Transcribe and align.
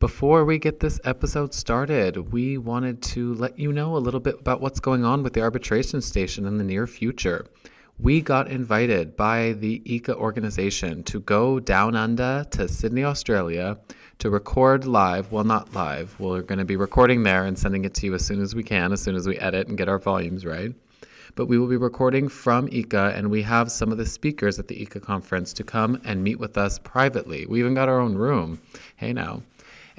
Before 0.00 0.46
we 0.46 0.56
get 0.56 0.80
this 0.80 0.98
episode 1.04 1.52
started, 1.52 2.32
we 2.32 2.56
wanted 2.56 3.02
to 3.02 3.34
let 3.34 3.58
you 3.58 3.70
know 3.70 3.98
a 3.98 3.98
little 3.98 4.18
bit 4.18 4.40
about 4.40 4.62
what's 4.62 4.80
going 4.80 5.04
on 5.04 5.22
with 5.22 5.34
the 5.34 5.42
arbitration 5.42 6.00
station 6.00 6.46
in 6.46 6.56
the 6.56 6.64
near 6.64 6.86
future. 6.86 7.44
We 7.98 8.22
got 8.22 8.48
invited 8.48 9.14
by 9.14 9.52
the 9.52 9.82
ICCA 9.84 10.14
organization 10.14 11.02
to 11.02 11.20
go 11.20 11.60
down 11.60 11.96
under 11.96 12.46
to 12.52 12.66
Sydney, 12.66 13.04
Australia 13.04 13.78
to 14.20 14.30
record 14.30 14.86
live. 14.86 15.32
Well, 15.32 15.44
not 15.44 15.74
live. 15.74 16.18
We're 16.18 16.40
going 16.40 16.60
to 16.60 16.64
be 16.64 16.76
recording 16.76 17.22
there 17.22 17.44
and 17.44 17.58
sending 17.58 17.84
it 17.84 17.92
to 17.96 18.06
you 18.06 18.14
as 18.14 18.24
soon 18.24 18.40
as 18.40 18.54
we 18.54 18.62
can, 18.62 18.92
as 18.92 19.02
soon 19.02 19.16
as 19.16 19.28
we 19.28 19.36
edit 19.36 19.68
and 19.68 19.76
get 19.76 19.90
our 19.90 19.98
volumes 19.98 20.46
right. 20.46 20.72
But 21.34 21.44
we 21.44 21.58
will 21.58 21.68
be 21.68 21.76
recording 21.76 22.30
from 22.30 22.68
ICCA, 22.68 23.16
and 23.16 23.30
we 23.30 23.42
have 23.42 23.70
some 23.70 23.92
of 23.92 23.98
the 23.98 24.06
speakers 24.06 24.58
at 24.58 24.66
the 24.66 24.76
ICCA 24.76 25.02
conference 25.02 25.52
to 25.52 25.62
come 25.62 26.00
and 26.06 26.24
meet 26.24 26.38
with 26.38 26.56
us 26.56 26.78
privately. 26.78 27.44
We 27.44 27.60
even 27.60 27.74
got 27.74 27.90
our 27.90 28.00
own 28.00 28.14
room. 28.14 28.62
Hey, 28.96 29.12
now. 29.12 29.42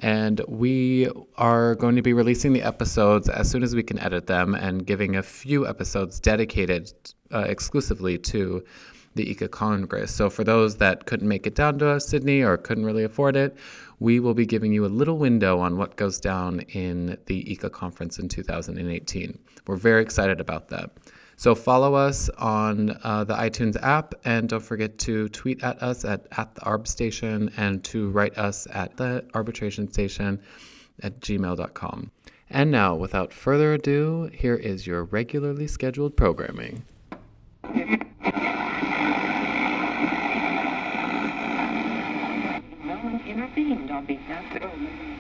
And 0.01 0.41
we 0.47 1.09
are 1.37 1.75
going 1.75 1.95
to 1.95 2.01
be 2.01 2.13
releasing 2.13 2.53
the 2.53 2.63
episodes 2.63 3.29
as 3.29 3.49
soon 3.49 3.61
as 3.61 3.75
we 3.75 3.83
can 3.83 3.99
edit 3.99 4.27
them 4.27 4.55
and 4.55 4.85
giving 4.85 5.15
a 5.15 5.23
few 5.23 5.67
episodes 5.67 6.19
dedicated 6.19 6.91
uh, 7.31 7.45
exclusively 7.47 8.17
to 8.17 8.63
the 9.15 9.35
ICCA 9.35 9.51
Congress. 9.51 10.13
So 10.13 10.29
for 10.29 10.43
those 10.43 10.77
that 10.77 11.05
couldn't 11.05 11.27
make 11.27 11.45
it 11.45 11.53
down 11.53 11.79
to 11.79 11.99
Sydney 11.99 12.41
or 12.41 12.57
couldn't 12.57 12.85
really 12.85 13.03
afford 13.03 13.35
it, 13.35 13.55
we 13.99 14.19
will 14.19 14.33
be 14.33 14.45
giving 14.45 14.73
you 14.73 14.85
a 14.85 14.87
little 14.87 15.17
window 15.17 15.59
on 15.59 15.77
what 15.77 15.97
goes 15.97 16.19
down 16.19 16.61
in 16.69 17.17
the 17.25 17.43
ICCA 17.43 17.71
conference 17.71 18.17
in 18.17 18.29
2018. 18.29 19.37
We're 19.67 19.75
very 19.75 20.01
excited 20.01 20.39
about 20.39 20.69
that. 20.69 20.91
So 21.41 21.55
follow 21.55 21.95
us 21.95 22.29
on 22.37 22.99
uh, 23.03 23.23
the 23.23 23.33
iTunes 23.33 23.75
app 23.81 24.13
and 24.25 24.47
don't 24.47 24.61
forget 24.61 24.99
to 24.99 25.27
tweet 25.29 25.63
at 25.63 25.81
us 25.81 26.05
at, 26.05 26.27
at 26.37 26.53
the 26.53 26.61
ARB 26.61 26.85
station 26.85 27.51
and 27.57 27.83
to 27.85 28.11
write 28.11 28.37
us 28.37 28.67
at 28.71 28.95
the 28.97 29.25
arbitration 29.33 29.91
station 29.91 30.39
at 31.01 31.19
gmail.com. 31.19 32.11
And 32.51 32.69
now, 32.69 32.93
without 32.93 33.33
further 33.33 33.73
ado, 33.73 34.29
here 34.31 34.53
is 34.53 34.85
your 34.85 35.05
regularly 35.05 35.65
scheduled 35.65 36.15
programming. 36.15 36.85
No 37.63 37.71
one 43.01 43.19
intervened 43.25 43.89
on 43.89 44.05
behalf 44.05 44.61
of... 44.61 45.10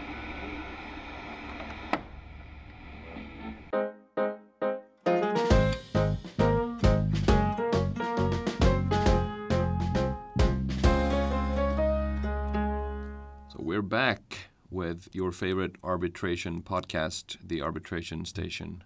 we're 13.81 13.87
back 13.87 14.51
with 14.69 15.09
your 15.11 15.31
favorite 15.31 15.75
arbitration 15.83 16.61
podcast, 16.61 17.37
The 17.43 17.63
Arbitration 17.63 18.25
Station. 18.25 18.83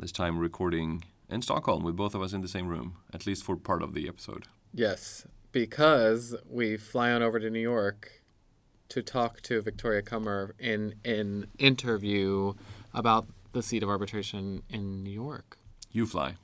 This 0.00 0.10
time 0.10 0.36
recording 0.36 1.04
in 1.28 1.42
Stockholm 1.42 1.84
with 1.84 1.94
both 1.94 2.12
of 2.16 2.22
us 2.22 2.32
in 2.32 2.40
the 2.40 2.48
same 2.48 2.66
room, 2.66 2.96
at 3.14 3.24
least 3.24 3.44
for 3.44 3.54
part 3.54 3.84
of 3.84 3.94
the 3.94 4.08
episode. 4.08 4.48
Yes, 4.74 5.28
because 5.52 6.34
we 6.50 6.76
fly 6.76 7.12
on 7.12 7.22
over 7.22 7.38
to 7.38 7.50
New 7.50 7.60
York 7.60 8.20
to 8.88 9.00
talk 9.00 9.42
to 9.42 9.62
Victoria 9.62 10.02
Kummer 10.02 10.50
in 10.58 10.96
an 11.04 11.46
interview 11.60 12.54
about 12.92 13.28
the 13.52 13.62
seat 13.62 13.84
of 13.84 13.88
arbitration 13.88 14.64
in 14.68 15.04
New 15.04 15.12
York. 15.12 15.56
You 15.92 16.04
fly, 16.04 16.34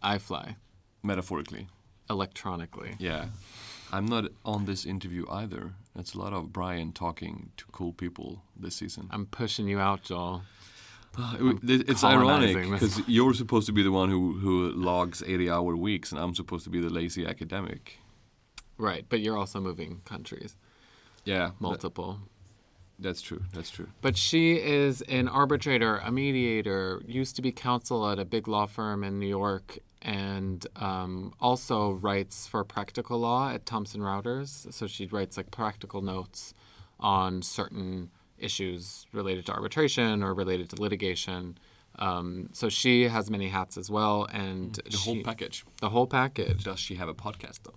I 0.00 0.18
fly 0.18 0.54
metaphorically. 1.02 1.66
electronically. 2.08 2.94
Yeah. 3.00 3.26
I'm 3.90 4.06
not 4.06 4.26
on 4.44 4.66
this 4.66 4.84
interview 4.84 5.24
either. 5.30 5.72
It's 5.98 6.14
a 6.14 6.18
lot 6.18 6.32
of 6.32 6.52
Brian 6.52 6.92
talking 6.92 7.50
to 7.56 7.64
cool 7.72 7.92
people 7.92 8.42
this 8.56 8.76
season. 8.76 9.08
I'm 9.10 9.26
pushing 9.26 9.66
you 9.68 9.78
out, 9.80 10.02
Joel. 10.02 10.42
Uh, 11.16 11.36
it- 11.40 11.70
it- 11.70 11.88
it's 11.90 12.04
ironic 12.04 12.54
because 12.70 13.00
you're 13.08 13.34
supposed 13.34 13.66
to 13.66 13.72
be 13.72 13.82
the 13.82 13.90
one 13.90 14.08
who, 14.08 14.34
who 14.34 14.70
logs 14.72 15.22
80 15.26 15.50
hour 15.50 15.74
weeks, 15.76 16.12
and 16.12 16.20
I'm 16.20 16.34
supposed 16.34 16.64
to 16.64 16.70
be 16.70 16.80
the 16.80 16.90
lazy 16.90 17.26
academic. 17.26 17.98
Right, 18.76 19.04
but 19.08 19.20
you're 19.20 19.36
also 19.36 19.60
moving 19.60 20.02
countries, 20.04 20.54
Yeah, 21.24 21.48
tha- 21.48 21.54
multiple. 21.58 22.20
that's 23.00 23.20
true. 23.20 23.42
That's 23.52 23.70
true. 23.70 23.88
But 24.00 24.16
she 24.16 24.52
is 24.60 25.02
an 25.02 25.26
arbitrator, 25.26 25.96
a 25.98 26.12
mediator, 26.12 27.02
used 27.06 27.34
to 27.36 27.42
be 27.42 27.50
counsel 27.50 28.08
at 28.08 28.20
a 28.20 28.24
big 28.24 28.46
law 28.46 28.66
firm 28.66 29.02
in 29.02 29.18
New 29.18 29.26
York, 29.26 29.78
and 30.02 30.66
um, 30.76 31.32
also 31.40 31.92
writes 31.92 32.46
for 32.46 32.62
practical 32.64 33.18
law 33.18 33.50
at 33.52 33.66
Thomson 33.66 34.00
Reuters. 34.00 34.72
So 34.72 34.86
she 34.86 35.06
writes 35.06 35.36
like 35.36 35.50
practical 35.50 36.02
notes 36.02 36.54
on 37.00 37.42
certain 37.42 38.10
issues 38.38 39.06
related 39.12 39.46
to 39.46 39.52
arbitration 39.52 40.22
or 40.22 40.34
related 40.34 40.70
to 40.70 40.80
litigation. 40.80 41.58
Um, 41.98 42.48
so 42.52 42.68
she 42.68 43.08
has 43.08 43.28
many 43.28 43.48
hats 43.48 43.76
as 43.76 43.90
well, 43.90 44.28
and 44.32 44.74
The 44.90 44.96
whole 44.98 45.22
package. 45.24 45.64
the 45.80 45.88
whole 45.90 46.06
package. 46.06 46.62
Does 46.64 46.78
she 46.78 46.94
have 46.94 47.08
a 47.08 47.14
podcast 47.14 47.60
though? 47.64 47.74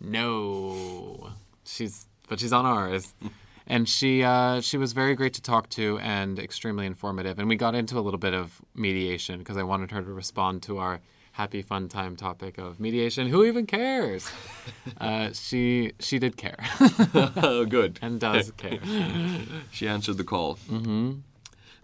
No, 0.00 1.30
she's 1.64 2.06
but 2.28 2.40
she's 2.40 2.52
on 2.52 2.66
ours, 2.66 3.14
and 3.68 3.88
she 3.88 4.24
uh, 4.24 4.60
she 4.60 4.76
was 4.78 4.92
very 4.92 5.14
great 5.14 5.34
to 5.34 5.42
talk 5.42 5.68
to 5.70 5.98
and 6.00 6.38
extremely 6.40 6.86
informative. 6.86 7.38
And 7.38 7.48
we 7.48 7.54
got 7.56 7.74
into 7.76 7.98
a 7.98 8.02
little 8.02 8.18
bit 8.18 8.34
of 8.34 8.60
mediation 8.74 9.38
because 9.38 9.56
I 9.56 9.62
wanted 9.62 9.92
her 9.92 10.02
to 10.02 10.12
respond 10.12 10.62
to 10.64 10.78
our 10.78 11.00
happy 11.32 11.62
fun 11.62 11.88
time 11.88 12.16
topic 12.16 12.58
of 12.58 12.78
mediation. 12.78 13.28
Who 13.28 13.44
even 13.44 13.66
cares? 13.66 14.30
uh, 15.00 15.30
she 15.32 15.92
she 15.98 16.18
did 16.18 16.36
care 16.36 16.58
oh, 17.36 17.64
good. 17.68 17.98
and 18.02 18.20
does 18.20 18.50
care. 18.56 18.80
She 19.70 19.88
answered 19.88 20.16
the 20.18 20.24
call. 20.24 20.56
Mm-hmm. 20.70 21.20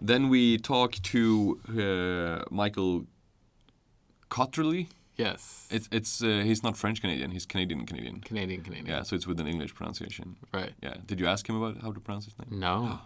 Then 0.01 0.29
we 0.29 0.57
talked 0.57 1.03
to 1.03 1.59
uh, 1.69 2.45
Michael 2.53 3.05
Kotrly. 4.29 4.87
Yes, 5.17 5.67
It's 5.69 5.89
it's 5.91 6.23
uh, 6.23 6.43
he's 6.45 6.63
not 6.63 6.77
French 6.77 7.01
Canadian. 7.01 7.31
He's 7.31 7.45
Canadian 7.45 7.85
Canadian. 7.85 8.21
Canadian 8.21 8.61
Canadian. 8.61 8.87
Yeah, 8.87 9.03
so 9.03 9.17
it's 9.17 9.27
with 9.27 9.37
an 9.41 9.47
English 9.47 9.75
pronunciation. 9.75 10.37
Right. 10.53 10.71
Yeah. 10.81 10.95
Did 11.05 11.19
you 11.19 11.27
ask 11.27 11.45
him 11.49 11.57
about 11.61 11.81
how 11.81 11.91
to 11.91 11.99
pronounce 11.99 12.23
his 12.23 12.35
name? 12.39 12.57
No. 12.57 12.99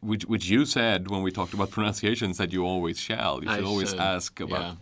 Which 0.00 0.24
which 0.24 0.48
you 0.48 0.64
said 0.64 1.10
when 1.10 1.22
we 1.22 1.30
talked 1.30 1.52
about 1.52 1.70
pronunciations 1.70 2.38
that 2.38 2.52
you 2.54 2.64
always 2.64 2.98
shall. 2.98 3.44
You 3.44 3.50
I 3.50 3.56
should 3.56 3.64
always 3.66 3.90
should, 3.90 4.00
ask 4.00 4.40
about. 4.40 4.60
yeah. 4.60 4.74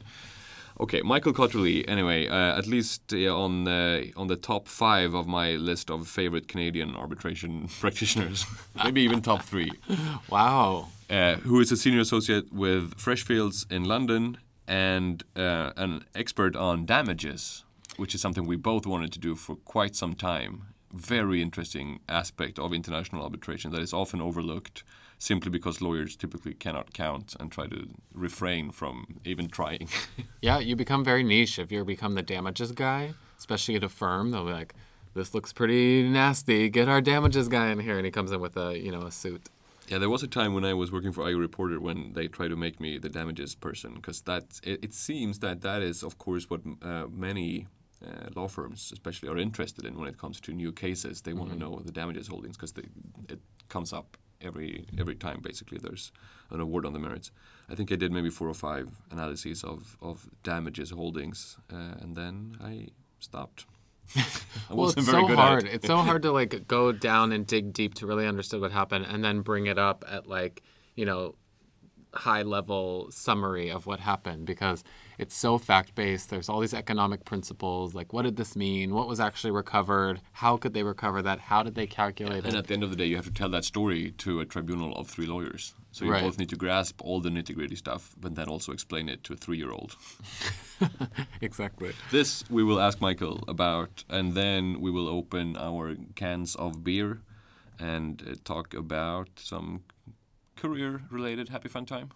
Okay, 0.78 1.00
Michael 1.02 1.32
Kotrly. 1.32 1.84
Anyway, 1.88 2.28
uh, 2.28 2.58
at 2.58 2.66
least 2.66 3.14
uh, 3.14 3.34
on 3.34 3.66
uh, 3.66 4.02
on 4.16 4.26
the 4.26 4.36
top 4.36 4.68
five 4.68 5.14
of 5.14 5.26
my 5.26 5.52
list 5.52 5.90
of 5.90 6.06
favorite 6.06 6.48
Canadian 6.48 6.94
arbitration 6.94 7.68
practitioners, 7.80 8.44
maybe 8.84 9.00
even 9.02 9.22
top 9.22 9.42
three. 9.42 9.70
Wow. 10.30 10.88
uh, 11.08 11.36
who 11.36 11.60
is 11.60 11.72
a 11.72 11.76
senior 11.76 12.00
associate 12.00 12.52
with 12.52 12.96
Freshfields 12.96 13.70
in 13.70 13.84
London 13.84 14.38
and 14.66 15.22
uh, 15.36 15.72
an 15.76 16.04
expert 16.14 16.56
on 16.56 16.84
damages, 16.84 17.64
which 17.96 18.14
is 18.14 18.20
something 18.20 18.44
we 18.46 18.56
both 18.56 18.86
wanted 18.86 19.12
to 19.12 19.18
do 19.18 19.34
for 19.34 19.56
quite 19.56 19.94
some 19.96 20.14
time. 20.14 20.62
Very 20.92 21.40
interesting 21.40 22.00
aspect 22.08 22.58
of 22.58 22.72
international 22.72 23.22
arbitration 23.22 23.70
that 23.70 23.80
is 23.80 23.92
often 23.92 24.20
overlooked 24.20 24.82
simply 25.18 25.50
because 25.50 25.80
lawyers 25.80 26.16
typically 26.16 26.54
cannot 26.54 26.92
count 26.92 27.34
and 27.40 27.50
try 27.50 27.66
to 27.66 27.88
refrain 28.12 28.70
from 28.70 29.20
even 29.24 29.48
trying. 29.48 29.88
Yeah, 30.42 30.58
you 30.58 30.76
become 30.76 31.02
very 31.02 31.24
niche 31.24 31.58
if 31.58 31.72
you 31.72 31.84
become 31.84 32.14
the 32.14 32.22
damages 32.22 32.70
guy, 32.70 33.14
especially 33.36 33.74
at 33.74 33.82
a 33.82 33.88
firm. 33.88 34.30
They'll 34.30 34.44
be 34.44 34.52
like, 34.52 34.74
"This 35.14 35.34
looks 35.34 35.52
pretty 35.52 36.08
nasty. 36.08 36.68
Get 36.68 36.88
our 36.88 37.00
damages 37.00 37.48
guy 37.48 37.70
in 37.70 37.80
here," 37.80 37.96
and 37.96 38.04
he 38.04 38.12
comes 38.12 38.30
in 38.30 38.40
with 38.40 38.56
a 38.56 38.78
you 38.78 38.92
know 38.92 39.02
a 39.02 39.10
suit. 39.10 39.48
Yeah, 39.88 39.98
there 39.98 40.10
was 40.10 40.22
a 40.22 40.28
time 40.28 40.54
when 40.54 40.64
I 40.64 40.74
was 40.74 40.92
working 40.92 41.12
for 41.12 41.24
IAReporter 41.24 41.78
when 41.78 42.12
they 42.12 42.28
tried 42.28 42.48
to 42.48 42.56
make 42.56 42.80
me 42.80 42.98
the 42.98 43.08
damages 43.08 43.56
person 43.56 43.94
because 43.94 44.20
that 44.22 44.60
it, 44.62 44.84
it 44.84 44.94
seems 44.94 45.40
that 45.40 45.62
that 45.62 45.82
is 45.82 46.04
of 46.04 46.18
course 46.18 46.48
what 46.48 46.60
uh, 46.82 47.06
many 47.10 47.66
uh, 48.04 48.28
law 48.36 48.46
firms 48.46 48.90
especially 48.92 49.28
are 49.28 49.38
interested 49.38 49.84
in 49.84 49.98
when 49.98 50.06
it 50.06 50.18
comes 50.18 50.40
to 50.42 50.52
new 50.52 50.70
cases. 50.70 51.22
They 51.22 51.32
want 51.32 51.50
to 51.50 51.58
know 51.58 51.80
the 51.84 51.92
damages 51.92 52.28
holdings 52.28 52.56
because 52.56 52.74
it 53.28 53.40
comes 53.68 53.92
up 53.92 54.16
every 54.40 54.86
every 54.98 55.14
time 55.14 55.40
basically 55.42 55.78
there's 55.78 56.12
an 56.50 56.60
award 56.60 56.86
on 56.86 56.92
the 56.92 56.98
merits. 56.98 57.30
I 57.68 57.74
think 57.74 57.90
I 57.90 57.96
did 57.96 58.12
maybe 58.12 58.30
four 58.30 58.48
or 58.48 58.54
five 58.54 58.88
analyses 59.10 59.64
of 59.64 59.96
of 60.00 60.28
damages 60.42 60.90
holdings 60.90 61.56
uh, 61.72 61.94
and 62.00 62.16
then 62.16 62.56
I 62.62 62.88
stopped. 63.18 63.66
I 64.16 64.74
Well, 64.74 64.90
it's 64.90 65.06
so 65.06 65.26
hard. 65.26 65.64
it. 65.64 65.74
It's 65.74 65.86
so 65.86 65.96
hard 65.96 66.22
to 66.22 66.32
like 66.40 66.68
go 66.68 66.92
down 66.92 67.32
and 67.32 67.46
dig 67.46 67.72
deep 67.72 67.94
to 67.94 68.06
really 68.06 68.26
understand 68.26 68.62
what 68.62 68.72
happened, 68.72 69.06
and 69.08 69.24
then 69.24 69.40
bring 69.40 69.66
it 69.66 69.78
up 69.78 70.04
at 70.08 70.26
like 70.26 70.62
you 70.94 71.04
know 71.04 71.34
high 72.14 72.42
level 72.42 73.08
summary 73.10 73.70
of 73.70 73.86
what 73.86 74.00
happened 74.00 74.46
because 74.46 74.82
it's 75.18 75.36
so 75.36 75.58
fact 75.58 75.94
based. 75.94 76.30
There's 76.30 76.48
all 76.48 76.60
these 76.60 76.74
economic 76.74 77.24
principles 77.24 77.94
like 77.94 78.12
what 78.12 78.22
did 78.22 78.36
this 78.36 78.56
mean? 78.56 78.94
What 78.94 79.08
was 79.08 79.20
actually 79.20 79.50
recovered? 79.52 80.20
How 80.32 80.56
could 80.56 80.74
they 80.74 80.82
recover 80.82 81.22
that? 81.22 81.38
How 81.40 81.62
did 81.62 81.74
they 81.74 81.86
calculate 81.86 82.38
And 82.38 82.46
it? 82.46 82.48
And 82.50 82.56
at 82.58 82.66
the 82.66 82.74
end 82.74 82.82
of 82.82 82.90
the 82.90 82.96
day, 82.96 83.06
you 83.06 83.16
have 83.16 83.26
to 83.26 83.32
tell 83.32 83.48
that 83.50 83.64
story 83.64 84.12
to 84.18 84.40
a 84.40 84.44
tribunal 84.44 84.94
of 84.96 85.08
three 85.08 85.26
lawyers. 85.26 85.74
So 85.92 86.04
you 86.04 86.12
Right. 86.12 86.22
both 86.22 86.38
need 86.38 86.50
to 86.50 86.56
grasp 86.56 87.00
all 87.02 87.20
the 87.20 87.30
nitty 87.30 87.54
gritty 87.54 87.76
stuff, 87.76 88.14
but 88.20 88.34
then 88.34 88.48
also 88.48 88.72
explain 88.72 89.08
it 89.08 89.24
to 89.24 89.32
a 89.32 89.36
three 89.36 89.56
year 89.56 89.70
old. 89.70 89.96
exactly. 91.40 91.92
This 92.10 92.44
we 92.50 92.62
will 92.62 92.80
ask 92.80 93.00
Michael 93.00 93.42
about, 93.48 94.04
and 94.08 94.34
then 94.34 94.80
we 94.80 94.90
will 94.90 95.08
open 95.08 95.56
our 95.56 95.96
cans 96.14 96.54
of 96.56 96.84
beer 96.84 97.22
and 97.78 98.22
uh, 98.22 98.34
talk 98.44 98.74
about 98.74 99.28
some 99.36 99.84
career 100.56 101.02
related 101.10 101.48
happy 101.48 101.68
fun 101.68 101.86
time. 101.86 102.10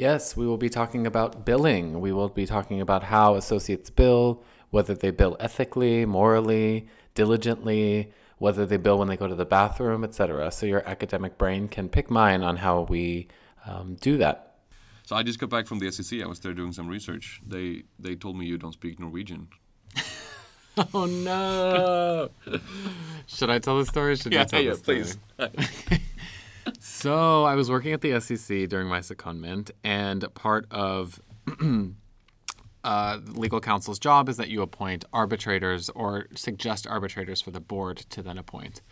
Yes, 0.00 0.34
we 0.34 0.46
will 0.46 0.56
be 0.56 0.70
talking 0.70 1.06
about 1.06 1.44
billing. 1.44 2.00
We 2.00 2.10
will 2.10 2.30
be 2.30 2.46
talking 2.46 2.80
about 2.80 3.02
how 3.02 3.34
associates 3.34 3.90
bill, 3.90 4.42
whether 4.70 4.94
they 4.94 5.10
bill 5.10 5.36
ethically, 5.38 6.06
morally, 6.06 6.88
diligently, 7.14 8.10
whether 8.38 8.64
they 8.64 8.78
bill 8.78 8.98
when 8.98 9.08
they 9.08 9.18
go 9.18 9.28
to 9.28 9.34
the 9.34 9.44
bathroom, 9.44 10.02
etc. 10.02 10.52
So 10.52 10.64
your 10.64 10.82
academic 10.88 11.36
brain 11.36 11.68
can 11.68 11.90
pick 11.90 12.10
mine 12.10 12.42
on 12.42 12.56
how 12.56 12.86
we 12.88 13.28
um, 13.66 13.96
do 14.00 14.16
that. 14.16 14.54
So 15.04 15.16
I 15.16 15.22
just 15.22 15.38
got 15.38 15.50
back 15.50 15.66
from 15.66 15.80
the 15.80 15.88
SCC. 15.88 16.24
I 16.24 16.26
was 16.26 16.40
there 16.40 16.54
doing 16.54 16.72
some 16.72 16.88
research. 16.88 17.42
They 17.46 17.82
they 17.98 18.14
told 18.14 18.38
me 18.38 18.46
you 18.46 18.56
don't 18.56 18.72
speak 18.72 18.98
Norwegian. 18.98 19.48
Oh 20.94 21.04
no! 21.04 22.30
should 23.26 23.50
I 23.50 23.58
tell 23.58 23.76
the 23.76 23.84
story? 23.84 24.16
Should 24.16 24.32
you 24.32 24.44
tell 24.46 24.64
the 24.64 24.76
story? 24.76 26.00
So 27.00 27.44
I 27.44 27.54
was 27.54 27.70
working 27.70 27.94
at 27.94 28.02
the 28.02 28.10
SCC 28.10 28.68
during 28.68 28.86
my 28.86 28.98
secondment, 28.98 29.70
and 29.82 30.22
part 30.34 30.66
of 30.70 31.18
uh, 32.84 33.18
legal 33.26 33.58
counsel's 33.58 33.98
job 33.98 34.28
is 34.28 34.36
that 34.36 34.50
you 34.50 34.60
appoint 34.60 35.06
arbitrators 35.10 35.88
or 35.88 36.26
suggest 36.34 36.86
arbitrators 36.86 37.40
for 37.40 37.52
the 37.52 37.60
board 37.60 38.04
to 38.10 38.22
then 38.22 38.36
appoint. 38.36 38.82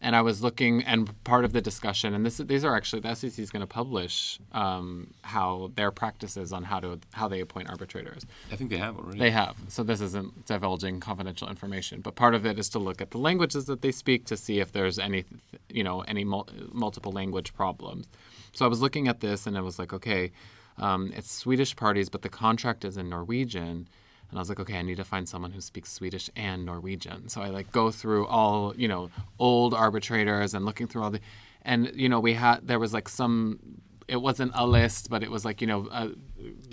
And 0.00 0.14
I 0.14 0.20
was 0.20 0.42
looking, 0.42 0.82
and 0.82 1.24
part 1.24 1.46
of 1.46 1.54
the 1.54 1.62
discussion, 1.62 2.12
and 2.12 2.26
this 2.26 2.36
these 2.36 2.62
are 2.62 2.76
actually 2.76 3.00
the 3.00 3.08
SCC 3.08 3.38
is 3.38 3.50
going 3.50 3.62
to 3.62 3.66
publish 3.66 4.38
um, 4.52 5.14
how 5.22 5.70
their 5.76 5.90
practices 5.90 6.52
on 6.52 6.64
how 6.64 6.78
to 6.80 7.00
how 7.14 7.26
they 7.26 7.40
appoint 7.40 7.70
arbitrators. 7.70 8.26
I 8.52 8.56
think 8.56 8.68
they 8.68 8.76
have 8.76 8.98
already. 8.98 9.18
They 9.18 9.30
have. 9.30 9.56
So 9.68 9.82
this 9.82 10.02
isn't 10.02 10.44
divulging 10.44 11.00
confidential 11.00 11.48
information, 11.48 12.02
but 12.02 12.16
part 12.16 12.34
of 12.34 12.44
it 12.44 12.58
is 12.58 12.68
to 12.70 12.78
look 12.78 13.00
at 13.00 13.12
the 13.12 13.18
languages 13.18 13.64
that 13.64 13.80
they 13.80 13.92
speak 13.92 14.26
to 14.26 14.36
see 14.36 14.60
if 14.60 14.72
there's 14.72 14.98
any, 14.98 15.24
you 15.70 15.82
know, 15.82 16.02
any 16.02 16.24
mul- 16.24 16.50
multiple 16.70 17.12
language 17.12 17.54
problems. 17.54 18.06
So 18.52 18.66
I 18.66 18.68
was 18.68 18.82
looking 18.82 19.08
at 19.08 19.20
this 19.20 19.46
and 19.46 19.56
I 19.56 19.62
was 19.62 19.78
like, 19.78 19.92
okay, 19.94 20.32
um, 20.78 21.12
it's 21.16 21.30
Swedish 21.30 21.74
parties, 21.76 22.08
but 22.08 22.22
the 22.22 22.28
contract 22.28 22.84
is 22.84 22.96
in 22.96 23.08
Norwegian. 23.08 23.88
And 24.34 24.40
I 24.40 24.40
was 24.40 24.48
like, 24.48 24.58
okay, 24.58 24.76
I 24.76 24.82
need 24.82 24.96
to 24.96 25.04
find 25.04 25.28
someone 25.28 25.52
who 25.52 25.60
speaks 25.60 25.92
Swedish 25.92 26.28
and 26.34 26.66
Norwegian. 26.66 27.28
So 27.28 27.40
I 27.40 27.50
like 27.50 27.70
go 27.70 27.92
through 27.92 28.26
all, 28.26 28.74
you 28.76 28.88
know, 28.88 29.08
old 29.38 29.74
arbitrators 29.74 30.54
and 30.54 30.64
looking 30.64 30.88
through 30.88 31.04
all 31.04 31.10
the, 31.12 31.20
and 31.62 31.92
you 31.94 32.08
know, 32.08 32.18
we 32.18 32.34
had 32.34 32.66
there 32.66 32.80
was 32.80 32.92
like 32.92 33.08
some 33.08 33.60
it 34.08 34.16
wasn't 34.16 34.50
a 34.56 34.66
list, 34.66 35.08
but 35.08 35.22
it 35.22 35.30
was 35.30 35.44
like 35.44 35.60
you 35.60 35.68
know 35.68 35.88
a 35.92 36.10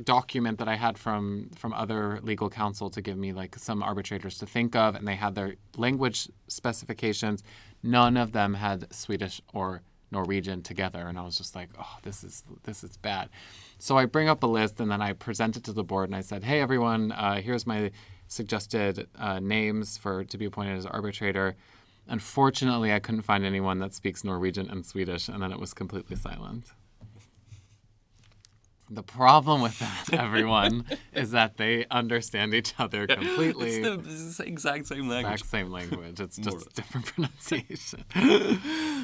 document 0.01 0.57
that 0.57 0.67
I 0.67 0.75
had 0.75 0.97
from 0.97 1.51
from 1.55 1.71
other 1.73 2.19
legal 2.23 2.49
counsel 2.49 2.89
to 2.89 2.99
give 2.99 3.15
me 3.15 3.31
like 3.31 3.59
some 3.59 3.83
arbitrators 3.83 4.39
to 4.39 4.47
think 4.47 4.75
of, 4.75 4.95
and 4.95 5.07
they 5.07 5.15
had 5.15 5.35
their 5.35 5.53
language 5.77 6.29
specifications. 6.47 7.43
None 7.83 8.17
of 8.17 8.31
them 8.31 8.55
had 8.55 8.91
Swedish 8.91 9.39
or 9.53 9.83
Norwegian 10.11 10.63
together, 10.63 11.07
and 11.07 11.19
I 11.19 11.21
was 11.21 11.37
just 11.37 11.55
like, 11.55 11.69
oh, 11.79 11.97
this 12.01 12.23
is 12.23 12.43
this 12.63 12.83
is 12.83 12.97
bad. 12.97 13.29
So 13.81 13.97
I 13.97 14.05
bring 14.05 14.29
up 14.29 14.43
a 14.43 14.47
list, 14.47 14.79
and 14.79 14.91
then 14.91 15.01
I 15.01 15.13
present 15.13 15.57
it 15.57 15.63
to 15.63 15.73
the 15.73 15.83
board, 15.83 16.07
and 16.09 16.15
I 16.15 16.21
said, 16.21 16.43
hey 16.43 16.61
everyone, 16.61 17.11
uh, 17.13 17.41
here's 17.41 17.65
my 17.65 17.89
suggested 18.27 19.07
uh, 19.17 19.39
names 19.39 19.97
for 19.97 20.23
to 20.23 20.37
be 20.37 20.45
appointed 20.45 20.77
as 20.77 20.85
arbitrator. 20.85 21.55
Unfortunately, 22.07 22.93
I 22.93 22.99
couldn't 22.99 23.23
find 23.23 23.43
anyone 23.43 23.79
that 23.79 23.95
speaks 23.95 24.23
Norwegian 24.23 24.69
and 24.69 24.85
Swedish, 24.85 25.29
and 25.29 25.41
then 25.41 25.51
it 25.51 25.59
was 25.59 25.73
completely 25.73 26.15
silent. 26.15 26.65
The 28.93 29.03
problem 29.03 29.61
with 29.61 29.79
that, 29.79 30.13
everyone, 30.19 30.83
is 31.13 31.31
that 31.31 31.55
they 31.55 31.85
understand 31.89 32.53
each 32.53 32.73
other 32.77 33.07
completely. 33.07 33.77
It's 33.77 33.87
the, 33.87 33.93
it's 34.05 34.37
the 34.37 34.45
exact 34.45 34.87
same 34.87 35.07
language. 35.07 35.35
Exact 35.35 35.49
same 35.49 35.71
language. 35.71 36.19
It's 36.19 36.37
More 36.37 36.51
just 36.51 36.75
different 36.75 37.05
pronunciation. 37.13 38.03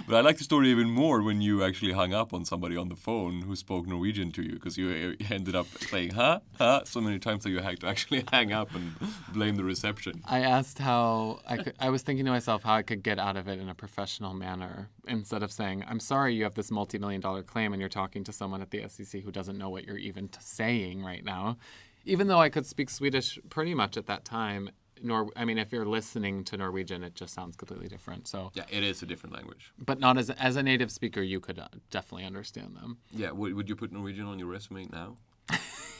But 0.07 0.16
I 0.16 0.22
like 0.22 0.38
the 0.38 0.44
story 0.44 0.69
even 0.69 0.89
more 0.89 1.22
when 1.22 1.42
you 1.42 1.63
actually 1.63 1.92
hung 1.92 2.13
up 2.13 2.34
on 2.34 2.45
somebody 2.45 2.78
on 2.78 2.88
the 2.88 2.95
phone 2.95 3.42
who 3.42 3.56
spoke 3.57 3.88
Norwegian 3.88 4.31
to 4.34 4.42
you 4.42 4.54
because 4.54 4.78
you 4.78 5.18
uh, 5.19 5.34
ended 5.34 5.56
up 5.56 5.68
saying 5.90 6.12
huh, 6.12 6.40
huh 6.57 6.81
so 6.86 7.01
many 7.01 7.19
times 7.19 7.44
that 7.44 7.50
you 7.50 7.60
had 7.60 7.80
to 7.81 7.88
actually 7.88 8.24
hang 8.31 8.54
up 8.54 8.74
and 8.74 8.94
blame 9.33 9.56
the 9.56 9.66
reception. 9.66 10.22
I 10.24 10.40
asked 10.42 10.80
how 10.80 11.40
I 11.45 11.57
could. 11.57 11.75
I 11.80 11.90
was 11.90 12.04
thinking 12.04 12.25
to 12.25 12.31
myself 12.31 12.63
how 12.63 12.75
I 12.75 12.83
could 12.83 13.04
get 13.04 13.19
out 13.19 13.36
of 13.38 13.48
it 13.48 13.60
in 13.60 13.68
a 13.69 13.75
professional 13.75 14.33
manner 14.33 14.90
instead 15.07 15.44
of 15.44 15.51
saying, 15.51 15.83
"I'm 15.88 16.00
sorry, 16.00 16.36
you 16.36 16.44
have 16.44 16.56
this 16.56 16.72
multi-million 16.72 17.19
dollar 17.19 17.44
claim, 17.44 17.74
and 17.74 17.80
you're 17.81 17.90
talking 17.90 18.24
to 18.25 18.31
someone 18.31 18.62
at 18.62 18.72
the 18.72 18.80
SCC 18.83 19.24
who 19.24 19.31
doesn't 19.31 19.57
know 19.57 19.77
what 19.78 19.86
you're 19.88 19.98
even 20.10 20.28
t- 20.28 20.40
saying 20.42 21.04
right 21.04 21.24
now." 21.24 21.58
Even 22.06 22.28
though 22.28 22.40
I 22.40 22.50
could 22.50 22.66
speak 22.66 22.90
Swedish 22.90 23.38
pretty 23.50 23.74
much 23.74 23.98
at 23.98 24.06
that 24.08 24.24
time, 24.26 24.70
nor 25.04 25.30
I 25.36 25.44
mean, 25.46 25.58
if 25.58 25.72
you're 25.74 25.86
listening 25.86 26.44
to 26.46 26.58
Norwegian, 26.58 27.04
it 27.04 27.14
just 27.16 27.34
sounds 27.34 27.56
completely 27.56 27.88
different. 27.88 28.28
So, 28.28 28.52
Yeah, 28.56 28.64
it 28.78 28.84
is 28.84 29.04
a 29.04 29.06
different 29.06 29.36
language. 29.36 29.72
but 29.78 30.00
not 30.00 30.18
as 30.18 30.30
as 30.32 30.56
a 30.56 30.64
native 30.64 30.90
speaker, 30.92 31.22
you 31.22 31.40
could 31.40 31.60
uh, 31.60 31.68
definitely 31.92 32.26
understand 32.26 32.76
them. 32.76 32.98
Yeah, 33.12 33.32
would, 33.32 33.54
would 33.56 33.68
you 33.70 33.76
put 33.76 33.92
Norwegian 33.92 34.26
on 34.26 34.40
your 34.40 34.48
resume 34.48 34.88
now? 34.92 35.16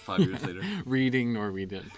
Five 0.08 0.22
years 0.22 0.42
later? 0.44 0.62
reading 0.86 1.34
Norwegian. 1.34 1.92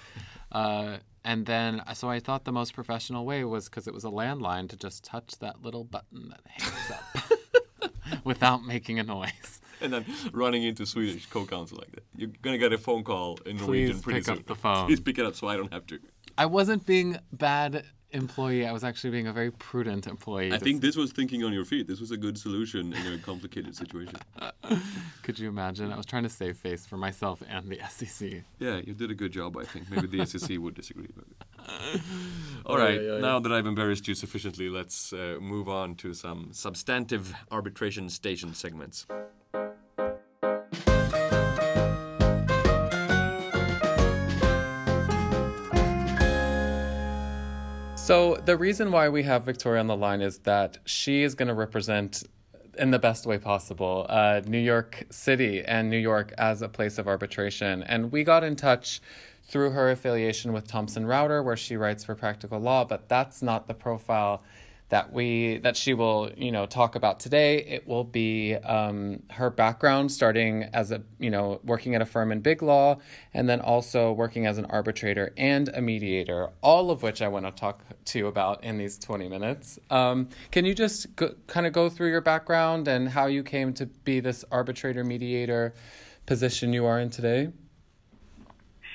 Uh, 0.51 0.97
and 1.23 1.45
then, 1.45 1.81
so 1.93 2.09
I 2.09 2.19
thought 2.19 2.43
the 2.45 2.51
most 2.51 2.73
professional 2.73 3.23
way 3.25 3.43
was 3.43 3.69
because 3.69 3.85
it 3.87 3.93
was 3.93 4.03
a 4.03 4.09
landline 4.09 4.67
to 4.69 4.75
just 4.75 5.03
touch 5.03 5.29
that 5.39 5.61
little 5.61 5.83
button 5.83 6.29
that 6.29 6.41
hangs 6.45 6.91
up 6.91 8.23
without 8.23 8.63
making 8.65 8.97
a 8.99 9.03
noise. 9.03 9.61
And 9.81 9.93
then 9.93 10.05
running 10.33 10.63
into 10.63 10.85
Swedish 10.85 11.25
co-counsel 11.27 11.77
like 11.77 11.91
that. 11.91 12.03
You're 12.15 12.31
gonna 12.41 12.57
get 12.57 12.73
a 12.73 12.77
phone 12.77 13.03
call 13.03 13.39
in 13.45 13.57
Norwegian 13.57 13.95
Please 13.95 14.01
pretty 14.01 14.19
pick 14.19 14.29
up 14.29 14.45
the 14.45 14.55
phone. 14.63 14.87
Please 14.87 14.99
pick 14.99 15.17
it 15.19 15.25
up 15.25 15.35
so 15.35 15.47
I 15.47 15.55
don't 15.55 15.71
have 15.71 15.87
to. 15.87 15.99
I 16.37 16.45
wasn't 16.45 16.85
being 16.85 17.17
bad 17.31 17.85
employee. 18.11 18.65
I 18.65 18.71
was 18.71 18.83
actually 18.83 19.11
being 19.11 19.27
a 19.27 19.33
very 19.33 19.51
prudent 19.51 20.07
employee. 20.07 20.47
I 20.47 20.51
Just- 20.51 20.63
think 20.63 20.81
this 20.81 20.95
was 20.95 21.11
thinking 21.11 21.43
on 21.43 21.53
your 21.53 21.65
feet. 21.65 21.87
This 21.87 21.99
was 21.99 22.11
a 22.11 22.17
good 22.17 22.37
solution 22.37 22.93
in 22.93 23.13
a 23.13 23.17
complicated 23.17 23.75
situation. 23.75 24.15
Could 25.23 25.39
you 25.39 25.49
imagine? 25.49 25.91
I 25.91 25.97
was 25.97 26.05
trying 26.05 26.23
to 26.23 26.29
save 26.29 26.57
face 26.57 26.85
for 26.85 26.97
myself 26.97 27.41
and 27.47 27.67
the 27.69 27.77
SCC. 27.77 28.43
Yeah, 28.59 28.77
you 28.77 28.93
did 28.93 29.11
a 29.11 29.15
good 29.15 29.31
job, 29.31 29.57
I 29.57 29.65
think. 29.65 29.89
Maybe 29.89 30.07
the 30.07 30.19
SCC 30.19 30.57
would 30.57 30.75
disagree. 30.75 31.09
But... 31.15 32.01
All 32.65 32.77
right, 32.77 33.01
yeah, 33.01 33.15
yeah. 33.15 33.19
now 33.19 33.39
that 33.39 33.51
I've 33.51 33.67
embarrassed 33.67 34.07
you 34.07 34.15
sufficiently, 34.15 34.69
let's 34.69 35.13
uh, 35.13 35.37
move 35.39 35.69
on 35.69 35.95
to 35.95 36.13
some 36.13 36.49
substantive 36.51 37.33
arbitration 37.51 38.09
station 38.09 38.53
segments. 38.53 39.05
So 48.09 48.37
the 48.43 48.57
reason 48.57 48.91
why 48.91 49.07
we 49.07 49.21
have 49.21 49.45
Victoria 49.45 49.79
on 49.79 49.85
the 49.85 49.95
line 49.95 50.21
is 50.21 50.39
that 50.39 50.79
she 50.83 51.21
is 51.21 51.35
going 51.35 51.47
to 51.47 51.53
represent, 51.53 52.23
in 52.79 52.89
the 52.89 52.97
best 52.97 53.27
way 53.27 53.37
possible, 53.37 54.07
uh, 54.09 54.41
New 54.47 54.57
York 54.57 55.03
City 55.11 55.63
and 55.63 55.91
New 55.91 55.99
York 55.99 56.33
as 56.39 56.63
a 56.63 56.67
place 56.67 56.97
of 56.97 57.07
arbitration. 57.07 57.83
And 57.83 58.11
we 58.11 58.23
got 58.23 58.43
in 58.43 58.55
touch 58.55 58.99
through 59.43 59.69
her 59.69 59.91
affiliation 59.91 60.53
with 60.53 60.67
Thomson 60.67 61.05
Reuters, 61.05 61.43
where 61.43 61.55
she 61.55 61.77
writes 61.77 62.03
for 62.03 62.15
Practical 62.15 62.59
Law. 62.59 62.83
But 62.83 63.09
that's 63.09 63.43
not 63.43 63.67
the 63.67 63.75
profile 63.75 64.41
that 64.89 65.13
we 65.13 65.57
that 65.59 65.77
she 65.77 65.93
will 65.93 66.31
you 66.35 66.51
know 66.51 66.65
talk 66.65 66.95
about 66.95 67.19
today. 67.19 67.59
It 67.59 67.87
will 67.87 68.03
be 68.03 68.55
um, 68.55 69.23
her 69.31 69.49
background, 69.49 70.11
starting 70.11 70.63
as 70.73 70.91
a 70.91 71.01
you 71.19 71.29
know 71.29 71.61
working 71.63 71.95
at 71.95 72.01
a 72.01 72.05
firm 72.05 72.31
in 72.31 72.41
big 72.41 72.61
law, 72.61 72.97
and 73.33 73.47
then 73.47 73.61
also 73.61 74.11
working 74.11 74.45
as 74.45 74.57
an 74.57 74.65
arbitrator 74.65 75.31
and 75.37 75.69
a 75.69 75.81
mediator. 75.81 76.49
All 76.61 76.91
of 76.91 77.03
which 77.03 77.21
I 77.21 77.27
want 77.27 77.45
to 77.45 77.51
talk 77.51 77.83
to 78.05 78.19
you 78.19 78.27
about 78.27 78.63
in 78.63 78.77
these 78.77 78.97
twenty 78.97 79.29
minutes. 79.29 79.79
Um, 79.89 80.29
can 80.51 80.65
you 80.65 80.73
just 80.73 81.15
go, 81.15 81.35
kind 81.47 81.65
of 81.67 81.73
go 81.73 81.89
through 81.89 82.09
your 82.09 82.21
background 82.21 82.87
and 82.87 83.07
how 83.07 83.27
you 83.27 83.43
came 83.43 83.73
to 83.73 83.85
be 83.85 84.19
this 84.19 84.43
arbitrator 84.51 85.03
mediator 85.03 85.73
position 86.25 86.73
you 86.73 86.85
are 86.85 86.99
in 86.99 87.11
today? 87.11 87.49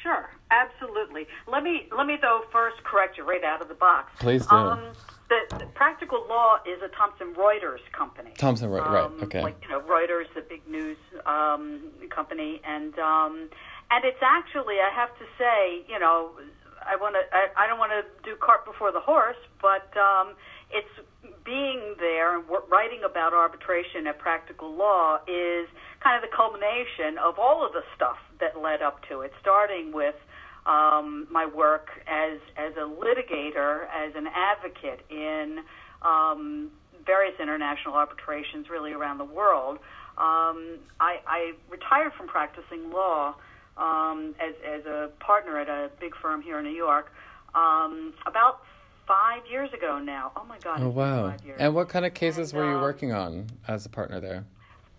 Sure, 0.02 0.28
absolutely. 0.50 1.26
Let 1.46 1.62
me 1.62 1.88
let 1.96 2.06
me 2.08 2.18
though 2.20 2.42
first 2.50 2.82
correct 2.82 3.16
you 3.16 3.24
right 3.24 3.44
out 3.44 3.62
of 3.62 3.68
the 3.68 3.74
box. 3.74 4.10
Please 4.18 4.44
do. 4.46 4.56
Um, 4.56 4.92
the, 5.28 5.58
the 5.58 5.66
Practical 5.74 6.26
Law 6.28 6.58
is 6.66 6.80
a 6.82 6.88
Thomson 6.88 7.34
Reuters 7.34 7.80
company. 7.92 8.30
Thomson 8.36 8.70
Reut- 8.70 8.86
right, 8.86 9.04
Um, 9.04 9.18
okay. 9.22 9.42
Like 9.42 9.56
you 9.62 9.68
know, 9.68 9.80
Reuters, 9.80 10.26
the 10.34 10.42
big 10.42 10.66
news 10.68 10.98
um, 11.26 11.80
company, 12.10 12.60
and 12.64 12.98
um, 12.98 13.48
and 13.90 14.04
it's 14.04 14.22
actually 14.22 14.76
I 14.80 14.90
have 14.94 15.10
to 15.18 15.24
say, 15.38 15.84
you 15.88 15.98
know, 15.98 16.30
I 16.86 16.96
want 16.96 17.14
to 17.14 17.22
I, 17.34 17.64
I 17.64 17.66
don't 17.66 17.78
want 17.78 17.92
to 17.92 18.04
do 18.28 18.36
cart 18.36 18.64
before 18.64 18.92
the 18.92 19.00
horse, 19.00 19.40
but 19.62 19.88
um, 19.96 20.34
it's 20.70 20.88
being 21.44 21.94
there 21.98 22.38
and 22.38 22.44
writing 22.70 23.00
about 23.04 23.32
arbitration 23.32 24.06
at 24.06 24.18
Practical 24.18 24.74
Law 24.74 25.18
is 25.28 25.68
kind 26.02 26.22
of 26.22 26.28
the 26.28 26.34
culmination 26.34 27.18
of 27.18 27.38
all 27.38 27.64
of 27.64 27.72
the 27.72 27.82
stuff 27.96 28.16
that 28.40 28.60
led 28.60 28.82
up 28.82 29.00
to 29.08 29.20
it, 29.20 29.32
starting 29.40 29.92
with 29.92 30.14
um, 30.66 31.26
my 31.30 31.46
work 31.46 31.88
as 32.06 32.38
as 32.56 32.72
a 32.76 32.88
litigator, 32.88 33.86
as 33.94 34.14
an 34.14 34.26
advocate 34.34 35.00
in 35.10 35.60
um, 36.02 36.70
various 37.06 37.38
international 37.40 37.94
arbitrations, 37.94 38.68
really 38.70 38.92
around 38.92 39.18
the 39.18 39.24
world. 39.24 39.78
Um, 40.16 40.78
I, 41.00 41.18
I 41.26 41.52
retired 41.68 42.12
from 42.16 42.28
practicing 42.28 42.90
law 42.90 43.34
um, 43.76 44.34
as 44.40 44.54
as 44.64 44.86
a 44.86 45.10
partner 45.20 45.58
at 45.58 45.68
a 45.68 45.90
big 46.00 46.14
firm 46.16 46.40
here 46.40 46.58
in 46.58 46.64
New 46.64 46.70
York 46.70 47.12
um, 47.54 48.14
about 48.26 48.60
five 49.06 49.42
years 49.50 49.72
ago 49.72 49.98
now. 49.98 50.32
Oh 50.36 50.44
my 50.44 50.58
God! 50.58 50.80
Oh 50.80 50.88
wow! 50.88 51.34
And 51.58 51.74
what 51.74 51.88
kind 51.88 52.06
of 52.06 52.14
cases 52.14 52.52
And, 52.52 52.60
were 52.60 52.70
you 52.70 52.76
um, 52.76 52.82
working 52.82 53.12
on 53.12 53.48
as 53.68 53.84
a 53.86 53.88
partner 53.88 54.20
there? 54.20 54.44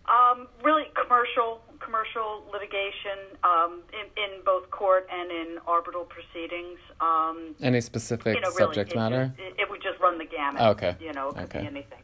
Um, 0.07 0.48
really 0.63 0.86
commercial 1.01 1.62
commercial 1.86 2.44
litigation 2.51 3.38
um, 3.44 3.82
in, 3.94 4.06
in 4.18 4.44
both 4.44 4.70
court 4.72 5.08
and 5.13 5.32
in 5.32 5.60
arbitral 5.68 6.06
proceedings. 6.06 6.80
Um, 7.00 7.56
Any 7.62 7.80
specific 7.82 8.36
you 8.36 8.42
know, 8.42 8.50
really, 8.50 8.74
subject 8.74 8.92
it 8.92 8.96
matter? 8.96 9.34
It, 9.38 9.54
it 9.60 9.70
would 9.70 9.82
just 9.82 10.00
run 10.00 10.18
the 10.18 10.25
gamut. 10.25 10.62
Okay. 10.62 10.96
You 11.00 11.13
know, 11.13 11.30
it 11.30 11.36
could 11.36 11.44
Okay. 11.46 11.62
be 11.62 11.68
anything. 11.68 12.01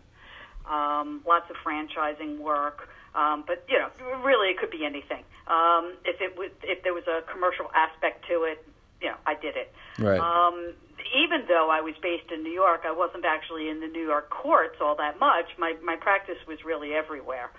Um, 0.69 1.21
lots 1.27 1.49
of 1.49 1.55
franchising 1.65 2.37
work, 2.37 2.87
um, 3.15 3.43
but 3.47 3.65
you 3.67 3.77
know, 3.79 3.89
really, 4.23 4.49
it 4.49 4.57
could 4.59 4.69
be 4.69 4.85
anything. 4.85 5.23
Um, 5.47 5.97
if 6.05 6.21
it 6.21 6.37
was, 6.37 6.51
if 6.63 6.83
there 6.83 6.93
was 6.93 7.03
a 7.07 7.23
commercial 7.31 7.65
aspect 7.75 8.25
to 8.29 8.43
it, 8.43 8.63
you 9.01 9.09
know, 9.09 9.17
I 9.25 9.33
did 9.33 9.57
it. 9.57 9.73
Right. 9.97 10.19
Um, 10.21 10.73
even 11.17 11.45
though 11.47 11.69
I 11.71 11.81
was 11.81 11.95
based 12.01 12.31
in 12.31 12.43
New 12.43 12.53
York, 12.53 12.81
I 12.85 12.91
wasn't 12.91 13.25
actually 13.25 13.69
in 13.69 13.81
the 13.81 13.87
New 13.87 14.05
York 14.05 14.29
courts 14.29 14.77
all 14.79 14.95
that 14.97 15.19
much. 15.19 15.47
My 15.57 15.75
my 15.83 15.95
practice 15.95 16.37
was 16.47 16.63
really 16.63 16.93
everywhere. 16.93 17.49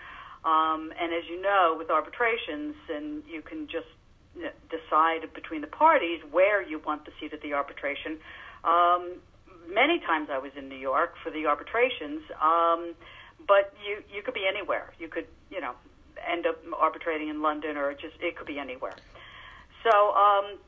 Um, 0.44 0.92
and 1.00 1.12
as 1.12 1.24
you 1.30 1.40
know, 1.40 1.74
with 1.78 1.90
arbitrations, 1.90 2.74
and 2.92 3.22
you 3.28 3.42
can 3.42 3.68
just 3.68 3.86
you 4.34 4.42
know, 4.42 4.50
decide 4.70 5.32
between 5.34 5.60
the 5.60 5.68
parties 5.68 6.20
where 6.30 6.60
you 6.62 6.80
want 6.80 7.04
the 7.04 7.12
seat 7.20 7.32
of 7.32 7.40
the 7.42 7.52
arbitration. 7.54 8.18
Um, 8.64 9.14
many 9.72 10.00
times 10.00 10.28
I 10.32 10.38
was 10.38 10.52
in 10.56 10.68
New 10.68 10.78
York 10.78 11.14
for 11.22 11.30
the 11.30 11.46
arbitrations, 11.46 12.22
um, 12.42 12.94
but 13.46 13.72
you 13.86 14.02
you 14.12 14.22
could 14.22 14.34
be 14.34 14.46
anywhere. 14.48 14.92
You 14.98 15.08
could 15.08 15.26
you 15.50 15.60
know 15.60 15.72
end 16.28 16.46
up 16.46 16.58
arbitrating 16.78 17.28
in 17.28 17.40
London, 17.42 17.76
or 17.76 17.92
just 17.92 18.16
it 18.20 18.36
could 18.36 18.46
be 18.46 18.58
anywhere. 18.58 18.96
So. 19.84 20.14
Um, 20.14 20.58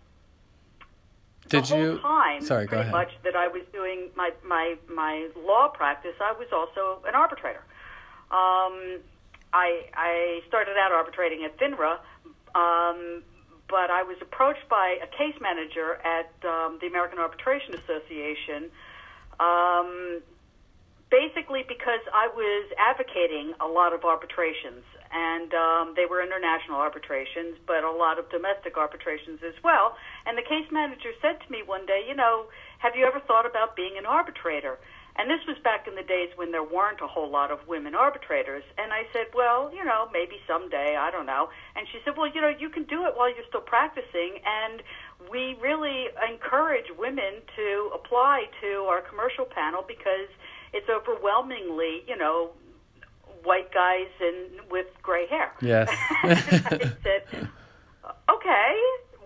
Did 1.49 1.65
the 1.65 1.69
whole 1.69 1.83
you? 1.83 1.99
time, 2.01 2.43
Sorry, 2.43 2.65
go 2.67 2.69
pretty 2.71 2.83
ahead. 2.83 2.93
much 2.93 3.11
that 3.25 3.37
I 3.37 3.49
was 3.49 3.63
doing 3.73 4.11
my 4.17 4.31
my 4.47 4.77
my 4.89 5.29
law 5.37 5.69
practice, 5.69 6.15
I 6.21 6.33
was 6.33 6.49
also 6.53 7.05
an 7.07 7.15
arbitrator. 7.15 7.63
Um, 8.31 9.01
I 9.55 9.87
I 9.95 10.41
started 10.49 10.75
out 10.77 10.91
arbitrating 10.91 11.45
at 11.45 11.57
FINRA, 11.57 12.03
um, 12.59 13.23
but 13.71 13.89
I 13.89 14.03
was 14.03 14.17
approached 14.21 14.69
by 14.69 14.99
a 15.01 15.07
case 15.07 15.39
manager 15.41 15.95
at 16.03 16.35
um, 16.45 16.79
the 16.83 16.89
American 16.89 17.19
Arbitration 17.19 17.79
Association. 17.79 18.71
Um, 19.39 20.23
basically 21.15 21.63
because 21.63 22.03
I 22.11 22.27
was 22.35 22.67
advocating 22.75 23.55
a 23.63 23.69
lot 23.71 23.95
of 23.95 24.03
arbitrations, 24.03 24.83
and 25.15 25.55
um, 25.55 25.95
they 25.95 26.11
were 26.11 26.19
international 26.19 26.83
arbitrations, 26.83 27.55
but 27.71 27.87
a 27.87 27.91
lot 27.91 28.19
of 28.19 28.27
domestic 28.35 28.75
arbitrations 28.77 29.39
as 29.47 29.55
well. 29.63 29.95
And 30.27 30.35
the 30.35 30.43
case 30.43 30.67
manager 30.75 31.15
said 31.23 31.39
to 31.39 31.47
me 31.55 31.63
one 31.63 31.87
day, 31.87 32.03
you 32.03 32.19
know, 32.19 32.51
have 32.83 32.99
you 32.99 33.07
ever 33.07 33.21
thought 33.21 33.47
about 33.47 33.77
being 33.77 33.95
an 33.95 34.07
arbitrator? 34.07 34.79
And 35.17 35.31
this 35.31 35.41
was 35.47 35.57
back 35.63 35.87
in 35.87 35.95
the 35.95 36.03
days 36.03 36.31
when 36.35 36.51
there 36.51 36.65
weren't 36.65 37.01
a 37.01 37.07
whole 37.07 37.31
lot 37.31 37.53
of 37.53 37.67
women 37.69 37.95
arbitrators. 37.95 38.65
And 38.79 38.93
I 38.93 39.03
said, 39.13 39.27
well, 39.33 39.71
you 39.73 39.85
know, 39.85 40.09
maybe 40.13 40.41
someday, 40.47 40.97
I 40.99 41.11
don't 41.11 41.27
know. 41.27 41.51
And 41.77 41.87
she 41.93 41.99
said, 42.05 42.17
well, 42.17 42.27
you 42.27 42.41
know, 42.41 42.49
you 42.49 42.69
can 42.69 42.83
do 42.85 43.07
it 43.07 43.15
while 43.17 43.33
you're 43.33 43.47
still 43.49 43.61
practicing. 43.61 44.41
And 44.45 44.83
we 45.31 45.57
really 45.61 46.07
encourage 46.29 46.87
women 46.99 47.43
to 47.55 47.91
apply 47.95 48.47
to 48.61 48.87
our 48.91 49.03
commercial 49.03 49.45
panel 49.45 49.85
because 49.87 50.29
it's 50.73 50.89
overwhelmingly, 50.91 52.03
you 52.09 52.17
know, 52.17 52.51
white 53.45 53.73
guys 53.73 54.09
and 54.21 54.69
with 54.71 54.87
gray 55.03 55.27
hair. 55.29 55.53
Yes. 55.61 55.89
I 56.25 56.93
said, 57.03 57.49
okay, 58.29 58.77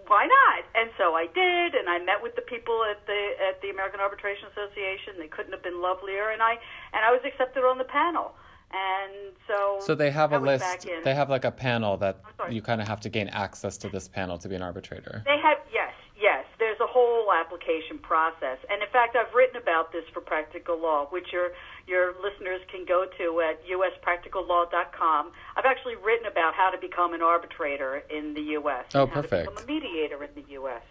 why 0.09 0.27
not? 0.27 0.65
And 0.75 0.91
so 0.99 1.15
I 1.15 1.27
did, 1.27 1.75
and 1.75 1.89
I 1.89 1.99
met 1.99 2.23
with 2.23 2.35
the 2.35 2.43
people 2.43 2.85
at 2.91 3.05
the 3.07 3.21
at 3.49 3.61
the 3.63 3.71
American 3.71 4.01
Arbitration 4.01 4.49
Association. 4.53 5.15
They 5.19 5.29
couldn't 5.29 5.53
have 5.53 5.63
been 5.63 5.81
lovelier, 5.81 6.31
and 6.31 6.43
I 6.43 6.53
and 6.93 7.05
I 7.05 7.11
was 7.11 7.21
accepted 7.25 7.65
on 7.65 7.79
the 7.79 7.85
panel. 7.85 8.35
And 8.71 9.33
so 9.47 9.79
So 9.81 9.95
they 9.95 10.11
have 10.11 10.33
I 10.33 10.37
a 10.37 10.41
list. 10.41 10.87
They 11.05 11.15
have 11.15 11.31
like 11.31 11.45
a 11.45 11.51
panel 11.51 11.97
that 11.99 12.21
you 12.51 12.61
kind 12.61 12.83
of 12.83 12.89
have 12.89 13.01
to 13.01 13.09
gain 13.09 13.29
access 13.29 13.79
to 13.79 13.89
this 13.89 14.09
panel 14.09 14.37
to 14.39 14.49
be 14.49 14.55
an 14.55 14.63
arbitrator. 14.63 15.23
They 15.25 15.39
have. 15.39 15.59
There's 16.79 16.91
a 16.91 16.93
whole 16.93 17.33
application 17.33 17.99
process, 17.99 18.59
and 18.71 18.83
in 18.83 18.89
fact, 18.91 19.17
I've 19.17 19.35
written 19.35 19.57
about 19.61 19.91
this 19.91 20.05
for 20.15 20.21
Practical 20.21 20.79
Law, 20.79 21.07
which 21.11 21.33
your 21.33 21.51
your 21.89 22.15
listeners 22.23 22.61
can 22.71 22.85
go 22.85 23.05
to 23.19 23.41
at 23.41 23.59
uspracticallaw.com. 23.67 25.33
I've 25.57 25.65
actually 25.65 25.97
written 25.97 26.27
about 26.27 26.55
how 26.55 26.71
to 26.71 26.79
become 26.79 27.15
an 27.15 27.23
arbitrator 27.23 28.05
in 28.11 28.35
the 28.35 28.43
U.S. 28.63 28.85
Oh, 28.95 29.07
perfect. 29.07 29.47
To 29.47 29.51
become 29.51 29.65
a 29.65 29.67
mediator 29.67 30.23
in 30.23 30.31
the 30.37 30.45
U.S. 30.53 30.83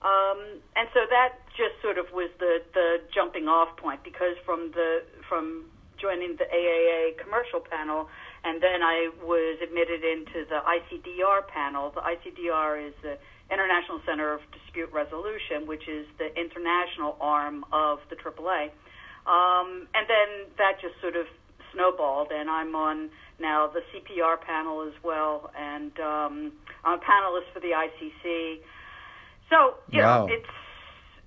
Um, 0.00 0.62
and 0.76 0.88
so 0.94 1.00
that 1.10 1.34
just 1.56 1.76
sort 1.82 1.98
of 1.98 2.06
was 2.12 2.30
the 2.38 2.62
the 2.72 3.02
jumping 3.14 3.48
off 3.48 3.76
point 3.76 4.02
because 4.04 4.36
from 4.46 4.70
the 4.72 5.02
from 5.28 5.66
joining 6.00 6.36
the 6.36 6.44
AAA 6.44 7.18
commercial 7.18 7.60
panel, 7.60 8.08
and 8.44 8.62
then 8.62 8.82
I 8.82 9.10
was 9.22 9.58
admitted 9.62 10.02
into 10.04 10.48
the 10.48 10.60
ICDR 10.64 11.46
panel. 11.48 11.90
The 11.90 12.00
ICDR 12.00 12.88
is 12.88 12.94
the 13.02 13.18
International 13.52 14.00
Center 14.06 14.32
of 14.32 14.40
Dispute 14.52 14.90
Resolution, 14.92 15.66
which 15.66 15.86
is 15.88 16.06
the 16.18 16.32
international 16.34 17.16
arm 17.20 17.64
of 17.72 17.98
the 18.08 18.16
AAA. 18.16 18.72
Um, 19.26 19.86
and 19.94 20.08
then 20.08 20.48
that 20.58 20.80
just 20.80 20.98
sort 21.00 21.14
of 21.16 21.26
snowballed, 21.72 22.32
and 22.32 22.50
I'm 22.50 22.74
on 22.74 23.10
now 23.40 23.66
the 23.68 23.80
CPR 23.92 24.40
panel 24.40 24.82
as 24.82 24.94
well, 25.04 25.50
and 25.58 25.92
um, 26.00 26.52
I'm 26.84 26.98
a 26.98 27.02
panelist 27.02 27.52
for 27.52 27.60
the 27.60 27.70
ICC. 27.70 28.60
So 29.50 29.74
you 29.90 30.00
Wow. 30.02 30.26
know, 30.26 30.32
it's 30.32 30.48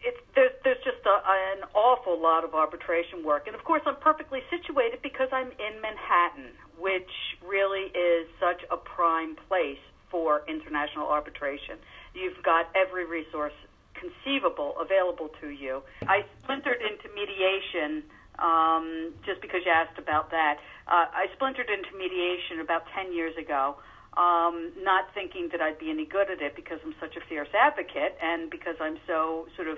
it's 0.03 0.21
there's 0.35 0.51
there's 0.63 0.83
just 0.83 1.05
a, 1.05 1.17
an 1.25 1.63
awful 1.73 2.19
lot 2.21 2.43
of 2.43 2.53
arbitration 2.53 3.23
work, 3.23 3.47
and 3.47 3.55
of 3.55 3.63
course 3.63 3.81
I'm 3.85 3.97
perfectly 3.97 4.41
situated 4.49 5.01
because 5.01 5.29
I'm 5.31 5.51
in 5.51 5.81
Manhattan, 5.81 6.53
which 6.77 7.11
really 7.45 7.89
is 7.93 8.27
such 8.39 8.61
a 8.71 8.77
prime 8.77 9.35
place 9.47 9.81
for 10.11 10.43
international 10.47 11.07
arbitration. 11.07 11.77
You've 12.15 12.41
got 12.43 12.71
every 12.75 13.05
resource 13.05 13.53
conceivable 13.93 14.75
available 14.79 15.29
to 15.41 15.49
you. 15.49 15.81
I 16.07 16.25
splintered 16.43 16.81
into 16.81 17.13
mediation 17.13 18.03
um, 18.39 19.13
just 19.25 19.41
because 19.41 19.61
you 19.65 19.71
asked 19.71 19.99
about 19.99 20.31
that. 20.31 20.57
Uh, 20.87 21.05
I 21.11 21.27
splintered 21.35 21.69
into 21.69 21.95
mediation 21.97 22.59
about 22.61 22.83
10 22.95 23.13
years 23.13 23.35
ago, 23.37 23.75
um, 24.17 24.71
not 24.79 25.13
thinking 25.13 25.49
that 25.51 25.61
I'd 25.61 25.79
be 25.79 25.89
any 25.89 26.05
good 26.05 26.29
at 26.29 26.41
it 26.41 26.55
because 26.55 26.79
I'm 26.85 26.95
such 26.99 27.15
a 27.15 27.21
fierce 27.27 27.49
advocate 27.53 28.17
and 28.21 28.49
because 28.49 28.75
I'm 28.79 28.97
so 29.07 29.47
sort 29.55 29.67
of 29.67 29.77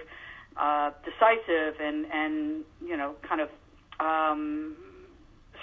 uh, 0.57 0.91
decisive 1.05 1.79
and, 1.79 2.05
and, 2.11 2.63
you 2.85 2.97
know, 2.97 3.15
kind 3.27 3.41
of 3.41 3.49
um, 3.99 4.75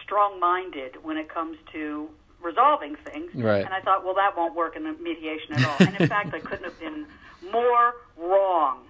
strong 0.02 0.40
minded 0.40 1.02
when 1.02 1.16
it 1.16 1.28
comes 1.28 1.56
to 1.72 2.08
resolving 2.44 2.96
things. 2.96 3.34
Right. 3.34 3.64
And 3.64 3.72
I 3.74 3.80
thought, 3.80 4.04
well, 4.04 4.14
that 4.14 4.36
won't 4.36 4.54
work 4.54 4.76
in 4.76 4.84
mediation 5.02 5.54
at 5.54 5.66
all. 5.66 5.76
and 5.80 5.96
in 5.98 6.08
fact, 6.08 6.34
I 6.34 6.40
couldn't 6.40 6.64
have 6.64 6.78
been 6.78 7.06
more 7.50 7.94
wrong. 8.16 8.84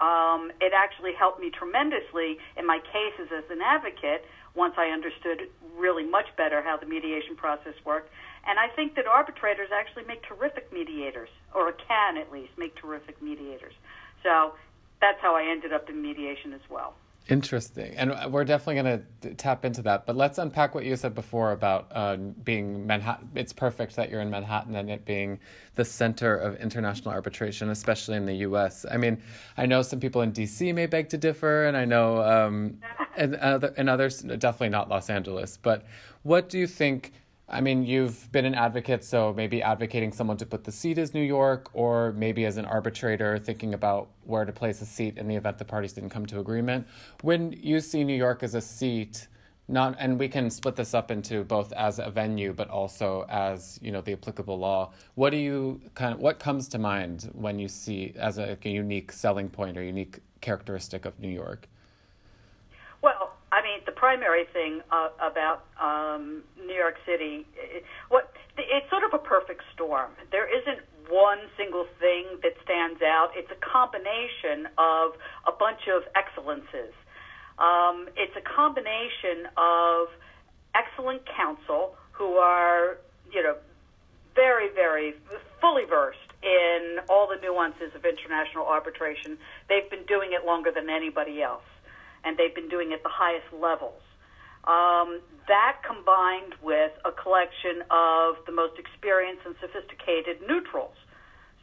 Um, 0.00 0.50
it 0.60 0.72
actually 0.74 1.12
helped 1.14 1.40
me 1.40 1.50
tremendously 1.50 2.38
in 2.56 2.66
my 2.66 2.80
cases 2.80 3.30
as 3.32 3.44
an 3.50 3.62
advocate 3.62 4.24
once 4.54 4.74
I 4.76 4.88
understood 4.88 5.48
really 5.76 6.04
much 6.04 6.26
better 6.36 6.62
how 6.62 6.76
the 6.76 6.86
mediation 6.86 7.36
process 7.36 7.74
worked. 7.84 8.10
And 8.46 8.58
I 8.58 8.68
think 8.68 8.94
that 8.96 9.06
arbitrators 9.06 9.70
actually 9.72 10.04
make 10.04 10.22
terrific 10.22 10.72
mediators, 10.72 11.30
or 11.54 11.72
can 11.72 12.18
at 12.18 12.30
least 12.30 12.52
make 12.58 12.74
terrific 12.76 13.20
mediators. 13.22 13.72
So 14.22 14.54
that's 15.00 15.20
how 15.20 15.34
I 15.34 15.44
ended 15.50 15.72
up 15.72 15.88
in 15.88 16.02
mediation 16.02 16.52
as 16.52 16.60
well. 16.68 16.94
Interesting, 17.26 17.94
and 17.96 18.30
we're 18.30 18.44
definitely 18.44 18.82
going 18.82 19.04
to 19.22 19.34
tap 19.34 19.64
into 19.64 19.80
that. 19.80 20.04
But 20.04 20.14
let's 20.14 20.36
unpack 20.36 20.74
what 20.74 20.84
you 20.84 20.94
said 20.94 21.14
before 21.14 21.52
about 21.52 21.86
uh, 21.90 22.16
being 22.16 22.86
Manhattan. 22.86 23.30
It's 23.34 23.52
perfect 23.54 23.96
that 23.96 24.10
you're 24.10 24.20
in 24.20 24.28
Manhattan 24.28 24.76
and 24.76 24.90
it 24.90 25.06
being 25.06 25.40
the 25.74 25.86
center 25.86 26.36
of 26.36 26.56
international 26.56 27.14
arbitration, 27.14 27.70
especially 27.70 28.18
in 28.18 28.26
the 28.26 28.34
U.S. 28.34 28.84
I 28.90 28.98
mean, 28.98 29.22
I 29.56 29.64
know 29.64 29.80
some 29.80 30.00
people 30.00 30.20
in 30.20 30.32
D.C. 30.32 30.70
may 30.74 30.84
beg 30.84 31.08
to 31.08 31.16
differ, 31.16 31.64
and 31.64 31.78
I 31.78 31.86
know 31.86 32.22
um, 32.22 32.78
and, 33.16 33.36
other, 33.36 33.72
and 33.78 33.88
others 33.88 34.20
definitely 34.20 34.68
not 34.68 34.90
Los 34.90 35.08
Angeles. 35.08 35.56
But 35.56 35.86
what 36.24 36.50
do 36.50 36.58
you 36.58 36.66
think? 36.66 37.12
I 37.54 37.60
mean, 37.60 37.86
you've 37.86 38.30
been 38.32 38.46
an 38.46 38.56
advocate, 38.56 39.04
so 39.04 39.32
maybe 39.32 39.62
advocating 39.62 40.12
someone 40.12 40.36
to 40.38 40.46
put 40.46 40.64
the 40.64 40.72
seat 40.72 40.98
as 40.98 41.14
New 41.14 41.22
York, 41.22 41.70
or 41.72 42.12
maybe 42.12 42.46
as 42.46 42.56
an 42.56 42.64
arbitrator 42.64 43.38
thinking 43.38 43.74
about 43.74 44.08
where 44.24 44.44
to 44.44 44.50
place 44.50 44.82
a 44.82 44.84
seat 44.84 45.18
in 45.18 45.28
the 45.28 45.36
event 45.36 45.58
the 45.58 45.64
parties 45.64 45.92
didn't 45.92 46.10
come 46.10 46.26
to 46.26 46.40
agreement. 46.40 46.84
When 47.22 47.52
you 47.52 47.78
see 47.78 48.02
New 48.02 48.16
York 48.16 48.42
as 48.42 48.56
a 48.56 48.60
seat, 48.60 49.28
not 49.68 49.94
and 50.00 50.18
we 50.18 50.28
can 50.28 50.50
split 50.50 50.74
this 50.74 50.94
up 50.94 51.12
into 51.12 51.44
both 51.44 51.72
as 51.74 52.00
a 52.00 52.10
venue, 52.10 52.52
but 52.52 52.68
also 52.68 53.24
as 53.28 53.78
you 53.80 53.92
know 53.92 54.00
the 54.00 54.12
applicable 54.12 54.58
law. 54.58 54.92
What 55.14 55.30
do 55.30 55.36
you 55.36 55.80
kind 55.94 56.12
of 56.12 56.18
what 56.18 56.40
comes 56.40 56.68
to 56.70 56.78
mind 56.78 57.30
when 57.32 57.60
you 57.60 57.68
see 57.68 58.14
as 58.16 58.36
a, 58.36 58.58
a 58.62 58.68
unique 58.68 59.12
selling 59.12 59.48
point 59.48 59.78
or 59.78 59.82
unique 59.82 60.18
characteristic 60.40 61.06
of 61.06 61.18
New 61.20 61.30
York? 61.30 61.68
Well, 63.00 63.32
I 63.52 63.62
mean, 63.62 63.80
the 63.86 63.92
primary 64.04 64.44
thing 64.52 64.82
uh, 64.92 65.08
about 65.16 65.64
um, 65.80 66.42
New 66.60 66.74
York 66.74 66.96
City, 67.06 67.46
it, 67.56 67.84
what 68.10 68.30
it's 68.58 68.88
sort 68.90 69.02
of 69.02 69.14
a 69.14 69.18
perfect 69.18 69.62
storm. 69.72 70.10
There 70.30 70.44
isn't 70.44 70.84
one 71.08 71.38
single 71.56 71.86
thing 71.98 72.26
that 72.42 72.52
stands 72.62 73.00
out, 73.00 73.30
it's 73.34 73.50
a 73.50 73.56
combination 73.64 74.68
of 74.76 75.16
a 75.48 75.52
bunch 75.58 75.88
of 75.88 76.02
excellences. 76.14 76.92
Um, 77.58 78.08
it's 78.14 78.36
a 78.36 78.44
combination 78.44 79.48
of 79.56 80.08
excellent 80.74 81.22
counsel 81.24 81.96
who 82.12 82.36
are, 82.36 82.98
you 83.32 83.42
know, 83.42 83.56
very, 84.34 84.68
very 84.74 85.14
fully 85.62 85.84
versed 85.88 86.18
in 86.42 86.98
all 87.08 87.26
the 87.26 87.40
nuances 87.40 87.94
of 87.94 88.04
international 88.04 88.66
arbitration. 88.66 89.38
They've 89.70 89.88
been 89.88 90.04
doing 90.04 90.36
it 90.36 90.44
longer 90.44 90.70
than 90.70 90.90
anybody 90.90 91.40
else, 91.40 91.64
and 92.24 92.36
they've 92.36 92.54
been 92.54 92.68
doing 92.68 92.92
it 92.92 92.96
at 92.96 93.02
the 93.02 93.12
highest 93.12 93.46
levels. 93.52 94.00
Um, 94.64 95.20
that 95.46 95.82
combined 95.86 96.54
with 96.62 96.92
a 97.04 97.12
collection 97.12 97.84
of 97.90 98.36
the 98.46 98.52
most 98.52 98.78
experienced 98.78 99.44
and 99.44 99.54
sophisticated 99.60 100.40
neutrals. 100.48 100.96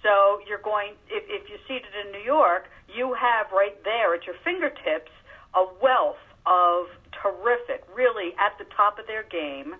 So 0.04 0.40
you're 0.48 0.62
going, 0.62 0.94
if, 1.10 1.24
if 1.28 1.50
you're 1.50 1.62
seated 1.68 1.94
in 2.06 2.12
New 2.12 2.24
York, 2.26 2.70
you 2.94 3.14
have 3.14 3.52
right 3.52 3.78
there 3.84 4.14
at 4.14 4.26
your 4.26 4.36
fingertips 4.44 5.12
a 5.54 5.66
wealth 5.82 6.22
of 6.46 6.88
terrific, 7.12 7.84
really 7.94 8.34
at 8.38 8.58
the 8.58 8.66
top 8.76 9.00
of 9.00 9.08
their 9.08 9.24
game, 9.24 9.76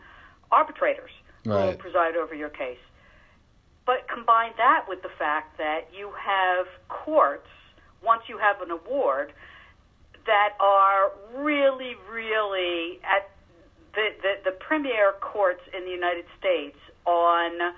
arbitrators 0.52 1.12
who 1.44 1.52
will 1.52 1.74
preside 1.74 2.16
over 2.16 2.36
your 2.36 2.50
case. 2.50 2.82
But 3.86 4.08
combine 4.08 4.54
that 4.58 4.86
with 4.88 5.02
the 5.02 5.10
fact 5.18 5.58
that 5.58 5.90
you 5.96 6.12
have 6.20 6.68
courts, 6.88 7.48
once 8.04 8.24
you 8.28 8.38
have 8.38 8.62
an 8.62 8.70
award, 8.70 9.34
that 10.26 10.54
are 10.60 11.12
really, 11.36 11.96
really 12.12 13.00
at 13.04 13.30
the, 13.94 14.10
the, 14.22 14.52
the 14.52 14.58
premier 14.60 15.14
courts 15.20 15.62
in 15.76 15.84
the 15.84 15.92
United 15.92 16.26
States 16.40 16.78
on 17.06 17.74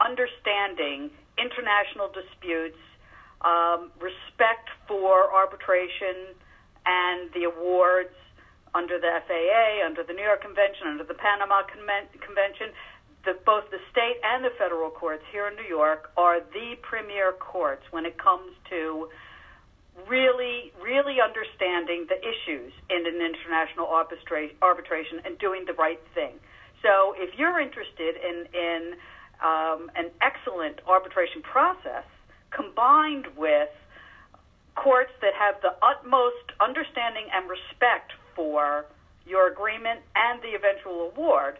understanding 0.00 1.10
international 1.38 2.10
disputes, 2.10 2.78
um, 3.42 3.90
respect 3.98 4.70
for 4.86 5.32
arbitration 5.32 6.34
and 6.86 7.30
the 7.34 7.44
awards 7.44 8.14
under 8.74 8.98
the 8.98 9.10
FAA, 9.26 9.86
under 9.86 10.02
the 10.02 10.12
New 10.12 10.22
York 10.22 10.42
Convention, 10.42 10.88
under 10.88 11.04
the 11.04 11.14
Panama 11.14 11.62
Conven- 11.62 12.10
Convention. 12.20 12.74
The, 13.24 13.34
both 13.44 13.70
the 13.70 13.82
state 13.90 14.22
and 14.22 14.44
the 14.44 14.54
federal 14.58 14.90
courts 14.90 15.24
here 15.32 15.48
in 15.48 15.56
New 15.56 15.66
York 15.66 16.10
are 16.16 16.40
the 16.40 16.78
premier 16.82 17.32
courts 17.32 17.82
when 17.90 18.06
it 18.06 18.16
comes 18.16 18.54
to 18.70 19.08
really, 20.06 20.72
really 20.82 21.16
understanding 21.20 22.06
the 22.08 22.18
issues 22.20 22.72
in 22.90 23.06
an 23.06 23.18
international 23.20 23.86
arbitra- 23.86 24.54
arbitration 24.62 25.20
and 25.24 25.38
doing 25.38 25.64
the 25.66 25.74
right 25.74 26.00
thing. 26.14 26.38
So, 26.82 27.14
if 27.16 27.36
you're 27.38 27.58
interested 27.58 28.14
in 28.16 28.46
in 28.54 28.94
um, 29.42 29.90
an 29.96 30.10
excellent 30.20 30.80
arbitration 30.86 31.42
process 31.42 32.04
combined 32.50 33.26
with 33.36 33.70
courts 34.74 35.10
that 35.20 35.34
have 35.34 35.60
the 35.62 35.74
utmost 35.82 36.54
understanding 36.60 37.26
and 37.34 37.50
respect 37.50 38.12
for 38.34 38.86
your 39.26 39.50
agreement 39.50 40.00
and 40.14 40.40
the 40.42 40.54
eventual 40.54 41.10
award, 41.10 41.58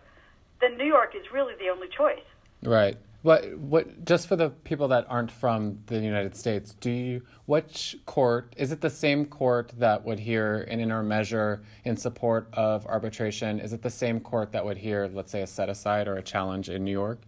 then 0.60 0.76
New 0.76 0.86
York 0.86 1.14
is 1.14 1.26
really 1.32 1.54
the 1.58 1.68
only 1.68 1.88
choice. 1.88 2.24
Right. 2.62 2.96
What 3.22 3.58
what 3.58 4.04
just 4.04 4.28
for 4.28 4.36
the 4.36 4.50
people 4.50 4.88
that 4.88 5.04
aren't 5.08 5.32
from 5.32 5.80
the 5.86 5.98
United 5.98 6.36
States, 6.36 6.74
do 6.80 6.90
you 6.90 7.22
which 7.46 7.96
court 8.06 8.54
is 8.56 8.70
it 8.70 8.80
the 8.80 8.90
same 8.90 9.26
court 9.26 9.72
that 9.78 10.04
would 10.04 10.20
hear 10.20 10.62
an 10.62 10.78
interim 10.78 11.08
measure 11.08 11.62
in 11.84 11.96
support 11.96 12.48
of 12.52 12.86
arbitration? 12.86 13.58
Is 13.58 13.72
it 13.72 13.82
the 13.82 13.90
same 13.90 14.20
court 14.20 14.52
that 14.52 14.64
would 14.64 14.78
hear, 14.78 15.08
let's 15.08 15.32
say, 15.32 15.42
a 15.42 15.48
set 15.48 15.68
aside 15.68 16.06
or 16.06 16.14
a 16.14 16.22
challenge 16.22 16.68
in 16.70 16.84
New 16.84 16.92
York? 16.92 17.18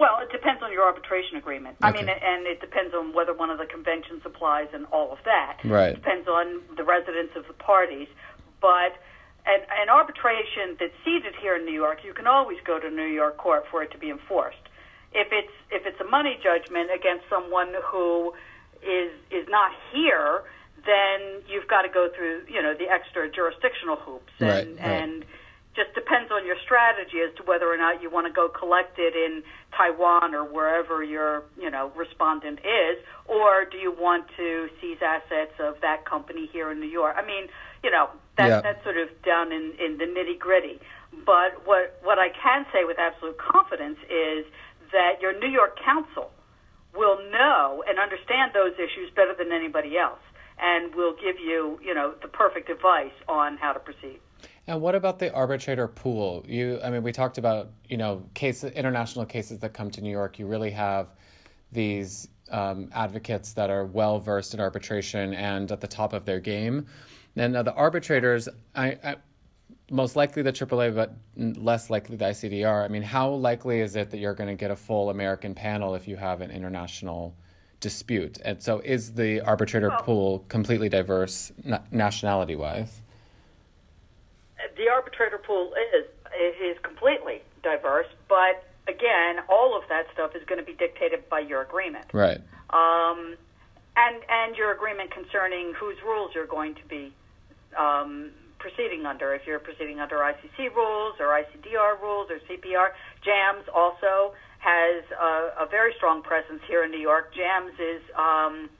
Well, 0.00 0.18
it 0.20 0.32
depends 0.32 0.64
on 0.64 0.72
your 0.72 0.82
arbitration 0.82 1.36
agreement. 1.36 1.76
I 1.80 1.92
mean, 1.92 2.08
and 2.08 2.44
it 2.44 2.60
depends 2.60 2.92
on 2.92 3.14
whether 3.14 3.32
one 3.32 3.50
of 3.50 3.58
the 3.58 3.66
conventions 3.66 4.22
applies 4.24 4.66
and 4.74 4.84
all 4.86 5.12
of 5.12 5.18
that. 5.24 5.58
Right. 5.64 5.90
It 5.90 6.02
depends 6.02 6.26
on 6.26 6.60
the 6.76 6.82
residence 6.82 7.30
of 7.36 7.46
the 7.46 7.52
parties. 7.52 8.08
But 8.60 8.96
an, 9.46 9.60
an 9.82 9.88
arbitration 9.88 10.76
that's 10.78 10.94
seated 11.04 11.34
here 11.40 11.56
in 11.56 11.64
New 11.64 11.74
York, 11.74 11.98
you 12.04 12.14
can 12.14 12.26
always 12.26 12.58
go 12.64 12.78
to 12.78 12.90
New 12.90 13.10
York 13.10 13.36
court 13.38 13.64
for 13.70 13.82
it 13.82 13.90
to 13.92 13.98
be 13.98 14.10
enforced. 14.10 14.62
If 15.12 15.28
it's 15.32 15.52
if 15.70 15.84
it's 15.84 16.00
a 16.00 16.08
money 16.08 16.38
judgment 16.42 16.90
against 16.94 17.28
someone 17.28 17.74
who 17.84 18.32
is 18.82 19.12
is 19.30 19.46
not 19.48 19.72
here, 19.92 20.42
then 20.86 21.42
you've 21.48 21.68
got 21.68 21.82
to 21.82 21.88
go 21.88 22.08
through 22.16 22.42
you 22.48 22.62
know 22.62 22.74
the 22.74 22.88
extra 22.88 23.28
jurisdictional 23.30 23.96
hoops 23.96 24.32
and 24.38 24.48
Right, 24.48 24.66
right. 24.66 25.02
and 25.02 25.24
just 25.74 25.94
depends 25.94 26.30
on 26.30 26.44
your 26.46 26.56
strategy 26.64 27.20
as 27.24 27.34
to 27.36 27.42
whether 27.44 27.64
or 27.66 27.78
not 27.78 28.02
you 28.02 28.10
want 28.10 28.26
to 28.26 28.32
go 28.32 28.48
collect 28.48 28.98
it 28.98 29.16
in 29.16 29.42
Taiwan 29.76 30.34
or 30.34 30.44
wherever 30.44 31.02
your 31.02 31.44
you 31.60 31.70
know 31.70 31.92
respondent 31.96 32.60
is, 32.60 32.96
or 33.26 33.66
do 33.70 33.76
you 33.76 33.92
want 33.92 34.24
to 34.36 34.68
seize 34.80 34.98
assets 35.02 35.52
of 35.60 35.80
that 35.82 36.04
company 36.06 36.48
here 36.52 36.70
in 36.70 36.80
New 36.80 36.88
York? 36.88 37.16
I 37.18 37.26
mean, 37.26 37.48
you 37.82 37.90
know 37.90 38.08
that 38.36 38.48
Yeah. 38.48 38.60
that's 38.60 38.82
sort 38.84 38.96
of 38.96 39.08
down 39.22 39.52
in, 39.52 39.72
in 39.78 39.98
the 39.98 40.04
nitty 40.04 40.38
gritty. 40.38 40.80
But 41.26 41.66
what 41.66 41.98
what 42.02 42.18
I 42.18 42.28
can 42.30 42.64
say 42.72 42.84
with 42.84 42.98
absolute 42.98 43.38
confidence 43.38 43.98
is 44.08 44.46
that 44.92 45.20
your 45.20 45.38
New 45.38 45.48
York 45.48 45.78
counsel 45.84 46.30
will 46.96 47.18
know 47.30 47.82
and 47.88 47.98
understand 47.98 48.52
those 48.54 48.72
issues 48.74 49.10
better 49.14 49.34
than 49.36 49.52
anybody 49.52 49.96
else, 49.98 50.20
and 50.60 50.94
will 50.94 51.14
give 51.14 51.38
you 51.38 51.78
you 51.82 51.94
know 51.94 52.14
the 52.22 52.28
perfect 52.28 52.70
advice 52.70 53.12
on 53.28 53.56
how 53.58 53.72
to 53.72 53.80
proceed. 53.80 54.20
And 54.66 54.80
what 54.80 54.94
about 54.94 55.18
the 55.18 55.32
arbitrator 55.34 55.88
pool? 55.88 56.44
You, 56.46 56.78
I 56.84 56.90
mean, 56.90 57.02
we 57.02 57.12
talked 57.12 57.36
about 57.38 57.70
you 57.88 57.96
know 57.98 58.24
cases, 58.34 58.72
international 58.72 59.26
cases 59.26 59.58
that 59.58 59.74
come 59.74 59.90
to 59.90 60.00
New 60.00 60.10
York. 60.10 60.38
You 60.38 60.46
really 60.46 60.70
have 60.70 61.08
these 61.72 62.28
um, 62.50 62.90
advocates 62.92 63.52
that 63.54 63.70
are 63.70 63.84
well 63.84 64.18
versed 64.18 64.54
in 64.54 64.60
arbitration 64.60 65.34
and 65.34 65.70
at 65.72 65.80
the 65.80 65.88
top 65.88 66.12
of 66.12 66.24
their 66.24 66.40
game. 66.40 66.86
And 67.36 67.56
uh, 67.56 67.62
the 67.62 67.74
arbitrators, 67.74 68.48
I, 68.74 68.98
I 69.02 69.16
most 69.90 70.16
likely 70.16 70.42
the 70.42 70.52
AAA, 70.52 70.94
but 70.94 71.14
less 71.36 71.90
likely 71.90 72.16
the 72.16 72.26
ICDR. 72.26 72.84
I 72.84 72.88
mean, 72.88 73.02
how 73.02 73.30
likely 73.30 73.80
is 73.80 73.96
it 73.96 74.10
that 74.10 74.18
you're 74.18 74.34
going 74.34 74.48
to 74.48 74.54
get 74.54 74.70
a 74.70 74.76
full 74.76 75.10
American 75.10 75.54
panel 75.54 75.94
if 75.94 76.06
you 76.08 76.16
have 76.16 76.40
an 76.40 76.50
international 76.50 77.34
dispute? 77.80 78.38
And 78.44 78.62
so, 78.62 78.80
is 78.80 79.14
the 79.14 79.40
arbitrator 79.40 79.90
pool 80.00 80.44
completely 80.48 80.88
diverse 80.88 81.52
na- 81.64 81.80
nationality 81.90 82.56
wise? 82.56 83.00
the 84.76 84.88
arbitrator 84.88 85.38
pool 85.38 85.74
is 85.94 86.06
is 86.60 86.76
completely 86.82 87.42
diverse, 87.62 88.06
but 88.28 88.64
again, 88.88 89.36
all 89.48 89.76
of 89.76 89.82
that 89.88 90.06
stuff 90.12 90.34
is 90.34 90.42
going 90.46 90.58
to 90.58 90.64
be 90.64 90.72
dictated 90.74 91.28
by 91.28 91.40
your 91.40 91.62
agreement, 91.62 92.06
Right. 92.12 92.38
um, 92.70 93.36
and 93.96 94.22
and 94.28 94.56
your 94.56 94.72
agreement 94.72 95.10
concerning 95.10 95.74
whose 95.74 95.96
rules 96.02 96.30
you're 96.34 96.46
going 96.46 96.74
to 96.76 96.84
be 96.88 97.12
um, 97.78 98.30
proceeding 98.58 99.06
under. 99.06 99.34
If 99.34 99.42
you're 99.46 99.58
proceeding 99.58 100.00
under 100.00 100.16
ICC 100.16 100.74
rules 100.74 101.14
or 101.18 101.34
ICDR 101.34 102.00
rules 102.00 102.30
or 102.30 102.38
CPR, 102.48 102.92
JAMS 103.24 103.66
also 103.74 104.34
has 104.58 105.02
a, 105.18 105.64
a 105.64 105.66
very 105.70 105.92
strong 105.96 106.22
presence 106.22 106.62
here 106.68 106.84
in 106.84 106.90
New 106.90 107.00
York. 107.02 107.34
JAMS 107.34 107.74
is 107.80 108.02
um, 108.14 108.70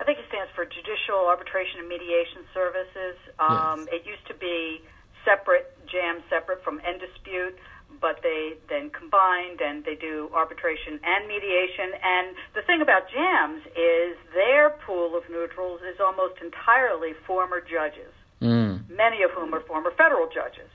I 0.00 0.04
think 0.04 0.16
it 0.18 0.24
stands 0.32 0.48
for 0.56 0.64
Judicial 0.64 1.28
Arbitration 1.28 1.84
and 1.84 1.88
Mediation 1.88 2.48
Services. 2.56 3.20
Um, 3.36 3.84
It 3.92 4.08
used 4.08 4.24
to 4.32 4.34
be 4.34 4.80
separate, 5.28 5.68
JAM 5.92 6.24
separate 6.32 6.64
from 6.64 6.80
Endispute, 6.80 7.52
but 8.00 8.20
they 8.22 8.54
then 8.68 8.90
combined 8.90 9.60
and 9.60 9.84
they 9.84 9.94
do 9.94 10.30
arbitration 10.34 10.98
and 11.04 11.28
mediation. 11.28 11.92
And 12.02 12.34
the 12.54 12.62
thing 12.62 12.80
about 12.80 13.10
JAMS 13.10 13.62
is 13.76 14.16
their 14.34 14.70
pool 14.70 15.16
of 15.16 15.24
neutrals 15.30 15.80
is 15.82 16.00
almost 16.00 16.40
entirely 16.42 17.12
former 17.26 17.60
judges, 17.60 18.12
Mm. 18.40 18.88
many 18.88 19.22
of 19.22 19.30
whom 19.32 19.54
are 19.54 19.60
former 19.60 19.90
federal 19.90 20.26
judges. 20.28 20.70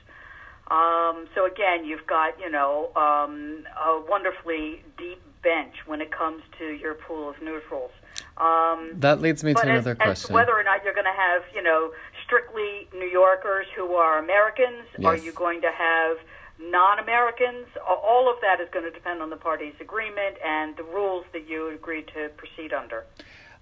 Um, 0.68 1.26
so 1.34 1.46
again, 1.46 1.84
you've 1.84 2.06
got 2.06 2.38
you 2.40 2.50
know 2.50 2.90
um, 2.96 3.64
a 3.76 4.00
wonderfully 4.08 4.82
deep 4.98 5.20
bench 5.42 5.74
when 5.86 6.00
it 6.00 6.10
comes 6.10 6.42
to 6.58 6.64
your 6.72 6.94
pool 6.94 7.28
of 7.30 7.40
neutrals. 7.42 7.92
Um, 8.36 8.92
That 8.94 9.20
leads 9.20 9.44
me 9.44 9.54
to 9.54 9.60
another 9.60 9.92
as, 9.92 9.96
as 10.00 10.04
question. 10.22 10.34
whether 10.34 10.52
or 10.52 10.64
not 10.64 10.82
you're 10.84 10.94
going 10.94 11.06
to 11.06 11.12
have, 11.12 11.42
you 11.54 11.62
know, 11.62 11.92
strictly 12.24 12.88
New 12.94 13.06
Yorkers 13.06 13.66
who 13.76 13.94
are 13.94 14.18
Americans, 14.18 14.84
are 15.04 15.16
you 15.16 15.32
going 15.32 15.60
to 15.60 15.70
have 15.70 16.16
non-Americans? 16.58 17.66
All 17.86 18.30
of 18.30 18.36
that 18.40 18.60
is 18.60 18.68
going 18.72 18.84
to 18.84 18.90
depend 18.90 19.22
on 19.22 19.30
the 19.30 19.36
parties' 19.36 19.74
agreement 19.80 20.36
and 20.44 20.76
the 20.76 20.84
rules 20.84 21.24
that 21.32 21.48
you 21.48 21.68
agree 21.70 22.02
to 22.14 22.30
proceed 22.36 22.72
under. 22.72 23.04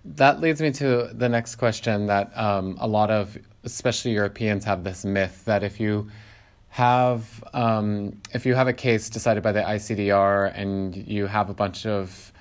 That 0.05 0.41
leads 0.41 0.61
me 0.61 0.71
to 0.73 1.11
the 1.13 1.29
next 1.29 1.57
question 1.57 2.07
that 2.07 2.37
um, 2.37 2.77
a 2.79 2.87
lot 2.87 3.11
of, 3.11 3.39
especially 3.63 4.13
Europeans, 4.13 4.65
have 4.65 4.85
this 4.85 5.05
myth 5.05 5.45
that 5.47 5.63
if 5.63 5.81
you 5.81 6.11
have 6.69 7.45
um, 7.55 8.21
if 8.33 8.45
you 8.45 8.55
have 8.55 8.67
a 8.69 8.73
case 8.73 9.09
decided 9.09 9.43
by 9.43 9.53
the 9.53 9.63
ICDR 9.63 10.53
and 10.59 10.95
you 10.97 11.27
have 11.27 11.49
a 11.49 11.55
bunch 11.55 11.87
of 11.87 12.33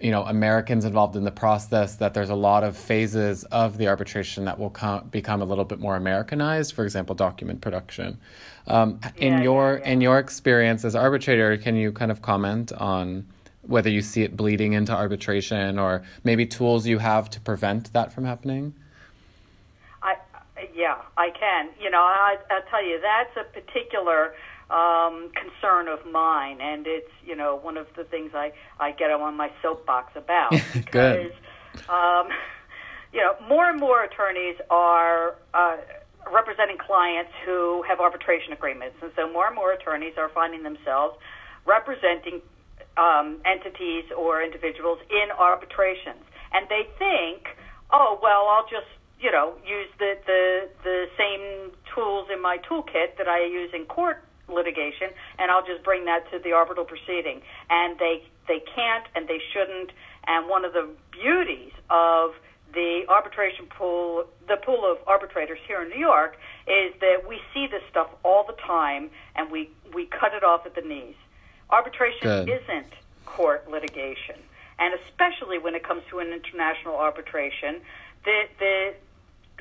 you 0.00 0.10
know 0.10 0.22
Americans 0.24 0.84
involved 0.84 1.16
in 1.16 1.24
the 1.24 1.30
process, 1.30 1.96
that 1.96 2.14
there's 2.14 2.30
a 2.30 2.34
lot 2.34 2.64
of 2.64 2.76
phases 2.76 3.44
of 3.44 3.78
the 3.78 3.88
arbitration 3.88 4.44
that 4.44 4.58
will 4.58 4.70
com- 4.70 5.08
become 5.08 5.42
a 5.42 5.44
little 5.44 5.64
bit 5.64 5.80
more 5.80 5.96
Americanized. 5.96 6.74
For 6.74 6.84
example, 6.84 7.14
document 7.14 7.60
production. 7.60 8.18
Um, 8.66 9.00
in 9.16 9.38
Yeah, 9.38 9.42
your 9.42 9.74
yeah, 9.74 9.80
yeah. 9.84 9.92
in 9.92 10.00
your 10.00 10.18
experience 10.18 10.84
as 10.84 10.94
arbitrator, 10.94 11.56
can 11.56 11.74
you 11.76 11.92
kind 11.92 12.10
of 12.10 12.22
comment 12.22 12.72
on 12.72 13.26
whether 13.62 13.90
you 13.90 14.00
see 14.02 14.22
it 14.22 14.36
bleeding 14.36 14.72
into 14.72 14.92
arbitration 14.92 15.78
or 15.78 16.02
maybe 16.24 16.46
tools 16.46 16.86
you 16.86 16.98
have 16.98 17.28
to 17.30 17.40
prevent 17.40 17.92
that 17.92 18.12
from 18.12 18.24
happening? 18.24 18.74
I 20.02 20.14
yeah, 20.74 20.96
I 21.16 21.30
can. 21.30 21.70
You 21.80 21.90
know, 21.90 22.00
I, 22.02 22.36
I'll 22.50 22.62
tell 22.70 22.84
you 22.84 23.00
that's 23.00 23.36
a 23.36 23.44
particular 23.52 24.34
um, 24.70 25.30
concern 25.34 25.88
of 25.88 26.04
mine, 26.10 26.60
and 26.60 26.86
it's 26.86 27.10
you 27.24 27.34
know 27.34 27.56
one 27.56 27.76
of 27.76 27.86
the 27.96 28.04
things 28.04 28.32
I 28.34 28.52
I 28.78 28.92
get 28.92 29.10
on 29.10 29.36
my 29.36 29.50
soapbox 29.62 30.12
about 30.16 30.50
because 30.72 31.32
Good. 31.72 31.88
um, 31.88 32.28
you 33.12 33.20
know 33.20 33.34
more 33.48 33.68
and 33.68 33.80
more 33.80 34.02
attorneys 34.02 34.56
are. 34.70 35.36
Uh, 35.54 35.76
representing 36.30 36.76
clients 36.76 37.30
who 37.46 37.82
have 37.88 38.00
arbitration 38.00 38.52
agreements, 38.52 38.96
and 39.00 39.10
so 39.16 39.32
more 39.32 39.46
and 39.46 39.54
more 39.54 39.72
attorneys 39.72 40.12
are 40.18 40.28
finding 40.28 40.62
themselves 40.62 41.16
representing 41.68 42.40
um, 42.96 43.38
entities 43.44 44.04
or 44.16 44.42
individuals 44.42 44.98
in 45.10 45.30
arbitrations, 45.38 46.24
and 46.52 46.66
they 46.68 46.88
think, 46.98 47.46
oh 47.92 48.18
well, 48.20 48.48
I'll 48.48 48.66
just 48.68 48.90
you 49.20 49.30
know 49.30 49.54
use 49.64 49.88
the 49.98 50.18
the 50.26 50.68
the 50.82 51.06
same 51.16 51.70
tools 51.94 52.28
in 52.32 52.42
my 52.42 52.58
toolkit 52.58 53.16
that 53.18 53.28
I 53.28 53.44
use 53.44 53.70
in 53.72 53.84
court 53.84 54.24
litigation, 54.48 55.10
and 55.38 55.50
I'll 55.50 55.66
just 55.66 55.82
bring 55.84 56.04
that 56.06 56.30
to 56.30 56.38
the 56.38 56.52
arbitral 56.52 56.86
proceeding. 56.86 57.42
And 57.70 57.98
they 57.98 58.24
they 58.46 58.60
can't 58.74 59.06
and 59.14 59.28
they 59.28 59.40
shouldn't. 59.52 59.92
And 60.26 60.48
one 60.48 60.64
of 60.64 60.72
the 60.72 60.88
beauties 61.12 61.72
of 61.90 62.34
the 62.72 63.04
arbitration 63.08 63.66
pool, 63.66 64.24
the 64.46 64.56
pool 64.56 64.84
of 64.90 64.98
arbitrators 65.06 65.58
here 65.66 65.82
in 65.82 65.88
New 65.88 65.98
York, 65.98 66.38
is 66.66 66.92
that 67.00 67.26
we 67.26 67.40
see 67.54 67.66
this 67.66 67.82
stuff 67.90 68.08
all 68.24 68.44
the 68.44 68.54
time, 68.54 69.10
and 69.36 69.50
we 69.50 69.70
we 69.94 70.06
cut 70.06 70.34
it 70.34 70.44
off 70.44 70.66
at 70.66 70.74
the 70.74 70.82
knees. 70.82 71.14
Arbitration 71.70 72.22
Good. 72.22 72.48
isn't 72.48 72.92
court 73.26 73.70
litigation, 73.70 74.36
and 74.78 74.94
especially 75.02 75.58
when 75.58 75.74
it 75.74 75.82
comes 75.82 76.02
to 76.10 76.18
an 76.18 76.32
international 76.32 76.96
arbitration, 76.96 77.80
the 78.24 78.42
the 78.58 78.94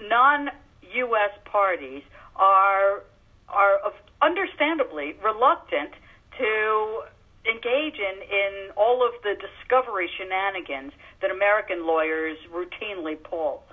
non-U.S. 0.01 1.31
parties 1.45 2.03
are 2.35 3.03
are 3.49 3.79
understandably 4.21 5.15
reluctant 5.23 5.91
to 6.37 7.01
engage 7.49 7.95
in, 7.95 8.21
in 8.29 8.71
all 8.75 9.05
of 9.05 9.13
the 9.23 9.35
discovery 9.35 10.09
shenanigans 10.17 10.91
that 11.21 11.31
American 11.31 11.87
lawyers 11.87 12.37
routinely 12.51 13.21
pull. 13.21 13.63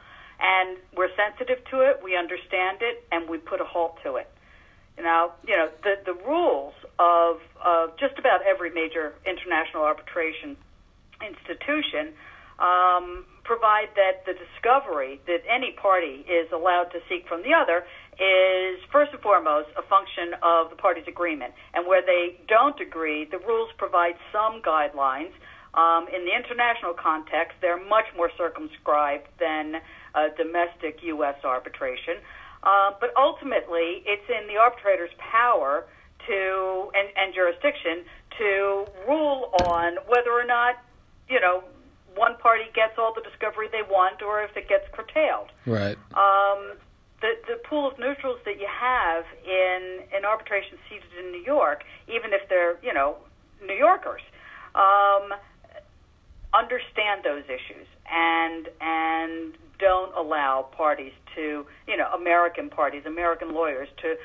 And 0.40 0.78
we're 0.96 1.10
sensitive 1.16 1.64
to 1.70 1.80
it, 1.80 2.00
we 2.02 2.16
understand 2.16 2.78
it, 2.80 3.04
and 3.10 3.28
we 3.28 3.38
put 3.38 3.60
a 3.60 3.64
halt 3.64 3.98
to 4.04 4.16
it. 4.16 4.30
Now, 4.98 5.32
you 5.46 5.56
know, 5.56 5.70
the, 5.82 5.98
the 6.04 6.14
rules 6.24 6.74
of, 6.98 7.40
of 7.64 7.96
just 7.98 8.18
about 8.18 8.42
every 8.42 8.70
major 8.70 9.14
international 9.26 9.82
arbitration 9.82 10.56
institution 11.20 12.14
um, 12.58 13.24
provide 13.42 13.88
that 13.96 14.24
the 14.26 14.34
discovery 14.34 15.20
that 15.26 15.42
any 15.48 15.72
party 15.72 16.24
is 16.28 16.50
allowed 16.52 16.90
to 16.92 17.00
seek 17.08 17.26
from 17.28 17.42
the 17.42 17.52
other 17.52 17.84
is 18.18 18.79
first 18.90 19.12
and 19.12 19.20
foremost 19.20 19.68
a 19.77 19.83
function 19.83 20.35
of 20.42 20.70
the 20.70 20.77
parties' 20.77 21.05
agreement. 21.09 21.55
And 21.74 21.87
where 21.87 22.03
they 22.03 22.40
don't 22.48 22.79
agree, 22.81 23.24
the 23.24 23.38
rules 23.38 23.70
provide 23.77 24.14
some 24.33 24.62
guidelines. 24.62 25.33
Um, 25.74 26.07
in 26.14 26.24
the 26.24 26.35
international 26.35 26.94
context, 26.94 27.59
they're 27.61 27.83
much 27.83 28.07
more 28.16 28.31
circumscribed 28.38 29.27
than 29.40 29.83
uh, 30.14 30.29
domestic 30.37 31.03
U.S. 31.03 31.37
arbitration. 31.42 32.22
Uh, 32.62 32.92
but 33.00 33.11
ultimately, 33.16 34.03
it's 34.07 34.24
in 34.31 34.46
the 34.46 34.57
arbitrator's 34.57 35.11
power 35.18 35.85
to 36.27 36.90
and, 36.94 37.09
and 37.16 37.35
jurisdiction 37.35 38.05
to 38.38 38.87
rule 39.07 39.50
on 39.66 39.96
whether 40.09 40.33
or 40.33 40.44
not 40.44 40.77
you 41.29 41.40
know 41.40 41.62
one 42.16 42.37
party 42.38 42.64
gets 42.74 42.94
all 42.96 43.12
the 43.12 43.20
discovery 43.22 43.68
they 43.70 43.83
want 43.83 44.22
or 44.22 44.42
if 44.42 44.57
it 44.57 44.68
gets 44.68 44.85
curtailed. 44.92 45.50
Right. 45.66 45.98
Um, 46.14 46.79
the 47.24 47.32
the 47.48 47.56
pool 47.66 47.88
of 47.90 47.98
neutrals 47.98 48.38
that 48.44 48.60
you 48.60 48.68
have 48.68 49.24
in 49.46 50.00
an 50.14 50.24
arbitration 50.26 50.76
seated 50.88 51.08
in 51.18 51.32
New 51.32 51.42
York, 51.42 51.82
even 52.06 52.34
if 52.34 52.46
they're 52.50 52.76
you 52.82 52.92
know 52.92 53.16
New 53.64 53.74
Yorkers, 53.74 54.20
um, 54.74 55.32
understand 56.52 57.24
those 57.24 57.44
issues 57.44 57.88
and 58.12 58.68
and 58.80 59.54
don't 59.78 60.14
allow 60.14 60.68
parties 60.76 61.12
to 61.34 61.64
you 61.88 61.96
know 61.96 62.08
American 62.12 62.68
parties, 62.68 63.02
American 63.06 63.54
lawyers 63.54 63.88
to 64.02 64.16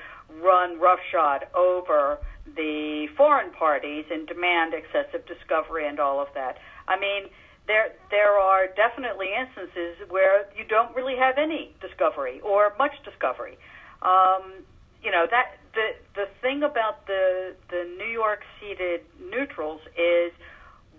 run 0.43 0.77
roughshod 0.77 1.47
over 1.55 2.17
the 2.57 3.07
foreign 3.15 3.51
parties 3.51 4.05
and 4.11 4.27
demand 4.27 4.73
excessive 4.73 5.25
discovery 5.25 5.87
and 5.87 5.99
all 5.99 6.19
of 6.19 6.27
that. 6.35 6.57
I 6.87 6.99
mean, 6.99 7.29
there 7.69 7.93
there 8.09 8.33
are 8.33 8.65
definitely 8.73 9.29
instances 9.29 9.95
where 10.09 10.49
you 10.57 10.65
don't 10.65 10.93
really 10.95 11.15
have 11.15 11.37
any 11.37 11.71
discovery 11.79 12.41
or 12.41 12.73
much 12.79 12.97
discovery. 13.05 13.57
Um, 14.01 14.65
you 15.03 15.11
know 15.11 15.27
that 15.29 15.61
the 15.75 15.93
the 16.15 16.25
thing 16.41 16.63
about 16.63 17.05
the 17.05 17.55
the 17.69 17.85
New 17.97 18.09
York 18.09 18.41
seated 18.59 19.01
neutrals 19.21 19.81
is 19.93 20.33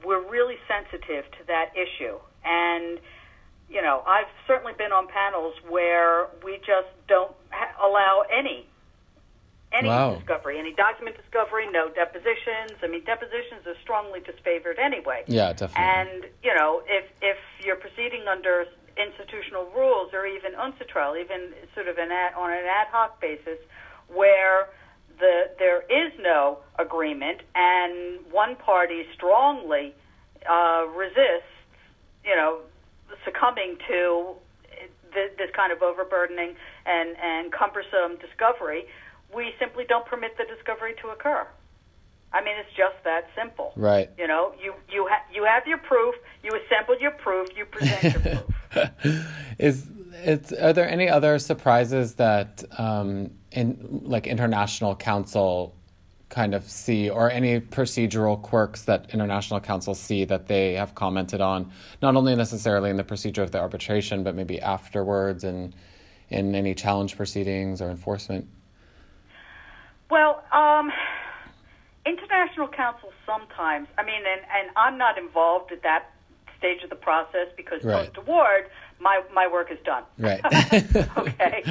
we're 0.07 0.23
really 0.31 0.57
sensitive 0.71 1.27
to 1.33 1.45
that 1.49 1.75
issue 1.75 2.17
and 2.45 3.01
you 3.69 3.83
know 3.83 4.03
I've 4.07 4.31
certainly 4.47 4.73
been 4.79 4.93
on 4.93 5.09
panels 5.09 5.55
where 5.69 6.29
we 6.45 6.57
just 6.59 6.89
don't 7.09 7.35
ha- 7.51 7.75
allow 7.85 8.23
any 8.31 8.70
any 9.73 9.89
Wow. 9.89 10.15
discovery, 10.17 10.59
any 10.59 10.73
document 10.73 11.17
discovery, 11.17 11.67
no 11.71 11.89
depositions. 11.89 12.79
I 12.83 12.87
mean, 12.89 13.05
depositions 13.05 13.67
are 13.67 13.77
strongly 13.83 14.21
disfavored 14.21 14.79
anyway. 14.79 15.23
Yeah, 15.27 15.53
definitely. 15.53 15.85
And 15.85 16.25
you 16.43 16.55
know, 16.55 16.83
if 16.87 17.05
if 17.23 17.39
you're 17.65 17.77
proceeding 17.77 18.27
under 18.27 18.67
institutional 18.97 19.67
rules 19.75 20.13
or 20.13 20.27
even 20.27 20.53
UNCITRAL, 20.55 21.17
even 21.17 21.55
sort 21.75 21.89
of 21.89 21.99
an 21.99 22.11
ad, 22.11 22.35
on 22.35 22.51
an 22.51 22.67
ad 22.67 22.89
hoc 22.91 23.21
basis, 23.21 23.59
where 24.09 24.69
the 25.19 25.51
there 25.59 25.83
is 25.83 26.13
no 26.19 26.59
agreement 26.79 27.43
and 27.55 28.21
one 28.31 28.57
party 28.57 29.07
strongly 29.15 29.95
uh, 30.49 30.87
resists, 30.97 31.55
you 32.25 32.35
know, 32.35 32.61
succumbing 33.25 33.77
to 33.87 34.35
th- 35.13 35.33
this 35.39 35.51
kind 35.55 35.73
of 35.73 35.83
overburdening 35.83 36.55
and 36.87 37.17
and 37.23 37.53
cumbersome 37.53 38.19
discovery, 38.21 38.87
we 39.35 39.53
simply 39.59 39.85
don't 39.89 40.07
permit 40.07 40.37
the 40.37 40.45
discovery 40.45 40.95
to 41.03 41.09
occur. 41.09 41.47
I 42.33 42.45
mean, 42.45 42.55
it's 42.59 42.77
just 42.77 43.03
that 43.05 43.29
simple. 43.37 43.73
Right. 43.75 44.09
You 44.17 44.29
know, 44.29 44.55
you 44.63 44.75
you 44.89 45.09
ha- 45.11 45.25
you 45.33 45.45
have 45.45 45.67
your 45.67 45.79
proof. 45.79 46.15
You 46.45 46.51
assemble 46.51 47.01
your 47.01 47.11
proof. 47.11 47.49
You 47.57 47.65
present 47.65 48.03
your 48.03 48.43
proof. 48.73 49.27
Is 49.59 49.87
it's 50.13 50.53
are 50.53 50.73
there 50.73 50.89
any 50.89 51.09
other 51.09 51.39
surprises 51.41 52.15
that 52.15 52.63
um, 52.79 53.33
in 53.51 54.03
like 54.05 54.29
international 54.29 54.95
counsel 54.95 55.75
kind 56.31 56.55
of 56.55 56.65
see, 56.71 57.11
or 57.11 57.31
any 57.31 57.61
procedural 57.61 58.41
quirks 58.41 58.83
that 58.83 59.13
international 59.13 59.61
counsel 59.61 59.95
see 59.95 60.25
that 60.25 60.47
they 60.47 60.75
have 60.75 60.95
commented 60.95 61.41
on, 61.41 61.71
not 62.01 62.17
only 62.17 62.35
necessarily 62.37 62.89
in 62.89 62.97
the 62.97 63.05
procedure 63.05 63.43
of 63.43 63.51
the 63.51 63.59
arbitration, 63.59 64.23
but 64.23 64.35
maybe 64.35 64.61
afterwards 64.61 65.43
and 65.45 65.75
in 66.29 66.55
any 66.55 66.75
challenge 66.75 67.17
proceedings 67.17 67.83
or 67.83 67.91
enforcement? 67.91 68.49
Well, 70.11 70.43
um, 70.53 70.91
international 72.05 72.69
counsel 72.69 73.13
sometimes. 73.25 73.89
I 73.97 74.05
mean, 74.05 74.23
and 74.27 74.43
and 74.53 74.71
I'm 74.77 74.99
not 74.99 75.19
involved 75.19 75.73
at 75.73 75.83
that 75.83 76.11
stage 76.59 76.83
of 76.83 76.91
the 76.91 76.97
process 76.97 77.49
because 77.57 77.83
Right. 77.85 78.07
post 78.13 78.19
award, 78.19 78.71
my 78.99 79.23
my 79.33 79.47
work 79.47 79.71
is 79.71 79.79
done. 79.85 80.03
Right. 80.19 80.41
okay, 81.17 81.65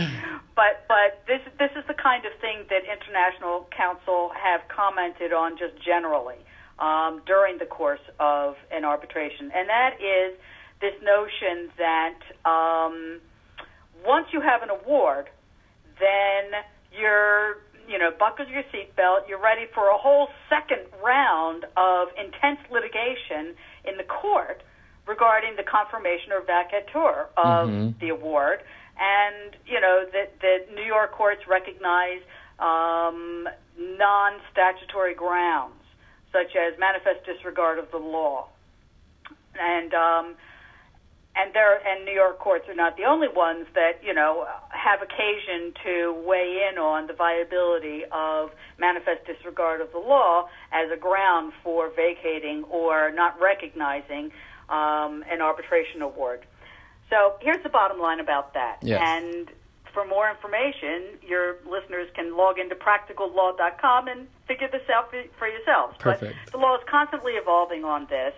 but 0.55 0.85
but 0.87 1.21
this 1.27 1.41
this 1.57 1.71
is 1.75 1.85
the 1.87 1.93
kind 1.93 2.25
of 2.25 2.33
thing 2.39 2.65
that 2.69 2.83
international 2.85 3.67
counsel 3.75 4.31
have 4.41 4.61
commented 4.69 5.33
on 5.33 5.57
just 5.57 5.75
generally 5.83 6.37
um, 6.79 7.21
during 7.25 7.57
the 7.57 7.65
course 7.65 8.05
of 8.19 8.55
an 8.71 8.85
arbitration, 8.85 9.51
and 9.53 9.67
that 9.69 9.99
is 10.01 10.37
this 10.79 10.95
notion 11.03 11.69
that 11.77 12.19
um, 12.45 13.19
once 14.05 14.27
you 14.31 14.39
have 14.39 14.63
an 14.63 14.69
award, 14.69 15.29
then 15.99 16.63
you're 16.97 17.57
you 17.89 17.97
know 17.97 18.11
buckle 18.17 18.47
your 18.47 18.63
seatbelt. 18.71 19.27
You're 19.27 19.41
ready 19.41 19.65
for 19.73 19.89
a 19.89 19.97
whole 19.97 20.29
second 20.47 20.85
round 21.03 21.65
of 21.75 22.09
intense 22.17 22.59
litigation 22.71 23.55
in 23.83 23.97
the 23.97 24.03
court 24.03 24.61
regarding 25.07 25.55
the 25.55 25.63
confirmation 25.63 26.31
or 26.31 26.41
vacatur 26.41 27.25
of 27.35 27.67
the 27.99 28.09
award, 28.09 28.59
and 28.99 29.55
you 29.65 29.81
know 29.81 30.05
that 30.13 30.39
that 30.41 30.73
New 30.73 30.83
York 30.83 31.11
courts 31.11 31.41
recognize 31.47 32.21
um, 32.59 33.47
non-statutory 33.77 35.15
grounds 35.15 35.73
such 36.31 36.55
as 36.55 36.77
manifest 36.77 37.25
disregard 37.25 37.79
of 37.79 37.89
the 37.89 37.97
law, 37.97 38.47
and 39.59 39.93
um, 39.95 40.35
and 41.35 41.53
there 41.53 41.79
and 41.85 42.05
New 42.05 42.13
York 42.13 42.39
courts 42.39 42.67
are 42.67 42.75
not 42.75 42.97
the 42.97 43.03
only 43.03 43.27
ones 43.27 43.65
that 43.75 44.03
you 44.03 44.13
know 44.13 44.47
have 44.69 45.01
occasion 45.01 45.73
to 45.83 46.13
weigh 46.25 46.69
in 46.69 46.77
on 46.77 47.07
the 47.07 47.13
viability 47.13 48.03
of 48.11 48.51
manifest 48.77 49.25
disregard 49.25 49.81
of 49.81 49.91
the 49.91 49.99
law 49.99 50.49
as 50.71 50.91
a 50.91 50.97
ground 50.97 51.53
for 51.63 51.89
vacating 51.89 52.63
or 52.65 53.11
not 53.11 53.39
recognizing 53.39 54.31
um, 54.69 55.23
an 55.29 55.41
arbitration 55.41 56.01
award. 56.01 56.45
So 57.09 57.35
here's 57.41 57.63
the 57.63 57.69
bottom 57.69 57.99
line 57.99 58.19
about 58.19 58.53
that. 58.53 58.77
Yes. 58.81 59.01
And 59.03 59.49
for 59.93 60.05
more 60.05 60.29
information, 60.29 61.17
your 61.27 61.57
listeners 61.65 62.07
can 62.15 62.37
log 62.37 62.59
into 62.59 62.75
practicallaw.com 62.75 64.07
and 64.07 64.27
figure 64.47 64.69
this 64.71 64.83
out 64.93 65.11
for, 65.37 65.47
yourselves. 65.47 65.95
Perfect. 65.99 66.35
But 66.45 66.51
the 66.51 66.57
law 66.59 66.75
is 66.75 66.83
constantly 66.89 67.33
evolving 67.33 67.83
on 67.83 68.07
this. 68.09 68.33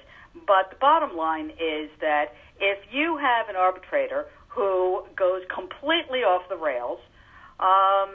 But 0.48 0.70
the 0.70 0.78
bottom 0.80 1.18
line 1.18 1.50
is 1.60 1.90
that 2.00 2.34
if 2.62 2.78
you 2.92 3.18
have 3.18 3.50
an 3.50 3.56
arbitrator 3.56 4.28
who 4.48 5.04
goes 5.16 5.42
completely 5.54 6.20
off 6.24 6.48
the 6.48 6.56
rails 6.56 7.00
um, 7.60 8.10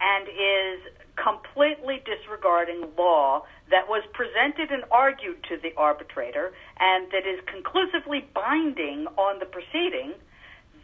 and 0.00 0.28
is 0.28 0.80
completely 1.16 2.00
disregarding 2.06 2.86
law 2.96 3.42
that 3.70 3.88
was 3.88 4.02
presented 4.12 4.70
and 4.70 4.84
argued 4.90 5.42
to 5.44 5.56
the 5.58 5.72
arbitrator 5.76 6.52
and 6.78 7.10
that 7.12 7.26
is 7.26 7.40
conclusively 7.46 8.24
binding 8.34 9.06
on 9.18 9.38
the 9.38 9.46
proceeding, 9.46 10.12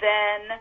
then 0.00 0.58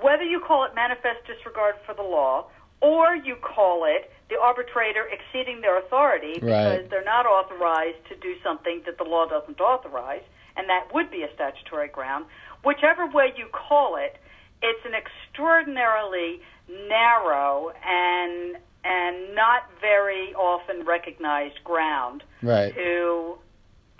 whether 0.00 0.22
you 0.22 0.40
call 0.40 0.64
it 0.64 0.74
manifest 0.74 1.26
disregard 1.26 1.74
for 1.84 1.94
the 1.94 2.02
law 2.02 2.46
or 2.80 3.16
you 3.16 3.34
call 3.36 3.84
it 3.84 4.12
the 4.30 4.38
arbitrator 4.38 5.08
exceeding 5.10 5.60
their 5.62 5.78
authority 5.78 6.34
because 6.34 6.82
Right. 6.82 6.90
they're 6.90 7.04
not 7.04 7.26
authorized 7.26 8.04
to 8.08 8.14
do 8.16 8.36
something 8.42 8.82
that 8.86 8.98
the 8.98 9.04
law 9.04 9.26
doesn't 9.26 9.60
authorize, 9.60 10.22
and 10.58 10.68
that 10.68 10.92
would 10.92 11.10
be 11.10 11.22
a 11.22 11.32
statutory 11.34 11.88
ground. 11.88 12.26
Whichever 12.64 13.06
way 13.06 13.32
you 13.36 13.46
call 13.52 13.96
it, 13.96 14.16
it's 14.60 14.84
an 14.84 14.92
extraordinarily 14.94 16.40
narrow 16.88 17.72
and 17.86 18.58
and 18.84 19.34
not 19.34 19.62
very 19.80 20.34
often 20.34 20.84
recognized 20.84 21.62
ground 21.64 22.22
Right. 22.42 22.74
to 22.74 23.38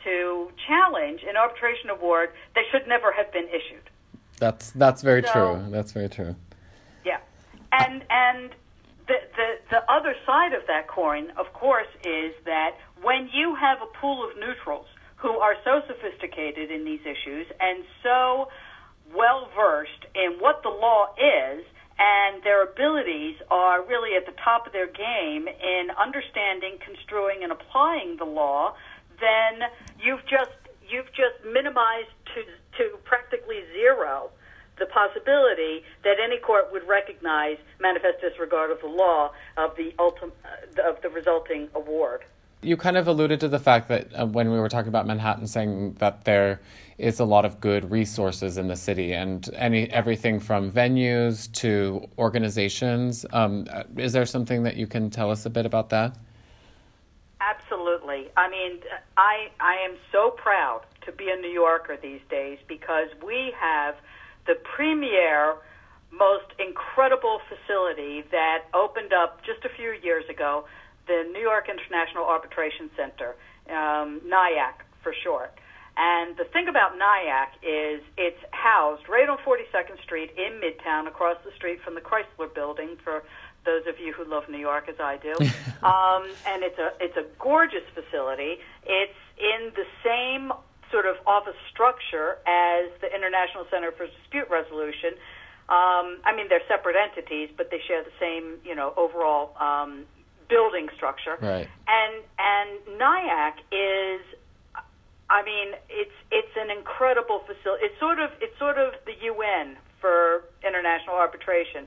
to 0.05 0.51
challenge 0.67 1.23
an 1.29 1.37
arbitration 1.37 1.91
award 1.91 2.31
that 2.55 2.65
should 2.71 2.87
never 2.87 3.13
have 3.13 3.33
been 3.33 3.49
issued. 3.49 3.89
That's 4.39 4.73
that's 4.73 5.03
very 5.03 5.23
So- 5.23 5.33
true. 5.33 5.71
That's 5.71 5.93
very 5.93 6.09
true. 6.09 6.35
Yeah, 7.05 7.19
and 7.73 8.05
and 8.11 8.51
the, 9.07 9.17
the 9.37 9.49
the 9.71 9.91
other 9.91 10.15
side 10.27 10.53
of 10.53 10.67
that 10.67 10.89
coin, 10.89 11.31
of 11.37 11.53
course, 11.53 11.89
is 12.05 12.35
that 12.45 12.73
when 13.03 13.29
you 13.33 13.55
have 13.55 13.79
a 13.81 13.87
pool 14.01 14.29
of 14.29 14.37
neutrals 14.39 14.87
who 15.19 15.39
are 15.39 15.57
so 15.65 15.83
sophisticated 15.87 16.71
in 16.71 16.85
these 16.85 17.01
issues 17.03 17.47
and 17.61 17.85
so 18.03 18.49
well 19.15 19.49
versed 19.55 20.07
in 20.15 20.39
what 20.39 20.63
the 20.63 20.69
law 20.69 21.09
is 21.19 21.65
and 21.99 22.43
their 22.45 22.63
abilities 22.63 23.37
are 23.51 23.85
really 23.85 24.17
at 24.17 24.25
the 24.27 24.37
top 24.43 24.67
of 24.67 24.73
their 24.73 24.87
game 24.87 25.49
in 25.49 25.89
understanding, 25.99 26.79
construing, 26.85 27.43
and 27.43 27.51
applying 27.51 28.17
the 28.17 28.25
law, 28.25 28.75
then 29.21 29.69
you've 29.99 30.25
just 30.31 30.55
you've 30.89 31.11
just 31.13 31.43
minimized 31.45 32.15
to 32.35 32.43
to 32.79 32.97
practically 33.05 33.63
zero 33.75 34.31
the 34.79 34.87
possibility 34.87 35.83
that 36.05 36.17
any 36.23 36.39
court 36.39 36.71
would 36.71 36.87
recognize 36.87 37.57
manifest 37.81 38.21
disregard 38.21 38.71
of 38.71 38.81
the 38.81 38.87
law 38.87 39.33
of 39.57 39.75
the 39.77 39.93
ultim- 39.99 40.31
uh, 40.45 40.89
of 40.89 41.03
the 41.03 41.09
resulting 41.09 41.69
award. 41.75 42.23
You 42.61 42.77
kind 42.77 42.97
of 42.97 43.07
alluded 43.07 43.41
to 43.41 43.49
the 43.49 43.59
fact 43.59 43.89
that 43.89 44.09
uh, 44.19 44.27
when 44.27 44.51
we 44.51 44.59
were 44.59 44.69
talking 44.69 44.89
about 44.89 45.07
Manhattan, 45.07 45.47
saying 45.47 45.95
that 45.95 46.25
there 46.25 46.61
is 46.99 47.21
a 47.21 47.25
lot 47.25 47.45
of 47.45 47.61
good 47.61 47.91
resources 47.91 48.59
in 48.59 48.67
the 48.67 48.75
city, 48.75 49.13
and 49.13 49.49
any 49.55 49.89
everything 49.91 50.41
from 50.41 50.73
venues 50.73 51.51
to 51.53 52.09
organizations. 52.19 53.25
Um, 53.33 53.67
uh, 53.73 53.85
is 53.97 54.13
there 54.13 54.27
something 54.27 54.65
that 54.65 54.77
you 54.77 54.89
can 54.89 55.09
tell 55.09 55.31
us 55.31 55.47
a 55.47 55.51
bit 55.51 55.67
about 55.67 55.91
that? 55.91 56.17
Absolutely. 57.41 58.29
I 58.37 58.51
mean, 58.51 58.81
I 59.17 59.51
I 59.61 59.77
am 59.89 59.97
so 60.11 60.31
proud 60.31 60.83
to 61.07 61.13
be 61.13 61.31
a 61.31 61.37
New 61.37 61.51
Yorker 61.51 61.97
these 61.97 62.21
days 62.29 62.59
because 62.67 63.09
we 63.25 63.53
have 63.59 63.95
the 64.47 64.57
premier, 64.57 65.55
most 66.11 66.47
incredible 66.59 67.41
facility 67.49 68.25
that 68.33 68.65
opened 68.75 69.13
up 69.13 69.45
just 69.45 69.65
a 69.65 69.69
few 69.69 69.95
years 70.03 70.25
ago, 70.29 70.65
the 71.09 71.29
New 71.33 71.41
York 71.41 71.69
International 71.69 72.25
Arbitration 72.25 72.91
Center, 72.97 73.35
um, 73.69 74.21
NYIAC 74.29 74.87
for 75.03 75.13
short. 75.25 75.53
And 75.97 76.37
the 76.37 76.45
thing 76.45 76.69
about 76.69 76.93
NYIAC 76.97 77.59
is 77.63 78.03
it's 78.17 78.39
housed 78.53 79.09
right 79.09 79.29
on 79.29 79.39
42nd 79.39 80.01
Street 80.05 80.31
in 80.37 80.61
Midtown, 80.63 81.09
across 81.09 81.39
the 81.45 81.51
street 81.57 81.81
from 81.83 81.97
the 81.97 82.01
Chrysler 82.01 82.55
Building. 82.55 82.97
For 83.03 83.25
those 83.65 83.83
of 83.89 83.99
you 83.99 84.13
who 84.13 84.25
love 84.25 84.49
New 84.49 84.59
York, 84.59 84.89
as 84.89 85.01
I 85.01 85.17
do, 85.17 85.33
um, 85.83 86.31
and 86.47 86.63
it's 86.63 86.79
a 86.79 86.93
it's 87.01 87.17
a 87.17 87.25
gorgeous 87.41 87.83
facility. 87.95 88.59
It's 88.87 89.19
in 89.39 89.73
the 89.75 89.87
same 90.05 90.53
sort 90.93 91.07
of 91.07 91.17
office 91.27 91.59
structure 91.69 92.39
as 92.47 92.91
the 93.01 93.13
International 93.13 93.67
Center 93.69 93.91
for 93.91 94.07
Dispute 94.07 94.49
Resolution. 94.49 95.15
Um, 95.69 96.23
I 96.25 96.33
mean, 96.35 96.49
they're 96.49 96.65
separate 96.69 96.97
entities, 96.97 97.51
but 97.57 97.71
they 97.71 97.81
share 97.87 98.03
the 98.03 98.15
same, 98.19 98.57
you 98.65 98.75
know, 98.75 98.95
overall 98.97 99.53
um, 99.61 100.07
building 100.49 100.89
structure. 100.97 101.37
Right. 101.41 101.69
And 101.87 102.23
and 102.39 103.01
NYIAC 103.01 103.55
is 103.73 104.23
I 105.31 105.43
mean, 105.45 105.75
it's 105.91 106.17
it's 106.31 106.57
an 106.57 106.71
incredible 106.71 107.41
facility. 107.41 107.85
It's 107.85 108.01
sort 108.01 108.19
of 108.19 108.31
it's 108.41 108.59
sort 108.59 108.79
of 108.79 108.95
the 109.05 109.13
UN 109.25 109.77
for 110.01 110.45
international 110.67 111.17
arbitration. 111.17 111.87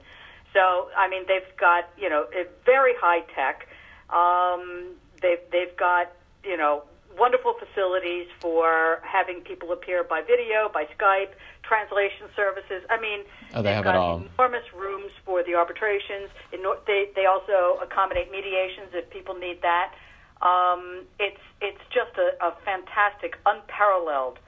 So 0.54 0.90
I 0.96 1.10
mean, 1.10 1.24
they've 1.28 1.56
got 1.58 1.90
you 1.98 2.10
know 2.10 2.26
very 2.66 2.94
high 3.00 3.22
tech. 3.34 3.68
Um, 4.10 4.94
they've 5.22 5.42
they've 5.52 5.76
got 5.76 6.12
you 6.44 6.58
know 6.58 6.84
wonderful 7.18 7.56
facilities 7.58 8.28
for 8.40 9.02
having 9.04 9.42
people 9.42 9.72
appear 9.72 10.04
by 10.04 10.22
video, 10.22 10.70
by 10.74 10.86
Skype, 10.98 11.34
translation 11.72 12.28
services. 12.36 12.84
I 12.90 13.00
mean, 13.00 13.24
Oh, 13.56 13.62
they 13.62 13.72
have 13.74 13.86
it 13.88 13.96
all. 13.96 14.22
enormous 14.36 14.68
rooms 14.76 15.12
for 15.24 15.42
the 15.44 15.56
arbitrations. 15.56 16.28
They 16.52 17.08
they 17.16 17.26
also 17.26 17.80
accommodate 17.82 18.30
mediations 18.30 18.90
if 18.92 19.10
people 19.10 19.36
need 19.36 19.62
that. 19.62 19.94
Um, 20.42 21.06
it's 21.20 21.40
it's 21.62 21.84
just 21.94 22.12
a, 22.20 22.36
a 22.44 22.52
fantastic, 22.66 23.38
unparalleled 23.46 24.40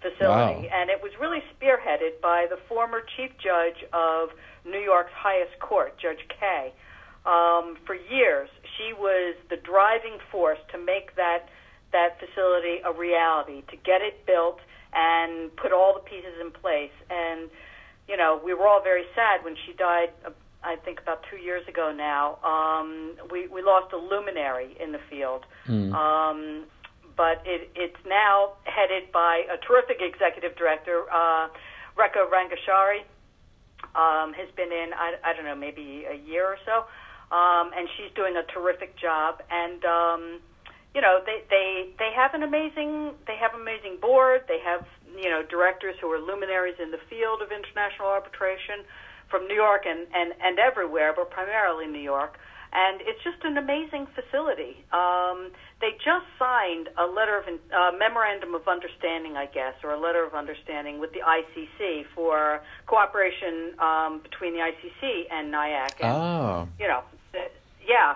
facility, 0.00 0.66
Wow. 0.66 0.74
and 0.74 0.90
it 0.90 1.00
was 1.00 1.12
really 1.20 1.42
spearheaded 1.54 2.20
by 2.20 2.46
the 2.50 2.56
former 2.68 3.00
chief 3.16 3.30
judge 3.38 3.84
of 3.92 4.30
New 4.64 4.80
York's 4.80 5.12
highest 5.14 5.54
court, 5.60 5.96
Judge 5.98 6.26
Kaye. 6.28 6.72
Um, 7.24 7.76
for 7.86 7.94
years, 7.94 8.48
she 8.76 8.92
was 8.94 9.36
the 9.50 9.56
driving 9.56 10.18
force 10.32 10.58
to 10.72 10.78
make 10.78 11.14
that 11.14 11.46
that 11.92 12.18
facility 12.18 12.80
a 12.84 12.90
reality, 12.92 13.62
to 13.70 13.76
get 13.76 14.00
it 14.02 14.26
built 14.26 14.58
and 14.92 15.54
put 15.56 15.72
all 15.72 15.94
the 15.94 16.00
pieces 16.00 16.34
in 16.40 16.50
place. 16.50 16.92
And 17.10 17.50
you 18.08 18.16
know, 18.16 18.40
we 18.44 18.52
were 18.54 18.66
all 18.66 18.82
very 18.82 19.04
sad 19.14 19.44
when 19.44 19.56
she 19.66 19.72
died. 19.72 20.10
uh, 20.24 20.30
I 20.64 20.76
think 20.76 21.00
about 21.00 21.24
two 21.28 21.38
years 21.38 21.66
ago 21.66 21.92
now. 21.96 22.38
Um, 22.44 23.16
we 23.30 23.48
we 23.48 23.62
lost 23.62 23.92
a 23.92 23.96
luminary 23.96 24.76
in 24.80 24.92
the 24.92 25.00
field. 25.10 25.44
Um, 25.94 26.64
but 27.16 27.42
it, 27.44 27.70
it's 27.74 27.98
now 28.06 28.52
headed 28.64 29.12
by 29.12 29.44
a 29.52 29.58
terrific 29.58 29.98
executive 30.00 30.56
director, 30.56 31.04
uh, 31.12 31.48
Rekha 31.98 32.24
Rangachari. 32.30 33.02
Um, 33.94 34.32
has 34.32 34.48
been 34.56 34.72
in 34.72 34.94
I, 34.94 35.16
I 35.22 35.34
don't 35.34 35.44
know 35.44 35.56
maybe 35.56 36.06
a 36.08 36.14
year 36.14 36.46
or 36.46 36.56
so, 36.64 36.86
um, 37.36 37.72
and 37.76 37.88
she's 37.96 38.10
doing 38.14 38.36
a 38.36 38.44
terrific 38.52 38.96
job. 38.96 39.42
And 39.50 39.84
um, 39.84 40.40
you 40.94 41.00
know 41.00 41.20
they 41.24 41.42
they 41.50 41.88
they 41.98 42.10
have 42.14 42.34
an 42.34 42.42
amazing 42.42 43.12
they 43.26 43.36
have 43.36 43.54
amazing 43.54 43.98
board. 44.00 44.44
They 44.48 44.60
have 44.64 44.86
you 45.16 45.30
know 45.30 45.42
directors 45.42 45.96
who 46.00 46.10
are 46.12 46.18
luminaries 46.18 46.76
in 46.82 46.90
the 46.90 47.00
field 47.08 47.42
of 47.42 47.50
international 47.52 48.08
arbitration 48.08 48.84
from 49.28 49.46
New 49.48 49.54
York 49.54 49.82
and 49.86 50.06
and 50.14 50.32
and 50.42 50.58
everywhere, 50.58 51.12
but 51.14 51.30
primarily 51.30 51.86
New 51.86 52.02
York. 52.02 52.38
And 52.74 53.02
it's 53.02 53.22
just 53.22 53.44
an 53.44 53.58
amazing 53.58 54.06
facility. 54.14 54.82
Um, 54.92 55.50
they 55.82 55.90
just 56.02 56.24
signed 56.38 56.88
a 56.96 57.04
letter 57.04 57.36
of 57.36 57.44
uh, 57.46 57.92
memorandum 57.98 58.54
of 58.54 58.66
understanding, 58.66 59.36
I 59.36 59.44
guess, 59.44 59.74
or 59.84 59.92
a 59.92 60.00
letter 60.00 60.24
of 60.24 60.32
understanding 60.32 60.98
with 60.98 61.12
the 61.12 61.20
ICC 61.20 62.06
for 62.14 62.62
cooperation 62.86 63.74
um, 63.78 64.20
between 64.22 64.54
the 64.54 64.60
ICC 64.60 65.30
and 65.30 65.52
NYIAC. 65.52 66.00
And, 66.00 66.16
Oh, 66.16 66.68
you 66.80 66.88
know, 66.88 67.02
yeah. 67.86 68.14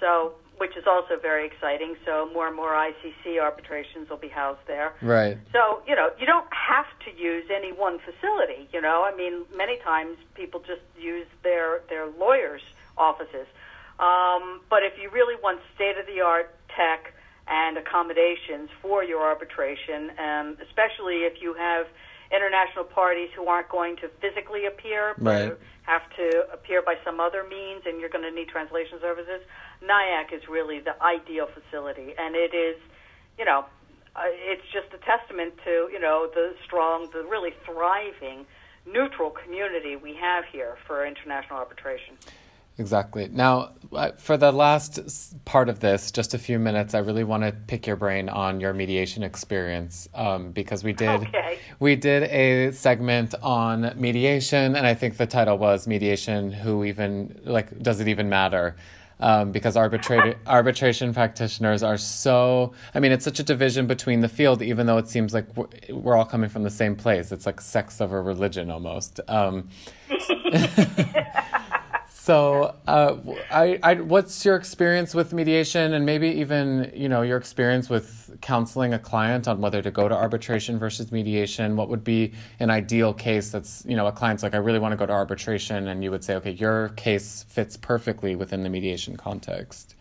So, 0.00 0.32
which 0.58 0.76
is 0.76 0.84
also 0.86 1.16
very 1.20 1.46
exciting. 1.46 1.96
So, 2.04 2.28
more 2.32 2.46
and 2.46 2.56
more 2.56 2.70
ICC 2.72 3.40
arbitrations 3.40 4.08
will 4.10 4.16
be 4.18 4.28
housed 4.28 4.60
there. 4.66 4.92
right. 5.02 5.38
So, 5.52 5.82
you 5.86 5.94
know, 5.96 6.10
you 6.18 6.26
don't 6.26 6.46
have 6.52 6.86
to 7.06 7.10
use 7.20 7.44
any 7.54 7.72
one 7.72 7.98
facility, 7.98 8.68
you 8.72 8.80
know. 8.80 9.04
I 9.10 9.16
mean, 9.16 9.44
many 9.56 9.78
times 9.78 10.16
people 10.34 10.60
just 10.60 10.82
use 11.00 11.26
their 11.42 11.80
their 11.88 12.06
lawyers' 12.06 12.62
offices. 12.96 13.46
Um, 13.98 14.60
but 14.70 14.82
if 14.84 14.92
you 15.00 15.10
really 15.10 15.34
want 15.42 15.60
state 15.74 15.98
of 15.98 16.06
the 16.06 16.20
art 16.20 16.54
tech 16.76 17.12
and 17.48 17.76
accommodations 17.78 18.68
for 18.82 19.02
your 19.02 19.22
arbitration, 19.22 20.10
um, 20.18 20.56
especially 20.62 21.24
if 21.24 21.40
you 21.42 21.54
have 21.54 21.86
international 22.30 22.84
parties 22.84 23.30
who 23.34 23.48
aren't 23.48 23.68
going 23.70 23.96
to 23.96 24.08
physically 24.20 24.66
appear, 24.66 25.14
but 25.18 25.48
Right. 25.48 25.56
have 25.82 26.02
to 26.16 26.46
appear 26.52 26.82
by 26.82 26.96
some 27.02 27.18
other 27.20 27.42
means, 27.44 27.86
and 27.86 27.98
you're 28.00 28.10
going 28.10 28.24
to 28.24 28.30
need 28.30 28.48
translation 28.48 29.00
services. 29.00 29.40
NYIAC 29.82 30.32
is 30.34 30.42
really 30.48 30.80
the 30.80 31.00
ideal 31.02 31.46
facility, 31.46 32.14
and 32.18 32.34
it 32.34 32.54
is, 32.54 32.76
you 33.38 33.44
know, 33.44 33.64
uh, 34.16 34.22
it's 34.26 34.62
just 34.72 34.88
a 34.92 34.98
testament 35.04 35.54
to 35.64 35.88
you 35.92 36.00
know 36.00 36.28
the 36.34 36.54
strong, 36.64 37.08
the 37.12 37.22
really 37.24 37.52
thriving, 37.64 38.46
neutral 38.86 39.30
community 39.30 39.96
we 39.96 40.14
have 40.14 40.44
here 40.50 40.76
for 40.86 41.06
international 41.06 41.58
arbitration. 41.58 42.16
Exactly. 42.80 43.28
Now, 43.32 43.72
uh, 43.92 44.12
for 44.12 44.36
the 44.36 44.52
last 44.52 45.44
part 45.44 45.68
of 45.68 45.80
this, 45.80 46.12
just 46.12 46.32
a 46.34 46.38
few 46.38 46.60
minutes, 46.60 46.94
I 46.94 46.98
really 47.00 47.24
want 47.24 47.42
to 47.42 47.50
pick 47.50 47.88
your 47.88 47.96
brain 47.96 48.28
on 48.28 48.60
your 48.60 48.72
mediation 48.72 49.24
experience 49.24 50.08
um, 50.14 50.52
because 50.52 50.84
we 50.84 50.92
did 50.92 51.22
Okay. 51.22 51.58
we 51.80 51.96
did 51.96 52.22
a 52.24 52.72
segment 52.72 53.34
on 53.42 53.92
mediation, 53.96 54.76
and 54.76 54.86
I 54.86 54.94
think 54.94 55.16
the 55.16 55.26
title 55.26 55.58
was 55.58 55.88
"Mediation: 55.88 56.52
Who 56.52 56.84
Even 56.84 57.40
Like 57.44 57.82
Does 57.82 58.00
It 58.00 58.08
Even 58.08 58.28
Matter?" 58.28 58.76
Um, 59.20 59.50
because 59.50 59.74
arbitra- 59.74 60.36
arbitration 60.46 61.12
practitioners 61.12 61.82
are 61.82 61.98
so. 61.98 62.72
I 62.94 63.00
mean, 63.00 63.10
it's 63.10 63.24
such 63.24 63.40
a 63.40 63.42
division 63.42 63.88
between 63.88 64.20
the 64.20 64.28
field, 64.28 64.62
even 64.62 64.86
though 64.86 64.98
it 64.98 65.08
seems 65.08 65.34
like 65.34 65.56
we're, 65.56 65.66
we're 65.90 66.16
all 66.16 66.24
coming 66.24 66.48
from 66.48 66.62
the 66.62 66.70
same 66.70 66.94
place. 66.94 67.32
It's 67.32 67.44
like 67.44 67.60
sects 67.60 68.00
of 68.00 68.12
a 68.12 68.20
religion 68.20 68.70
almost. 68.70 69.18
Um, 69.26 69.68
so, 72.28 72.74
uh, 72.86 73.16
I, 73.50 73.78
I, 73.82 73.94
what's 73.94 74.44
your 74.44 74.54
experience 74.54 75.14
with 75.14 75.32
mediation, 75.32 75.94
and 75.94 76.04
maybe 76.04 76.28
even 76.28 76.92
you 76.94 77.08
know 77.08 77.22
your 77.22 77.38
experience 77.38 77.88
with 77.88 78.36
counseling 78.42 78.92
a 78.92 78.98
client 78.98 79.48
on 79.48 79.62
whether 79.62 79.80
to 79.80 79.90
go 79.90 80.10
to 80.10 80.14
arbitration 80.14 80.78
versus 80.78 81.10
mediation? 81.10 81.74
What 81.74 81.88
would 81.88 82.04
be 82.04 82.34
an 82.60 82.68
ideal 82.68 83.14
case? 83.14 83.50
That's 83.50 83.82
you 83.86 83.96
know 83.96 84.06
a 84.06 84.12
client's 84.12 84.42
like, 84.42 84.52
I 84.52 84.58
really 84.58 84.78
want 84.78 84.92
to 84.92 84.98
go 84.98 85.06
to 85.06 85.12
arbitration, 85.14 85.88
and 85.88 86.04
you 86.04 86.10
would 86.10 86.22
say, 86.22 86.34
okay, 86.34 86.50
your 86.50 86.90
case 86.90 87.46
fits 87.48 87.78
perfectly 87.78 88.36
within 88.36 88.62
the 88.62 88.68
mediation 88.68 89.16
context. 89.16 89.94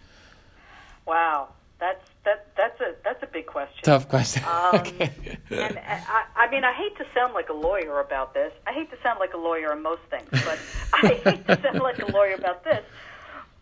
Wow, 1.05 1.47
that's 1.79 2.03
that 2.25 2.47
that's 2.57 2.81
a 2.81 2.91
that's 3.07 3.23
a 3.23 3.27
big 3.27 3.45
question. 3.45 3.83
Tough 3.83 4.09
question. 4.09 4.43
Um, 4.43 4.75
okay. 4.81 5.11
And 5.51 5.79
I, 5.79 6.23
I 6.35 6.49
mean, 6.51 6.63
I 6.63 6.73
hate 6.73 6.97
to 6.97 7.05
sound 7.15 7.33
like 7.33 7.49
a 7.49 7.53
lawyer 7.53 7.99
about 8.01 8.33
this. 8.33 8.51
I 8.65 8.73
hate 8.73 8.89
to 8.91 8.97
sound 9.01 9.19
like 9.19 9.33
a 9.33 9.37
lawyer 9.37 9.71
on 9.71 9.81
most 9.81 10.01
things, 10.09 10.27
but 10.31 10.59
I 10.93 11.07
hate 11.23 11.47
to 11.47 11.61
sound 11.61 11.79
like 11.79 11.99
a 11.99 12.11
lawyer 12.11 12.35
about 12.35 12.63
this. 12.63 12.83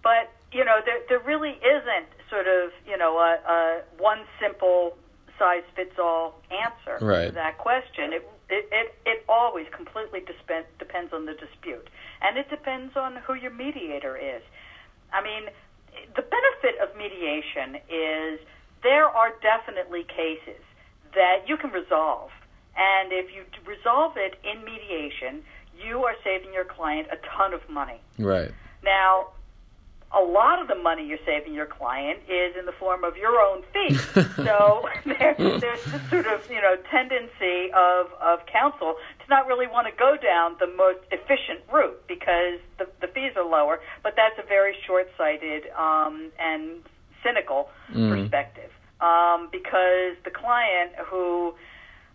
But 0.04 0.32
you 0.52 0.64
know, 0.66 0.78
there 0.86 1.00
there 1.10 1.20
really 1.20 1.52
isn't 1.76 2.08
sort 2.30 2.48
of 2.48 2.72
you 2.88 2.98
know 2.98 3.18
a, 3.18 3.32
a 3.48 3.82
one 3.98 4.20
simple 4.42 4.98
size 5.38 5.64
fits 5.76 6.00
all 6.00 6.42
answer 6.50 7.06
Right. 7.06 7.28
to 7.28 7.32
that 7.34 7.58
question. 7.58 8.14
It 8.14 8.28
it 8.50 8.68
it, 8.72 8.96
it 9.06 9.26
always 9.30 9.68
completely 9.72 10.22
dispen- 10.22 10.66
depends 10.80 11.14
on 11.14 11.26
the 11.26 11.34
dispute, 11.34 11.88
and 12.22 12.38
it 12.38 12.50
depends 12.50 12.96
on 12.96 13.18
who 13.28 13.34
your 13.36 13.52
mediator 13.52 14.16
is. 14.18 14.42
I 15.14 15.22
mean, 15.24 15.44
the 16.16 16.22
benefit 16.24 16.76
of 16.82 16.96
mediation 16.98 17.76
is 17.90 18.40
there 18.86 19.06
are 19.08 19.34
definitely 19.42 20.04
cases 20.04 20.62
that 21.16 21.50
you 21.50 21.58
can 21.58 21.72
resolve. 21.72 22.30
And 22.78 23.12
if 23.12 23.34
you 23.34 23.44
resolve 23.66 24.14
it 24.16 24.38
in 24.46 24.64
mediation, 24.64 25.44
you 25.76 26.04
are 26.04 26.14
saving 26.24 26.54
your 26.54 26.66
client 26.66 27.08
a 27.12 27.18
ton 27.36 27.54
of 27.54 27.68
money. 27.68 28.00
right. 28.20 28.52
Now, 28.84 29.30
a 30.16 30.22
lot 30.22 30.62
of 30.62 30.68
the 30.68 30.76
money 30.76 31.04
you're 31.04 31.26
saving 31.26 31.56
your 31.56 31.66
client 31.66 32.20
is 32.30 32.56
in 32.58 32.68
the 32.68 32.72
form 32.74 33.04
of 33.04 33.18
your 33.18 33.42
own 33.42 33.64
fees. 33.74 34.00
so 34.36 34.88
there, 35.06 35.34
there's 35.36 35.84
this 35.84 36.10
sort 36.10 36.28
of 36.28 36.48
you 36.50 36.62
know 36.62 36.78
tendency 36.92 37.74
of 37.74 38.14
of 38.22 38.46
counsel 38.46 38.96
to 39.20 39.26
not 39.28 39.48
really 39.48 39.66
want 39.66 39.88
to 39.88 39.94
go 39.98 40.16
down 40.16 40.56
the 40.60 40.68
most 40.68 41.00
efficient 41.12 41.60
route 41.74 42.00
because 42.08 42.60
the 42.78 42.88
the 43.02 43.08
fees 43.08 43.34
are 43.36 43.44
lower. 43.44 43.80
But 44.04 44.14
that's 44.16 44.38
a 44.38 44.48
very 44.48 44.78
short-sighted 44.86 45.64
um, 45.76 46.32
and 46.40 46.84
cynical 47.24 47.70
perspective 47.92 48.70
um, 49.02 49.50
because 49.52 50.16
the 50.24 50.32
client 50.32 50.94
who 51.10 51.54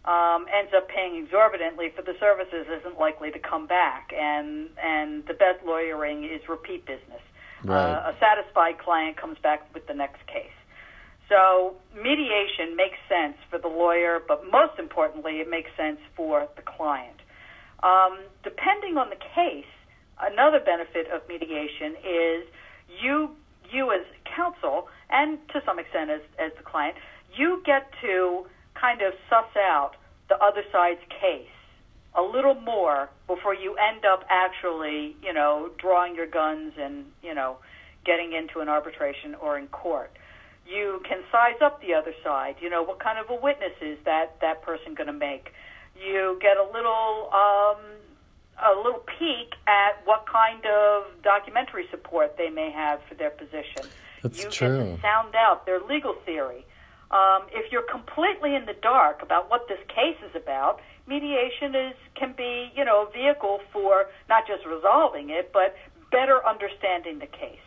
um, 0.04 0.46
ends 0.52 0.72
up 0.74 0.88
paying 0.88 1.22
exorbitantly 1.22 1.92
for 1.94 2.02
the 2.02 2.14
services 2.18 2.66
isn't 2.80 2.98
likely 2.98 3.30
to 3.30 3.38
come 3.38 3.66
back, 3.66 4.12
and 4.16 4.68
and 4.82 5.26
the 5.26 5.34
best 5.34 5.64
lawyering 5.64 6.24
is 6.24 6.40
repeat 6.48 6.86
business. 6.86 7.20
Right. 7.64 7.92
Uh, 7.92 8.12
a 8.12 8.14
satisfied 8.18 8.78
client 8.78 9.16
comes 9.18 9.36
back 9.42 9.72
with 9.74 9.86
the 9.86 9.94
next 9.94 10.26
case. 10.26 10.56
So 11.28 11.76
mediation 11.94 12.74
makes 12.74 12.98
sense 13.08 13.36
for 13.50 13.58
the 13.58 13.68
lawyer, 13.68 14.20
but 14.26 14.42
most 14.50 14.78
importantly, 14.78 15.38
it 15.38 15.48
makes 15.48 15.70
sense 15.76 16.00
for 16.16 16.48
the 16.56 16.62
client. 16.62 17.20
Um, 17.82 18.18
depending 18.42 18.96
on 18.96 19.10
the 19.10 19.16
case, 19.16 19.70
another 20.20 20.58
benefit 20.58 21.06
of 21.12 21.22
mediation 21.28 21.94
is 22.02 22.44
you 23.00 23.30
you 23.72 23.92
as 23.92 24.06
counsel 24.36 24.88
and 25.10 25.38
to 25.48 25.60
some 25.64 25.78
extent 25.78 26.10
as 26.10 26.20
as 26.38 26.52
the 26.56 26.62
client, 26.62 26.96
you 27.36 27.62
get 27.64 27.90
to 28.00 28.46
kind 28.74 29.02
of 29.02 29.12
suss 29.28 29.56
out 29.56 29.92
the 30.28 30.36
other 30.36 30.62
side's 30.72 31.00
case 31.08 31.48
a 32.16 32.22
little 32.22 32.54
more 32.54 33.08
before 33.26 33.54
you 33.54 33.76
end 33.76 34.04
up 34.04 34.24
actually, 34.28 35.16
you 35.22 35.32
know, 35.32 35.70
drawing 35.78 36.14
your 36.14 36.26
guns 36.26 36.72
and, 36.78 37.04
you 37.22 37.34
know, 37.34 37.56
getting 38.04 38.32
into 38.32 38.60
an 38.60 38.68
arbitration 38.68 39.34
or 39.36 39.58
in 39.58 39.68
court. 39.68 40.10
You 40.66 41.00
can 41.08 41.22
size 41.30 41.60
up 41.62 41.80
the 41.80 41.94
other 41.94 42.12
side. 42.24 42.56
You 42.60 42.70
know, 42.70 42.82
what 42.82 43.00
kind 43.00 43.18
of 43.18 43.30
a 43.30 43.40
witness 43.40 43.74
is 43.80 43.98
that 44.04 44.36
that 44.40 44.62
person 44.62 44.94
going 44.94 45.06
to 45.06 45.12
make? 45.12 45.52
You 45.94 46.38
get 46.40 46.56
a 46.56 46.64
little 46.64 47.30
um, 47.32 47.78
a 48.64 48.76
little 48.76 49.02
peek 49.18 49.54
at 49.66 50.00
what 50.04 50.26
kind 50.26 50.64
of 50.66 51.04
documentary 51.22 51.86
support 51.90 52.36
they 52.36 52.50
may 52.50 52.70
have 52.70 53.00
for 53.08 53.14
their 53.14 53.30
position. 53.30 53.82
That's 54.22 54.42
you 54.42 54.50
true. 54.50 54.96
to 54.96 55.00
sound 55.00 55.34
out 55.34 55.66
their 55.66 55.80
legal 55.80 56.14
theory. 56.26 56.66
Um, 57.10 57.42
if 57.50 57.72
you're 57.72 57.88
completely 57.90 58.54
in 58.54 58.66
the 58.66 58.76
dark 58.82 59.22
about 59.22 59.50
what 59.50 59.66
this 59.68 59.80
case 59.88 60.16
is 60.28 60.36
about, 60.36 60.80
mediation 61.08 61.74
is 61.74 61.94
can 62.14 62.34
be, 62.36 62.70
you 62.76 62.84
know, 62.84 63.08
a 63.08 63.10
vehicle 63.10 63.60
for 63.72 64.06
not 64.28 64.46
just 64.46 64.64
resolving 64.64 65.30
it, 65.30 65.50
but 65.52 65.74
better 66.12 66.46
understanding 66.46 67.18
the 67.18 67.26
case. 67.26 67.58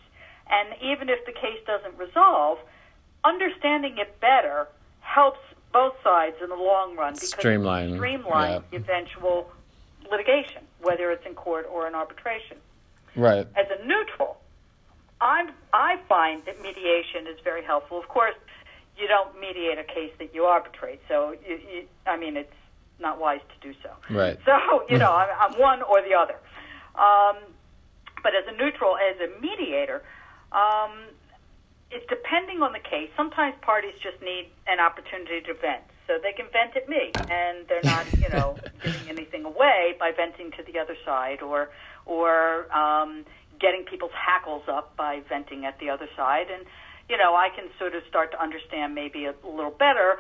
And 0.50 0.76
even 0.82 1.10
if 1.10 1.26
the 1.26 1.34
case 1.34 1.60
doesn't 1.66 1.98
resolve, 1.98 2.60
understanding 3.24 3.98
it 3.98 4.20
better 4.20 4.68
helps 5.02 5.40
both 5.74 5.96
sides 6.04 6.36
in 6.42 6.50
the 6.50 6.56
long 6.56 6.96
run 6.96 7.14
because 7.14 7.30
Streamline, 7.96 8.64
yeah. 8.72 8.78
eventual 8.78 9.50
litigation, 10.10 10.64
whether 10.82 11.12
it's 11.12 11.26
in 11.26 11.34
court 11.34 11.68
or 11.72 11.88
in 11.88 11.96
arbitration. 11.96 12.58
Right. 13.16 13.48
As 13.56 13.68
a 13.70 13.86
neutral, 13.86 14.38
I'm, 15.22 15.52
I 15.72 15.98
find 16.10 16.44
that 16.46 16.62
mediation 16.62 17.28
is 17.28 17.40
very 17.44 17.64
helpful. 17.64 18.00
Of 18.00 18.08
course, 18.08 18.36
you 18.98 19.08
don't 19.08 19.40
mediate 19.40 19.78
a 19.78 19.84
case 19.84 20.12
that 20.20 20.34
you 20.34 20.44
arbitrate, 20.44 21.02
so 21.08 21.36
you, 21.48 21.60
you, 21.74 21.84
I 22.06 22.18
mean 22.18 22.38
it's 22.38 22.54
not 23.00 23.20
wise 23.20 23.42
to 23.50 23.68
do 23.68 23.76
so. 23.82 23.90
Right. 24.14 24.38
So 24.46 24.54
you 24.90 24.98
know, 24.98 25.12
I'm, 25.12 25.30
I'm 25.40 25.60
one 25.60 25.82
or 25.82 26.02
the 26.02 26.14
other. 26.14 26.36
Um, 26.96 27.38
but 28.22 28.34
as 28.36 28.46
a 28.48 28.56
neutral, 28.56 28.96
as 28.98 29.18
a 29.20 29.42
mediator, 29.42 30.04
um, 30.52 30.92
it's 31.92 32.06
depending 32.08 32.62
on 32.62 32.74
the 32.74 32.80
case. 32.80 33.10
Sometimes 33.18 33.56
parties 33.62 33.94
just 34.02 34.22
need 34.22 34.50
an 34.68 34.80
opportunity 34.80 35.42
to 35.42 35.54
vent, 35.54 35.84
so 36.08 36.20
they 36.22 36.34
can 36.34 36.48
vent 36.52 36.76
at 36.76 36.90
me, 36.90 37.12
and 37.30 37.68
they're 37.68 37.84
not, 37.84 38.06
you 38.14 38.30
know, 38.30 38.58
giving 38.84 39.10
anything 39.10 39.46
away 39.46 39.96
by 40.00 40.12
venting 40.16 40.52
to 40.52 40.64
the 40.64 40.80
other 40.80 40.96
side, 41.06 41.42
or 41.42 41.70
or 42.06 42.72
um, 42.74 43.26
getting 43.60 43.86
people's 43.86 44.12
hackles 44.14 44.64
up 44.68 44.96
by 44.98 45.22
venting 45.30 45.66
at 45.66 45.80
the 45.80 45.90
other 45.90 46.08
side, 46.16 46.48
and 46.52 46.66
you 47.10 47.18
know, 47.18 47.36
I 47.36 47.50
can 47.54 47.66
sort 47.78 47.96
of 47.96 48.04
start 48.08 48.32
to 48.32 48.42
understand 48.42 48.96
maybe 48.96 49.26
a 49.26 49.34
little 49.44 49.76
better 49.78 50.18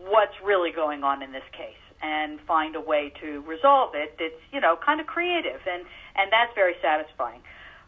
what's 0.00 0.34
really 0.42 0.72
going 0.72 1.04
on 1.04 1.22
in 1.22 1.32
this 1.32 1.44
case 1.52 1.76
and 2.02 2.40
find 2.48 2.74
a 2.74 2.80
way 2.80 3.12
to 3.20 3.42
resolve 3.42 3.94
it 3.94 4.16
that's, 4.18 4.40
you 4.52 4.60
know, 4.60 4.76
kind 4.84 5.00
of 5.00 5.06
creative 5.06 5.60
and, 5.68 5.84
and 6.16 6.32
that's 6.32 6.52
very 6.54 6.74
satisfying. 6.82 7.40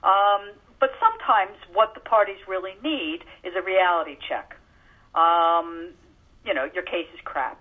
Um, 0.04 0.52
but 0.78 0.90
sometimes 1.00 1.56
what 1.72 1.94
the 1.94 2.00
parties 2.00 2.38
really 2.46 2.74
need 2.82 3.20
is 3.42 3.54
a 3.56 3.62
reality 3.62 4.16
check. 4.28 4.56
Um, 5.14 5.94
you 6.44 6.54
know, 6.54 6.68
your 6.74 6.84
case 6.84 7.06
is 7.14 7.20
crap. 7.24 7.60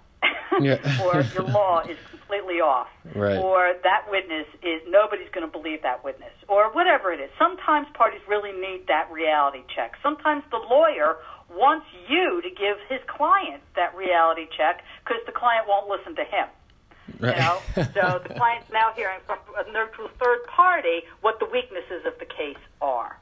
Yeah. 0.61 0.77
or 1.03 1.21
your 1.33 1.43
law 1.43 1.81
is 1.81 1.97
completely 2.09 2.61
off. 2.61 2.87
Right. 3.15 3.37
Or 3.37 3.73
that 3.83 4.05
witness 4.09 4.45
is 4.61 4.81
nobody's 4.87 5.29
going 5.33 5.45
to 5.45 5.51
believe 5.51 5.81
that 5.81 6.03
witness. 6.03 6.33
Or 6.47 6.71
whatever 6.73 7.11
it 7.11 7.19
is. 7.19 7.29
Sometimes 7.39 7.87
parties 7.93 8.21
really 8.27 8.51
need 8.51 8.87
that 8.87 9.11
reality 9.11 9.63
check. 9.75 9.93
Sometimes 10.03 10.43
the 10.51 10.61
lawyer 10.69 11.17
wants 11.49 11.85
you 12.07 12.41
to 12.41 12.49
give 12.49 12.77
his 12.89 12.99
client 13.07 13.61
that 13.75 13.95
reality 13.95 14.47
check 14.55 14.83
because 15.03 15.21
the 15.25 15.31
client 15.31 15.67
won't 15.67 15.89
listen 15.89 16.15
to 16.15 16.23
him. 16.23 16.47
Right. 17.19 17.35
You 17.35 17.41
know, 17.41 17.59
so 17.75 18.21
the 18.25 18.33
client's 18.33 18.71
now 18.71 18.91
hearing 18.95 19.19
from 19.25 19.39
a 19.57 19.65
neutral 19.71 20.09
third 20.19 20.45
party 20.47 21.01
what 21.21 21.39
the 21.39 21.45
weaknesses 21.45 22.05
of 22.05 22.17
the 22.19 22.25
case 22.25 22.61
are. 22.81 23.17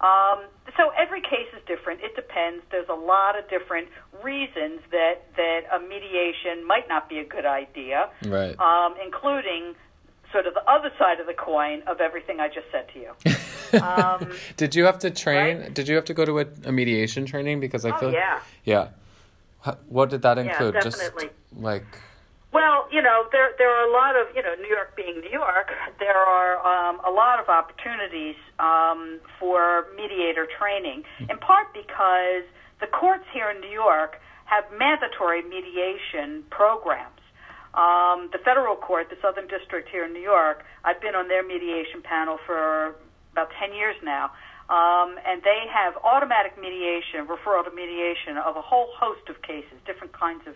Um, 0.00 0.44
so 0.76 0.90
every 0.98 1.20
case 1.20 1.48
is 1.54 1.62
different. 1.66 2.00
It 2.02 2.14
depends. 2.16 2.62
There's 2.70 2.88
a 2.88 2.94
lot 2.94 3.38
of 3.38 3.48
different 3.50 3.88
reasons 4.24 4.80
that 4.90 5.16
that 5.36 5.60
a 5.72 5.78
mediation 5.80 6.66
might 6.66 6.88
not 6.88 7.08
be 7.08 7.18
a 7.18 7.24
good 7.24 7.44
idea, 7.46 8.08
Right. 8.26 8.58
um, 8.58 8.94
including 9.04 9.74
sort 10.32 10.46
of 10.46 10.54
the 10.54 10.62
other 10.70 10.90
side 10.98 11.18
of 11.20 11.26
the 11.26 11.34
coin 11.34 11.82
of 11.86 12.00
everything 12.00 12.38
I 12.40 12.48
just 12.48 12.66
said 12.72 12.86
to 12.94 12.98
you. 13.00 13.82
um, 13.82 14.30
Did 14.56 14.74
you 14.74 14.84
have 14.84 14.98
to 15.00 15.10
train? 15.10 15.58
Right? 15.60 15.74
Did 15.74 15.88
you 15.88 15.96
have 15.96 16.04
to 16.06 16.14
go 16.14 16.24
to 16.24 16.38
a, 16.40 16.46
a 16.64 16.72
mediation 16.72 17.26
training? 17.26 17.60
Because 17.60 17.84
I 17.84 17.90
Oh, 17.90 17.98
feel 17.98 18.12
yeah. 18.12 18.40
yeah. 18.64 18.88
What 19.88 20.08
did 20.10 20.22
that 20.22 20.38
Yeah, 20.38 20.44
include? 20.44 20.74
definitely. 20.74 21.26
Just 21.26 21.60
like 21.62 21.84
Well, 22.52 22.88
you 22.90 23.00
know, 23.00 23.26
there 23.30 23.54
there 23.58 23.70
are 23.70 23.86
a 23.86 23.92
lot 23.92 24.18
of 24.18 24.34
you 24.34 24.42
know, 24.42 24.54
New 24.58 24.68
York 24.68 24.96
being 24.96 25.20
New 25.20 25.30
York, 25.30 25.70
there 26.00 26.18
are 26.18 26.58
um, 26.66 27.00
a 27.06 27.10
lot 27.10 27.38
of 27.38 27.48
opportunities 27.48 28.34
um, 28.58 29.20
for 29.38 29.86
mediator 29.94 30.46
training. 30.58 31.04
In 31.28 31.38
part 31.38 31.72
because 31.72 32.42
the 32.80 32.88
courts 32.88 33.24
here 33.32 33.50
in 33.50 33.60
New 33.60 33.70
York 33.70 34.18
have 34.46 34.64
mandatory 34.76 35.42
mediation 35.46 36.42
programs. 36.50 37.22
Um, 37.74 38.30
the 38.34 38.42
federal 38.42 38.74
court, 38.74 39.10
the 39.10 39.16
Southern 39.22 39.46
District 39.46 39.88
here 39.88 40.04
in 40.04 40.12
New 40.12 40.26
York, 40.26 40.64
I've 40.82 41.00
been 41.00 41.14
on 41.14 41.28
their 41.28 41.46
mediation 41.46 42.02
panel 42.02 42.38
for 42.44 42.96
about 43.30 43.54
10 43.62 43.72
years 43.78 43.94
now. 44.02 44.34
Um, 44.66 45.18
and 45.22 45.42
they 45.42 45.66
have 45.70 45.94
automatic 46.02 46.58
mediation, 46.58 47.26
referral 47.26 47.62
to 47.62 47.70
mediation 47.70 48.38
of 48.38 48.56
a 48.56 48.62
whole 48.62 48.90
host 48.94 49.28
of 49.28 49.42
cases, 49.42 49.78
different 49.86 50.12
kinds 50.12 50.42
of 50.46 50.54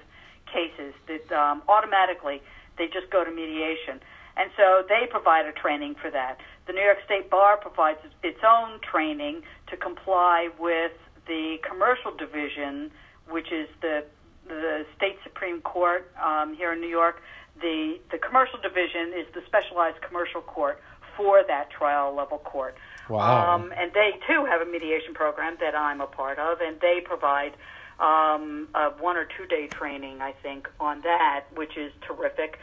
cases 0.55 0.95
that 1.11 1.27
um, 1.35 1.63
automatically 1.69 2.41
they 2.79 2.87
just 2.87 3.11
go 3.11 3.25
to 3.25 3.31
mediation. 3.31 3.99
And 4.37 4.51
so 4.57 4.83
they 4.89 5.07
provide 5.11 5.47
a 5.47 5.53
training 5.53 5.95
for 6.01 6.11
that. 6.11 6.39
The 6.67 6.73
New 6.73 6.83
York 6.83 6.99
State 7.05 7.31
Bar 7.31 7.59
provides 7.59 8.01
its 8.23 8.41
own 8.47 8.81
training 8.81 9.43
to 9.69 9.77
comply 9.77 10.49
with 10.59 10.93
the 11.27 11.59
commercial 11.69 12.13
division, 12.17 12.91
which 13.29 13.51
is 13.53 13.69
the 13.81 14.05
the 14.47 14.85
state 14.95 15.17
supreme 15.25 15.63
court 15.63 16.13
um, 16.23 16.55
here 16.55 16.73
in 16.73 16.81
New 16.81 16.89
York. 16.89 17.23
The 17.61 17.99
the 18.11 18.19
commercial 18.19 18.59
division 18.61 19.13
is 19.17 19.27
the 19.35 19.43
specialized 19.47 20.01
commercial 20.03 20.43
court 20.43 20.81
for 21.17 21.43
that 21.47 21.71
trial 21.71 22.15
level 22.15 22.39
court. 22.39 22.77
Wow. 23.09 23.55
Um, 23.55 23.73
and 23.77 23.93
they 23.93 24.13
too 24.27 24.45
have 24.47 24.61
a 24.61 24.71
mediation 24.71 25.15
program 25.15 25.57
that 25.61 25.75
I'm 25.75 26.01
a 26.01 26.07
part 26.07 26.39
of, 26.39 26.61
and 26.61 26.81
they 26.81 27.01
provide 27.05 27.53
um, 28.01 28.69
a 28.75 28.91
one 28.99 29.17
or 29.17 29.25
two 29.25 29.47
day 29.47 29.67
training, 29.69 30.21
I 30.21 30.33
think, 30.43 30.69
on 30.81 31.01
that, 31.03 31.45
which 31.55 31.77
is 31.77 31.93
terrific. 32.07 32.59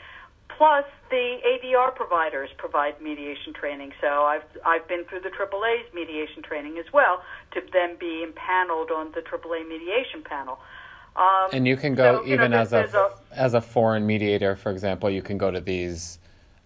Plus, 0.58 0.86
the 1.10 1.38
ADR 1.46 1.96
providers 1.96 2.50
provide 2.58 3.02
mediation 3.02 3.54
training. 3.54 3.94
So 4.02 4.08
I've 4.08 4.44
I've 4.66 4.88
been 4.88 5.06
through 5.06 5.22
the 5.22 5.30
AAA's 5.30 5.94
mediation 5.94 6.44
training 6.44 6.78
as 6.78 6.92
well 6.94 7.24
to 7.54 7.62
then 7.72 7.96
be 7.98 8.24
impaneled 8.24 8.92
on 8.92 9.12
the 9.14 9.22
AAA 9.22 9.68
mediation 9.68 10.24
panel. 10.24 10.60
Um, 11.16 11.50
and 11.52 11.68
you 11.68 11.76
can 11.76 11.96
go 11.96 12.20
so, 12.20 12.24
you 12.24 12.38
know, 12.38 12.46
even 12.46 12.54
as 12.54 12.70
a, 12.70 12.88
there's 12.90 12.96
as 13.32 13.54
a 13.54 13.62
foreign 13.62 14.06
mediator, 14.06 14.56
for 14.56 14.72
example, 14.72 15.10
you 15.10 15.22
can 15.22 15.38
go 15.38 15.52
to 15.52 15.60
these 15.60 16.20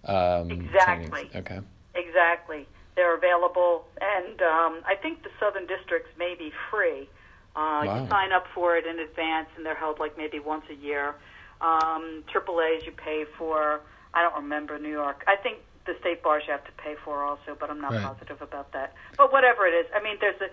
um, 0.06 0.52
Exactly. 0.52 1.10
trainings. 1.10 1.36
Okay. 1.36 1.60
Exactly. 1.96 2.68
They're 2.96 3.16
available, 3.16 3.86
and 4.00 4.42
um, 4.42 4.82
I 4.86 4.96
think 5.02 5.24
the 5.24 5.30
Southern 5.40 5.68
Districts 5.68 6.10
may 6.18 6.36
be 6.38 6.52
free. 6.72 7.10
Uh, 7.56 7.84
Wow. 7.86 8.04
You 8.04 8.10
sign 8.10 8.32
up 8.34 8.46
for 8.54 8.76
it 8.78 8.86
in 8.86 9.00
advance, 9.00 9.48
and 9.56 9.66
they're 9.66 9.76
held 9.76 10.00
like 10.00 10.18
maybe 10.18 10.40
once 10.40 10.66
a 10.70 10.76
year. 10.76 11.16
Um, 11.62 12.24
AAA's 12.28 12.86
you 12.86 12.92
pay 12.92 13.26
for. 13.38 13.82
I 14.14 14.22
don't 14.24 14.36
remember 14.36 14.78
New 14.80 14.92
York. 14.92 15.24
I 15.28 15.36
think 15.36 15.60
the 15.86 15.96
state 16.00 16.24
bars 16.24 16.44
you 16.48 16.52
have 16.52 16.66
to 16.66 16.72
pay 16.74 16.96
for 17.04 17.24
also, 17.24 17.56
but 17.60 17.70
I'm 17.70 17.80
not 17.80 17.94
Right. 17.94 18.04
positive 18.04 18.42
about 18.42 18.72
that. 18.74 18.94
But 19.18 19.32
whatever 19.32 19.66
it 19.68 19.74
is, 19.74 19.86
I 19.96 20.02
mean, 20.02 20.18
there's 20.20 20.40
a 20.42 20.50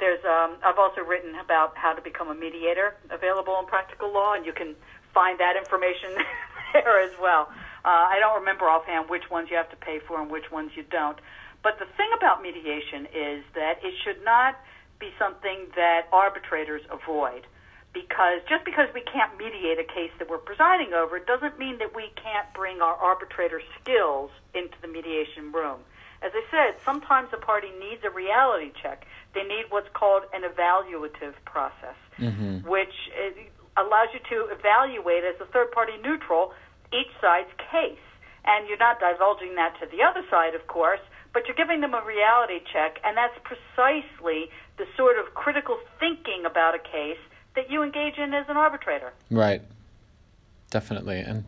there's 0.00 0.24
um, 0.24 0.56
I've 0.64 0.78
also 0.78 1.00
written 1.02 1.34
about 1.36 1.76
how 1.76 1.92
to 1.92 2.02
become 2.02 2.28
a 2.28 2.34
mediator 2.34 2.94
available 3.10 3.58
in 3.60 3.66
practical 3.66 4.12
law, 4.12 4.34
and 4.34 4.44
you 4.46 4.52
can 4.52 4.74
find 5.12 5.38
that 5.40 5.56
information 5.56 6.10
there 6.72 7.00
as 7.00 7.12
well. 7.20 7.48
Uh, 7.84 7.88
I 8.14 8.18
don't 8.20 8.34
remember 8.38 8.66
offhand 8.68 9.08
which 9.10 9.30
ones 9.30 9.48
you 9.50 9.56
have 9.56 9.70
to 9.70 9.76
pay 9.76 9.98
for 10.00 10.20
and 10.20 10.30
which 10.30 10.50
ones 10.50 10.72
you 10.74 10.82
don't. 10.84 11.18
But 11.62 11.78
the 11.78 11.86
thing 11.96 12.10
about 12.16 12.42
mediation 12.42 13.06
is 13.14 13.44
that 13.54 13.78
it 13.84 13.94
should 14.04 14.22
not 14.24 14.56
be 14.98 15.10
something 15.18 15.66
that 15.76 16.06
arbitrators 16.12 16.82
avoid. 16.90 17.46
Because 17.92 18.40
just 18.48 18.64
because 18.64 18.88
we 18.92 19.02
can't 19.02 19.38
mediate 19.38 19.78
a 19.78 19.84
case 19.84 20.10
that 20.18 20.28
we're 20.28 20.38
presiding 20.38 20.94
over 20.94 21.18
doesn't 21.20 21.58
mean 21.58 21.78
that 21.78 21.94
we 21.94 22.10
can't 22.16 22.52
bring 22.52 22.80
our 22.80 22.94
arbitrator 22.94 23.62
skills 23.80 24.30
into 24.52 24.74
the 24.82 24.88
mediation 24.88 25.52
room. 25.52 25.78
As 26.20 26.32
I 26.34 26.42
said, 26.50 26.80
sometimes 26.84 27.28
a 27.32 27.36
party 27.36 27.68
needs 27.78 28.02
a 28.02 28.10
reality 28.10 28.72
check. 28.82 29.06
They 29.34 29.42
need 29.44 29.66
what's 29.68 29.90
called 29.94 30.24
an 30.32 30.42
evaluative 30.42 31.34
process, 31.44 31.94
which 32.66 32.94
uh, 33.14 33.82
allows 33.82 34.08
you 34.14 34.20
to 34.30 34.50
evaluate 34.50 35.22
as 35.22 35.38
a 35.40 35.44
third 35.52 35.70
party 35.70 35.92
neutral 36.02 36.52
each 36.92 37.12
side's 37.20 37.50
case. 37.70 37.98
And 38.44 38.68
you're 38.68 38.78
not 38.78 38.98
divulging 39.00 39.54
that 39.54 39.78
to 39.80 39.86
the 39.86 40.02
other 40.02 40.24
side, 40.30 40.54
of 40.54 40.66
course, 40.66 41.00
but 41.34 41.46
you're 41.46 41.56
giving 41.56 41.80
them 41.80 41.92
a 41.92 42.02
reality 42.02 42.60
check, 42.72 43.00
and 43.04 43.16
that's 43.16 43.36
precisely 43.42 44.48
the 44.78 44.86
sort 44.96 45.18
of 45.18 45.34
critical 45.34 45.76
thinking 46.00 46.44
about 46.46 46.74
a 46.74 46.78
case 46.78 47.18
that 47.56 47.70
you 47.70 47.82
engage 47.82 48.16
in 48.16 48.32
as 48.32 48.46
an 48.48 48.56
arbitrator. 48.56 49.12
Right. 49.30 49.62
Definitely. 50.70 51.18
And 51.18 51.44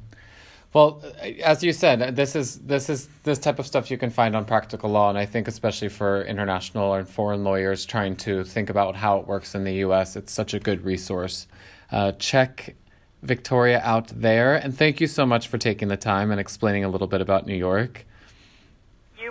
well, 0.72 1.02
as 1.42 1.62
you 1.64 1.72
said, 1.72 2.16
this 2.16 2.36
is 2.36 2.58
this 2.58 2.90
is 2.90 3.08
this 3.22 3.38
type 3.38 3.58
of 3.58 3.66
stuff 3.66 3.90
you 3.90 3.96
can 3.96 4.10
find 4.10 4.36
on 4.36 4.44
practical 4.44 4.90
law, 4.90 5.08
and 5.08 5.16
I 5.16 5.24
think 5.24 5.48
especially 5.48 5.88
for 5.88 6.22
international 6.22 6.92
and 6.94 7.08
foreign 7.08 7.44
lawyers 7.44 7.86
trying 7.86 8.16
to 8.16 8.44
think 8.44 8.68
about 8.68 8.96
how 8.96 9.18
it 9.18 9.26
works 9.26 9.54
in 9.54 9.64
the 9.64 9.74
U.S., 9.86 10.16
it's 10.16 10.32
such 10.32 10.52
a 10.52 10.60
good 10.60 10.84
resource. 10.84 11.46
Uh, 11.90 12.12
check 12.12 12.74
Victoria 13.22 13.80
out 13.84 14.08
there, 14.08 14.54
and 14.54 14.76
thank 14.76 15.00
you 15.00 15.06
so 15.06 15.24
much 15.24 15.48
for 15.48 15.58
taking 15.58 15.88
the 15.88 15.96
time 15.96 16.30
and 16.30 16.38
explaining 16.38 16.84
a 16.84 16.88
little 16.88 17.06
bit 17.06 17.20
about 17.20 17.46
New 17.46 17.56
York. 17.56 18.04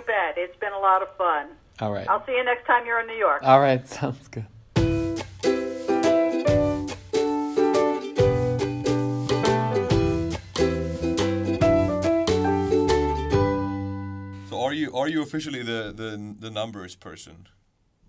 You 0.06 0.12
bet. 0.12 0.36
It's 0.36 0.56
been 0.58 0.72
a 0.72 0.78
lot 0.78 1.02
of 1.02 1.08
fun. 1.16 1.48
All 1.80 1.92
right. 1.92 2.08
I'll 2.08 2.24
see 2.26 2.32
you 2.32 2.44
next 2.44 2.66
time 2.66 2.86
you're 2.86 3.00
in 3.00 3.06
New 3.06 3.14
York. 3.14 3.42
All 3.42 3.60
right. 3.60 3.86
Sounds 3.88 4.28
good. 4.28 4.46
So 14.48 14.60
are 14.62 14.72
you 14.72 14.94
are 14.94 15.08
you 15.08 15.22
officially 15.22 15.62
the, 15.62 15.92
the 15.94 16.36
the 16.38 16.50
numbers 16.50 16.94
person, 16.94 17.48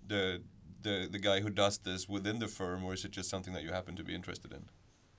the 0.06 0.42
the 0.82 1.08
the 1.10 1.18
guy 1.18 1.40
who 1.40 1.50
does 1.50 1.78
this 1.78 2.08
within 2.08 2.38
the 2.38 2.48
firm, 2.48 2.84
or 2.84 2.94
is 2.94 3.04
it 3.04 3.10
just 3.10 3.28
something 3.28 3.54
that 3.54 3.62
you 3.62 3.72
happen 3.72 3.96
to 3.96 4.04
be 4.04 4.14
interested 4.14 4.52
in? 4.52 4.68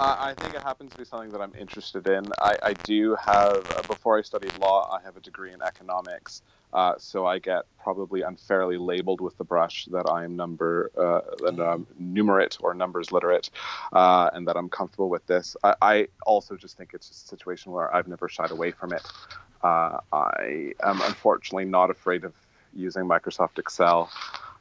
I 0.01 0.33
think 0.37 0.53
it 0.53 0.61
happens 0.61 0.93
to 0.93 0.97
be 0.97 1.03
something 1.03 1.29
that 1.31 1.41
I'm 1.41 1.53
interested 1.59 2.07
in. 2.07 2.25
I, 2.41 2.55
I 2.63 2.73
do 2.73 3.15
have, 3.15 3.69
uh, 3.75 3.81
before 3.87 4.17
I 4.17 4.21
studied 4.21 4.57
law, 4.59 4.89
I 4.89 5.03
have 5.03 5.17
a 5.17 5.19
degree 5.19 5.51
in 5.51 5.61
economics. 5.61 6.41
Uh, 6.71 6.93
so 6.97 7.25
I 7.25 7.39
get 7.39 7.63
probably 7.81 8.21
unfairly 8.21 8.77
labeled 8.77 9.19
with 9.19 9.37
the 9.37 9.43
brush 9.43 9.85
that 9.91 10.09
I 10.09 10.23
am 10.23 10.37
number, 10.37 10.91
uh, 10.97 11.51
that 11.51 11.59
I'm 11.61 11.85
numerate 12.01 12.57
or 12.61 12.73
numbers 12.73 13.11
literate, 13.11 13.49
uh, 13.91 14.29
and 14.33 14.47
that 14.47 14.55
I'm 14.55 14.69
comfortable 14.69 15.09
with 15.09 15.25
this. 15.27 15.57
I, 15.63 15.75
I 15.81 16.07
also 16.25 16.55
just 16.55 16.77
think 16.77 16.91
it's 16.93 17.09
just 17.09 17.25
a 17.25 17.27
situation 17.27 17.73
where 17.73 17.93
I've 17.93 18.07
never 18.07 18.29
shied 18.29 18.51
away 18.51 18.71
from 18.71 18.93
it. 18.93 19.05
Uh, 19.61 19.97
I 20.13 20.73
am 20.81 21.01
unfortunately 21.01 21.65
not 21.65 21.89
afraid 21.89 22.23
of 22.23 22.33
using 22.73 23.03
Microsoft 23.03 23.59
Excel. 23.59 24.09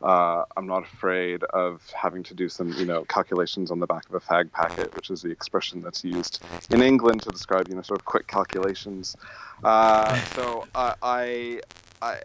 Uh, 0.03 0.45
I'm 0.57 0.67
not 0.67 0.85
afraid 0.85 1.43
of 1.45 1.83
having 1.91 2.23
to 2.25 2.35
do 2.35 2.49
some, 2.49 2.73
you 2.75 2.85
know, 2.85 3.05
calculations 3.05 3.71
on 3.71 3.81
the 3.81 3.87
back 3.87 4.09
of 4.09 4.15
a 4.15 4.21
fag 4.21 4.53
packet, 4.53 4.95
which 4.95 5.11
is 5.11 5.23
the 5.23 5.31
expression 5.31 5.81
that's 5.83 6.05
used 6.05 6.41
in 6.71 6.83
England 6.83 7.23
to 7.23 7.31
describe, 7.31 7.69
you 7.69 7.75
know, 7.75 7.83
sort 7.83 8.01
of 8.01 8.05
quick 8.05 8.27
calculations. 8.29 9.17
Uh, 9.65 10.15
so 10.35 10.67
uh, 10.75 10.95
I, 11.03 11.61
I, 12.01 12.19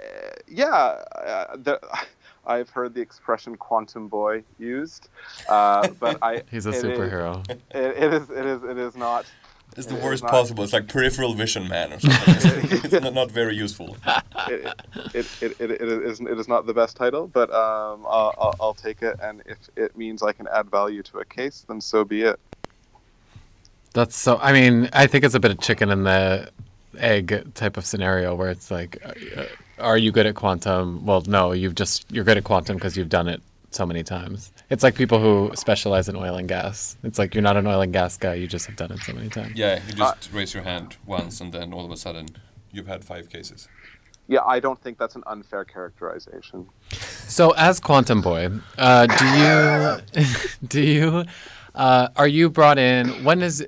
yeah, 0.48 0.68
uh, 1.16 1.56
the, 1.58 1.80
I've 2.46 2.70
heard 2.70 2.94
the 2.94 3.02
expression 3.02 3.56
"quantum 3.56 4.08
boy" 4.10 4.44
used, 4.60 5.08
uh, 5.48 5.88
but 6.00 6.20
I. 6.22 6.44
He's 6.52 6.66
a 6.66 6.70
it 6.70 6.76
is- 6.76 6.84
superhero. 6.84 7.50
it, 7.50 7.60
it 7.74 8.14
is. 8.14 8.30
It 8.30 8.46
is. 8.46 8.64
It 8.64 8.78
is 8.78 8.96
not. 8.98 9.26
It's 9.76 9.88
the 9.88 9.96
It 9.96 9.98
is 10.00 10.04
worst 10.04 10.24
not- 10.24 10.32
possible. 10.32 10.64
It's 10.64 10.74
like 10.74 10.88
peripheral 10.88 11.34
vision 11.34 11.68
man 11.68 11.94
or 11.94 12.00
something. 12.00 12.80
it's 12.84 12.92
not, 13.02 13.14
not 13.14 13.32
very 13.32 13.56
useful. 13.56 13.98
it, 14.48 14.74
it, 15.14 15.28
it, 15.42 15.56
it, 15.60 15.72
it, 15.72 15.82
is, 15.82 16.20
it 16.20 16.40
is 16.40 16.48
not 16.48 16.66
the 16.66 16.74
best 16.74 16.96
title, 16.96 17.28
but 17.28 17.50
um, 17.52 18.06
I'll, 18.08 18.34
I'll, 18.38 18.56
I'll 18.60 18.74
take 18.74 19.02
it. 19.02 19.20
And 19.22 19.42
if 19.46 19.58
it 19.76 19.98
means 19.98 20.22
I 20.22 20.32
can 20.32 20.48
add 20.54 20.70
value 20.70 21.02
to 21.04 21.20
a 21.20 21.26
case, 21.26 21.66
then 21.68 21.82
so 21.82 22.06
be 22.06 22.22
it. 22.22 22.40
That's 23.94 24.16
so. 24.16 24.38
I 24.38 24.54
mean, 24.54 24.90
I 24.94 25.08
think 25.08 25.24
it's 25.24 25.36
a 25.36 25.40
bit 25.40 25.52
of 25.52 25.60
chicken 25.60 25.90
and 25.92 26.06
the 26.06 26.50
egg 26.98 27.54
type 27.56 27.78
of 27.78 27.86
scenario 27.86 28.36
where 28.36 28.50
it's 28.50 28.72
like, 28.72 28.98
uh, 29.06 29.44
are 29.80 29.98
you 29.98 30.12
good 30.12 30.26
at 30.26 30.36
quantum? 30.36 31.06
Well, 31.06 31.22
no, 31.28 31.52
you've 31.52 31.76
just 31.76 32.12
you're 32.12 32.24
good 32.24 32.38
at 32.38 32.44
quantum 32.44 32.78
because 32.78 32.96
you've 32.96 33.10
done 33.10 33.28
it 33.28 33.42
so 33.72 33.86
many 33.86 34.04
times. 34.04 34.52
It's 34.70 34.84
like 34.84 34.96
people 34.96 35.20
who 35.20 35.52
specialize 35.56 36.10
in 36.10 36.16
oil 36.16 36.36
and 36.36 36.48
gas. 36.48 36.98
It's 37.04 37.20
like 37.20 37.36
you're 37.36 37.42
not 37.42 37.58
an 37.58 37.68
oil 37.68 37.82
and 37.82 37.94
gas 37.94 38.18
guy; 38.18 38.36
you 38.36 38.48
just 38.48 38.66
have 38.68 38.76
done 38.76 38.92
it 38.92 39.00
so 39.00 39.14
many 39.14 39.30
times. 39.30 39.56
Yeah, 39.56 39.82
you 39.88 39.94
just 39.94 40.32
raise 40.32 40.54
your 40.54 40.64
hand 40.64 40.98
once, 41.06 41.42
and 41.42 41.54
then 41.54 41.74
all 41.74 41.86
of 41.86 41.92
a 41.92 41.98
sudden 41.98 42.28
you've 42.72 42.88
had 42.88 43.04
five 43.04 43.30
cases. 43.30 43.68
Yeah, 44.28 44.40
I 44.46 44.60
don't 44.60 44.82
think 44.82 44.98
that's 44.98 45.16
an 45.16 45.24
unfair 45.28 45.66
characterization. 45.66 46.68
So, 46.92 47.52
as 47.52 47.80
Quantum 47.80 48.22
Boy, 48.22 48.50
uh, 48.78 49.08
do 49.08 49.26
you 50.24 50.26
do 50.68 50.82
you 50.82 51.26
uh, 51.76 52.08
are 52.16 52.28
you 52.28 52.50
brought 52.50 52.78
in? 52.78 53.24
When 53.24 53.42
is 53.42 53.66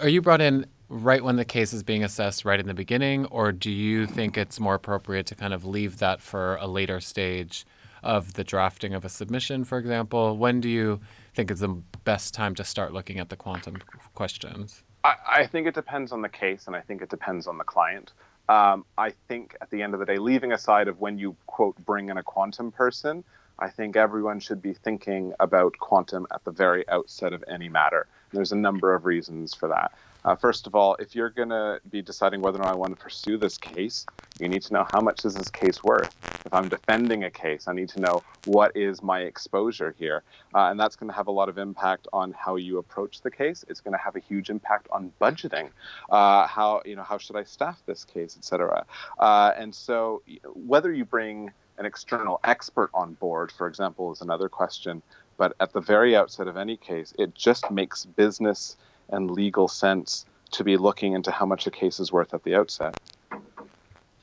are 0.00 0.08
you 0.08 0.22
brought 0.22 0.40
in 0.40 0.66
right 0.88 1.24
when 1.24 1.36
the 1.36 1.44
case 1.44 1.72
is 1.72 1.82
being 1.82 2.04
assessed, 2.04 2.44
right 2.44 2.60
in 2.60 2.66
the 2.66 2.74
beginning, 2.74 3.24
or 3.26 3.50
do 3.50 3.70
you 3.70 4.06
think 4.06 4.36
it's 4.36 4.60
more 4.60 4.74
appropriate 4.74 5.26
to 5.26 5.34
kind 5.34 5.54
of 5.54 5.64
leave 5.64 5.98
that 5.98 6.20
for 6.20 6.56
a 6.56 6.66
later 6.66 7.00
stage 7.00 7.64
of 8.02 8.34
the 8.34 8.44
drafting 8.44 8.94
of 8.94 9.04
a 9.04 9.08
submission, 9.08 9.64
for 9.64 9.78
example? 9.78 10.36
When 10.36 10.60
do 10.60 10.68
you 10.68 11.00
think 11.34 11.50
is 11.50 11.60
the 11.60 11.82
best 12.04 12.34
time 12.34 12.54
to 12.56 12.64
start 12.64 12.92
looking 12.92 13.18
at 13.18 13.28
the 13.28 13.36
quantum 13.36 13.78
questions? 14.14 14.82
I, 15.04 15.14
I 15.28 15.46
think 15.46 15.66
it 15.66 15.74
depends 15.74 16.12
on 16.12 16.22
the 16.22 16.28
case, 16.28 16.66
and 16.66 16.76
I 16.76 16.80
think 16.80 17.02
it 17.02 17.08
depends 17.08 17.46
on 17.46 17.58
the 17.58 17.64
client. 17.64 18.12
Um, 18.48 18.84
I 18.98 19.12
think 19.28 19.56
at 19.60 19.70
the 19.70 19.82
end 19.82 19.94
of 19.94 20.00
the 20.00 20.06
day, 20.06 20.18
leaving 20.18 20.52
aside 20.52 20.88
of 20.88 21.00
when 21.00 21.18
you 21.18 21.36
quote 21.46 21.76
bring 21.84 22.08
in 22.08 22.18
a 22.18 22.22
quantum 22.22 22.72
person, 22.72 23.24
I 23.58 23.68
think 23.68 23.96
everyone 23.96 24.40
should 24.40 24.60
be 24.60 24.72
thinking 24.72 25.32
about 25.38 25.78
quantum 25.78 26.26
at 26.32 26.44
the 26.44 26.50
very 26.50 26.88
outset 26.88 27.32
of 27.32 27.44
any 27.48 27.68
matter. 27.68 28.06
There's 28.32 28.52
a 28.52 28.56
number 28.56 28.94
of 28.94 29.04
reasons 29.04 29.54
for 29.54 29.68
that. 29.68 29.92
Uh, 30.24 30.36
first 30.36 30.66
of 30.66 30.74
all, 30.74 30.94
if 30.96 31.14
you're 31.14 31.30
going 31.30 31.48
to 31.48 31.80
be 31.90 32.00
deciding 32.00 32.40
whether 32.40 32.58
or 32.58 32.62
not 32.62 32.70
I 32.70 32.74
want 32.74 32.96
to 32.96 33.02
pursue 33.02 33.36
this 33.36 33.58
case, 33.58 34.06
you 34.38 34.48
need 34.48 34.62
to 34.62 34.72
know 34.72 34.86
how 34.90 35.00
much 35.00 35.24
is 35.24 35.34
this 35.34 35.50
case 35.50 35.82
worth. 35.82 36.14
If 36.44 36.54
I'm 36.54 36.68
defending 36.68 37.24
a 37.24 37.30
case, 37.30 37.66
I 37.68 37.72
need 37.72 37.88
to 37.90 38.00
know 38.00 38.22
what 38.44 38.76
is 38.76 39.02
my 39.02 39.20
exposure 39.20 39.94
here, 39.98 40.22
uh, 40.54 40.70
and 40.70 40.78
that's 40.78 40.96
going 40.96 41.10
to 41.10 41.16
have 41.16 41.26
a 41.26 41.32
lot 41.32 41.48
of 41.48 41.58
impact 41.58 42.08
on 42.12 42.32
how 42.32 42.56
you 42.56 42.78
approach 42.78 43.20
the 43.20 43.30
case. 43.30 43.64
It's 43.68 43.80
going 43.80 43.92
to 43.92 44.02
have 44.02 44.16
a 44.16 44.20
huge 44.20 44.50
impact 44.50 44.88
on 44.90 45.12
budgeting. 45.20 45.70
Uh, 46.10 46.46
how 46.46 46.82
you 46.84 46.96
know 46.96 47.02
how 47.02 47.18
should 47.18 47.36
I 47.36 47.44
staff 47.44 47.82
this 47.86 48.04
case, 48.04 48.36
etc. 48.36 48.84
Uh, 49.18 49.52
and 49.56 49.74
so, 49.74 50.22
whether 50.54 50.92
you 50.92 51.04
bring 51.04 51.52
an 51.78 51.86
external 51.86 52.40
expert 52.44 52.90
on 52.94 53.14
board, 53.14 53.50
for 53.50 53.66
example, 53.66 54.12
is 54.12 54.20
another 54.20 54.48
question. 54.48 55.02
But 55.36 55.54
at 55.60 55.72
the 55.72 55.80
very 55.80 56.14
outset 56.14 56.46
of 56.46 56.56
any 56.56 56.76
case, 56.76 57.14
it 57.18 57.34
just 57.34 57.70
makes 57.70 58.04
business 58.04 58.76
and 59.12 59.30
legal 59.30 59.68
sense 59.68 60.26
to 60.50 60.64
be 60.64 60.76
looking 60.76 61.12
into 61.12 61.30
how 61.30 61.46
much 61.46 61.66
a 61.66 61.70
case 61.70 62.00
is 62.00 62.12
worth 62.12 62.34
at 62.34 62.42
the 62.44 62.54
outset. 62.54 62.98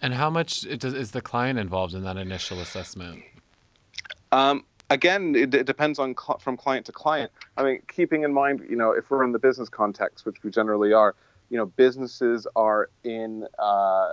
And 0.01 0.13
how 0.13 0.29
much 0.29 0.65
is 0.65 1.11
the 1.11 1.21
client 1.21 1.59
involved 1.59 1.93
in 1.93 2.03
that 2.03 2.17
initial 2.17 2.59
assessment? 2.61 3.23
Um, 4.31 4.63
again, 4.89 5.35
it, 5.35 5.53
it, 5.53 5.65
depends 5.65 5.99
on 5.99 6.15
cl- 6.15 6.39
from 6.39 6.55
client 6.55 6.85
to 6.85 6.91
client. 6.91 7.31
I 7.57 7.63
mean, 7.63 7.81
keeping 7.87 8.23
in 8.23 8.33
mind, 8.33 8.65
you 8.69 8.75
know, 8.75 8.91
if 8.91 9.09
we're 9.09 9.23
in 9.23 9.31
the 9.31 9.39
business 9.39 9.69
context, 9.69 10.25
which 10.25 10.43
we 10.43 10.51
generally 10.51 10.93
are, 10.93 11.15
you 11.49 11.57
know, 11.57 11.65
businesses 11.65 12.47
are 12.55 12.89
in 13.03 13.47
uh, 13.57 14.09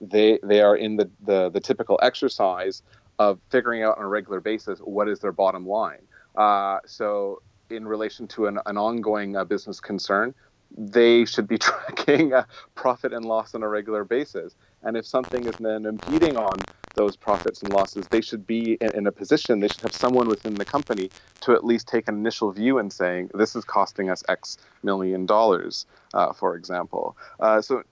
they 0.00 0.38
they 0.42 0.60
are 0.60 0.76
in 0.76 0.96
the, 0.96 1.10
the 1.24 1.50
the 1.50 1.60
typical 1.60 1.98
exercise 2.02 2.82
of 3.18 3.38
figuring 3.50 3.82
out 3.82 3.98
on 3.98 4.04
a 4.04 4.08
regular 4.08 4.40
basis 4.40 4.78
what 4.80 5.08
is 5.08 5.20
their 5.20 5.32
bottom 5.32 5.66
line. 5.66 6.02
Uh, 6.36 6.78
so 6.86 7.42
in 7.70 7.86
relation 7.86 8.26
to 8.28 8.46
an, 8.46 8.58
an 8.66 8.76
ongoing 8.76 9.36
uh, 9.36 9.44
business 9.44 9.80
concern, 9.80 10.34
they 10.76 11.24
should 11.24 11.48
be 11.48 11.58
tracking 11.58 12.32
uh, 12.32 12.44
profit 12.74 13.12
and 13.12 13.24
loss 13.24 13.54
on 13.54 13.62
a 13.62 13.68
regular 13.68 14.04
basis. 14.04 14.54
And 14.82 14.96
if 14.96 15.06
something 15.06 15.44
is 15.46 15.56
then 15.56 15.84
impeding 15.84 16.36
on 16.36 16.58
those 16.94 17.16
profits 17.16 17.62
and 17.62 17.72
losses, 17.72 18.06
they 18.08 18.20
should 18.20 18.46
be 18.46 18.74
in, 18.80 18.94
in, 18.94 19.06
a 19.06 19.12
position, 19.12 19.60
they 19.60 19.68
should 19.68 19.82
have 19.82 19.94
someone 19.94 20.28
within 20.28 20.54
the 20.54 20.64
company 20.64 21.10
to 21.40 21.52
at 21.52 21.64
least 21.64 21.86
take 21.86 22.08
an 22.08 22.14
initial 22.14 22.50
view 22.50 22.78
and 22.78 22.92
saying, 22.92 23.30
this 23.34 23.54
is 23.54 23.64
costing 23.64 24.10
us 24.10 24.22
X 24.28 24.58
million 24.82 25.24
dollars, 25.24 25.86
uh, 26.14 26.32
for 26.32 26.56
example. 26.56 27.16
Uh, 27.38 27.60
so, 27.60 27.82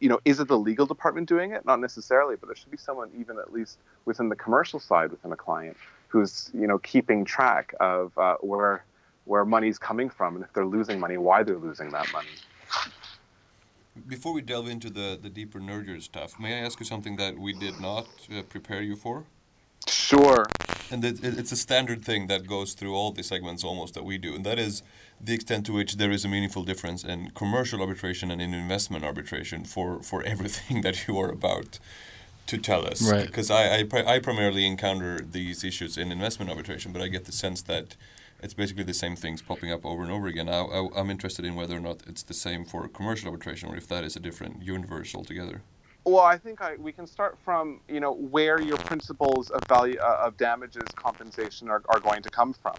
you 0.00 0.08
know, 0.08 0.18
is 0.24 0.40
it 0.40 0.48
the 0.48 0.58
legal 0.58 0.86
department 0.86 1.28
doing 1.28 1.52
it? 1.52 1.64
Not 1.64 1.80
necessarily, 1.80 2.36
but 2.36 2.48
there 2.48 2.56
should 2.56 2.70
be 2.70 2.76
someone 2.76 3.10
even 3.18 3.38
at 3.38 3.52
least 3.52 3.78
within 4.06 4.28
the 4.28 4.36
commercial 4.36 4.80
side 4.80 5.10
within 5.10 5.32
a 5.32 5.36
client 5.36 5.76
who's, 6.08 6.50
you 6.54 6.66
know, 6.66 6.78
keeping 6.78 7.24
track 7.24 7.74
of 7.80 8.16
uh, 8.18 8.36
where 8.40 8.84
where 9.28 9.44
money's 9.44 9.78
coming 9.78 10.08
from 10.08 10.36
and 10.36 10.44
if 10.44 10.52
they're 10.52 10.66
losing 10.66 10.98
money, 10.98 11.16
why 11.16 11.42
they're 11.42 11.58
losing 11.58 11.90
that 11.90 12.10
money. 12.12 12.28
Before 14.06 14.32
we 14.32 14.42
delve 14.42 14.68
into 14.68 14.90
the, 14.90 15.18
the 15.20 15.28
deeper 15.28 15.60
nerdier 15.60 16.00
stuff, 16.00 16.38
may 16.40 16.54
I 16.58 16.64
ask 16.64 16.80
you 16.80 16.86
something 16.86 17.16
that 17.16 17.38
we 17.38 17.52
did 17.52 17.80
not 17.80 18.06
uh, 18.34 18.42
prepare 18.42 18.80
you 18.80 18.96
for? 18.96 19.24
Sure. 19.86 20.46
And 20.90 21.04
it, 21.04 21.18
it's 21.22 21.52
a 21.52 21.56
standard 21.56 22.04
thing 22.04 22.28
that 22.28 22.46
goes 22.46 22.72
through 22.72 22.94
all 22.94 23.12
the 23.12 23.22
segments 23.22 23.64
almost 23.64 23.94
that 23.94 24.04
we 24.04 24.16
do, 24.16 24.34
and 24.34 24.44
that 24.46 24.58
is 24.58 24.82
the 25.20 25.34
extent 25.34 25.66
to 25.66 25.72
which 25.72 25.96
there 25.96 26.10
is 26.10 26.24
a 26.24 26.28
meaningful 26.28 26.62
difference 26.62 27.04
in 27.04 27.30
commercial 27.30 27.80
arbitration 27.80 28.30
and 28.30 28.40
in 28.40 28.54
investment 28.54 29.04
arbitration 29.04 29.64
for, 29.64 30.02
for 30.02 30.22
everything 30.22 30.80
that 30.86 31.06
you 31.06 31.18
are 31.18 31.30
about 31.30 31.78
to 32.46 32.56
tell 32.56 32.86
us. 32.86 33.02
Right. 33.02 33.26
Because 33.26 33.50
I, 33.50 33.80
I, 33.80 33.86
I 34.06 34.18
primarily 34.20 34.66
encounter 34.66 35.20
these 35.20 35.64
issues 35.64 35.98
in 35.98 36.10
investment 36.12 36.50
arbitration, 36.50 36.92
but 36.92 37.02
I 37.02 37.08
get 37.08 37.26
the 37.26 37.32
sense 37.32 37.60
that 37.62 37.96
it's 38.40 38.54
basically 38.54 38.84
the 38.84 38.94
same 38.94 39.16
things 39.16 39.42
popping 39.42 39.72
up 39.72 39.84
over 39.84 40.02
and 40.02 40.12
over 40.12 40.26
again. 40.26 40.48
I, 40.48 40.60
I, 40.60 41.00
am 41.00 41.10
interested 41.10 41.44
in 41.44 41.54
whether 41.54 41.76
or 41.76 41.80
not 41.80 42.02
it's 42.06 42.22
the 42.22 42.34
same 42.34 42.64
for 42.64 42.86
commercial 42.88 43.28
arbitration 43.28 43.68
or 43.68 43.76
if 43.76 43.88
that 43.88 44.04
is 44.04 44.16
a 44.16 44.20
different 44.20 44.62
universe 44.62 45.14
altogether. 45.14 45.62
Well, 46.04 46.24
I 46.24 46.38
think 46.38 46.62
I, 46.62 46.76
we 46.76 46.92
can 46.92 47.06
start 47.06 47.36
from 47.44 47.80
you 47.88 48.00
know 48.00 48.12
where 48.12 48.60
your 48.60 48.78
principles 48.78 49.50
of 49.50 49.62
value 49.68 49.98
uh, 49.98 50.22
of 50.24 50.36
damages 50.36 50.84
compensation 50.94 51.68
are, 51.68 51.82
are 51.88 52.00
going 52.00 52.22
to 52.22 52.30
come 52.30 52.54
from. 52.54 52.76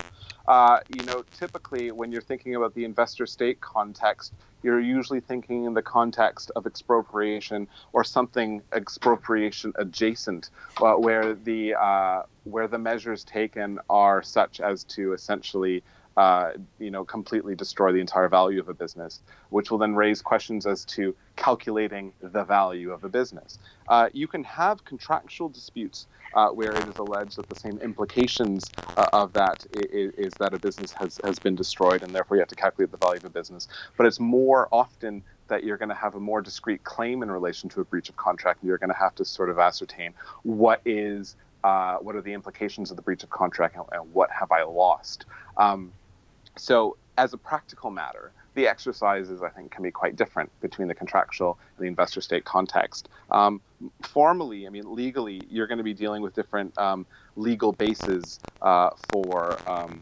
Uh, 0.48 0.80
you 0.96 1.04
know, 1.04 1.24
typically 1.38 1.92
when 1.92 2.12
you're 2.12 2.24
thinking 2.24 2.56
about 2.56 2.74
the 2.74 2.86
investor 2.86 3.28
state 3.28 3.62
context, 3.62 4.34
you're 4.64 4.80
usually 4.80 5.20
thinking 5.20 5.66
in 5.66 5.74
the 5.74 5.82
context 5.82 6.52
of 6.56 6.66
expropriation 6.66 7.68
or 7.94 8.04
something 8.04 8.62
expropriation 8.74 9.74
adjacent, 9.78 10.50
where 10.80 11.34
the 11.34 11.76
uh, 11.76 12.24
where 12.44 12.68
the 12.68 12.78
measures 12.78 13.24
taken 13.24 13.80
are 13.90 14.22
such 14.22 14.60
as 14.60 14.84
to 14.86 15.14
essentially 15.14 15.84
uh, 16.18 16.52
you 16.80 16.92
know, 16.92 17.06
completely 17.06 17.56
destroy 17.56 17.92
the 17.92 18.00
entire 18.00 18.28
value 18.28 18.60
of 18.60 18.68
a 18.68 18.74
business, 18.74 19.22
which 19.50 19.72
will 19.72 19.78
then 19.78 19.96
raise 19.96 20.22
questions 20.22 20.66
as 20.66 20.84
to 20.86 21.16
calculating 21.36 22.12
the 22.22 22.44
value 22.44 22.92
of 22.92 23.04
a 23.04 23.10
business. 23.10 23.58
Uh, 23.88 24.10
you 24.12 24.28
can 24.28 24.44
have 24.44 24.84
contractual 24.84 25.48
disputes 25.50 26.08
uh, 26.34 26.50
where 26.50 26.74
it 26.74 26.88
is 26.88 26.98
alleged 26.98 27.38
that 27.38 27.48
the 27.48 27.56
same 27.56 27.78
implications 27.80 28.70
uh, 28.98 29.08
of 29.14 29.34
that 29.34 29.66
is, 29.74 30.14
is, 30.16 30.34
that 30.40 30.54
a 30.54 30.60
business 30.60 30.92
has, 30.92 31.20
has 31.24 31.40
been 31.40 31.56
destroyed 31.56 32.04
and 32.04 32.14
therefore 32.14 32.38
you 32.38 32.42
have 32.42 32.50
to 32.50 32.56
calculate 32.56 32.92
the 32.92 32.98
value 32.98 33.18
of 33.18 33.26
a 33.26 33.30
business. 33.30 33.68
But 33.98 34.06
it's 34.06 34.20
more 34.20 34.68
often 34.72 35.24
that 35.48 35.64
you're 35.64 35.78
going 35.78 35.90
to 35.90 35.96
have 35.96 36.16
a 36.16 36.20
more 36.20 36.42
discrete 36.42 36.84
claim 36.84 37.24
in 37.24 37.32
relation 37.32 37.70
to 37.70 37.82
a 37.82 37.86
breach 37.86 38.10
of 38.10 38.16
contract 38.18 38.62
and 38.62 38.68
you're 38.68 38.78
going 38.78 38.92
to 38.92 38.98
have 38.98 39.16
to 39.16 39.26
sort 39.26 39.50
of 39.50 39.58
ascertain 39.58 40.14
what 40.44 40.82
is 40.86 41.36
uh, 41.64 41.98
what 41.98 42.16
are 42.16 42.22
the 42.22 42.32
implications 42.32 42.90
of 42.90 42.96
the 42.96 43.02
breach 43.02 43.24
of 43.24 43.30
contract 43.30 43.76
and, 43.76 43.84
and 43.92 44.14
what 44.14 44.30
have 44.32 44.50
I 44.52 44.64
lost. 44.64 45.26
Um, 45.58 45.92
so, 46.58 46.98
as 47.18 47.34
a 47.34 47.38
practical 47.38 47.92
matter, 47.92 48.32
the 48.56 48.68
exercises 48.68 49.42
I 49.42 49.50
think 49.50 49.72
can 49.72 49.84
be 49.84 49.92
quite 49.92 50.16
different 50.16 50.50
between 50.62 50.88
the 50.88 50.96
contractual 50.96 51.58
and 51.78 51.84
the 51.84 51.88
investor 51.88 52.22
state 52.22 52.46
context. 52.46 53.10
Um, 53.32 53.62
formally, 54.02 54.68
I 54.68 54.70
mean 54.70 54.94
legally, 54.94 55.42
you're 55.50 55.68
going 55.68 55.78
to 55.78 55.84
be 55.84 55.94
dealing 55.94 56.22
with 56.22 56.34
different 56.34 56.78
um, 56.78 57.06
legal 57.36 57.72
bases 57.72 58.40
uh, 58.62 58.92
for. 59.12 59.58
Um, 59.68 60.02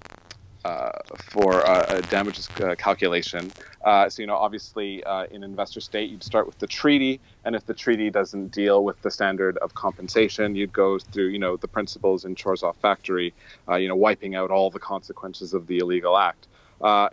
uh, 0.68 0.92
for 1.16 1.66
uh, 1.66 2.02
damages 2.10 2.50
uh, 2.62 2.76
calculation. 2.76 3.50
Uh, 3.86 4.10
so, 4.10 4.22
you 4.22 4.28
know, 4.28 4.36
obviously 4.36 5.02
uh, 5.06 5.26
in 5.32 5.42
investor 5.42 5.80
state, 5.80 6.10
you'd 6.10 6.22
start 6.22 6.46
with 6.46 6.60
the 6.60 6.68
treaty, 6.68 7.22
and 7.46 7.56
if 7.56 7.66
the 7.66 7.74
treaty 7.74 8.10
doesn't 8.10 8.50
deal 8.52 8.84
with 8.84 9.02
the 9.02 9.10
standard 9.10 9.58
of 9.60 9.74
compensation, 9.76 10.56
you'd 10.56 10.74
go 10.74 11.00
through, 11.00 11.28
you 11.28 11.40
know, 11.40 11.56
the 11.56 11.70
principles 11.70 12.26
in 12.26 12.36
Chorzow 12.36 12.76
Factory, 12.76 13.34
you 13.80 13.88
know, 13.88 13.96
wiping 13.96 14.36
out 14.36 14.52
all 14.52 14.70
the 14.70 14.80
consequences 14.80 15.54
of 15.54 15.68
the 15.68 15.78
illegal 15.78 16.18
act. 16.18 16.48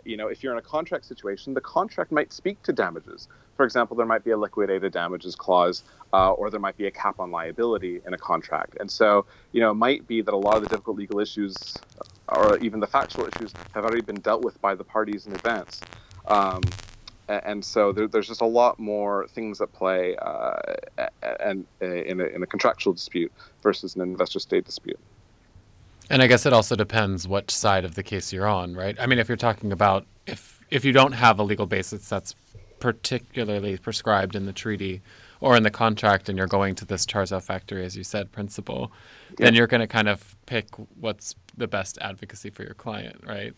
you 0.03 0.17
know, 0.17 0.27
if 0.27 0.43
you're 0.43 0.51
in 0.51 0.59
a 0.59 0.69
contract 0.75 1.05
situation, 1.05 1.53
the 1.53 1.61
contract 1.61 2.11
might 2.11 2.33
speak 2.33 2.61
to 2.63 2.73
damages. 2.73 3.29
For 3.55 3.63
example, 3.63 3.95
there 3.95 4.05
might 4.05 4.25
be 4.25 4.31
a 4.31 4.37
liquidated 4.37 4.91
damages 4.91 5.33
clause, 5.33 5.83
or 6.11 6.49
there 6.49 6.59
might 6.59 6.75
be 6.75 6.87
a 6.87 6.91
cap 6.91 7.21
on 7.21 7.31
liability 7.31 8.01
in 8.05 8.13
a 8.13 8.17
contract. 8.17 8.75
And 8.81 8.91
so, 8.91 9.25
you 9.53 9.61
know, 9.61 9.71
it 9.71 9.75
might 9.75 10.05
be 10.07 10.21
that 10.21 10.33
a 10.33 10.41
lot 10.47 10.57
of 10.57 10.63
the 10.63 10.67
difficult 10.67 10.97
legal 10.97 11.21
issues 11.21 11.55
or 12.27 12.57
even 12.59 12.79
the 12.79 12.87
factual 12.87 13.27
issues 13.27 13.53
have 13.73 13.83
already 13.83 14.01
been 14.01 14.19
dealt 14.21 14.43
with 14.43 14.59
by 14.61 14.75
the 14.75 14.83
parties 14.83 15.27
in 15.27 15.33
advance. 15.33 15.81
Um, 16.27 16.61
and 17.27 17.63
so 17.63 17.91
there, 17.91 18.07
there's 18.07 18.27
just 18.27 18.41
a 18.41 18.45
lot 18.45 18.79
more 18.79 19.27
things 19.29 19.61
at 19.61 19.71
play 19.73 20.15
uh, 20.17 20.75
and 21.39 21.65
in 21.81 22.21
a, 22.21 22.25
in 22.25 22.43
a 22.43 22.45
contractual 22.45 22.93
dispute 22.93 23.31
versus 23.63 23.95
an 23.95 24.01
investor 24.01 24.39
state 24.39 24.65
dispute. 24.65 24.99
And 26.09 26.21
I 26.21 26.27
guess 26.27 26.45
it 26.45 26.53
also 26.53 26.75
depends 26.75 27.27
what 27.27 27.49
side 27.49 27.83
of 27.83 27.95
the 27.95 28.03
case 28.03 28.31
you're 28.31 28.47
on, 28.47 28.75
right? 28.75 28.95
I 28.99 29.07
mean, 29.07 29.17
if 29.17 29.27
you're 29.27 29.37
talking 29.37 29.71
about 29.71 30.05
if 30.27 30.63
if 30.69 30.85
you 30.85 30.91
don't 30.91 31.13
have 31.13 31.39
a 31.39 31.43
legal 31.43 31.65
basis 31.65 32.07
that's 32.07 32.35
particularly 32.79 33.77
prescribed 33.77 34.35
in 34.35 34.45
the 34.45 34.53
treaty 34.53 35.01
or 35.41 35.57
in 35.57 35.63
the 35.63 35.71
contract, 35.71 36.29
and 36.29 36.37
you're 36.37 36.47
going 36.47 36.75
to 36.75 36.85
this 36.85 37.05
Chorzow 37.05 37.41
factory, 37.41 37.83
as 37.83 37.97
you 37.97 38.03
said, 38.03 38.31
principle, 38.31 38.91
yeah. 39.31 39.45
then 39.45 39.55
you're 39.55 39.67
going 39.67 39.81
to 39.81 39.87
kind 39.87 40.07
of 40.07 40.34
pick 40.45 40.67
what's 40.99 41.35
the 41.57 41.67
best 41.67 41.97
advocacy 41.99 42.49
for 42.49 42.63
your 42.63 42.73
client, 42.73 43.23
right? 43.25 43.53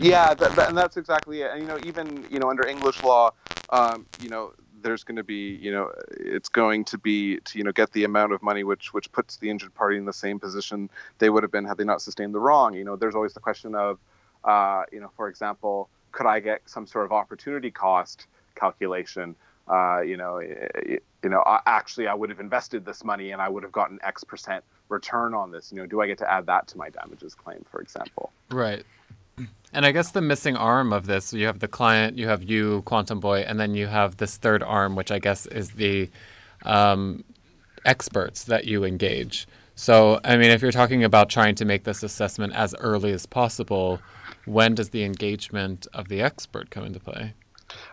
Yeah, 0.00 0.34
that, 0.34 0.54
that, 0.54 0.68
and 0.68 0.78
that's 0.78 0.96
exactly 0.96 1.42
it. 1.42 1.50
And 1.52 1.62
you 1.62 1.66
know, 1.66 1.78
even 1.84 2.24
you 2.30 2.38
know, 2.38 2.50
under 2.50 2.66
English 2.66 3.02
law, 3.02 3.32
um, 3.70 4.06
you 4.20 4.28
know, 4.28 4.52
there's 4.82 5.02
going 5.02 5.16
to 5.16 5.24
be, 5.24 5.56
you 5.60 5.72
know, 5.72 5.90
it's 6.10 6.48
going 6.48 6.84
to 6.84 6.98
be 6.98 7.38
to, 7.40 7.58
you 7.58 7.64
know, 7.64 7.72
get 7.72 7.92
the 7.92 8.04
amount 8.04 8.32
of 8.32 8.42
money 8.42 8.64
which 8.64 8.92
which 8.94 9.10
puts 9.12 9.36
the 9.38 9.50
injured 9.50 9.74
party 9.74 9.96
in 9.96 10.04
the 10.04 10.12
same 10.12 10.38
position 10.38 10.88
they 11.18 11.30
would 11.30 11.42
have 11.42 11.52
been 11.52 11.64
had 11.64 11.76
they 11.78 11.84
not 11.84 12.00
sustained 12.00 12.34
the 12.34 12.40
wrong. 12.40 12.74
You 12.74 12.84
know, 12.84 12.96
there's 12.96 13.14
always 13.14 13.34
the 13.34 13.40
question 13.40 13.74
of, 13.74 13.98
uh, 14.44 14.84
you 14.92 15.00
know, 15.00 15.10
for 15.16 15.28
example, 15.28 15.88
could 16.12 16.26
I 16.26 16.40
get 16.40 16.62
some 16.66 16.86
sort 16.86 17.04
of 17.04 17.12
opportunity 17.12 17.70
cost 17.70 18.26
calculation? 18.54 19.34
Uh, 19.68 20.00
you 20.00 20.16
know, 20.16 20.40
you 20.40 21.28
know, 21.28 21.42
actually, 21.66 22.06
I 22.06 22.14
would 22.14 22.30
have 22.30 22.40
invested 22.40 22.84
this 22.84 23.04
money 23.04 23.32
and 23.32 23.42
I 23.42 23.48
would 23.48 23.62
have 23.62 23.72
gotten 23.72 23.98
X 24.02 24.24
percent 24.24 24.64
return 24.88 25.34
on 25.34 25.50
this. 25.50 25.70
You 25.72 25.78
know, 25.78 25.86
do 25.86 26.00
I 26.00 26.06
get 26.06 26.18
to 26.18 26.30
add 26.30 26.46
that 26.46 26.66
to 26.68 26.78
my 26.78 26.88
damages 26.90 27.34
claim, 27.34 27.64
for 27.70 27.80
example? 27.80 28.32
Right. 28.50 28.84
And 29.72 29.84
I 29.84 29.92
guess 29.92 30.12
the 30.12 30.22
missing 30.22 30.56
arm 30.56 30.92
of 30.92 31.06
this, 31.06 31.32
you 31.32 31.46
have 31.46 31.60
the 31.60 31.68
client, 31.68 32.16
you 32.16 32.26
have 32.28 32.42
you, 32.42 32.82
Quantum 32.82 33.20
Boy, 33.20 33.40
and 33.40 33.60
then 33.60 33.74
you 33.74 33.86
have 33.86 34.16
this 34.16 34.36
third 34.36 34.62
arm, 34.62 34.96
which 34.96 35.10
I 35.10 35.18
guess 35.18 35.46
is 35.46 35.72
the 35.72 36.08
um, 36.64 37.22
experts 37.84 38.44
that 38.44 38.64
you 38.64 38.84
engage. 38.84 39.46
So, 39.74 40.20
I 40.24 40.36
mean, 40.36 40.50
if 40.50 40.62
you're 40.62 40.72
talking 40.72 41.04
about 41.04 41.28
trying 41.28 41.54
to 41.56 41.64
make 41.64 41.84
this 41.84 42.02
assessment 42.02 42.54
as 42.54 42.74
early 42.80 43.12
as 43.12 43.26
possible, 43.26 44.00
when 44.44 44.74
does 44.74 44.88
the 44.88 45.04
engagement 45.04 45.86
of 45.92 46.08
the 46.08 46.20
expert 46.20 46.70
come 46.70 46.84
into 46.84 46.98
play? 46.98 47.34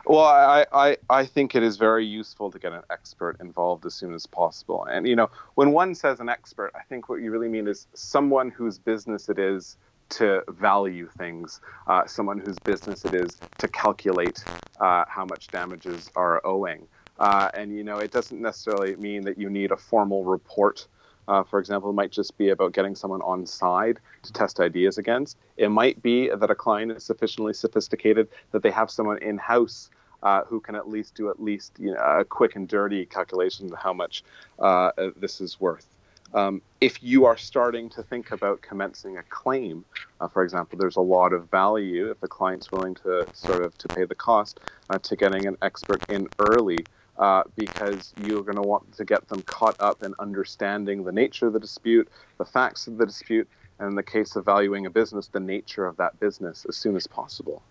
Well, 0.05 0.23
I, 0.23 0.65
I, 0.71 0.97
I 1.09 1.25
think 1.25 1.55
it 1.55 1.63
is 1.63 1.77
very 1.77 2.05
useful 2.05 2.51
to 2.51 2.59
get 2.59 2.73
an 2.73 2.83
expert 2.89 3.37
involved 3.39 3.85
as 3.85 3.93
soon 3.93 4.13
as 4.13 4.25
possible. 4.25 4.85
And, 4.85 5.07
you 5.07 5.15
know, 5.15 5.29
when 5.55 5.71
one 5.71 5.95
says 5.95 6.19
an 6.19 6.29
expert, 6.29 6.71
I 6.75 6.83
think 6.83 7.09
what 7.09 7.21
you 7.21 7.31
really 7.31 7.49
mean 7.49 7.67
is 7.67 7.87
someone 7.93 8.49
whose 8.51 8.77
business 8.77 9.29
it 9.29 9.39
is 9.39 9.77
to 10.09 10.43
value 10.47 11.09
things, 11.17 11.59
uh, 11.87 12.05
someone 12.05 12.37
whose 12.39 12.59
business 12.59 13.05
it 13.05 13.13
is 13.15 13.37
to 13.57 13.67
calculate 13.67 14.43
uh, 14.79 15.05
how 15.07 15.25
much 15.25 15.47
damages 15.47 16.11
are 16.15 16.45
owing. 16.45 16.87
Uh, 17.19 17.49
and 17.53 17.75
you 17.75 17.83
know, 17.83 17.97
it 17.97 18.11
doesn't 18.11 18.41
necessarily 18.41 18.95
mean 18.97 19.23
that 19.23 19.37
you 19.37 19.49
need 19.49 19.71
a 19.71 19.77
formal 19.77 20.23
report. 20.23 20.87
Uh, 21.27 21.43
for 21.43 21.59
example, 21.59 21.89
it 21.89 21.93
might 21.93 22.11
just 22.11 22.37
be 22.37 22.49
about 22.49 22.73
getting 22.73 22.95
someone 22.95 23.21
on 23.21 23.45
side 23.45 23.99
to 24.23 24.33
test 24.33 24.59
ideas 24.59 24.97
against. 24.97 25.37
It 25.57 25.69
might 25.69 26.01
be 26.01 26.29
that 26.29 26.49
a 26.51 26.55
client 26.55 26.91
is 26.91 27.03
sufficiently 27.03 27.53
sophisticated 27.53 28.27
that 28.51 28.63
they 28.63 28.71
have 28.71 28.91
someone 28.91 29.17
in 29.21 29.37
house 29.37 29.89
uh, 30.23 30.43
who 30.43 30.59
can 30.59 30.75
at 30.75 30.89
least 30.89 31.15
do 31.15 31.29
at 31.29 31.41
least 31.41 31.73
you 31.79 31.93
know, 31.93 31.99
a 31.99 32.25
quick 32.25 32.55
and 32.55 32.67
dirty 32.67 33.05
calculation 33.05 33.71
of 33.71 33.77
how 33.77 33.93
much 33.93 34.23
uh, 34.59 34.91
this 35.15 35.41
is 35.41 35.59
worth. 35.59 35.87
Um, 36.33 36.61
if 36.81 37.01
you 37.01 37.25
are 37.25 37.37
starting 37.37 37.89
to 37.91 38.03
think 38.03 38.31
about 38.31 38.61
commencing 38.61 39.17
a 39.17 39.23
claim, 39.23 39.85
uh, 40.19 40.27
for 40.27 40.43
example, 40.43 40.77
there's 40.77 40.97
a 40.97 41.01
lot 41.01 41.31
of 41.31 41.49
value 41.49 42.11
if 42.11 42.19
the 42.19 42.27
client's 42.27 42.71
willing 42.71 42.95
to 42.95 43.25
sort 43.33 43.63
of 43.63 43.77
to 43.77 43.87
pay 43.87 44.03
the 44.05 44.15
cost 44.15 44.59
uh, 44.89 44.97
to 44.99 45.15
getting 45.15 45.45
an 45.45 45.57
expert 45.61 46.03
in 46.09 46.27
early. 46.39 46.79
Uh, 47.17 47.43
because 47.55 48.13
you're 48.25 48.43
going 48.43 48.57
to 48.57 48.61
want 48.61 48.91
to 48.91 49.05
get 49.05 49.25
them 49.29 49.41
caught 49.43 49.79
up 49.79 50.03
in 50.03 50.13
understanding 50.19 51.05
the 51.05 51.13
nature 51.13 51.47
of 51.47 51.53
the 51.53 51.59
dispute, 51.59 52.09
the 52.37 52.43
facts 52.43 52.87
of 52.87 52.97
the 52.97 53.05
dispute, 53.05 53.47
and 53.79 53.87
in 53.87 53.95
the 53.95 54.03
case 54.03 54.35
of 54.35 54.43
valuing 54.43 54.85
a 54.85 54.89
business, 54.89 55.27
the 55.27 55.39
nature 55.39 55.85
of 55.85 55.95
that 55.95 56.19
business 56.19 56.65
as 56.67 56.75
soon 56.75 56.95
as 56.97 57.07
possible. 57.07 57.61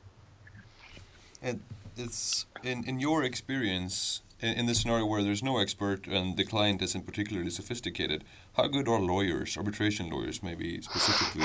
And 1.42 1.60
it's 1.96 2.46
in 2.62 2.84
in 2.84 3.00
your 3.00 3.22
experience, 3.22 4.22
in, 4.40 4.54
in 4.54 4.66
this 4.66 4.80
scenario 4.80 5.04
where 5.04 5.22
there's 5.22 5.42
no 5.42 5.58
expert 5.58 6.06
and 6.06 6.36
the 6.36 6.44
client 6.44 6.80
isn't 6.82 7.06
particularly 7.06 7.50
sophisticated, 7.50 8.24
how 8.54 8.66
good 8.66 8.88
are 8.88 9.00
lawyers, 9.00 9.56
arbitration 9.56 10.08
lawyers, 10.08 10.42
maybe 10.42 10.80
specifically, 10.80 11.44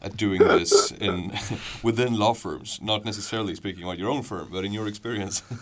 at 0.00 0.16
doing 0.16 0.40
this 0.40 0.92
in 0.92 1.32
within 1.82 2.18
law 2.18 2.32
firms? 2.32 2.80
Not 2.82 3.04
necessarily 3.04 3.54
speaking 3.54 3.84
about 3.84 3.98
your 3.98 4.10
own 4.10 4.22
firm, 4.22 4.48
but 4.50 4.64
in 4.64 4.72
your 4.72 4.88
experience. 4.88 5.42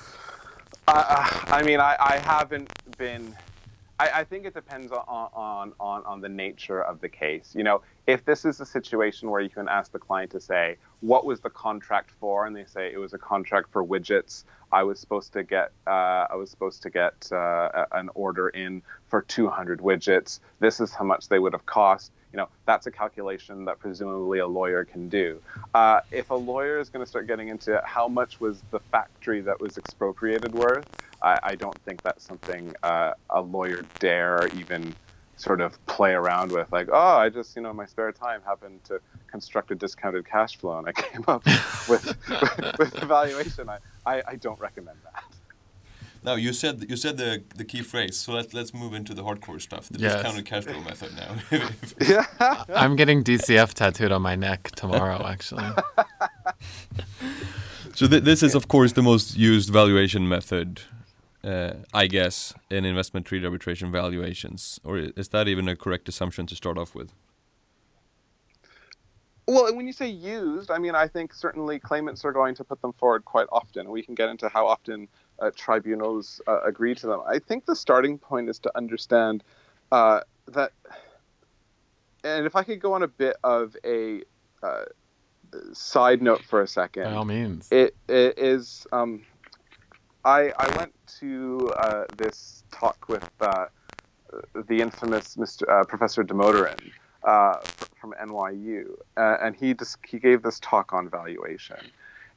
uh, 0.89 1.29
I 1.47 1.63
mean, 1.63 1.81
I, 1.81 1.97
I 1.99 2.19
haven't 2.19 2.71
been. 2.99 3.35
I, 3.99 4.21
I 4.21 4.25
think 4.25 4.47
it 4.47 4.55
depends 4.55 4.91
on, 4.91 5.05
on, 5.07 5.73
on, 5.79 6.05
on 6.05 6.21
the 6.21 6.29
nature 6.29 6.83
of 6.83 7.01
the 7.01 7.09
case. 7.09 7.55
You 7.55 7.63
know, 7.63 7.83
if 8.07 8.25
this 8.25 8.45
is 8.45 8.61
a 8.61 8.67
situation 8.67 9.31
where 9.31 9.41
you 9.41 9.51
can 9.51 9.69
ask 9.69 9.93
the 9.93 9.99
client 9.99 10.31
to 10.33 10.41
say, 10.41 10.77
what 11.01 11.25
was 11.25 11.41
the 11.41 11.51
contract 11.51 12.11
for? 12.19 12.47
And 12.47 12.57
they 12.57 12.65
say 12.65 12.93
it 12.93 12.99
was 12.99 13.13
a 13.13 13.19
contract 13.19 13.71
for 13.71 13.85
widgets. 13.85 14.45
I 14.73 14.83
was 14.83 14.99
supposed 14.99 15.33
to 15.35 15.45
get 15.45 15.73
uh, 15.87 16.27
I 16.31 16.35
was 16.35 16.51
supposed 16.51 16.83
to 16.83 16.91
get 16.91 17.31
uh, 17.31 17.87
an 17.93 18.09
order 18.15 18.49
in 18.49 18.83
for 19.09 19.23
200 19.23 19.81
widgets. 19.81 20.41
This 20.59 20.81
is 20.81 20.93
how 20.93 21.05
much 21.05 21.29
they 21.29 21.39
would 21.39 21.53
have 21.53 21.67
cost. 21.67 22.11
You 22.33 22.39
know, 22.39 22.49
that's 22.65 22.87
a 22.87 22.91
calculation 22.91 23.65
that 23.67 23.79
presumably 23.79 24.39
a 24.39 24.47
lawyer 24.47 24.85
can 24.85 25.09
do. 25.09 25.41
Uh, 25.75 26.01
if 26.11 26.31
a 26.31 26.35
lawyer 26.35 26.79
is 26.79 26.89
going 26.89 27.05
to 27.05 27.09
start 27.09 27.27
getting 27.27 27.49
into 27.49 27.81
how 27.85 28.09
much 28.09 28.41
was 28.41 28.63
the 28.71 28.81
factory 28.81 29.41
that 29.43 29.61
was 29.61 29.77
expropriated 29.77 30.55
worth, 30.55 30.87
I, 31.23 31.39
I 31.43 31.55
don't 31.55 31.79
think 31.83 32.03
that's 32.03 32.25
something 32.25 32.75
uh, 32.83 33.13
a 33.31 33.41
lawyer 33.41 33.85
dare 33.99 34.49
even 34.57 34.95
sort 35.37 35.61
of 35.61 35.85
play 35.87 36.13
around 36.13 36.53
with 36.53 36.71
like 36.71 36.89
oh 36.93 37.17
i 37.17 37.29
just 37.29 37.57
you 37.57 37.63
know 37.63 37.71
in 37.71 37.77
my 37.77 37.87
spare 37.87 38.13
time 38.13 38.41
happened 38.45 38.79
to 38.85 39.01
construct 39.27 39.71
a 39.71 39.75
discounted 39.75 40.25
cash 40.25 40.57
flow 40.57 40.79
and 40.79 40.87
i 40.87 40.93
came 41.09 41.25
up 41.27 41.45
with 41.89 42.07
with, 42.29 42.79
with 42.79 43.03
evaluation 43.03 43.69
I, 43.69 43.79
I, 44.07 44.23
I 44.29 44.37
don't 44.37 44.61
recommend 44.61 44.99
that 45.05 45.25
now 46.23 46.35
you 46.35 46.53
said 46.53 46.87
you 46.89 46.97
said 46.97 47.17
the 47.17 47.43
the 47.57 47.65
key 47.65 47.83
phrase 47.83 48.17
so 48.17 48.33
let's 48.33 48.55
let's 48.55 48.73
move 48.73 48.95
into 48.95 49.15
the 49.15 49.23
hardcore 49.23 49.61
stuff 49.61 49.89
the 49.89 49.99
yes. 49.99 50.15
discounted 50.15 50.45
cash 50.45 50.65
flow 50.71 50.81
method 50.81 51.11
now 51.17 51.37
yeah 52.01 52.65
i'm 52.75 52.97
getting 52.97 53.25
dcf 53.25 53.73
tattooed 53.75 54.13
on 54.13 54.23
my 54.23 54.35
neck 54.35 54.71
tomorrow 54.77 55.27
actually 55.27 55.65
so 57.95 58.07
th 58.07 58.23
this 58.23 58.43
is 58.43 58.55
of 58.55 58.69
course 58.69 58.93
the 58.93 59.03
most 59.03 59.37
used 59.37 59.71
valuation 59.71 60.29
method 60.29 60.83
uh, 61.45 61.75
I 61.93 62.07
guess, 62.07 62.55
in 62.71 62.85
investment 62.85 63.27
treaty 63.27 63.45
arbitration 63.45 63.91
valuations? 63.91 64.81
Or 64.85 64.99
is 64.99 65.29
that 65.31 65.49
even 65.49 65.69
a 65.69 65.77
correct 65.77 66.09
assumption 66.09 66.47
to 66.47 66.57
start 66.57 66.79
off 66.79 66.95
with? 66.95 67.13
Well, 69.49 69.75
when 69.75 69.87
you 69.87 69.93
say 69.93 70.09
used, 70.09 70.71
I 70.71 70.79
mean, 70.79 70.95
I 70.95 71.09
think 71.09 71.35
certainly 71.35 71.81
claimants 71.81 72.25
are 72.25 72.33
going 72.33 72.55
to 72.55 72.65
put 72.65 72.81
them 72.81 72.93
forward 72.93 73.25
quite 73.25 73.49
often. 73.51 73.91
We 73.91 74.03
can 74.03 74.15
get 74.15 74.29
into 74.29 74.49
how 74.49 74.67
often 74.67 75.09
uh, 75.39 75.51
tribunals 75.57 76.41
uh, 76.47 76.61
agree 76.63 76.95
to 76.97 77.07
them. 77.07 77.21
I 77.27 77.39
think 77.39 77.67
the 77.67 77.77
starting 77.77 78.19
point 78.19 78.49
is 78.49 78.59
to 78.61 78.77
understand 78.77 79.43
uh, 79.91 80.21
that, 80.49 80.73
and 82.25 82.47
if 82.47 82.57
I 82.57 82.63
could 82.63 82.81
go 82.81 82.93
on 82.93 83.03
a 83.03 83.09
bit 83.09 83.37
of 83.43 83.77
a 83.85 84.23
uh, 84.63 84.85
side 85.73 86.23
note 86.23 86.43
for 86.45 86.63
a 86.63 86.67
second. 86.67 87.05
By 87.05 87.15
all 87.15 87.25
means. 87.25 87.69
It, 87.71 87.95
it 88.09 88.39
is. 88.39 88.87
Um, 88.93 89.25
I, 90.25 90.53
I 90.59 90.77
went 90.77 90.93
to 91.21 91.73
uh, 91.77 92.05
this 92.17 92.63
talk 92.71 93.09
with 93.09 93.29
uh, 93.41 93.67
the 94.55 94.81
infamous 94.81 95.37
Mr. 95.37 95.69
Uh, 95.69 95.85
Professor 95.85 96.23
Damodaran 96.23 96.79
uh, 97.25 97.57
from 98.01 98.15
NYU, 98.23 98.95
uh, 99.17 99.37
and 99.43 99.57
he 99.57 99.75
just, 99.75 99.99
he 100.07 100.19
gave 100.19 100.43
this 100.43 100.61
talk 100.61 100.93
on 100.93 101.09
valuation, 101.09 101.79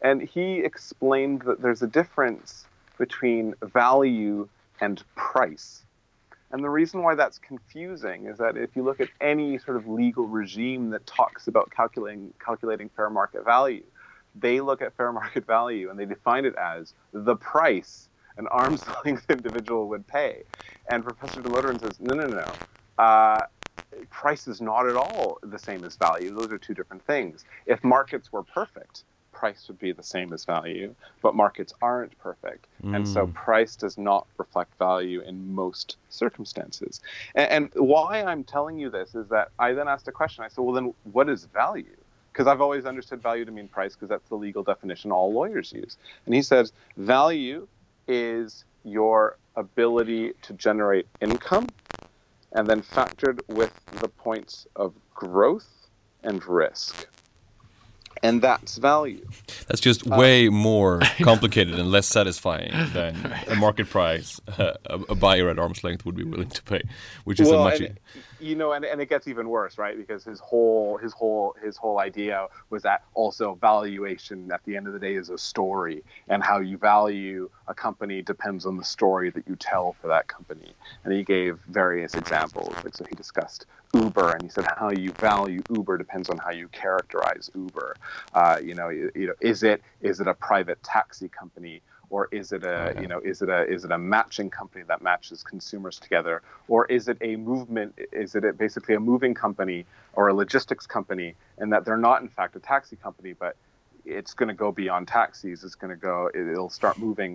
and 0.02 0.22
he 0.22 0.60
explained 0.60 1.44
that 1.44 1.62
there's 1.62 1.82
a 1.82 1.88
difference 1.88 2.66
between 2.98 3.54
value 3.62 4.48
and 4.82 5.04
price. 5.16 5.84
And 6.52 6.64
the 6.64 6.70
reason 6.70 7.02
why 7.02 7.16
that's 7.16 7.38
confusing 7.40 8.28
is 8.28 8.38
that 8.38 8.56
if 8.56 8.76
you 8.76 8.84
look 8.84 9.02
at 9.02 9.10
any 9.20 9.58
sort 9.58 9.78
of 9.78 9.88
legal 9.88 10.28
regime 10.28 10.90
that 10.92 11.06
talks 11.06 11.48
about 11.48 11.72
calculating 11.72 12.34
calculating 12.44 12.90
fair 12.90 13.10
market 13.10 13.44
value, 13.44 13.84
they 14.36 14.62
look 14.62 14.82
at 14.82 14.96
fair 14.96 15.12
market 15.22 15.46
value 15.46 15.90
and 15.90 16.00
they 16.00 16.06
define 16.06 16.46
it 16.46 16.56
as 16.56 16.94
the 17.12 17.36
price 17.36 18.10
an 18.38 18.48
arm's 18.48 18.84
length 19.06 19.26
individual 19.30 19.88
would 19.88 20.06
pay. 20.08 20.44
And 20.90 21.04
Professor 21.04 21.42
Damodaran 21.42 21.80
says, 21.80 22.00
no, 22.00 22.16
no, 22.16 22.28
no. 22.28 22.52
Uh, 22.98 23.46
price 24.10 24.48
is 24.48 24.62
not 24.62 24.88
at 24.88 24.96
all 24.96 25.40
the 25.44 25.60
same 25.60 25.84
as 25.84 25.96
value. 25.96 26.34
Those 26.36 26.52
are 26.52 26.58
two 26.58 26.74
different 26.74 27.06
things. 27.06 27.46
If 27.66 27.84
markets 27.84 28.32
were 28.32 28.44
perfect, 28.44 29.04
price 29.36 29.68
would 29.68 29.78
be 29.80 29.92
the 29.92 30.04
same 30.04 30.34
as 30.34 30.46
value, 30.46 30.96
but 31.22 31.36
markets 31.36 31.74
aren't 31.82 32.18
perfect. 32.20 32.66
Mm. 32.84 32.96
And 32.96 33.08
so 33.08 33.28
mm. 33.28 33.34
price 33.34 33.76
does 33.76 33.98
not 33.98 34.26
reflect 34.38 34.76
value 34.80 35.22
in 35.22 35.54
most 35.54 35.98
circumstances. 36.10 37.02
And, 37.36 37.52
and, 37.52 37.70
why 37.76 38.24
I'm 38.24 38.44
telling 38.44 38.80
you 38.80 38.90
this 38.90 39.14
is 39.14 39.28
that 39.28 39.50
I 39.60 39.74
then 39.74 39.88
asked 39.88 40.08
a 40.08 40.12
question. 40.12 40.44
I 40.44 40.48
said, 40.48 40.64
well, 40.64 40.74
then 40.74 40.94
what 41.12 41.30
is 41.30 41.46
value? 41.46 41.98
because 42.32 42.48
I've 42.48 42.60
always 42.60 42.86
understood 42.86 43.24
value 43.24 43.46
to 43.46 43.52
mean 43.52 43.70
price 43.70 43.94
because 43.94 44.10
that's 44.10 44.28
the 44.28 44.36
legal 44.36 44.62
definition 44.62 45.10
all 45.10 45.32
lawyers 45.32 45.72
use. 45.72 45.96
And 46.26 46.36
he 46.36 46.42
says 46.42 46.74
value 46.98 47.66
is 48.10 48.66
your 48.84 49.38
ability 49.56 50.34
to 50.42 50.52
generate 50.54 51.08
income 51.22 51.70
and 52.52 52.68
then 52.68 52.82
factored 52.82 53.40
with 53.48 53.74
the 54.02 54.10
points 54.10 54.68
of 54.76 54.94
growth 55.14 55.88
and 56.24 56.46
risk. 56.46 57.08
And 58.26 58.42
that's 58.42 58.78
value. 58.78 59.24
That's 59.68 59.80
just 59.80 60.10
uh, 60.10 60.16
way 60.16 60.50
more 60.50 61.00
complicated 61.22 61.76
and 61.76 61.92
less 61.92 62.08
satisfying 62.08 62.72
than 62.94 63.16
a 63.48 63.56
market 63.56 63.88
price 63.90 64.42
uh, 64.58 64.74
a, 64.86 65.00
a, 65.10 65.16
buyer 65.16 65.50
at 65.50 65.60
arm's 65.60 65.84
length 65.84 66.06
would 66.06 66.16
be 66.16 66.24
willing 66.24 66.50
to 66.50 66.64
pay, 66.64 66.82
which 67.24 67.40
is 67.40 67.50
well, 67.50 67.68
a 67.68 67.70
much. 67.70 67.82
You 68.40 68.56
know, 68.56 68.74
and, 68.74 68.86
and 68.86 69.02
it 69.02 69.10
gets 69.10 69.28
even 69.28 69.50
worse, 69.50 69.78
right? 69.78 69.98
Because 69.98 70.24
his 70.24 70.40
whole 70.40 70.98
his 70.98 71.14
whole 71.14 71.56
his 71.64 71.78
whole 71.78 72.00
idea 72.00 72.48
was 72.70 72.84
that 72.84 73.04
also 73.14 73.56
valuation 73.56 74.52
at 74.52 74.64
the 74.66 74.76
end 74.76 74.88
of 74.88 74.94
the 74.94 75.00
day 75.00 75.16
is 75.16 75.30
a 75.30 75.38
story, 75.38 76.04
and 76.28 76.44
how 76.44 76.60
you 76.60 76.78
value 76.78 77.50
a 77.68 77.74
company 77.74 78.22
depends 78.22 78.66
on 78.66 78.78
the 78.78 78.84
story 78.84 79.30
that 79.32 79.48
you 79.48 79.56
tell 79.56 79.96
for 80.02 80.08
that 80.08 80.28
company. 80.28 80.74
And 81.04 81.14
he 81.14 81.24
gave 81.24 81.60
various 81.68 82.16
examples. 82.16 82.74
Like 82.84 82.96
so, 82.96 83.06
he 83.06 83.16
discussed 83.16 83.66
Uber, 83.94 84.32
and 84.32 84.44
he 84.44 84.50
said 84.50 84.66
how 84.78 84.92
you 84.92 85.12
value 85.12 85.62
Uber 85.74 85.98
depends 85.98 86.30
on 86.30 86.38
how 86.38 86.52
you 86.52 86.68
characterize 86.70 87.50
Uber. 87.56 87.96
Uh, 88.34 88.60
you 88.64 88.76
know, 88.76 88.90
you, 88.90 89.12
you 89.16 89.28
know, 89.28 89.34
is 89.42 89.64
it 89.64 89.82
is 90.02 90.20
it 90.20 90.28
a 90.28 90.34
private 90.34 90.82
taxi 90.84 91.30
company? 91.30 91.82
Or 92.16 92.30
is 92.32 92.48
it 92.58 92.64
a 92.64 92.96
you 93.02 93.08
know 93.12 93.20
is 93.32 93.38
it 93.46 93.50
a 93.58 93.62
is 93.76 93.82
it 93.88 93.92
a 93.92 93.98
matching 94.16 94.50
company 94.60 94.84
that 94.92 95.00
matches 95.10 95.44
consumers 95.54 95.96
together 96.06 96.36
or 96.74 96.80
is 96.98 97.04
it 97.12 97.18
a 97.30 97.32
movement 97.52 97.90
is 98.24 98.36
it 98.38 98.44
a, 98.50 98.54
basically 98.66 98.96
a 98.96 99.04
moving 99.12 99.34
company 99.46 99.80
or 100.18 100.24
a 100.30 100.34
logistics 100.44 100.86
company 100.98 101.30
and 101.60 101.68
that 101.74 101.82
they're 101.86 102.06
not 102.10 102.18
in 102.26 102.30
fact 102.38 102.56
a 102.56 102.62
taxi 102.74 102.96
company 103.08 103.34
but 103.46 103.54
it's 104.18 104.34
going 104.40 104.52
to 104.54 104.60
go 104.66 104.70
beyond 104.84 105.04
taxis 105.18 105.58
it's 105.66 105.76
going 105.82 105.94
to 105.98 106.02
go 106.10 106.16
it'll 106.40 106.70
start 106.82 106.96
moving 107.08 107.34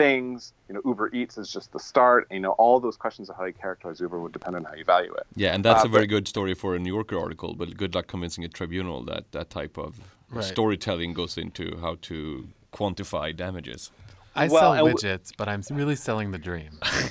things 0.00 0.52
you 0.68 0.74
know 0.74 0.82
uber 0.90 1.06
eats 1.20 1.34
is 1.42 1.48
just 1.56 1.68
the 1.76 1.82
start 1.92 2.20
you 2.36 2.42
know 2.44 2.54
all 2.62 2.76
those 2.86 2.98
questions 3.04 3.26
of 3.30 3.34
how 3.38 3.44
you 3.50 3.56
characterize 3.64 3.98
uber 4.06 4.18
would 4.24 4.34
depend 4.38 4.54
on 4.58 4.62
how 4.70 4.74
you 4.80 4.84
value 4.96 5.14
it 5.20 5.26
Yeah, 5.44 5.54
and 5.54 5.62
that's 5.66 5.84
Uh, 5.84 5.90
a 5.90 5.92
very 5.96 6.06
but- 6.08 6.14
good 6.16 6.26
story 6.34 6.54
for 6.62 6.70
a 6.78 6.80
New 6.86 6.94
Yorker 6.98 7.18
article. 7.26 7.50
But 7.60 7.66
good 7.82 7.92
luck 7.96 8.06
convincing 8.14 8.42
a 8.48 8.50
tribunal 8.58 8.98
that 9.10 9.24
that 9.36 9.48
type 9.58 9.76
of 9.86 9.90
Right. 10.30 10.44
storytelling 10.54 11.10
goes 11.20 11.34
into 11.44 11.64
how 11.84 11.94
to 12.08 12.16
quantify 12.78 13.26
damages. 13.44 13.82
I 14.38 14.48
Well, 14.48 14.74
sell 14.74 14.86
widgets, 14.86 15.32
but 15.36 15.48
I'm 15.48 15.62
really 15.70 15.96
selling 15.96 16.30
the 16.30 16.38
dream. 16.38 16.78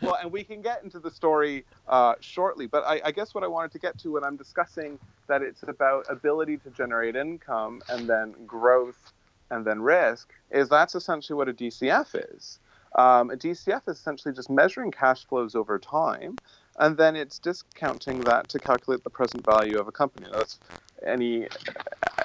well, 0.00 0.16
and 0.22 0.32
we 0.32 0.44
can 0.44 0.62
get 0.62 0.82
into 0.82 0.98
the 0.98 1.10
story 1.10 1.64
uh, 1.88 2.14
shortly, 2.20 2.66
but 2.66 2.84
I, 2.84 3.00
I 3.04 3.12
guess 3.12 3.34
what 3.34 3.44
I 3.44 3.48
wanted 3.48 3.72
to 3.72 3.78
get 3.78 3.98
to 3.98 4.12
when 4.12 4.24
I'm 4.24 4.36
discussing 4.36 4.98
that 5.26 5.42
it's 5.42 5.62
about 5.62 6.06
ability 6.08 6.56
to 6.58 6.70
generate 6.70 7.16
income 7.16 7.82
and 7.88 8.08
then 8.08 8.34
growth 8.46 9.12
and 9.50 9.64
then 9.64 9.80
risk 9.80 10.32
is 10.50 10.68
that's 10.68 10.94
essentially 10.94 11.36
what 11.36 11.48
a 11.48 11.52
DCF 11.52 12.34
is. 12.34 12.60
Um, 12.94 13.30
a 13.30 13.36
DCF 13.36 13.88
is 13.88 13.98
essentially 13.98 14.34
just 14.34 14.48
measuring 14.48 14.90
cash 14.90 15.26
flows 15.26 15.54
over 15.54 15.78
time, 15.78 16.36
and 16.78 16.96
then 16.96 17.16
it's 17.16 17.38
discounting 17.38 18.20
that 18.20 18.48
to 18.48 18.58
calculate 18.58 19.04
the 19.04 19.10
present 19.10 19.44
value 19.44 19.78
of 19.78 19.88
a 19.88 19.92
company. 19.92 20.26
That's 20.32 20.58
any 21.04 21.48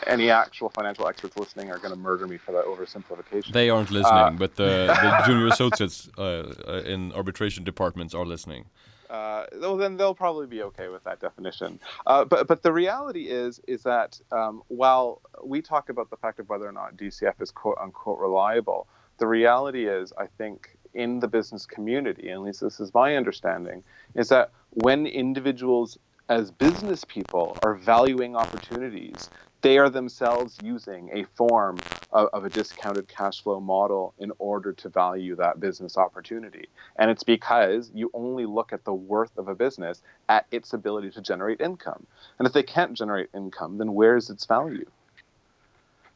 any 0.08 0.30
actual 0.30 0.70
financial 0.70 1.08
experts 1.08 1.38
listening 1.38 1.72
are 1.72 1.78
going 1.78 1.93
to 1.93 1.99
murder 1.99 2.28
me 2.28 2.38
for 2.38 2.51
that 2.51 2.66
oversimplification. 2.66 3.54
They 3.54 3.70
aren't 3.70 3.91
listening, 3.91 4.38
but 4.38 4.56
the, 4.56 4.88
the 5.01 5.24
junior 5.26 5.47
associates 5.47 6.10
uh, 6.18 6.54
uh, 6.68 6.82
in 6.86 7.12
arbitration 7.14 7.64
departments 7.64 8.14
are 8.14 8.26
listening. 8.26 8.66
uh, 9.10 9.45
well, 9.60 9.78
then 9.78 9.95
they'll 9.97 10.16
probably 10.16 10.47
be 10.47 10.64
okay 10.64 10.88
with 10.88 11.04
that 11.04 11.20
definition. 11.20 11.80
Uh, 12.06 12.26
but 12.26 12.47
but 12.47 12.64
the 12.64 12.74
reality 12.74 13.28
is 13.30 13.60
is 13.68 13.84
that 13.84 14.20
um, 14.32 14.64
while 14.68 15.22
we 15.43 15.62
talk 15.62 15.89
about 15.89 16.10
the 16.10 16.18
fact 16.18 16.39
of 16.39 16.49
whether 16.49 16.68
or 16.68 16.72
not 16.72 16.97
DCF 16.97 17.41
is 17.41 17.51
quote 17.51 17.78
unquote 17.82 18.20
reliable, 18.20 18.88
the 19.18 19.28
reality 19.28 19.88
is 19.88 20.12
I 20.18 20.28
think 20.28 20.78
in 20.93 21.19
the 21.19 21.27
business 21.27 21.65
community, 21.65 22.29
at 22.29 22.41
least 22.41 22.61
this 22.61 22.79
is 22.79 22.93
my 22.93 23.15
understanding, 23.15 23.83
is 24.15 24.29
that 24.29 24.51
when 24.69 25.05
individuals 25.05 25.97
as 26.29 26.51
business 26.51 27.03
people 27.03 27.57
are 27.63 27.75
valuing 27.75 28.35
opportunities, 28.35 29.29
they 29.61 29.77
are 29.77 29.89
themselves 29.89 30.57
using 30.63 31.09
a 31.13 31.23
form 31.35 31.77
of, 32.11 32.27
of 32.33 32.45
a 32.45 32.49
discounted 32.49 33.07
cash 33.07 33.41
flow 33.41 33.59
model 33.59 34.13
in 34.19 34.31
order 34.39 34.73
to 34.73 34.89
value 34.89 35.35
that 35.35 35.59
business 35.59 35.97
opportunity. 35.97 36.67
And 36.97 37.09
it's 37.09 37.23
because 37.23 37.89
you 37.93 38.11
only 38.13 38.45
look 38.45 38.73
at 38.73 38.83
the 38.83 38.93
worth 38.93 39.37
of 39.37 39.47
a 39.47 39.55
business 39.55 40.01
at 40.27 40.45
its 40.51 40.73
ability 40.73 41.11
to 41.11 41.21
generate 41.21 41.61
income. 41.61 42.05
And 42.39 42.47
if 42.47 42.53
they 42.53 42.63
can't 42.63 42.93
generate 42.93 43.29
income, 43.33 43.77
then 43.77 43.93
where 43.93 44.17
is 44.17 44.29
its 44.29 44.45
value? 44.45 44.85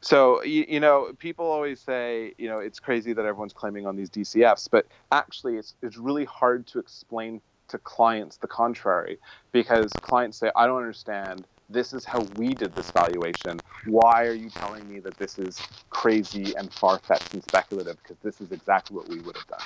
So, 0.00 0.42
you, 0.44 0.64
you 0.68 0.80
know, 0.80 1.12
people 1.18 1.46
always 1.46 1.80
say, 1.80 2.32
you 2.38 2.48
know, 2.48 2.58
it's 2.58 2.78
crazy 2.78 3.12
that 3.12 3.24
everyone's 3.24 3.52
claiming 3.52 3.86
on 3.86 3.96
these 3.96 4.10
DCFs, 4.10 4.68
but 4.70 4.86
actually 5.10 5.56
it's, 5.56 5.74
it's 5.82 5.96
really 5.96 6.24
hard 6.24 6.66
to 6.68 6.78
explain 6.78 7.40
to 7.68 7.78
clients 7.78 8.36
the 8.36 8.46
contrary 8.46 9.18
because 9.52 9.92
clients 10.00 10.38
say, 10.38 10.50
I 10.56 10.66
don't 10.66 10.78
understand. 10.78 11.46
This 11.68 11.92
is 11.92 12.04
how 12.04 12.20
we 12.36 12.54
did 12.54 12.74
this 12.74 12.90
valuation. 12.90 13.60
Why 13.86 14.24
are 14.24 14.32
you 14.32 14.48
telling 14.50 14.88
me 14.88 15.00
that 15.00 15.18
this 15.18 15.38
is 15.38 15.60
crazy 15.90 16.54
and 16.56 16.72
far 16.72 16.98
fetched 16.98 17.34
and 17.34 17.42
speculative? 17.42 17.98
Because 18.02 18.16
this 18.22 18.40
is 18.40 18.52
exactly 18.52 18.96
what 18.96 19.08
we 19.08 19.20
would 19.20 19.36
have 19.36 19.46
done. 19.48 19.60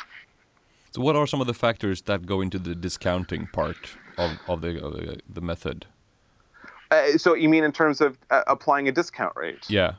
So, 0.90 1.00
what 1.00 1.14
are 1.14 1.26
some 1.26 1.40
of 1.40 1.46
the 1.46 1.54
factors 1.54 2.02
that 2.02 2.26
go 2.26 2.40
into 2.40 2.58
the 2.58 2.74
discounting 2.74 3.46
part 3.46 3.96
of, 4.18 4.32
of 4.48 4.60
the 4.62 4.84
of 4.84 4.94
the, 4.94 5.20
the 5.28 5.40
method? 5.40 5.86
Uh, 6.90 7.16
so, 7.16 7.34
you 7.34 7.48
mean 7.48 7.62
in 7.62 7.72
terms 7.72 8.00
of 8.00 8.18
uh, 8.30 8.42
applying 8.48 8.88
a 8.88 8.92
discount 8.92 9.34
rate? 9.36 9.70
Yeah. 9.70 9.94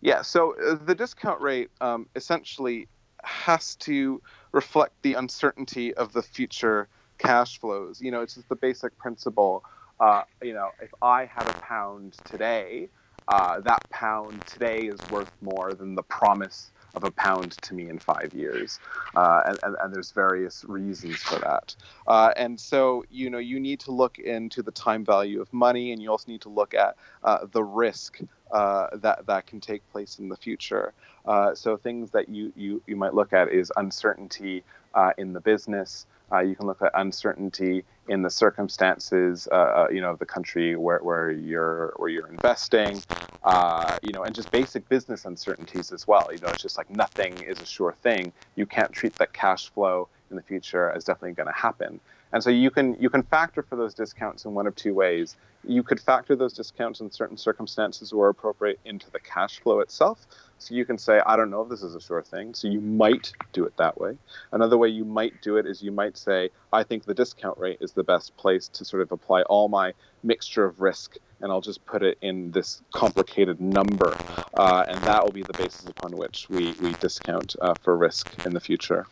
Yeah, 0.00 0.22
so 0.22 0.54
uh, 0.64 0.76
the 0.84 0.94
discount 0.94 1.40
rate 1.40 1.70
um, 1.80 2.06
essentially 2.14 2.88
has 3.24 3.74
to 3.76 4.22
reflect 4.52 4.94
the 5.02 5.14
uncertainty 5.14 5.92
of 5.94 6.12
the 6.12 6.22
future 6.22 6.88
cash 7.18 7.58
flows. 7.58 8.00
You 8.00 8.10
know, 8.12 8.22
it's 8.22 8.34
just 8.34 8.48
the 8.48 8.56
basic 8.56 8.96
principle. 8.98 9.64
Uh, 9.98 10.22
you 10.42 10.54
know, 10.54 10.68
if 10.80 10.90
I 11.02 11.24
have 11.24 11.48
a 11.48 11.60
pound 11.60 12.16
today, 12.24 12.88
uh, 13.26 13.60
that 13.60 13.88
pound 13.90 14.46
today 14.46 14.86
is 14.86 14.98
worth 15.10 15.32
more 15.42 15.74
than 15.74 15.96
the 15.96 16.02
promise 16.04 16.70
of 16.98 17.04
a 17.04 17.12
pound 17.12 17.52
to 17.62 17.74
me 17.74 17.88
in 17.88 17.98
five 17.98 18.30
years. 18.34 18.78
Uh, 19.16 19.40
and, 19.46 19.58
and, 19.62 19.76
and 19.80 19.94
there's 19.94 20.10
various 20.10 20.64
reasons 20.68 21.16
for 21.16 21.38
that. 21.38 21.74
Uh, 22.06 22.30
and 22.36 22.58
so, 22.58 23.04
you 23.10 23.30
know, 23.30 23.38
you 23.38 23.58
need 23.60 23.80
to 23.80 23.92
look 23.92 24.18
into 24.18 24.62
the 24.62 24.72
time 24.72 25.04
value 25.04 25.40
of 25.40 25.48
money, 25.52 25.92
and 25.92 26.02
you 26.02 26.10
also 26.10 26.30
need 26.30 26.42
to 26.42 26.48
look 26.60 26.74
at 26.74 26.96
uh, 27.22 27.46
the 27.52 27.62
risk 27.62 28.20
uh, 28.50 28.88
that 28.94 29.26
that 29.26 29.46
can 29.46 29.60
take 29.60 29.82
place 29.92 30.18
in 30.18 30.28
the 30.28 30.36
future. 30.36 30.92
Uh, 31.24 31.54
so 31.54 31.76
things 31.76 32.10
that 32.10 32.28
you, 32.28 32.52
you 32.56 32.82
you 32.86 32.96
might 32.96 33.14
look 33.14 33.32
at 33.32 33.48
is 33.48 33.70
uncertainty 33.76 34.64
uh, 34.94 35.12
in 35.18 35.32
the 35.32 35.40
business. 35.40 36.06
Uh, 36.32 36.40
you 36.40 36.54
can 36.54 36.66
look 36.66 36.82
at 36.82 36.90
uncertainty 36.94 37.84
in 38.08 38.22
the 38.22 38.30
circumstances, 38.30 39.48
uh, 39.50 39.54
uh, 39.54 39.88
you 39.90 40.00
know, 40.00 40.10
of 40.10 40.18
the 40.18 40.26
country 40.26 40.76
where, 40.76 40.98
where 40.98 41.30
you're 41.30 41.92
where 41.96 42.08
you're 42.08 42.28
investing, 42.28 43.00
uh, 43.44 43.96
you 44.02 44.12
know, 44.12 44.22
and 44.22 44.34
just 44.34 44.50
basic 44.50 44.88
business 44.88 45.24
uncertainties 45.24 45.92
as 45.92 46.06
well. 46.06 46.28
You 46.32 46.38
know, 46.38 46.48
it's 46.48 46.62
just 46.62 46.76
like 46.76 46.90
nothing 46.90 47.34
is 47.42 47.60
a 47.60 47.66
sure 47.66 47.94
thing. 48.02 48.32
You 48.56 48.66
can't 48.66 48.92
treat 48.92 49.14
that 49.16 49.32
cash 49.32 49.70
flow 49.70 50.08
in 50.30 50.36
the 50.36 50.42
future 50.42 50.90
as 50.90 51.04
definitely 51.04 51.32
going 51.32 51.46
to 51.46 51.58
happen. 51.58 52.00
And 52.32 52.42
so 52.42 52.50
you 52.50 52.70
can 52.70 52.96
you 53.00 53.08
can 53.08 53.22
factor 53.22 53.62
for 53.62 53.76
those 53.76 53.94
discounts 53.94 54.44
in 54.44 54.54
one 54.54 54.66
of 54.66 54.74
two 54.76 54.94
ways. 54.94 55.36
You 55.64 55.82
could 55.82 56.00
factor 56.00 56.36
those 56.36 56.52
discounts 56.52 57.00
in 57.00 57.10
certain 57.10 57.36
circumstances 57.36 58.12
where 58.12 58.28
appropriate 58.28 58.78
into 58.84 59.10
the 59.10 59.20
cash 59.20 59.60
flow 59.60 59.80
itself. 59.80 60.26
So 60.58 60.74
you 60.74 60.84
can 60.84 60.98
say, 60.98 61.20
I 61.24 61.36
don't 61.36 61.50
know 61.50 61.62
if 61.62 61.68
this 61.68 61.82
is 61.82 61.94
a 61.94 62.00
sure 62.00 62.22
thing. 62.22 62.52
So 62.54 62.68
you 62.68 62.80
might 62.80 63.32
do 63.52 63.64
it 63.64 63.76
that 63.76 63.98
way. 64.00 64.16
Another 64.52 64.76
way 64.76 64.88
you 64.88 65.04
might 65.04 65.40
do 65.40 65.56
it 65.56 65.66
is 65.66 65.82
you 65.82 65.92
might 65.92 66.16
say, 66.16 66.50
I 66.72 66.82
think 66.82 67.04
the 67.04 67.14
discount 67.14 67.58
rate 67.58 67.78
is 67.80 67.92
the 67.92 68.02
best 68.02 68.36
place 68.36 68.68
to 68.68 68.84
sort 68.84 69.02
of 69.02 69.12
apply 69.12 69.42
all 69.42 69.68
my 69.68 69.92
mixture 70.22 70.64
of 70.64 70.80
risk, 70.80 71.16
and 71.40 71.52
I'll 71.52 71.60
just 71.60 71.84
put 71.86 72.02
it 72.02 72.18
in 72.22 72.50
this 72.50 72.82
complicated 72.92 73.60
number, 73.60 74.16
uh, 74.54 74.84
and 74.88 75.00
that 75.04 75.24
will 75.24 75.32
be 75.32 75.42
the 75.42 75.52
basis 75.52 75.86
upon 75.86 76.16
which 76.16 76.48
we 76.50 76.72
we 76.82 76.92
discount 76.94 77.54
uh, 77.62 77.74
for 77.80 77.96
risk 77.96 78.44
in 78.44 78.52
the 78.52 78.60
future. 78.60 79.06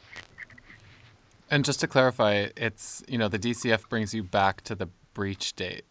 And 1.49 1.65
just 1.65 1.79
to 1.81 1.87
clarify, 1.87 2.49
it's 2.57 3.05
you 3.07 3.19
know 3.19 3.29
the 3.29 3.39
DCF 3.39 3.89
brings 3.89 4.13
you 4.13 4.25
back 4.25 4.63
to 4.63 4.75
the 4.75 4.89
breach 5.15 5.55
date, 5.55 5.85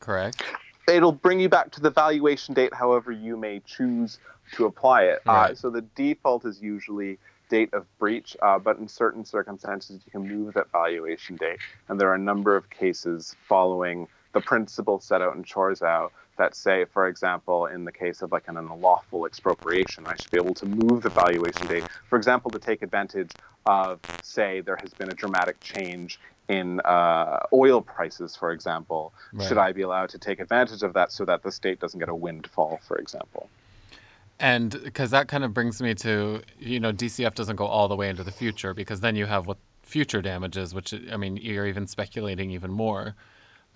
correct? 0.00 0.42
it'll 0.88 1.12
bring 1.12 1.40
you 1.40 1.48
back 1.48 1.70
to 1.72 1.80
the 1.80 1.90
valuation 1.90 2.54
date 2.54 2.72
however 2.72 3.10
you 3.10 3.36
may 3.36 3.60
choose 3.66 4.18
to 4.52 4.66
apply 4.66 5.04
it. 5.04 5.20
Uh, 5.26 5.54
so 5.54 5.70
the 5.70 5.82
default 5.82 6.44
is 6.44 6.60
usually 6.60 7.18
date 7.48 7.72
of 7.72 7.86
breach, 7.98 8.36
uh, 8.42 8.58
but 8.58 8.78
in 8.78 8.88
certain 8.88 9.24
circumstances 9.24 10.00
you 10.04 10.10
can 10.10 10.26
move 10.26 10.54
that 10.54 10.70
valuation 10.72 11.36
date. 11.36 11.58
And 11.88 12.00
there 12.00 12.08
are 12.10 12.14
a 12.14 12.18
number 12.18 12.56
of 12.56 12.68
cases 12.70 13.36
following 13.48 14.08
the 14.32 14.40
principle 14.40 15.00
set 15.00 15.22
out 15.22 15.36
in 15.36 15.44
Chorzow 15.44 16.10
that 16.36 16.54
say, 16.54 16.84
for 16.84 17.08
example, 17.08 17.66
in 17.66 17.84
the 17.84 17.92
case 17.92 18.20
of 18.20 18.32
like 18.32 18.48
an 18.48 18.56
unlawful 18.58 19.24
expropriation, 19.24 20.06
I 20.06 20.16
should 20.16 20.30
be 20.30 20.36
able 20.36 20.54
to 20.54 20.66
move 20.66 21.02
the 21.02 21.08
valuation 21.08 21.66
date, 21.66 21.84
for 22.10 22.16
example, 22.16 22.50
to 22.50 22.58
take 22.58 22.82
advantage 22.82 23.30
of, 23.64 24.00
say, 24.22 24.60
there 24.60 24.76
has 24.76 24.92
been 24.92 25.08
a 25.08 25.14
dramatic 25.14 25.58
change 25.60 26.20
in 26.48 26.80
uh, 26.80 27.40
oil 27.52 27.80
prices, 27.80 28.36
for 28.36 28.52
example. 28.52 29.12
Should 29.40 29.58
I 29.58 29.72
be 29.72 29.82
allowed 29.82 30.10
to 30.10 30.18
take 30.18 30.38
advantage 30.38 30.82
of 30.82 30.92
that 30.92 31.10
so 31.10 31.24
that 31.24 31.42
the 31.42 31.50
state 31.50 31.80
doesn't 31.80 31.98
get 31.98 32.08
a 32.08 32.14
windfall, 32.14 32.80
for 32.86 32.98
example? 32.98 33.48
And 34.38 34.78
because 34.84 35.10
that 35.12 35.28
kind 35.28 35.44
of 35.44 35.54
brings 35.54 35.80
me 35.80 35.94
to, 35.96 36.42
you 36.58 36.78
know, 36.78 36.92
DCF 36.92 37.34
doesn't 37.34 37.56
go 37.56 37.66
all 37.66 37.88
the 37.88 37.96
way 37.96 38.08
into 38.08 38.22
the 38.22 38.32
future 38.32 38.74
because 38.74 39.00
then 39.00 39.16
you 39.16 39.26
have 39.26 39.46
what 39.46 39.58
future 39.82 40.20
damages, 40.20 40.74
which, 40.74 40.92
I 41.10 41.16
mean, 41.16 41.36
you're 41.36 41.66
even 41.66 41.86
speculating 41.86 42.50
even 42.50 42.70
more. 42.70 43.14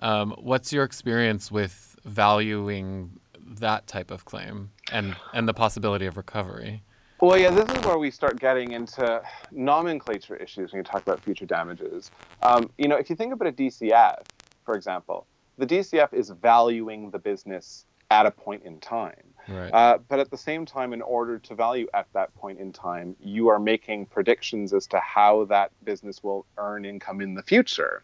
Um, 0.00 0.34
what's 0.38 0.72
your 0.72 0.84
experience 0.84 1.50
with 1.50 1.96
valuing 2.04 3.20
that 3.38 3.86
type 3.86 4.10
of 4.10 4.24
claim 4.24 4.70
and, 4.92 5.16
and 5.32 5.48
the 5.48 5.54
possibility 5.54 6.06
of 6.06 6.16
recovery? 6.16 6.82
Well, 7.20 7.38
yeah, 7.38 7.50
this 7.50 7.68
is 7.76 7.84
where 7.84 7.98
we 7.98 8.10
start 8.10 8.40
getting 8.40 8.72
into 8.72 9.22
nomenclature 9.50 10.36
issues 10.36 10.72
when 10.72 10.78
you 10.78 10.84
talk 10.84 11.02
about 11.02 11.20
future 11.20 11.44
damages. 11.44 12.10
Um, 12.42 12.70
you 12.78 12.88
know, 12.88 12.96
if 12.96 13.10
you 13.10 13.16
think 13.16 13.34
about 13.34 13.48
a 13.48 13.52
DCF, 13.52 14.22
for 14.64 14.74
example, 14.74 15.26
the 15.58 15.66
DCF 15.66 16.14
is 16.14 16.30
valuing 16.30 17.10
the 17.10 17.18
business 17.18 17.84
at 18.10 18.24
a 18.24 18.30
point 18.30 18.62
in 18.64 18.80
time. 18.80 19.29
Right. 19.50 19.72
Uh, 19.72 19.98
but 20.08 20.20
at 20.20 20.30
the 20.30 20.36
same 20.36 20.64
time, 20.64 20.92
in 20.92 21.02
order 21.02 21.38
to 21.38 21.54
value 21.54 21.88
at 21.92 22.06
that 22.12 22.34
point 22.36 22.58
in 22.58 22.72
time, 22.72 23.16
you 23.20 23.48
are 23.48 23.58
making 23.58 24.06
predictions 24.06 24.72
as 24.72 24.86
to 24.88 25.00
how 25.00 25.44
that 25.46 25.72
business 25.84 26.22
will 26.22 26.46
earn 26.56 26.84
income 26.84 27.20
in 27.20 27.34
the 27.34 27.42
future. 27.42 28.02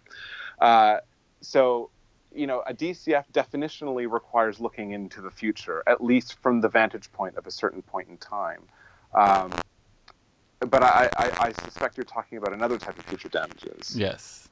Uh, 0.60 0.98
so, 1.40 1.90
you 2.34 2.46
know, 2.46 2.62
a 2.66 2.74
DCF 2.74 3.24
definitionally 3.32 4.10
requires 4.10 4.60
looking 4.60 4.90
into 4.90 5.20
the 5.20 5.30
future, 5.30 5.82
at 5.86 6.02
least 6.02 6.38
from 6.42 6.60
the 6.60 6.68
vantage 6.68 7.10
point 7.12 7.36
of 7.36 7.46
a 7.46 7.50
certain 7.50 7.82
point 7.82 8.08
in 8.08 8.16
time. 8.18 8.62
Um, 9.14 9.52
but 10.60 10.82
I, 10.82 11.08
I, 11.16 11.30
I 11.38 11.52
suspect 11.64 11.96
you're 11.96 12.04
talking 12.04 12.38
about 12.38 12.52
another 12.52 12.78
type 12.78 12.98
of 12.98 13.04
future 13.04 13.28
damages. 13.28 13.94
Yes. 13.96 14.48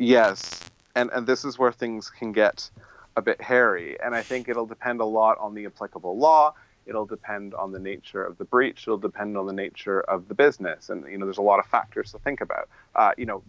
Yes, 0.00 0.60
and 0.94 1.10
and 1.12 1.26
this 1.26 1.44
is 1.44 1.58
where 1.58 1.72
things 1.72 2.08
can 2.08 2.30
get 2.30 2.70
a 3.18 3.22
bit 3.22 3.40
hairy, 3.40 4.00
and 4.00 4.14
I 4.14 4.22
think 4.22 4.48
it'll 4.48 4.66
depend 4.66 5.00
a 5.00 5.04
lot 5.04 5.38
on 5.38 5.52
the 5.54 5.66
applicable 5.66 6.16
law. 6.16 6.54
It'll 6.86 7.04
depend 7.04 7.52
on 7.52 7.72
the 7.72 7.80
nature 7.80 8.22
of 8.22 8.38
the 8.38 8.44
breach. 8.44 8.84
It'll 8.84 8.96
depend 8.96 9.36
on 9.36 9.44
the 9.44 9.52
nature 9.52 10.00
of 10.00 10.28
the 10.28 10.34
business, 10.34 10.88
and 10.88 11.04
you 11.10 11.18
know, 11.18 11.26
there's 11.26 11.38
a 11.38 11.42
lot 11.42 11.58
of 11.58 11.66
factors 11.66 12.12
to 12.12 12.18
think 12.20 12.40
about. 12.40 12.68
Uh, 12.94 13.10
you 13.18 13.26
know, 13.26 13.42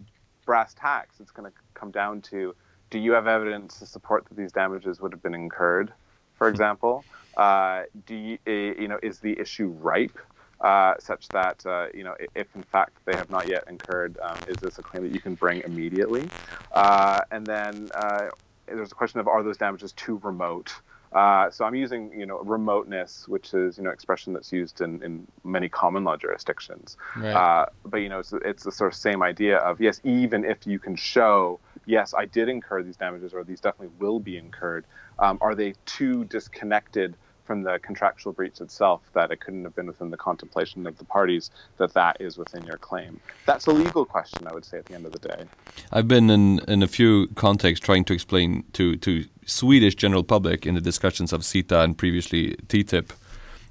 brass 0.44 0.74
tacks. 0.74 1.20
It's 1.20 1.30
going 1.30 1.50
to 1.50 1.56
come 1.72 1.92
down 1.92 2.20
to: 2.22 2.54
Do 2.90 2.98
you 2.98 3.12
have 3.12 3.28
evidence 3.28 3.78
to 3.78 3.86
support 3.86 4.26
that 4.28 4.36
these 4.36 4.52
damages 4.52 5.00
would 5.00 5.12
have 5.12 5.22
been 5.22 5.34
incurred? 5.34 5.92
For 6.34 6.48
example, 6.48 7.04
uh, 7.36 7.84
do 8.06 8.16
you, 8.16 8.38
uh, 8.46 8.50
you 8.80 8.88
know, 8.88 8.98
is 9.02 9.20
the 9.20 9.38
issue 9.38 9.68
ripe? 9.68 10.18
Uh, 10.60 10.92
such 10.98 11.26
that 11.28 11.64
uh, 11.64 11.86
you 11.94 12.04
know 12.04 12.14
if 12.34 12.54
in 12.54 12.62
fact 12.62 12.98
they 13.06 13.16
have 13.16 13.30
not 13.30 13.48
yet 13.48 13.64
incurred, 13.66 14.18
um, 14.20 14.36
is 14.46 14.56
this 14.56 14.78
a 14.78 14.82
claim 14.82 15.02
that 15.02 15.14
you 15.14 15.20
can 15.20 15.34
bring 15.34 15.62
immediately? 15.62 16.28
Uh, 16.72 17.20
and 17.30 17.46
then 17.46 17.88
uh, 17.94 18.28
there's 18.74 18.92
a 18.92 18.94
question 18.94 19.20
of 19.20 19.28
are 19.28 19.42
those 19.42 19.58
damages 19.58 19.92
too 19.92 20.20
remote? 20.22 20.72
Uh, 21.12 21.50
so 21.50 21.64
I'm 21.64 21.74
using 21.74 22.12
you 22.18 22.24
know 22.24 22.38
remoteness, 22.38 23.26
which 23.26 23.52
is 23.52 23.76
you 23.76 23.84
know 23.84 23.90
expression 23.90 24.32
that's 24.32 24.52
used 24.52 24.80
in, 24.80 25.02
in 25.02 25.26
many 25.42 25.68
common 25.68 26.04
law 26.04 26.16
jurisdictions. 26.16 26.96
Right. 27.16 27.32
Uh, 27.32 27.66
but 27.84 27.98
you 27.98 28.08
know 28.08 28.20
it's, 28.20 28.32
it's 28.44 28.62
the 28.62 28.72
sort 28.72 28.92
of 28.92 28.96
same 28.96 29.22
idea 29.22 29.58
of 29.58 29.80
yes, 29.80 30.00
even 30.04 30.44
if 30.44 30.66
you 30.66 30.78
can 30.78 30.94
show 30.94 31.58
yes, 31.86 32.14
I 32.16 32.26
did 32.26 32.48
incur 32.48 32.82
these 32.82 32.96
damages 32.96 33.34
or 33.34 33.42
these 33.44 33.60
definitely 33.60 33.94
will 33.98 34.20
be 34.20 34.36
incurred, 34.36 34.86
um, 35.18 35.38
are 35.40 35.54
they 35.54 35.74
too 35.86 36.24
disconnected? 36.24 37.16
From 37.50 37.64
the 37.64 37.80
contractual 37.80 38.32
breach 38.32 38.60
itself 38.60 39.00
that 39.12 39.32
it 39.32 39.40
couldn't 39.40 39.64
have 39.64 39.74
been 39.74 39.88
within 39.88 40.08
the 40.08 40.16
contemplation 40.16 40.86
of 40.86 40.96
the 40.98 41.04
parties 41.04 41.50
that 41.78 41.92
that 41.94 42.16
is 42.20 42.38
within 42.38 42.62
your 42.62 42.76
claim. 42.76 43.18
That's 43.44 43.66
a 43.66 43.72
legal 43.72 44.04
question, 44.04 44.46
I 44.46 44.54
would 44.54 44.64
say, 44.64 44.78
at 44.78 44.84
the 44.84 44.94
end 44.94 45.04
of 45.04 45.10
the 45.10 45.18
day. 45.18 45.46
I've 45.90 46.06
been 46.06 46.30
in, 46.30 46.60
in 46.68 46.80
a 46.84 46.86
few 46.86 47.26
contexts 47.34 47.84
trying 47.84 48.04
to 48.04 48.12
explain 48.12 48.62
to, 48.74 48.94
to 48.98 49.24
Swedish 49.46 49.96
general 49.96 50.22
public 50.22 50.64
in 50.64 50.76
the 50.76 50.80
discussions 50.80 51.32
of 51.32 51.40
CETA 51.40 51.82
and 51.82 51.98
previously 51.98 52.54
TTIP 52.68 53.10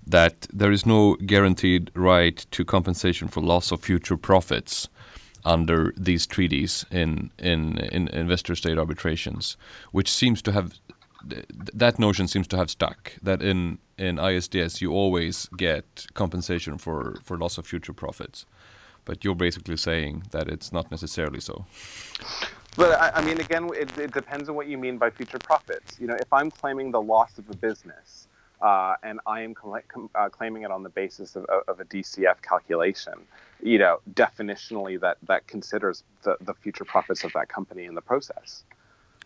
that 0.05 0.45
there 0.51 0.73
is 0.73 0.85
no 0.85 1.15
guaranteed 1.25 1.89
right 1.95 2.45
to 2.51 2.65
compensation 2.65 3.29
for 3.29 3.39
loss 3.39 3.71
of 3.71 3.79
future 3.79 4.17
profits 4.17 4.89
under 5.45 5.93
these 5.95 6.27
treaties 6.27 6.85
in 6.91 7.31
in, 7.39 7.77
in 7.77 8.09
investor 8.09 8.55
state 8.55 8.77
arbitrations, 8.77 9.55
which 9.93 10.11
seems 10.11 10.41
to 10.41 10.51
have 10.51 10.73
th- 11.27 11.45
that 11.73 11.99
notion 11.99 12.27
seems 12.27 12.47
to 12.47 12.57
have 12.57 12.69
stuck. 12.69 13.13
That 13.21 13.41
in 13.41 13.79
in 13.97 14.17
ISDS 14.17 14.81
you 14.81 14.91
always 14.91 15.47
get 15.57 16.07
compensation 16.13 16.77
for 16.77 17.19
for 17.23 17.37
loss 17.37 17.57
of 17.57 17.67
future 17.67 17.93
profits, 17.93 18.45
but 19.05 19.23
you're 19.23 19.35
basically 19.35 19.77
saying 19.77 20.23
that 20.31 20.47
it's 20.47 20.71
not 20.71 20.91
necessarily 20.91 21.39
so. 21.39 21.65
But 22.75 22.99
I, 22.99 23.11
I 23.15 23.25
mean, 23.25 23.39
again, 23.39 23.69
it, 23.73 23.97
it 23.97 24.13
depends 24.13 24.47
on 24.47 24.55
what 24.55 24.67
you 24.67 24.77
mean 24.77 24.97
by 24.97 25.09
future 25.09 25.39
profits. 25.39 25.99
You 25.99 26.07
know, 26.07 26.15
if 26.15 26.31
I'm 26.31 26.51
claiming 26.51 26.91
the 26.91 27.01
loss 27.01 27.37
of 27.37 27.49
a 27.49 27.55
business. 27.55 28.27
Uh, 28.61 28.95
and 29.03 29.21
I 29.25 29.39
am 29.39 29.55
cl- 29.55 29.79
com- 29.87 30.09
uh, 30.15 30.27
claiming 30.27 30.63
it 30.63 30.71
on 30.71 30.83
the 30.83 30.89
basis 30.89 31.37
of, 31.37 31.45
of, 31.45 31.79
a 31.79 31.85
DCF 31.85 32.41
calculation. 32.41 33.13
You 33.63 33.79
know, 33.79 34.01
definitionally, 34.15 34.99
that 34.99 35.15
that 35.27 35.47
considers 35.47 36.03
the, 36.23 36.35
the 36.41 36.53
future 36.53 36.83
profits 36.83 37.23
of 37.23 37.31
that 37.35 37.47
company 37.47 37.85
in 37.85 37.95
the 37.95 38.01
process. 38.01 38.65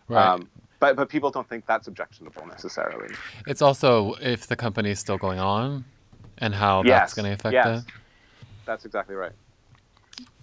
Right. 0.08 0.24
Um, 0.24 0.48
but 0.80 0.96
but 0.96 1.08
people 1.08 1.30
don't 1.30 1.48
think 1.48 1.66
that's 1.66 1.88
objectionable 1.88 2.46
necessarily. 2.46 3.14
It's 3.46 3.62
also 3.62 4.14
if 4.20 4.46
the 4.46 4.56
company 4.56 4.90
is 4.90 4.98
still 4.98 5.18
going 5.18 5.38
on 5.38 5.84
and 6.38 6.54
how 6.54 6.82
yes. 6.84 7.00
that's 7.00 7.14
going 7.14 7.26
to 7.26 7.32
affect 7.32 7.52
yes. 7.52 7.66
that. 7.66 7.84
That's 8.66 8.84
exactly 8.84 9.14
right. 9.14 9.32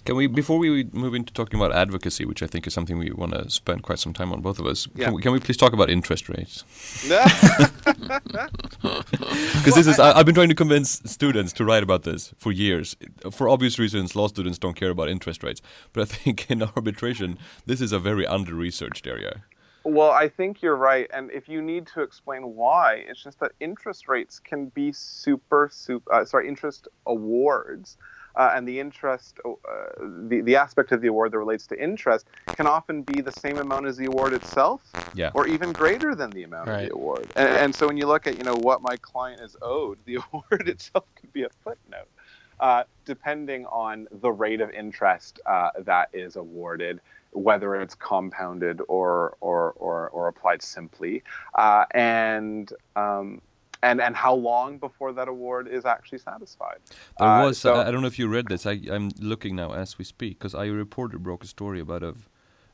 Can 0.03 0.15
we, 0.15 0.25
before 0.25 0.57
we 0.57 0.85
move 0.93 1.13
into 1.13 1.31
talking 1.31 1.59
about 1.59 1.71
advocacy, 1.73 2.25
which 2.25 2.41
I 2.41 2.47
think 2.47 2.65
is 2.65 2.73
something 2.73 2.97
we 2.97 3.11
want 3.11 3.33
to 3.33 3.47
spend 3.51 3.83
quite 3.83 3.99
some 3.99 4.13
time 4.13 4.33
on, 4.33 4.41
both 4.41 4.57
of 4.57 4.65
us, 4.65 4.87
Yeah. 4.95 5.05
can, 5.05 5.13
we, 5.13 5.21
can 5.21 5.31
we 5.31 5.39
please 5.39 5.57
talk 5.57 5.73
about 5.73 5.91
interest 5.91 6.27
rates? 6.27 6.63
well, 7.09 7.23
Because 8.81 9.75
this 9.75 9.85
is, 9.85 9.99
I, 9.99 10.17
have 10.17 10.25
been 10.25 10.33
trying 10.33 10.49
to 10.49 10.55
convince 10.55 11.03
students 11.05 11.53
to 11.53 11.65
write 11.65 11.83
about 11.83 12.01
this 12.01 12.33
for 12.37 12.51
years. 12.51 12.95
For 13.29 13.47
obvious 13.47 13.77
reasons, 13.77 14.15
law 14.15 14.27
students 14.27 14.57
don't 14.57 14.75
care 14.75 14.89
about 14.89 15.07
interest 15.07 15.43
rates. 15.43 15.61
But 15.93 16.01
I 16.01 16.05
think 16.05 16.49
in 16.49 16.63
arbitration, 16.63 17.37
this 17.67 17.79
is 17.79 17.91
a 17.91 17.99
very 17.99 18.25
under 18.25 18.55
researched 18.55 19.05
area. 19.05 19.43
Well, 19.83 20.11
I 20.11 20.29
think 20.29 20.61
you're 20.61 20.75
right. 20.75 21.09
And 21.13 21.31
if 21.31 21.49
you 21.49 21.61
need 21.61 21.87
to 21.87 22.01
explain 22.01 22.55
why, 22.55 23.03
it's 23.07 23.21
just 23.23 23.39
that 23.39 23.51
interest 23.59 24.07
rates 24.07 24.39
can 24.39 24.67
be 24.67 24.91
super, 24.91 25.69
super, 25.71 26.13
uh, 26.13 26.25
sorry, 26.25 26.47
interest 26.47 26.87
awards. 27.07 27.97
Uh, 28.33 28.53
and 28.55 28.65
the 28.65 28.79
interest, 28.79 29.39
uh, 29.45 29.49
the, 29.99 30.39
the 30.41 30.55
aspect 30.55 30.93
of 30.93 31.01
the 31.01 31.07
award 31.07 31.33
that 31.33 31.37
relates 31.37 31.67
to 31.67 31.83
interest 31.83 32.27
can 32.47 32.65
often 32.65 33.01
be 33.01 33.19
the 33.19 33.31
same 33.31 33.57
amount 33.57 33.85
as 33.85 33.97
the 33.97 34.05
award 34.05 34.31
itself 34.31 34.81
Yeah. 35.13 35.31
or 35.33 35.47
even 35.47 35.73
greater 35.73 36.15
than 36.15 36.29
the 36.29 36.43
amount 36.43 36.69
of 36.69 36.79
the 36.87 36.93
award. 36.93 37.27
And, 37.35 37.49
and 37.49 37.75
so 37.75 37.87
when 37.87 37.97
you 37.97 38.07
look 38.07 38.27
at, 38.27 38.37
you 38.37 38.45
know, 38.45 38.55
what 38.55 38.81
my 38.81 38.95
client 39.01 39.41
is 39.41 39.57
owed, 39.61 39.97
the 40.05 40.19
award 40.31 40.69
itself 40.69 41.03
could 41.19 41.33
be 41.33 41.43
a 41.43 41.49
footnote. 41.63 42.07
Uh, 42.61 42.83
depending 43.05 43.65
on 43.65 44.07
the 44.21 44.31
rate 44.31 44.61
of 44.61 44.69
interest 44.69 45.39
uh, 45.47 45.71
that 45.79 46.09
is 46.13 46.35
awarded, 46.35 47.01
whether 47.31 47.75
it's 47.81 47.95
compounded 47.95 48.79
or 48.87 49.35
or 49.41 49.71
or, 49.77 50.09
or 50.09 50.27
applied 50.27 50.61
simply, 50.61 51.23
uh, 51.55 51.85
and 51.95 52.71
um, 52.95 53.41
and 53.81 53.99
and 53.99 54.15
how 54.15 54.35
long 54.35 54.77
before 54.77 55.11
that 55.11 55.27
award 55.27 55.67
is 55.67 55.85
actually 55.85 56.19
satisfied. 56.19 56.77
There 57.17 57.27
Uh, 57.27 57.45
was, 57.47 57.57
so- 57.57 57.73
I, 57.73 57.87
I 57.87 57.91
don't 57.91 58.01
know 58.01 58.07
if 58.15 58.19
you 58.19 58.27
read 58.27 58.47
this, 58.47 58.67
I, 58.67 58.79
I'm 58.91 59.09
looking 59.19 59.55
now 59.55 59.73
as 59.73 59.97
we 59.97 60.05
speak, 60.05 60.37
because 60.37 60.53
IAReporter 60.53 61.17
broke 61.17 61.43
a 61.43 61.47
story 61.47 61.79
about 61.79 62.03
a, 62.03 62.13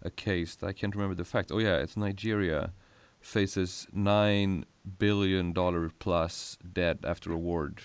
a 0.01 0.09
case, 0.09 0.55
that 0.57 0.67
I 0.67 0.73
can't 0.73 0.93
remember 0.93 1.15
the 1.15 1.23
fact. 1.23 1.49
Oh, 1.49 1.59
yeah, 1.59 1.77
it's 1.77 1.95
Nigeria 1.95 2.73
faces 3.21 3.87
$9 3.95 4.63
billion 4.99 5.53
plus 5.99 6.57
debt 6.73 6.97
after 7.05 7.31
award 7.31 7.83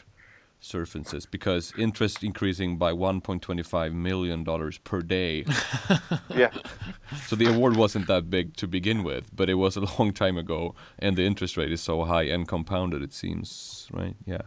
surfaces 0.62 1.26
because 1.26 1.72
interest 1.76 2.22
increasing 2.22 2.78
by 2.78 2.92
1.25 2.92 3.92
million 3.92 4.44
dollars 4.44 4.78
per 4.78 5.00
day. 5.00 5.44
yeah, 6.36 6.50
so 7.26 7.36
the 7.36 7.46
award 7.46 7.76
wasn't 7.76 8.06
that 8.06 8.30
big 8.30 8.56
to 8.56 8.66
begin 8.66 9.02
with, 9.02 9.34
but 9.34 9.50
it 9.50 9.54
was 9.54 9.76
a 9.76 9.80
long 9.98 10.12
time 10.12 10.38
ago, 10.38 10.74
and 10.98 11.16
the 11.16 11.26
interest 11.26 11.56
rate 11.56 11.72
is 11.72 11.80
so 11.80 12.04
high 12.04 12.24
and 12.24 12.48
compounded. 12.48 13.02
It 13.02 13.12
seems 13.12 13.88
right. 13.92 14.16
Yeah. 14.24 14.42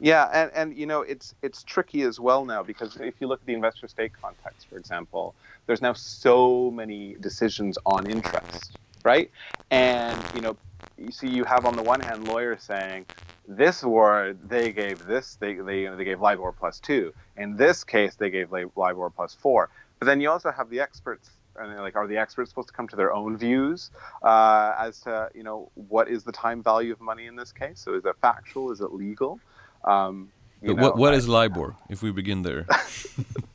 Yeah, 0.00 0.28
and, 0.32 0.50
and 0.54 0.78
you 0.78 0.86
know 0.86 1.02
it's 1.02 1.34
it's 1.42 1.64
tricky 1.64 2.02
as 2.02 2.20
well 2.20 2.44
now 2.44 2.62
because 2.62 2.96
if 3.00 3.14
you 3.20 3.26
look 3.26 3.40
at 3.40 3.46
the 3.46 3.54
investor 3.54 3.88
state 3.88 4.12
context, 4.20 4.68
for 4.68 4.76
example, 4.76 5.34
there's 5.66 5.82
now 5.82 5.92
so 5.92 6.70
many 6.70 7.16
decisions 7.20 7.78
on 7.84 8.08
interest, 8.08 8.78
right? 9.04 9.30
And 9.70 10.16
you 10.36 10.40
know, 10.40 10.56
you 10.96 11.12
see, 11.12 11.28
you 11.28 11.44
have 11.44 11.64
on 11.66 11.76
the 11.76 11.82
one 11.82 12.00
hand 12.00 12.26
lawyers 12.28 12.62
saying 12.62 13.06
this 13.46 13.82
award 13.82 14.38
they 14.48 14.72
gave 14.72 15.06
this 15.06 15.36
they 15.40 15.54
they 15.54 15.86
they 15.86 16.04
gave 16.04 16.20
LIBOR 16.20 16.52
plus 16.52 16.80
two. 16.80 17.12
In 17.36 17.56
this 17.56 17.84
case, 17.84 18.14
they 18.16 18.30
gave 18.30 18.52
Li- 18.52 18.66
LIBOR 18.76 19.10
plus 19.10 19.34
four. 19.34 19.70
But 19.98 20.06
then 20.06 20.20
you 20.20 20.30
also 20.30 20.50
have 20.50 20.68
the 20.70 20.80
experts. 20.80 21.30
And 21.60 21.76
like, 21.80 21.96
are 21.96 22.06
the 22.06 22.18
experts 22.18 22.50
supposed 22.50 22.68
to 22.68 22.74
come 22.74 22.86
to 22.88 22.94
their 22.94 23.12
own 23.12 23.36
views 23.36 23.90
uh, 24.22 24.74
as 24.78 25.00
to, 25.00 25.28
you 25.34 25.42
know, 25.42 25.70
what 25.74 26.08
is 26.08 26.22
the 26.22 26.30
time 26.30 26.62
value 26.62 26.92
of 26.92 27.00
money 27.00 27.26
in 27.26 27.34
this 27.34 27.50
case? 27.50 27.80
So 27.80 27.94
is 27.94 28.04
it 28.04 28.14
factual? 28.22 28.70
Is 28.70 28.80
it 28.80 28.92
legal? 28.92 29.40
Um, 29.84 30.30
you 30.62 30.68
But 30.68 30.76
know, 30.76 30.82
what 30.84 30.96
what 30.98 31.14
I- 31.14 31.16
is 31.16 31.26
LIBOR? 31.28 31.74
If 31.88 32.00
we 32.02 32.12
begin 32.12 32.42
there. 32.42 32.64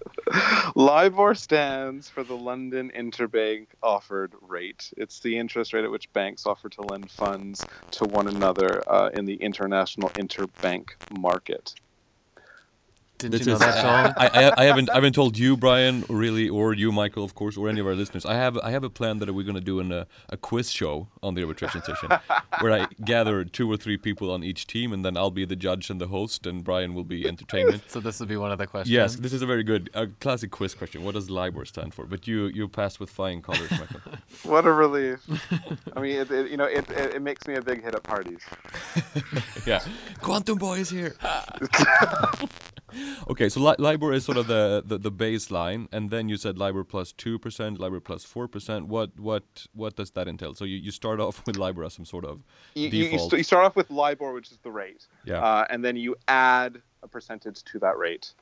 LIBOR 0.76 1.36
stands 1.36 2.10
for 2.10 2.24
the 2.24 2.36
London 2.36 2.92
Interbank 2.96 3.68
Offered 3.84 4.34
Rate. 4.42 4.92
It's 4.98 5.20
the 5.20 5.38
interest 5.38 5.74
rate 5.74 5.84
at 5.84 5.92
which 5.92 6.12
banks 6.14 6.48
offer 6.48 6.70
to 6.70 6.82
lend 6.82 7.12
funds 7.12 7.64
to 7.92 8.06
one 8.06 8.28
another 8.28 8.82
uh, 8.90 9.10
in 9.14 9.26
the 9.26 9.36
international 9.36 10.10
interbank 10.10 10.90
market. 11.20 11.76
Didn't 13.24 13.40
This 13.40 13.48
you 13.48 13.54
know 13.54 13.54
is- 13.54 13.60
that, 13.62 13.82
Joel? 13.82 14.14
I, 14.18 14.28
I, 14.28 14.62
I 14.62 14.66
haven't 14.66 14.90
I 14.90 14.96
haven't 14.96 15.14
told 15.14 15.38
you, 15.38 15.56
Brian, 15.56 16.04
really, 16.10 16.50
or 16.50 16.74
you, 16.74 16.92
Michael, 16.92 17.24
of 17.24 17.36
course, 17.36 17.56
or 17.56 17.70
any 17.70 17.80
of 17.80 17.88
our 17.88 17.96
listeners. 17.96 18.26
I 18.26 18.36
have 18.36 18.58
I 18.58 18.72
have 18.72 18.84
a 18.84 18.90
plan 18.90 19.20
that 19.20 19.34
we're 19.34 19.44
going 19.44 19.56
to 19.56 19.62
do 19.62 19.80
in 19.80 19.92
a, 19.94 20.00
uh, 20.00 20.06
a 20.30 20.38
quiz 20.38 20.70
show 20.72 21.08
on 21.22 21.34
the 21.36 21.42
arbitration 21.42 21.82
session, 21.84 22.10
where 22.60 22.74
I 22.74 22.88
gather 23.06 23.46
two 23.46 23.72
or 23.72 23.78
three 23.78 23.96
people 23.98 24.30
on 24.30 24.44
each 24.44 24.68
team, 24.68 24.92
and 24.92 25.06
then 25.06 25.16
I'll 25.16 25.32
be 25.32 25.46
the 25.46 25.56
judge 25.56 25.90
and 25.90 26.02
the 26.02 26.08
host, 26.08 26.46
and 26.46 26.64
Brian 26.64 26.94
will 26.94 27.06
be 27.06 27.26
entertainment. 27.28 27.84
so 27.88 28.00
this 28.02 28.20
will 28.20 28.28
be 28.28 28.36
one 28.38 28.52
of 28.52 28.58
the 28.58 28.68
questions. 28.68 28.92
Yes, 28.92 29.16
this 29.16 29.32
is 29.32 29.42
a 29.42 29.46
very 29.46 29.64
good, 29.64 29.90
a 29.94 30.08
classic 30.08 30.52
quiz 30.52 30.74
question. 30.76 31.04
What 31.06 31.14
does 31.14 31.30
LIBOR 31.30 31.64
stand 31.66 31.94
for? 31.94 32.06
But 32.06 32.28
you 32.28 32.48
you 32.48 32.68
passed 32.68 33.00
with 33.00 33.10
flying 33.10 33.42
colors, 33.42 33.72
Michael. 33.72 34.02
What 34.44 34.66
a 34.66 34.72
relief. 34.72 35.20
I 35.96 36.02
mean, 36.02 36.18
it, 36.18 36.30
it, 36.30 36.52
you 36.52 36.58
know, 36.58 36.66
it, 36.66 36.90
it, 36.92 37.16
it 37.16 37.22
makes 37.22 37.48
me 37.48 37.56
a 37.56 37.62
big 37.62 37.82
hit 37.84 37.96
at 37.96 38.04
parties. 38.04 38.42
yeah, 39.66 39.80
Quantum 40.22 40.58
Boy 40.58 40.80
is 40.80 40.90
here. 40.90 41.16
okay, 43.30 43.50
so 43.50 43.60
Li- 43.62 43.76
LIBOR 43.78 44.14
is 44.14 44.26
sort 44.26 44.38
of 44.38 44.48
the, 44.48 44.84
the, 44.86 44.98
the 44.98 45.12
baseline, 45.12 45.88
and 45.92 46.10
then 46.10 46.30
you 46.30 46.38
said 46.38 46.58
LIBOR 46.58 46.84
plus 46.84 47.12
two 47.12 47.38
percent, 47.40 47.80
LIBOR 47.80 48.00
plus 48.00 48.24
four 48.24 48.48
percent. 48.48 48.88
What 48.88 49.18
what 49.20 49.44
what 49.74 49.96
does 49.96 50.12
that 50.12 50.28
entail? 50.28 50.54
So 50.54 50.66
you, 50.66 50.78
you 50.78 50.92
start 50.92 51.20
off 51.20 51.42
with 51.46 51.58
LIBOR 51.58 51.84
as 51.86 51.94
some 51.94 52.06
sort 52.06 52.26
of 52.26 52.42
You, 52.76 52.88
you, 52.90 52.90
you, 52.90 53.10
default. 53.12 53.32
st- 53.32 53.40
you 53.40 53.44
start 53.44 53.66
off 53.66 53.76
with 53.76 53.90
LIBOR, 53.90 54.34
which 54.34 54.52
is 54.52 54.58
the 54.64 54.72
rate, 54.72 55.08
Yeah. 55.26 55.42
uh, 55.44 55.66
and 55.70 55.84
then 55.84 55.96
you 55.96 56.16
add 56.28 56.82
a 57.02 57.08
percentage 57.08 57.64
to 57.66 57.80
that 57.80 57.98
rate, 57.98 58.34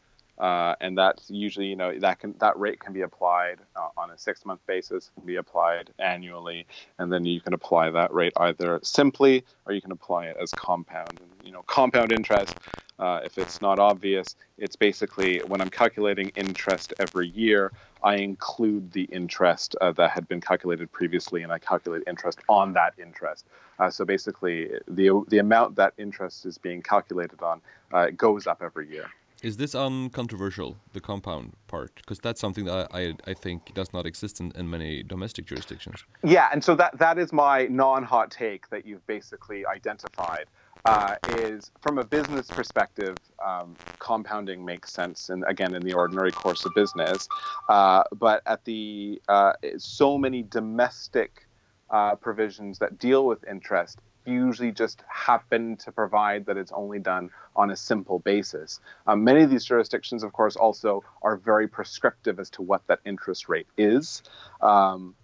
uh, 0.41 0.75
and 0.81 0.97
that's 0.97 1.29
usually 1.29 1.67
you 1.67 1.75
know 1.75 1.97
that 1.99 2.19
can 2.19 2.33
that 2.39 2.57
rate 2.59 2.79
can 2.79 2.93
be 2.93 3.01
applied 3.01 3.59
uh, 3.75 3.89
on 3.95 4.09
a 4.09 4.17
six 4.17 4.43
month 4.43 4.59
basis, 4.65 5.11
can 5.15 5.25
be 5.25 5.35
applied 5.35 5.91
annually, 5.99 6.65
and 6.97 7.13
then 7.13 7.23
you 7.23 7.39
can 7.39 7.53
apply 7.53 7.91
that 7.91 8.11
rate 8.11 8.33
either 8.37 8.79
simply 8.81 9.45
or 9.65 9.73
you 9.73 9.81
can 9.81 9.91
apply 9.91 10.25
it 10.25 10.37
as 10.41 10.51
compound. 10.51 11.19
And, 11.21 11.29
you 11.45 11.51
know, 11.51 11.61
compound 11.67 12.11
interest. 12.11 12.57
Uh, 12.99 13.19
if 13.23 13.39
it's 13.39 13.61
not 13.61 13.79
obvious, 13.79 14.35
it's 14.59 14.75
basically 14.75 15.39
when 15.47 15.59
I'm 15.59 15.71
calculating 15.71 16.29
interest 16.35 16.93
every 16.99 17.29
year, 17.29 17.71
I 18.03 18.17
include 18.17 18.91
the 18.91 19.05
interest 19.05 19.75
uh, 19.81 19.91
that 19.93 20.11
had 20.11 20.27
been 20.27 20.41
calculated 20.41 20.91
previously, 20.91 21.41
and 21.41 21.51
I 21.51 21.57
calculate 21.57 22.03
interest 22.05 22.39
on 22.47 22.73
that 22.73 22.93
interest. 22.99 23.47
Uh, 23.79 23.89
so 23.89 24.05
basically, 24.05 24.69
the 24.87 25.23
the 25.29 25.39
amount 25.39 25.75
that 25.77 25.93
interest 25.97 26.45
is 26.45 26.57
being 26.57 26.83
calculated 26.83 27.41
on 27.41 27.61
uh, 27.91 28.07
goes 28.11 28.45
up 28.45 28.61
every 28.61 28.89
year. 28.89 29.09
Is 29.41 29.57
this 29.57 29.73
uncontroversial, 29.73 30.77
the 30.93 31.01
compound 31.01 31.53
part? 31.67 31.95
Because 31.95 32.19
that's 32.19 32.39
something 32.39 32.65
that 32.65 32.89
I, 32.93 32.99
I, 32.99 33.13
I 33.25 33.33
think 33.33 33.73
does 33.73 33.91
not 33.91 34.05
exist 34.05 34.39
in, 34.39 34.51
in 34.55 34.69
many 34.69 35.01
domestic 35.01 35.45
jurisdictions. 35.45 36.05
Yeah, 36.23 36.49
and 36.51 36.63
so 36.63 36.75
that 36.75 36.99
that 36.99 37.17
is 37.17 37.33
my 37.33 37.65
non-hot 37.65 38.29
take 38.29 38.69
that 38.69 38.85
you've 38.85 39.05
basically 39.07 39.65
identified. 39.65 40.45
Uh, 40.85 41.15
is 41.37 41.69
from 41.81 41.99
a 41.99 42.03
business 42.03 42.47
perspective, 42.47 43.15
um, 43.45 43.75
compounding 43.99 44.65
makes 44.65 44.91
sense, 44.91 45.29
and 45.29 45.43
again, 45.47 45.75
in 45.75 45.81
the 45.83 45.93
ordinary 45.93 46.31
course 46.31 46.65
of 46.65 46.73
business. 46.73 47.27
Uh, 47.69 48.03
but 48.17 48.41
at 48.47 48.65
the 48.65 49.21
uh, 49.27 49.53
so 49.77 50.17
many 50.17 50.41
domestic 50.41 51.47
uh, 51.91 52.15
provisions 52.15 52.79
that 52.79 52.97
deal 52.97 53.25
with 53.25 53.43
interest 53.47 53.99
usually 54.26 54.72
just 54.72 55.03
happen 55.07 55.78
to 55.78 55.91
provide 55.91 56.45
that 56.45 56.57
it's 56.57 56.72
only 56.72 56.99
done 56.99 57.30
on 57.55 57.72
a 57.72 57.76
simple 57.76 58.19
basis. 58.19 58.80
Um, 59.07 59.24
many 59.24 59.41
of 59.41 59.49
these 59.49 59.65
jurisdictions, 59.65 60.24
of 60.24 60.34
course, 60.34 60.55
also 60.55 61.03
are 61.22 61.38
very 61.38 61.67
prescriptive 61.67 62.39
as 62.39 62.49
to 62.51 62.61
what 62.61 62.86
that 62.88 62.99
interest 63.05 63.49
rate 63.49 63.67
is. 63.78 64.24
Um, 64.61 65.15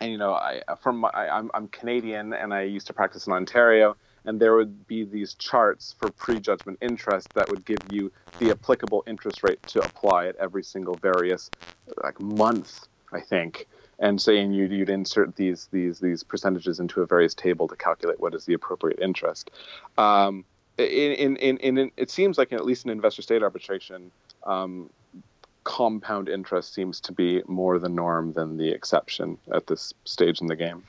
and 0.00 0.12
you 0.12 0.18
know, 0.18 0.34
I 0.34 0.62
from 0.80 0.98
my, 0.98 1.10
I'm 1.10 1.50
I'm 1.54 1.68
Canadian 1.68 2.32
and 2.32 2.54
I 2.54 2.62
used 2.62 2.86
to 2.86 2.92
practice 2.92 3.26
in 3.26 3.32
Ontario, 3.32 3.96
and 4.24 4.38
there 4.40 4.54
would 4.54 4.86
be 4.86 5.04
these 5.04 5.34
charts 5.34 5.94
for 5.98 6.10
prejudgment 6.10 6.78
interest 6.80 7.32
that 7.34 7.48
would 7.50 7.64
give 7.64 7.78
you 7.90 8.12
the 8.38 8.50
applicable 8.50 9.02
interest 9.06 9.42
rate 9.42 9.60
to 9.68 9.80
apply 9.80 10.28
at 10.28 10.36
every 10.36 10.62
single 10.62 10.94
various 10.94 11.50
like 12.02 12.20
month, 12.20 12.86
I 13.12 13.20
think. 13.20 13.66
And 14.00 14.22
saying 14.22 14.52
you'd, 14.52 14.70
you'd 14.70 14.90
insert 14.90 15.34
these 15.34 15.68
these 15.72 15.98
these 15.98 16.22
percentages 16.22 16.78
into 16.78 17.02
a 17.02 17.06
various 17.06 17.34
table 17.34 17.66
to 17.66 17.74
calculate 17.74 18.20
what 18.20 18.32
is 18.32 18.44
the 18.44 18.54
appropriate 18.54 19.00
interest. 19.00 19.50
Um, 19.96 20.44
in, 20.78 21.36
in, 21.36 21.36
in, 21.58 21.78
in, 21.78 21.90
it 21.96 22.08
seems 22.08 22.38
like 22.38 22.52
at 22.52 22.64
least 22.64 22.84
in 22.84 22.90
investor 22.92 23.22
state 23.22 23.42
arbitration, 23.42 24.12
um, 24.44 24.90
compound 25.64 26.28
interest 26.30 26.72
seems 26.72 26.98
to 26.98 27.12
be 27.12 27.42
more 27.46 27.78
the 27.78 27.90
norm 27.90 28.32
than 28.32 28.56
the 28.56 28.70
exception 28.70 29.36
at 29.52 29.66
this 29.66 29.92
stage 30.04 30.40
in 30.40 30.46
the 30.46 30.56
game. 30.56 30.82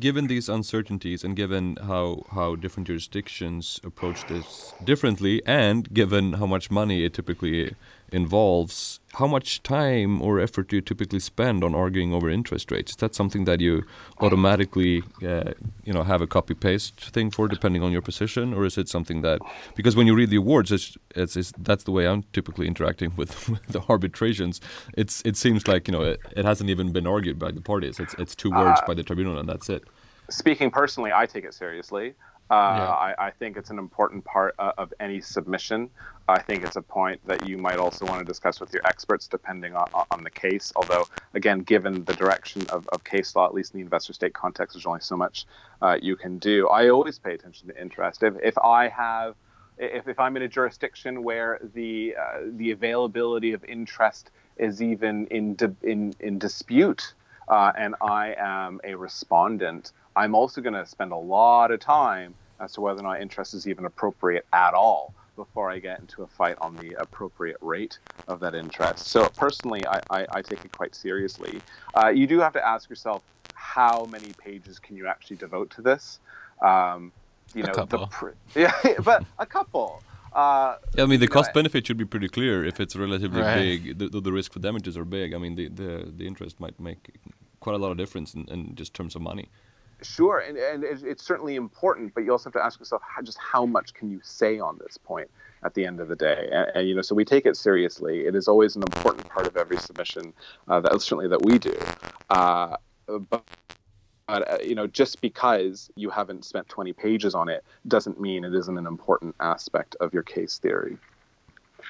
Given 0.00 0.26
these 0.26 0.48
uncertainties 0.48 1.22
and 1.22 1.36
given 1.36 1.76
how, 1.76 2.24
how 2.32 2.56
different 2.56 2.88
jurisdictions 2.88 3.80
approach 3.84 4.26
this 4.26 4.74
differently, 4.82 5.40
and 5.46 5.92
given 5.92 6.32
how 6.32 6.46
much 6.46 6.68
money 6.68 7.04
it 7.04 7.14
typically 7.14 7.76
involves, 8.14 9.00
how 9.14 9.26
much 9.26 9.62
time 9.62 10.22
or 10.22 10.38
effort 10.38 10.68
do 10.68 10.76
you 10.76 10.82
typically 10.82 11.18
spend 11.18 11.64
on 11.64 11.74
arguing 11.74 12.14
over 12.14 12.30
interest 12.30 12.70
rates? 12.70 12.92
Is 12.92 12.96
that 12.98 13.14
something 13.14 13.44
that 13.44 13.60
you 13.60 13.84
automatically, 14.20 15.02
uh, 15.26 15.52
you 15.84 15.92
know, 15.92 16.04
have 16.04 16.22
a 16.22 16.26
copy 16.26 16.54
paste 16.54 17.00
thing 17.00 17.30
for, 17.30 17.48
depending 17.48 17.82
on 17.82 17.90
your 17.90 18.02
position, 18.02 18.54
or 18.54 18.64
is 18.64 18.78
it 18.78 18.88
something 18.88 19.22
that 19.22 19.40
because 19.74 19.96
when 19.96 20.06
you 20.06 20.14
read 20.14 20.30
the 20.30 20.36
awards, 20.36 20.70
it's, 20.70 20.96
it's, 21.16 21.36
it's 21.36 21.52
that's 21.58 21.84
the 21.84 21.90
way 21.90 22.06
I'm 22.06 22.22
typically 22.32 22.66
interacting 22.68 23.12
with, 23.16 23.48
with 23.52 23.66
the 23.66 23.82
arbitrations. 23.88 24.60
It's 24.96 25.20
it 25.24 25.36
seems 25.36 25.66
like 25.66 25.88
you 25.88 25.92
know 25.92 26.02
it, 26.02 26.20
it 26.36 26.44
hasn't 26.44 26.70
even 26.70 26.92
been 26.92 27.06
argued 27.06 27.38
by 27.38 27.50
the 27.50 27.60
parties. 27.60 27.98
It's 27.98 28.14
it's 28.14 28.34
two 28.36 28.50
words 28.50 28.80
by 28.86 28.94
the 28.94 29.02
tribunal 29.02 29.38
and 29.38 29.48
that's 29.48 29.68
it. 29.68 29.82
Speaking 30.30 30.70
personally, 30.70 31.12
I 31.12 31.26
take 31.26 31.44
it 31.44 31.54
seriously. 31.54 32.14
Uh, 32.50 32.54
Yeah. 32.54 32.90
I, 32.90 33.14
I 33.28 33.30
think 33.30 33.56
it's 33.56 33.70
an 33.70 33.78
important 33.78 34.24
part 34.24 34.54
uh, 34.58 34.72
of 34.76 34.92
any 35.00 35.20
submission. 35.20 35.88
I 36.28 36.40
think 36.40 36.64
it's 36.64 36.76
a 36.76 36.82
point 36.82 37.20
that 37.26 37.46
you 37.48 37.58
might 37.58 37.76
also 37.78 38.06
want 38.06 38.18
to 38.20 38.24
discuss 38.24 38.60
with 38.60 38.72
your 38.72 38.82
experts, 38.86 39.26
depending 39.28 39.74
on, 39.74 39.86
on 40.10 40.24
the 40.24 40.30
case. 40.30 40.72
Although, 40.76 41.04
again, 41.34 41.60
given 41.60 42.04
the 42.04 42.14
direction 42.14 42.62
of, 42.70 42.88
of 42.88 43.04
case 43.04 43.34
law, 43.36 43.46
at 43.46 43.54
least 43.54 43.74
in 43.74 43.80
the 43.80 43.84
investor 43.84 44.12
state 44.12 44.32
context, 44.34 44.74
there's 44.74 44.86
only 44.86 45.00
so 45.00 45.16
much 45.16 45.46
uh, 45.82 45.98
you 46.00 46.16
can 46.16 46.38
do. 46.38 46.68
I 46.68 46.88
always 46.88 47.18
pay 47.18 47.34
attention 47.34 47.68
to 47.68 47.80
interest. 47.80 48.22
If, 48.22 48.34
if 48.42 48.56
I 48.58 48.88
have, 48.88 49.34
if, 49.76 50.08
if 50.08 50.18
I'm 50.18 50.36
in 50.36 50.42
a 50.42 50.48
jurisdiction 50.48 51.22
where 51.22 51.60
the 51.74 52.14
uh, 52.18 52.40
the 52.56 52.70
availability 52.70 53.52
of 53.52 53.64
interest 53.64 54.30
is 54.56 54.80
even 54.80 55.26
in 55.26 55.56
di- 55.56 55.76
in 55.82 56.14
in 56.20 56.38
dispute, 56.38 57.12
uh, 57.48 57.72
and 57.76 57.94
I 58.00 58.34
am 58.38 58.80
a 58.84 58.94
respondent, 58.94 59.92
I'm 60.16 60.34
also 60.34 60.60
going 60.60 60.74
to 60.74 60.86
spend 60.86 61.12
a 61.12 61.16
lot 61.16 61.70
of 61.70 61.80
time 61.80 62.34
as 62.60 62.72
to 62.72 62.80
whether 62.80 63.00
or 63.00 63.02
not 63.02 63.20
interest 63.20 63.54
is 63.54 63.66
even 63.66 63.84
appropriate 63.84 64.46
at 64.52 64.74
all 64.74 65.12
before 65.36 65.68
I 65.70 65.80
get 65.80 65.98
into 65.98 66.22
a 66.22 66.26
fight 66.28 66.56
on 66.60 66.76
the 66.76 66.94
appropriate 67.00 67.56
rate 67.60 67.98
of 68.28 68.38
that 68.40 68.54
interest. 68.54 69.06
So 69.08 69.28
personally, 69.36 69.84
I, 69.86 70.00
I, 70.10 70.26
I 70.30 70.42
take 70.42 70.64
it 70.64 70.70
quite 70.72 70.94
seriously. 70.94 71.60
Uh, 72.00 72.08
you 72.08 72.28
do 72.28 72.38
have 72.38 72.52
to 72.52 72.64
ask 72.64 72.88
yourself 72.88 73.22
how 73.54 74.04
many 74.04 74.32
pages 74.38 74.78
can 74.78 74.96
you 74.96 75.08
actually 75.08 75.36
devote 75.36 75.70
to 75.70 75.82
this. 75.82 76.20
Um, 76.62 77.10
you 77.52 77.64
A 77.64 77.66
know, 77.66 77.72
couple. 77.72 77.98
the 77.98 78.06
pr- 78.06 78.28
yeah, 78.54 78.72
but 79.02 79.24
a 79.40 79.46
couple. 79.46 80.02
Uh, 80.32 80.76
Yeah, 80.94 81.02
I 81.02 81.06
mean 81.06 81.18
the 81.18 81.24
you 81.24 81.28
know, 81.28 81.32
cost 81.34 81.52
benefit 81.52 81.86
should 81.86 81.96
be 81.96 82.04
pretty 82.04 82.28
clear 82.28 82.64
if 82.64 82.78
it's 82.78 82.94
relatively 82.94 83.40
Right. 83.42 83.56
big. 83.56 83.98
The, 83.98 84.08
the, 84.08 84.20
the 84.20 84.32
risk 84.32 84.52
for 84.52 84.60
damages 84.60 84.96
are 84.96 85.04
big. 85.04 85.34
I 85.34 85.38
mean 85.38 85.56
the, 85.56 85.68
the, 85.68 86.12
the 86.16 86.26
interest 86.26 86.60
might 86.60 86.78
make 86.78 87.10
quite 87.58 87.74
a 87.74 87.78
lot 87.78 87.90
of 87.90 87.96
difference 87.96 88.34
in, 88.34 88.44
in 88.48 88.74
just 88.76 88.94
terms 88.94 89.16
of 89.16 89.22
money. 89.22 89.48
Sure, 90.04 90.38
and, 90.40 90.56
and 90.58 90.84
it- 90.84 91.02
it's 91.02 91.24
certainly 91.24 91.56
important, 91.56 92.14
but 92.14 92.24
you 92.24 92.30
also 92.32 92.44
have 92.44 92.52
to 92.54 92.64
ask 92.64 92.78
yourself 92.78 93.02
how, 93.04 93.22
just 93.22 93.38
how 93.38 93.64
much 93.66 93.94
can 93.94 94.10
you 94.10 94.20
say 94.22 94.58
on 94.58 94.78
this 94.78 94.96
point 94.98 95.30
at 95.64 95.74
the 95.74 95.84
end 95.86 95.98
of 96.00 96.08
the 96.08 96.16
day, 96.16 96.48
and, 96.52 96.70
and 96.74 96.88
you 96.88 96.94
know, 96.94 97.02
so 97.02 97.14
we 97.14 97.24
take 97.24 97.46
it 97.46 97.56
seriously. 97.56 98.26
It 98.26 98.34
is 98.34 98.46
always 98.48 98.76
an 98.76 98.82
important 98.82 99.28
part 99.28 99.46
of 99.46 99.56
every 99.56 99.78
submission, 99.78 100.32
uh, 100.68 100.80
that 100.80 100.92
certainly 101.00 101.28
that 101.28 101.42
we 101.42 101.58
do. 101.58 101.76
Uh, 102.28 102.76
but, 103.06 103.42
but 104.26 104.50
uh, 104.50 104.58
you 104.62 104.74
know, 104.74 104.86
just 104.86 105.20
because 105.20 105.90
you 105.96 106.10
haven't 106.10 106.44
spent 106.44 106.68
20 106.68 106.92
pages 106.92 107.34
on 107.34 107.48
it 107.48 107.64
doesn't 107.88 108.20
mean 108.20 108.44
it 108.44 108.54
isn't 108.54 108.78
an 108.78 108.86
important 108.86 109.34
aspect 109.40 109.96
of 110.00 110.12
your 110.14 110.22
case 110.22 110.58
theory. 110.58 110.96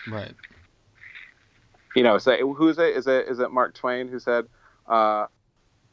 Right. 0.09 0.35
You 1.95 2.03
know, 2.03 2.19
say 2.19 2.41
who's 2.41 2.79
it? 2.79 2.97
Is 2.97 3.07
it 3.07 3.29
is 3.29 3.39
it 3.39 3.53
Mark 3.53 3.75
Twain 3.75 4.09
who 4.09 4.19
said, 4.19 4.47
uh, 4.89 5.27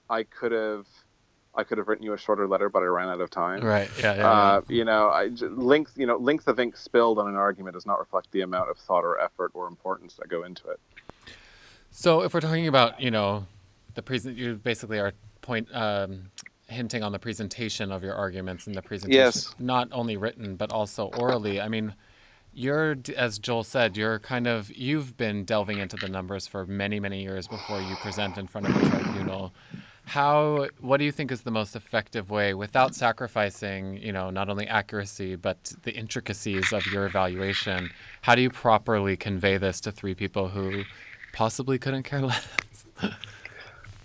"I 0.09 0.24
could 0.24 0.51
have." 0.51 0.88
I 1.54 1.64
could 1.64 1.78
have 1.78 1.88
written 1.88 2.06
you 2.06 2.14
a 2.14 2.18
shorter 2.18 2.47
letter, 2.47 2.70
but 2.70 2.82
I 2.82 2.86
ran 2.86 3.10
out 3.10 3.20
of 3.20 3.30
time. 3.30 3.62
Right. 3.62 3.89
Yeah. 3.99 4.16
yeah, 4.16 4.30
Uh, 4.32 4.62
you 4.70 4.86
know, 4.86 5.10
I, 5.10 5.26
length, 5.41 5.93
you 5.97 6.06
know, 6.06 6.16
length 6.18 6.47
of 6.47 6.60
ink 6.60 6.78
spilled 6.78 7.20
on 7.20 7.28
an 7.28 7.36
argument 7.36 7.74
does 7.74 7.86
not 7.86 7.99
reflect 7.99 8.32
the 8.32 8.41
amount 8.41 8.70
of 8.70 8.78
thought 8.78 9.04
or 9.04 9.20
effort 9.20 9.52
or 9.54 9.68
importance 9.68 10.16
that 10.16 10.30
go 10.30 10.43
into 10.43 10.70
it. 10.70 10.80
So 11.91 12.22
if 12.22 12.34
we're 12.34 12.39
talking 12.41 12.68
about, 12.68 13.02
you 13.02 13.12
know, 13.12 13.45
the 13.95 14.02
present, 14.02 14.38
you 14.38 14.56
basically 14.56 14.99
are 14.99 15.12
point 15.41 15.68
um, 15.76 16.32
hinting 16.68 17.04
on 17.04 17.12
the 17.12 17.20
presentation 17.20 17.91
of 17.91 18.02
your 18.02 18.16
arguments 18.16 18.66
and 18.66 18.76
the 18.76 18.82
presentation, 18.82 19.20
Yes. 19.26 19.54
not 19.60 19.89
only 19.91 20.16
written 20.16 20.56
but 20.56 20.72
also 20.72 21.08
orally. 21.18 21.60
I 21.60 21.68
mean, 21.68 21.93
you're, 22.54 22.95
as 23.18 23.39
Joel 23.39 23.64
said, 23.66 23.97
you're 23.97 24.20
kind 24.20 24.47
of 24.47 24.72
you've 24.72 25.18
been 25.18 25.43
delving 25.43 25.80
into 25.80 25.97
the 25.97 26.08
numbers 26.08 26.47
for 26.47 26.66
many, 26.66 26.99
many 26.99 27.22
years 27.24 27.47
before 27.47 27.82
you 27.82 27.95
present 27.97 28.38
in 28.38 28.47
front 28.47 28.70
of 28.70 28.76
a 28.76 28.89
tribunal. 28.89 29.54
How 30.12 30.68
what 30.82 30.97
do 30.97 31.05
you 31.05 31.12
think 31.12 31.32
is 31.32 31.43
the 31.43 31.51
most 31.51 31.74
effective 31.74 32.30
way 32.30 32.53
without 32.53 32.93
sacrificing 32.93 33.95
you 33.95 34.12
know 34.12 34.30
not 34.30 34.49
only 34.49 34.68
accuracy 34.68 35.38
but 35.38 35.74
the 35.84 35.93
intricacies 35.93 36.74
of 36.74 36.86
your 36.88 37.05
evaluation? 37.05 37.89
How 38.22 38.36
do 38.36 38.41
you 38.41 38.49
properly 38.49 39.16
convey 39.16 39.57
this 39.57 39.80
to 39.82 39.91
three 39.91 40.14
people 40.14 40.49
who 40.49 40.84
possibly 41.32 41.80
couldn't 41.80 42.03
care 42.03 42.22
less? 42.32 42.45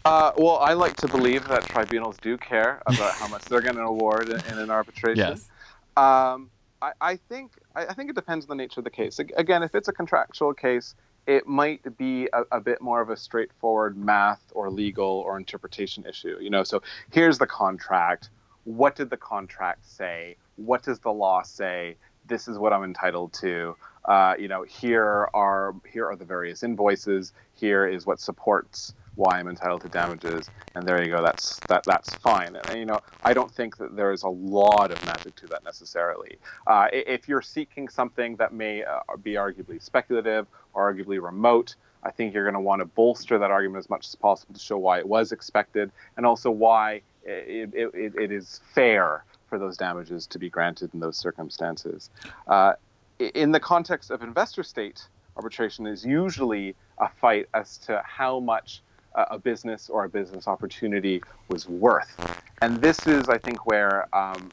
Uh, 0.05 0.31
well 0.39 0.59
i 0.59 0.75
like 0.75 0.95
to 0.95 1.09
believe 1.09 1.49
that 1.49 1.65
tribunals 1.65 2.17
do 2.19 2.37
care 2.37 2.81
about 2.87 3.13
how 3.15 3.27
much 3.27 3.43
they're 3.47 3.61
going 3.61 3.75
to 3.75 3.83
award 3.83 4.29
in, 4.29 4.41
in, 4.53 4.59
an 4.61 4.71
arbitration. 4.71 5.19
Yes. 5.19 5.49
Um, 5.97 6.51
I, 6.81 6.93
I, 7.01 7.17
think 7.17 7.51
I, 7.75 7.87
I 7.87 7.95
think 7.95 8.11
it 8.11 8.15
depends 8.15 8.45
on 8.45 8.57
the 8.57 8.63
nature 8.63 8.79
of 8.79 8.85
the 8.85 8.91
case. 8.91 9.19
Again 9.19 9.65
if 9.65 9.75
it's 9.75 9.89
a 9.89 9.93
contractual 9.93 10.55
case 10.55 10.95
it 11.27 11.47
might 11.47 11.97
be 11.97 12.29
a, 12.33 12.43
a, 12.53 12.61
bit 12.61 12.81
more 12.81 13.01
of 13.01 13.11
a 13.11 13.17
straightforward 13.17 13.97
math 13.97 14.43
or 14.53 14.71
legal 14.71 15.07
or 15.27 15.37
interpretation 15.37 16.05
issue. 16.07 16.37
You 16.41 16.51
know, 16.51 16.63
so 16.63 16.83
here's 17.11 17.39
the 17.39 17.47
contract. 17.47 18.31
What 18.65 18.97
did 18.97 19.11
the 19.11 19.17
contract 19.17 19.87
say? 19.87 20.37
What 20.57 20.83
does 20.83 21.01
the 21.01 21.13
law 21.13 21.43
say? 21.43 21.97
This 22.27 22.49
is 22.49 22.59
what 22.59 22.73
I'm 22.73 22.85
entitled 22.85 23.33
to. 23.35 23.77
Uh, 24.05 24.35
you 24.39 24.49
know, 24.49 24.63
here 24.63 25.29
are 25.35 25.75
here 25.91 26.07
are 26.07 26.17
the 26.17 26.25
various 26.25 26.63
invoices. 26.63 27.33
Here 27.55 27.87
is 27.87 28.07
what 28.07 28.21
supports 28.21 28.95
why 29.17 29.39
I'm 29.39 29.49
entitled 29.49 29.81
to 29.83 29.89
damages, 29.89 30.49
and 30.75 30.87
there 30.87 31.03
you 31.03 31.11
go. 31.11 31.23
That's 31.23 31.59
that 31.69 31.85
that's 31.85 32.15
fine. 32.15 32.57
And 32.57 32.79
you 32.79 32.87
know, 32.87 33.01
I 33.25 33.35
don't 33.35 33.51
think 33.51 33.77
that 33.79 33.97
there 33.97 34.13
is 34.13 34.23
a 34.23 34.29
lot 34.29 34.91
of 34.91 35.05
magic 35.07 35.35
to 35.37 35.47
that 35.49 35.65
necessarily. 35.65 36.39
Uh, 36.67 36.87
if 36.93 37.29
you're 37.29 37.43
seeking 37.43 37.89
something 37.89 38.37
that 38.37 38.53
may 38.53 38.85
uh, 38.85 39.01
be 39.23 39.33
arguably 39.33 39.83
speculative 39.83 40.47
or 40.75 40.93
arguably 40.93 41.21
remote, 41.21 41.75
I 42.03 42.11
think 42.11 42.35
you're 42.35 42.45
going 42.45 42.55
to 42.55 42.61
want 42.61 42.81
to 42.81 42.87
bolster 42.87 43.39
that 43.39 43.51
argument 43.51 43.85
as 43.85 43.91
much 43.91 44.07
as 44.07 44.15
possible 44.15 44.55
to 44.55 44.61
show 44.61 44.79
why 44.79 44.99
it 44.99 45.09
was 45.09 45.33
expected, 45.33 45.91
and 46.17 46.25
also 46.25 46.51
why 46.51 47.03
it, 47.25 47.75
it, 47.75 48.15
it, 48.15 48.31
is 48.31 48.61
fair 48.73 49.25
for 49.49 49.59
those 49.59 49.77
damages 49.77 50.27
to 50.29 50.39
be 50.39 50.49
granted 50.49 50.95
in 50.95 51.01
those 51.01 51.17
circumstances. 51.17 52.11
Uh, 52.47 52.75
in 53.19 53.51
the 53.51 53.59
context 53.59 54.11
of 54.11 54.23
investor 54.23 54.63
state 54.63 55.09
arbitration 55.37 55.87
is 55.87 56.05
usually 56.05 56.75
a 56.99 57.09
fight 57.09 57.49
as 57.55 57.79
to 57.79 58.03
how 58.05 58.41
much 58.41 58.83
a 59.17 59.39
business 59.39 59.89
or 59.89 60.05
a 60.05 60.09
business 60.09 60.47
opportunity 60.47 61.23
was 61.49 61.69
worth. 61.69 62.43
And 62.63 62.81
this 62.81 63.07
is, 63.07 63.29
I 63.29 63.39
think, 63.39 63.67
where 63.67 64.09
um, 64.15 64.51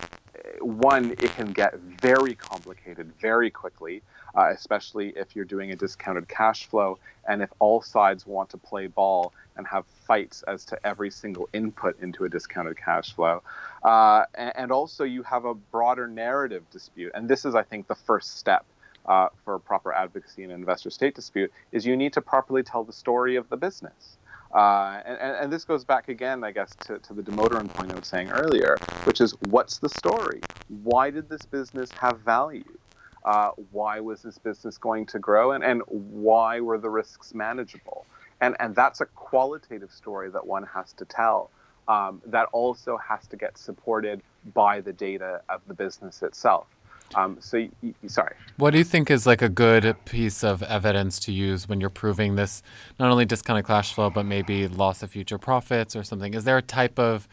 one, 0.61 1.11
it 1.11 1.31
can 1.35 1.51
get 1.51 1.77
very 1.79 2.35
complicated 2.35 3.11
very 3.19 3.49
quickly, 3.49 4.01
uh, 4.35 4.49
especially 4.53 5.09
if 5.15 5.35
you're 5.35 5.45
doing 5.45 5.71
a 5.71 5.75
discounted 5.75 6.27
cash 6.27 6.65
flow 6.65 6.97
and 7.27 7.41
if 7.41 7.49
all 7.59 7.81
sides 7.81 8.25
want 8.25 8.49
to 8.49 8.57
play 8.57 8.87
ball 8.87 9.33
and 9.55 9.67
have 9.67 9.85
fights 9.85 10.43
as 10.43 10.65
to 10.65 10.85
every 10.85 11.11
single 11.11 11.47
input 11.53 11.99
into 12.01 12.25
a 12.25 12.29
discounted 12.29 12.77
cash 12.77 13.13
flow. 13.13 13.41
Uh, 13.83 14.25
and, 14.35 14.51
and, 14.55 14.71
also, 14.71 15.03
you 15.03 15.23
have 15.23 15.45
a 15.45 15.53
broader 15.53 16.07
narrative 16.07 16.63
dispute. 16.71 17.11
And 17.13 17.29
this 17.29 17.45
is, 17.45 17.55
I 17.55 17.63
think, 17.63 17.87
the 17.87 17.95
first 17.95 18.37
step. 18.37 18.65
Uh, 19.05 19.27
for 19.43 19.59
proper 19.59 19.91
advocacy 19.91 20.45
in 20.45 20.49
an 20.49 20.55
investor 20.55 20.89
state 20.89 21.13
dispute 21.13 21.51
is 21.73 21.85
you 21.85 21.97
need 21.97 22.13
to 22.13 22.21
properly 22.21 22.63
tell 22.63 22.85
the 22.85 22.93
story 22.93 23.35
of 23.35 23.49
the 23.49 23.57
business. 23.57 24.15
Uh, 24.53 25.01
and, 25.05 25.17
and, 25.19 25.51
this 25.51 25.65
goes 25.65 25.83
back 25.83 26.09
again, 26.09 26.43
I 26.43 26.51
guess, 26.51 26.75
to, 26.81 26.99
to 26.99 27.13
the 27.13 27.23
Damodaran 27.23 27.73
point 27.73 27.91
I 27.91 27.95
was 27.95 28.05
saying 28.05 28.29
earlier, 28.29 28.77
which 29.05 29.19
is 29.19 29.31
what's 29.49 29.79
the 29.79 29.89
story? 29.89 30.41
Why 30.83 31.09
did 31.09 31.27
this 31.27 31.41
business 31.41 31.89
have 31.99 32.19
value? 32.19 32.63
Uh, 33.25 33.49
why 33.71 33.99
was 33.99 34.21
this 34.21 34.37
business 34.37 34.77
going 34.77 35.07
to 35.07 35.17
grow? 35.17 35.53
And, 35.53 35.63
and 35.63 35.81
why 35.87 36.59
were 36.59 36.77
the 36.77 36.89
risks 36.89 37.33
manageable? 37.33 38.05
And, 38.41 38.55
and 38.59 38.75
that's 38.75 39.01
a 39.01 39.05
qualitative 39.05 39.91
story 39.91 40.29
that 40.29 40.45
one 40.45 40.63
has 40.67 40.93
to 40.93 41.05
tell. 41.05 41.49
Um, 41.87 42.21
that 42.27 42.47
also 42.51 42.97
has 42.97 43.27
to 43.27 43.35
get 43.35 43.57
supported 43.57 44.21
by 44.53 44.81
the 44.81 44.93
data 44.93 45.41
of 45.49 45.61
the 45.67 45.73
business 45.73 46.21
itself. 46.21 46.67
Um, 47.15 47.37
so, 47.39 47.57
y- 47.57 47.69
y- 47.81 47.93
sorry. 48.07 48.35
What 48.57 48.71
do 48.71 48.77
you 48.77 48.83
think 48.83 49.11
is 49.11 49.25
like 49.25 49.41
a 49.41 49.49
good 49.49 49.95
piece 50.05 50.43
of 50.43 50.63
evidence 50.63 51.19
to 51.21 51.31
use 51.31 51.67
when 51.67 51.79
you're 51.81 51.89
proving 51.89 52.35
this, 52.35 52.63
not 52.99 53.11
only 53.11 53.25
discounted 53.25 53.65
cash 53.65 53.93
flow, 53.93 54.09
but 54.09 54.25
maybe 54.25 54.67
loss 54.67 55.03
of 55.03 55.11
future 55.11 55.37
profits 55.37 55.95
or 55.95 56.03
something? 56.03 56.33
Is 56.33 56.43
there 56.43 56.57
a 56.57 56.61
type 56.61 56.99
of 56.99 57.27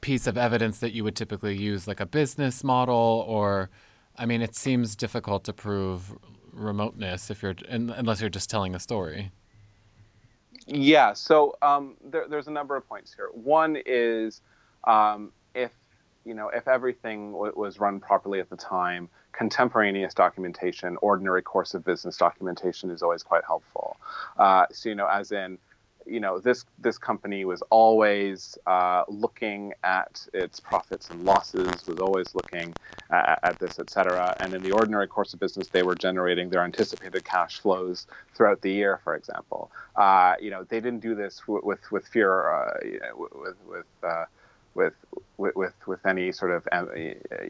piece 0.00 0.26
of 0.26 0.38
evidence 0.38 0.78
that 0.78 0.92
you 0.92 1.04
would 1.04 1.16
typically 1.16 1.56
use, 1.56 1.88
like 1.88 2.00
a 2.00 2.06
business 2.06 2.62
model, 2.62 3.24
or, 3.26 3.70
I 4.16 4.26
mean, 4.26 4.42
it 4.42 4.54
seems 4.54 4.94
difficult 4.94 5.44
to 5.44 5.52
prove 5.52 6.16
remoteness 6.52 7.30
if 7.30 7.42
you're 7.42 7.54
unless 7.68 8.20
you're 8.20 8.30
just 8.30 8.50
telling 8.50 8.74
a 8.74 8.80
story. 8.80 9.30
Yeah. 10.66 11.12
So 11.14 11.56
um, 11.62 11.96
there, 12.04 12.26
there's 12.28 12.46
a 12.48 12.50
number 12.50 12.76
of 12.76 12.88
points 12.88 13.14
here. 13.14 13.28
One 13.32 13.78
is 13.86 14.40
um, 14.84 15.32
if 15.54 15.72
you 16.28 16.34
know, 16.34 16.48
if 16.60 16.68
everything 16.68 17.32
w- 17.32 17.56
was 17.56 17.72
run 17.80 17.96
properly 18.08 18.38
at 18.44 18.48
the 18.50 18.60
time, 18.78 19.08
contemporaneous 19.32 20.14
documentation, 20.24 20.90
ordinary 21.10 21.42
course 21.52 21.72
of 21.76 21.80
business 21.84 22.16
documentation 22.26 22.90
is 22.90 23.02
always 23.02 23.22
quite 23.22 23.44
helpful. 23.52 23.88
Uh, 24.44 24.64
so, 24.70 24.84
you 24.90 24.94
know, 25.00 25.08
as 25.20 25.32
in, 25.32 25.50
you 26.06 26.20
know, 26.20 26.34
this 26.48 26.64
this 26.86 26.98
company 27.10 27.44
was 27.44 27.60
always 27.80 28.56
uh, 28.74 29.02
looking 29.24 29.74
at 29.84 30.26
its 30.32 30.56
profits 30.70 31.10
and 31.10 31.18
losses, 31.24 31.86
was 31.86 31.98
always 32.06 32.34
looking 32.34 32.68
at, 33.10 33.38
at 33.48 33.58
this, 33.58 33.78
et 33.78 33.90
cetera. 33.94 34.34
And 34.40 34.54
in 34.56 34.62
the 34.62 34.72
ordinary 34.80 35.06
course 35.06 35.34
of 35.34 35.40
business, 35.40 35.68
they 35.68 35.82
were 35.82 35.94
generating 35.94 36.48
their 36.50 36.64
anticipated 36.64 37.22
cash 37.24 37.60
flows 37.60 38.06
throughout 38.34 38.60
the 38.62 38.72
year, 38.80 39.00
for 39.04 39.14
example. 39.20 39.70
Uh, 39.96 40.34
you 40.44 40.50
know, 40.50 40.64
they 40.70 40.80
didn't 40.80 41.00
do 41.00 41.14
this 41.14 41.34
w- 41.46 41.64
with 41.70 41.82
with 41.94 42.04
fear, 42.14 42.32
uh, 42.58 42.78
with 43.14 43.56
with 43.72 43.86
uh, 44.02 44.24
with 44.78 44.94
with 45.36 45.74
with, 45.86 46.06
any 46.06 46.30
sort 46.32 46.52
of 46.52 46.66
um, 46.72 46.88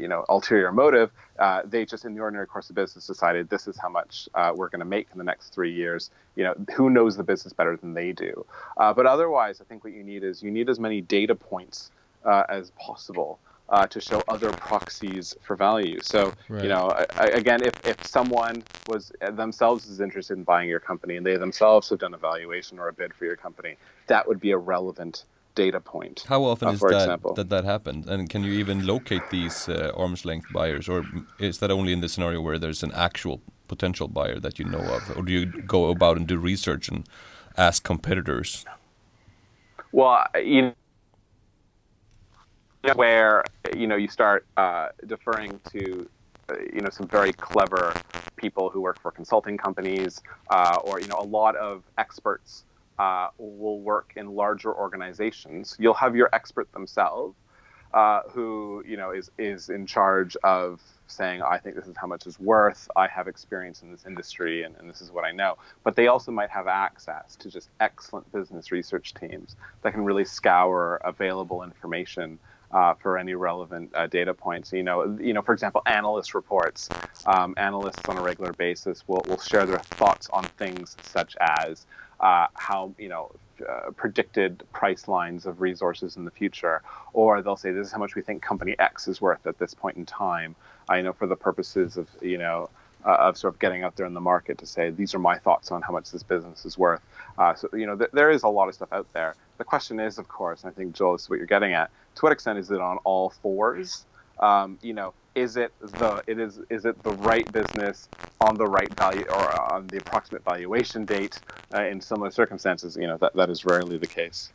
you 0.01 0.09
know 0.09 0.25
ulterior 0.29 0.73
motive. 0.73 1.11
Uh, 1.39 1.61
they 1.65 1.85
just, 1.85 2.05
in 2.05 2.15
the 2.15 2.21
ordinary 2.21 2.47
course 2.47 2.69
of 2.71 2.75
business, 2.75 3.07
decided 3.07 3.49
this 3.49 3.69
is 3.69 3.77
how 3.77 3.89
much 3.89 4.29
uh, 4.35 4.53
we're 4.57 4.71
going 4.71 4.81
to 4.81 4.87
make 4.87 5.07
in 5.13 5.19
the 5.19 5.25
next 5.25 5.55
three 5.55 5.73
years. 5.73 6.11
You 6.35 6.45
know, 6.45 6.55
who 6.75 6.91
knows 6.91 7.17
the 7.17 7.23
business 7.23 7.53
better 7.53 7.77
than 7.77 7.95
they 7.95 8.13
do? 8.13 8.45
Uh, 8.79 8.93
but 8.95 9.07
otherwise, 9.07 9.61
I 9.61 9.65
think 9.65 9.85
what 9.85 9.93
you 9.93 10.03
need 10.03 10.25
is 10.25 10.43
you 10.43 10.51
need 10.51 10.69
as 10.69 10.81
many 10.81 11.01
data 11.01 11.35
points 11.35 11.91
uh, 12.25 12.45
as 12.49 12.71
possible. 12.71 13.39
Uh, 13.71 13.87
to 13.87 14.01
show 14.01 14.23
other 14.29 14.51
proxies 14.51 15.37
for 15.43 15.55
value. 15.55 15.99
So, 16.01 16.33
right. 16.49 16.63
you 16.63 16.71
know, 16.71 16.91
I, 17.17 17.27
again, 17.27 17.63
if, 17.63 17.75
if 17.87 18.03
someone 18.07 18.63
was 18.87 19.13
themselves 19.33 19.87
is 19.91 20.01
interested 20.01 20.39
in 20.39 20.45
buying 20.45 20.71
your 20.71 20.81
company 20.81 21.17
and 21.17 21.27
they 21.27 21.37
themselves 21.37 21.91
have 21.91 21.99
done 21.99 22.15
a 22.15 22.17
valuation 22.17 22.79
or 22.79 22.89
a 22.89 22.95
bid 22.95 23.13
for 23.13 23.27
your 23.27 23.37
company, 23.37 23.77
that 24.07 24.27
would 24.27 24.41
be 24.41 24.53
a 24.53 24.57
relevant 24.57 25.27
data 25.59 25.81
point. 25.81 26.25
How 26.29 26.45
often 26.45 26.69
uh, 26.69 26.73
is 26.73 26.81
that, 26.81 26.93
example. 26.93 27.35
that 27.35 27.49
that 27.51 27.65
happens? 27.65 28.07
And 28.07 28.31
can 28.31 28.45
you 28.45 28.53
even 28.53 28.87
locate 28.87 29.25
these 29.31 29.69
uh, 29.69 29.93
arm's 30.03 30.25
length 30.25 30.47
buyers, 30.53 30.89
or 30.89 31.05
is 31.39 31.59
that 31.59 31.71
only 31.71 31.93
in 31.93 32.01
the 32.01 32.09
scenario 32.09 32.41
where 32.41 32.59
there's 32.59 32.83
an 32.85 32.93
actual 32.93 33.41
potential 33.67 34.09
buyer 34.09 34.39
that 34.39 34.59
you 34.59 34.65
know 34.65 34.85
of, 34.97 35.03
or 35.17 35.23
do 35.23 35.33
you 35.33 35.47
go 35.77 35.91
about 35.91 36.17
and 36.17 36.27
do 36.29 36.39
research 36.39 36.89
and 36.89 37.01
ask 37.57 37.83
competitors? 37.83 38.65
Well, 39.91 40.25
you 40.55 40.63
know, 40.63 40.75
where 42.95 43.43
you 43.77 43.87
know 43.89 43.97
you 43.97 44.09
start 44.09 44.47
uh, 44.57 44.89
deferring 45.07 45.59
to 45.73 46.09
uh, 46.51 46.55
you 46.73 46.83
know 46.83 46.91
some 46.91 47.09
very 47.09 47.33
clever 47.33 47.93
people 48.37 48.71
who 48.71 48.81
work 48.81 48.99
for 49.03 49.11
consulting 49.11 49.57
companies, 49.67 50.23
uh, 50.51 50.79
or 50.85 51.01
you 51.01 51.09
know 51.09 51.19
a 51.19 51.31
lot 51.39 51.57
of 51.57 51.83
experts 52.05 52.63
uh, 52.99 53.29
will 53.39 53.81
work 53.81 54.13
in 54.17 54.35
larger 54.35 54.75
organizations. 54.75 55.77
You'll 55.79 55.95
have 55.95 56.17
your 56.17 56.29
expert 56.33 56.71
themselves, 56.73 57.37
uh, 57.95 58.23
who 58.31 58.83
you 58.87 58.97
know 58.97 59.13
is 59.13 59.31
is 59.39 59.71
in 59.71 59.87
charge 59.87 60.37
of 60.45 60.81
saying, 61.07 61.43
"I 61.43 61.59
think 61.59 61.77
this 61.77 61.87
is 61.87 61.97
how 61.97 62.07
much 62.07 62.27
it's 62.27 62.39
worth. 62.39 62.89
I 62.97 63.07
have 63.09 63.29
experience 63.29 63.83
in 63.83 63.91
this 63.91 64.05
industry, 64.05 64.65
and, 64.65 64.77
and 64.77 64.89
this 64.89 65.01
is 65.01 65.11
what 65.11 65.25
I 65.25 65.33
know." 65.33 65.57
But 65.85 65.97
they 65.97 66.09
also 66.09 66.33
might 66.33 66.51
have 66.51 66.67
access 66.67 67.37
to 67.37 67.51
just 67.51 67.71
excellent 67.81 68.31
business 68.33 68.73
research 68.73 69.15
teams 69.15 69.57
that 69.83 69.93
can 69.93 70.05
really 70.05 70.25
scour 70.25 71.01
available 71.05 71.63
information. 71.63 72.39
Uh, 72.71 72.93
for 72.93 73.17
any 73.17 73.35
relevant 73.35 73.91
uh, 73.95 74.07
data 74.07 74.35
points. 74.35 74.75
You 74.75 74.83
know, 74.83 75.17
you 75.19 75.33
know, 75.33 75.41
for 75.41 75.55
example, 75.55 75.81
analyst 75.87 76.35
reports. 76.35 76.91
Um, 77.25 77.55
analysts 77.57 78.07
on 78.11 78.19
a 78.19 78.21
regular 78.21 78.53
basis 78.53 79.09
will, 79.09 79.23
will 79.27 79.41
share 79.41 79.65
their 79.65 79.79
thoughts 79.79 80.29
on 80.35 80.45
things 80.45 80.95
such 81.03 81.35
as 81.41 81.87
uh, 82.21 82.47
how 82.55 82.93
you 82.99 83.09
know 83.09 83.31
uh, 83.69 83.91
predicted 83.97 84.63
price 84.73 85.09
lines 85.09 85.47
of 85.47 85.61
resources 85.61 86.17
in 86.17 86.25
the 86.25 86.31
future, 86.31 86.83
or 87.13 87.43
they'll 87.43 87.57
say 87.57 87.73
this 87.73 87.87
is 87.87 87.93
how 87.93 87.99
much 87.99 88.15
we 88.15 88.23
think 88.23 88.43
company 88.43 88.75
X 88.79 89.09
is 89.09 89.21
worth 89.21 89.47
at 89.47 89.59
this 89.59 89.75
point 89.75 89.97
in 89.97 90.07
time. 90.07 90.55
I 90.89 91.01
know 91.03 91.13
for 91.13 91.27
the 91.27 91.37
purposes 91.37 91.97
of 91.97 92.09
you 92.21 92.39
know 92.39 92.71
uh, 93.05 93.17
of 93.21 93.37
sort 93.37 93.55
of 93.55 93.61
getting 93.61 93.83
out 93.83 93.97
there 93.97 94.07
in 94.07 94.15
the 94.15 94.21
market 94.21 94.59
to 94.59 94.67
say 94.67 94.91
these 94.91 95.15
are 95.15 95.19
my 95.19 95.39
thoughts 95.39 95.71
on 95.71 95.83
how 95.83 95.93
much 95.93 96.11
this 96.11 96.23
business 96.23 96.65
is 96.65 96.77
worth. 96.79 97.01
Uh, 97.39 97.55
so 97.55 97.69
you 97.73 97.87
know 97.87 97.97
th- 97.97 98.11
there 98.13 98.31
is 98.31 98.43
a 98.43 98.49
lot 98.49 98.69
of 98.69 98.75
stuff 98.75 98.93
out 98.93 99.07
there. 99.13 99.35
The 99.59 99.65
question 99.65 99.99
is, 99.99 100.19
of 100.19 100.29
course, 100.29 100.65
I 100.65 100.71
think 100.71 100.95
Joel 100.95 101.17
is 101.17 101.29
what 101.29 101.39
you're 101.39 101.47
getting 101.47 101.73
at. 101.73 101.91
To 102.17 102.23
what 102.23 102.33
extent 102.33 102.59
is 102.59 102.71
it 102.71 102.81
on 102.81 102.99
all 103.05 103.31
fours? 103.31 104.05
Um, 104.41 104.79
you 104.83 104.95
know, 104.95 105.15
is 105.35 105.57
it 105.57 105.73
the 105.81 106.23
it 106.27 106.39
is 106.39 106.61
is 106.71 106.85
it 106.85 107.03
the 107.03 107.13
right 107.13 107.51
business 107.53 108.09
on 108.41 108.57
the 108.57 108.67
right 108.67 108.93
value 108.95 109.25
or 109.31 109.73
on 109.73 109.87
the 109.89 109.99
approximate 109.99 110.45
valuation 110.45 111.05
date 111.05 111.39
uh, 111.75 111.85
in 111.85 112.01
similar 112.01 112.31
circumstances? 112.31 112.97
You 112.97 113.07
know 113.07 113.17
that 113.19 113.35
that 113.35 113.51
is 113.51 113.65
rarely 113.65 113.99
the 113.99 114.07
case. 114.07 114.51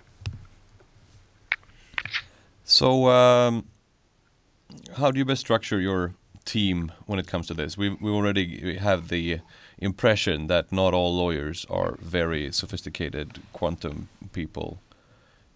So, 2.65 3.09
um, 3.09 3.65
how 4.95 5.11
do 5.11 5.19
you 5.19 5.25
best 5.25 5.41
structure 5.41 5.79
your 5.79 6.13
team 6.45 6.91
when 7.05 7.19
it 7.19 7.27
comes 7.27 7.47
to 7.47 7.53
this? 7.53 7.77
We 7.77 7.89
we 7.89 8.09
already 8.11 8.77
have 8.77 9.09
the 9.09 9.39
impression 9.77 10.47
that 10.47 10.71
not 10.71 10.93
all 10.93 11.15
lawyers 11.15 11.65
are 11.69 11.97
very 12.01 12.51
sophisticated 12.51 13.41
quantum 13.51 14.09
people. 14.31 14.79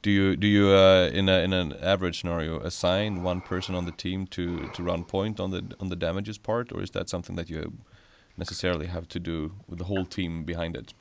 Do 0.07 0.13
you 0.13 0.37
do 0.37 0.47
you 0.47 0.69
uh, 0.69 1.09
in 1.13 1.27
a 1.27 1.39
in 1.39 1.51
an 1.51 1.73
average 1.81 2.21
scenario 2.21 2.61
assign 2.61 3.23
one 3.23 3.41
person 3.41 3.75
on 3.75 3.83
the 3.83 3.91
team 3.91 4.25
to 4.27 4.69
to 4.69 4.81
run 4.81 5.03
point 5.03 5.37
on 5.37 5.51
the 5.51 5.61
on 5.81 5.89
the 5.89 5.97
damages 5.97 6.37
part, 6.37 6.71
or 6.71 6.81
is 6.81 6.91
that 6.91 7.09
something 7.09 7.35
that 7.35 7.49
you 7.49 7.73
necessarily 8.37 8.87
have 8.87 9.09
to 9.09 9.19
do 9.19 9.51
with 9.67 9.79
the 9.79 9.83
whole 9.83 10.05
team 10.05 10.45
behind 10.45 10.77
it? 10.77 10.93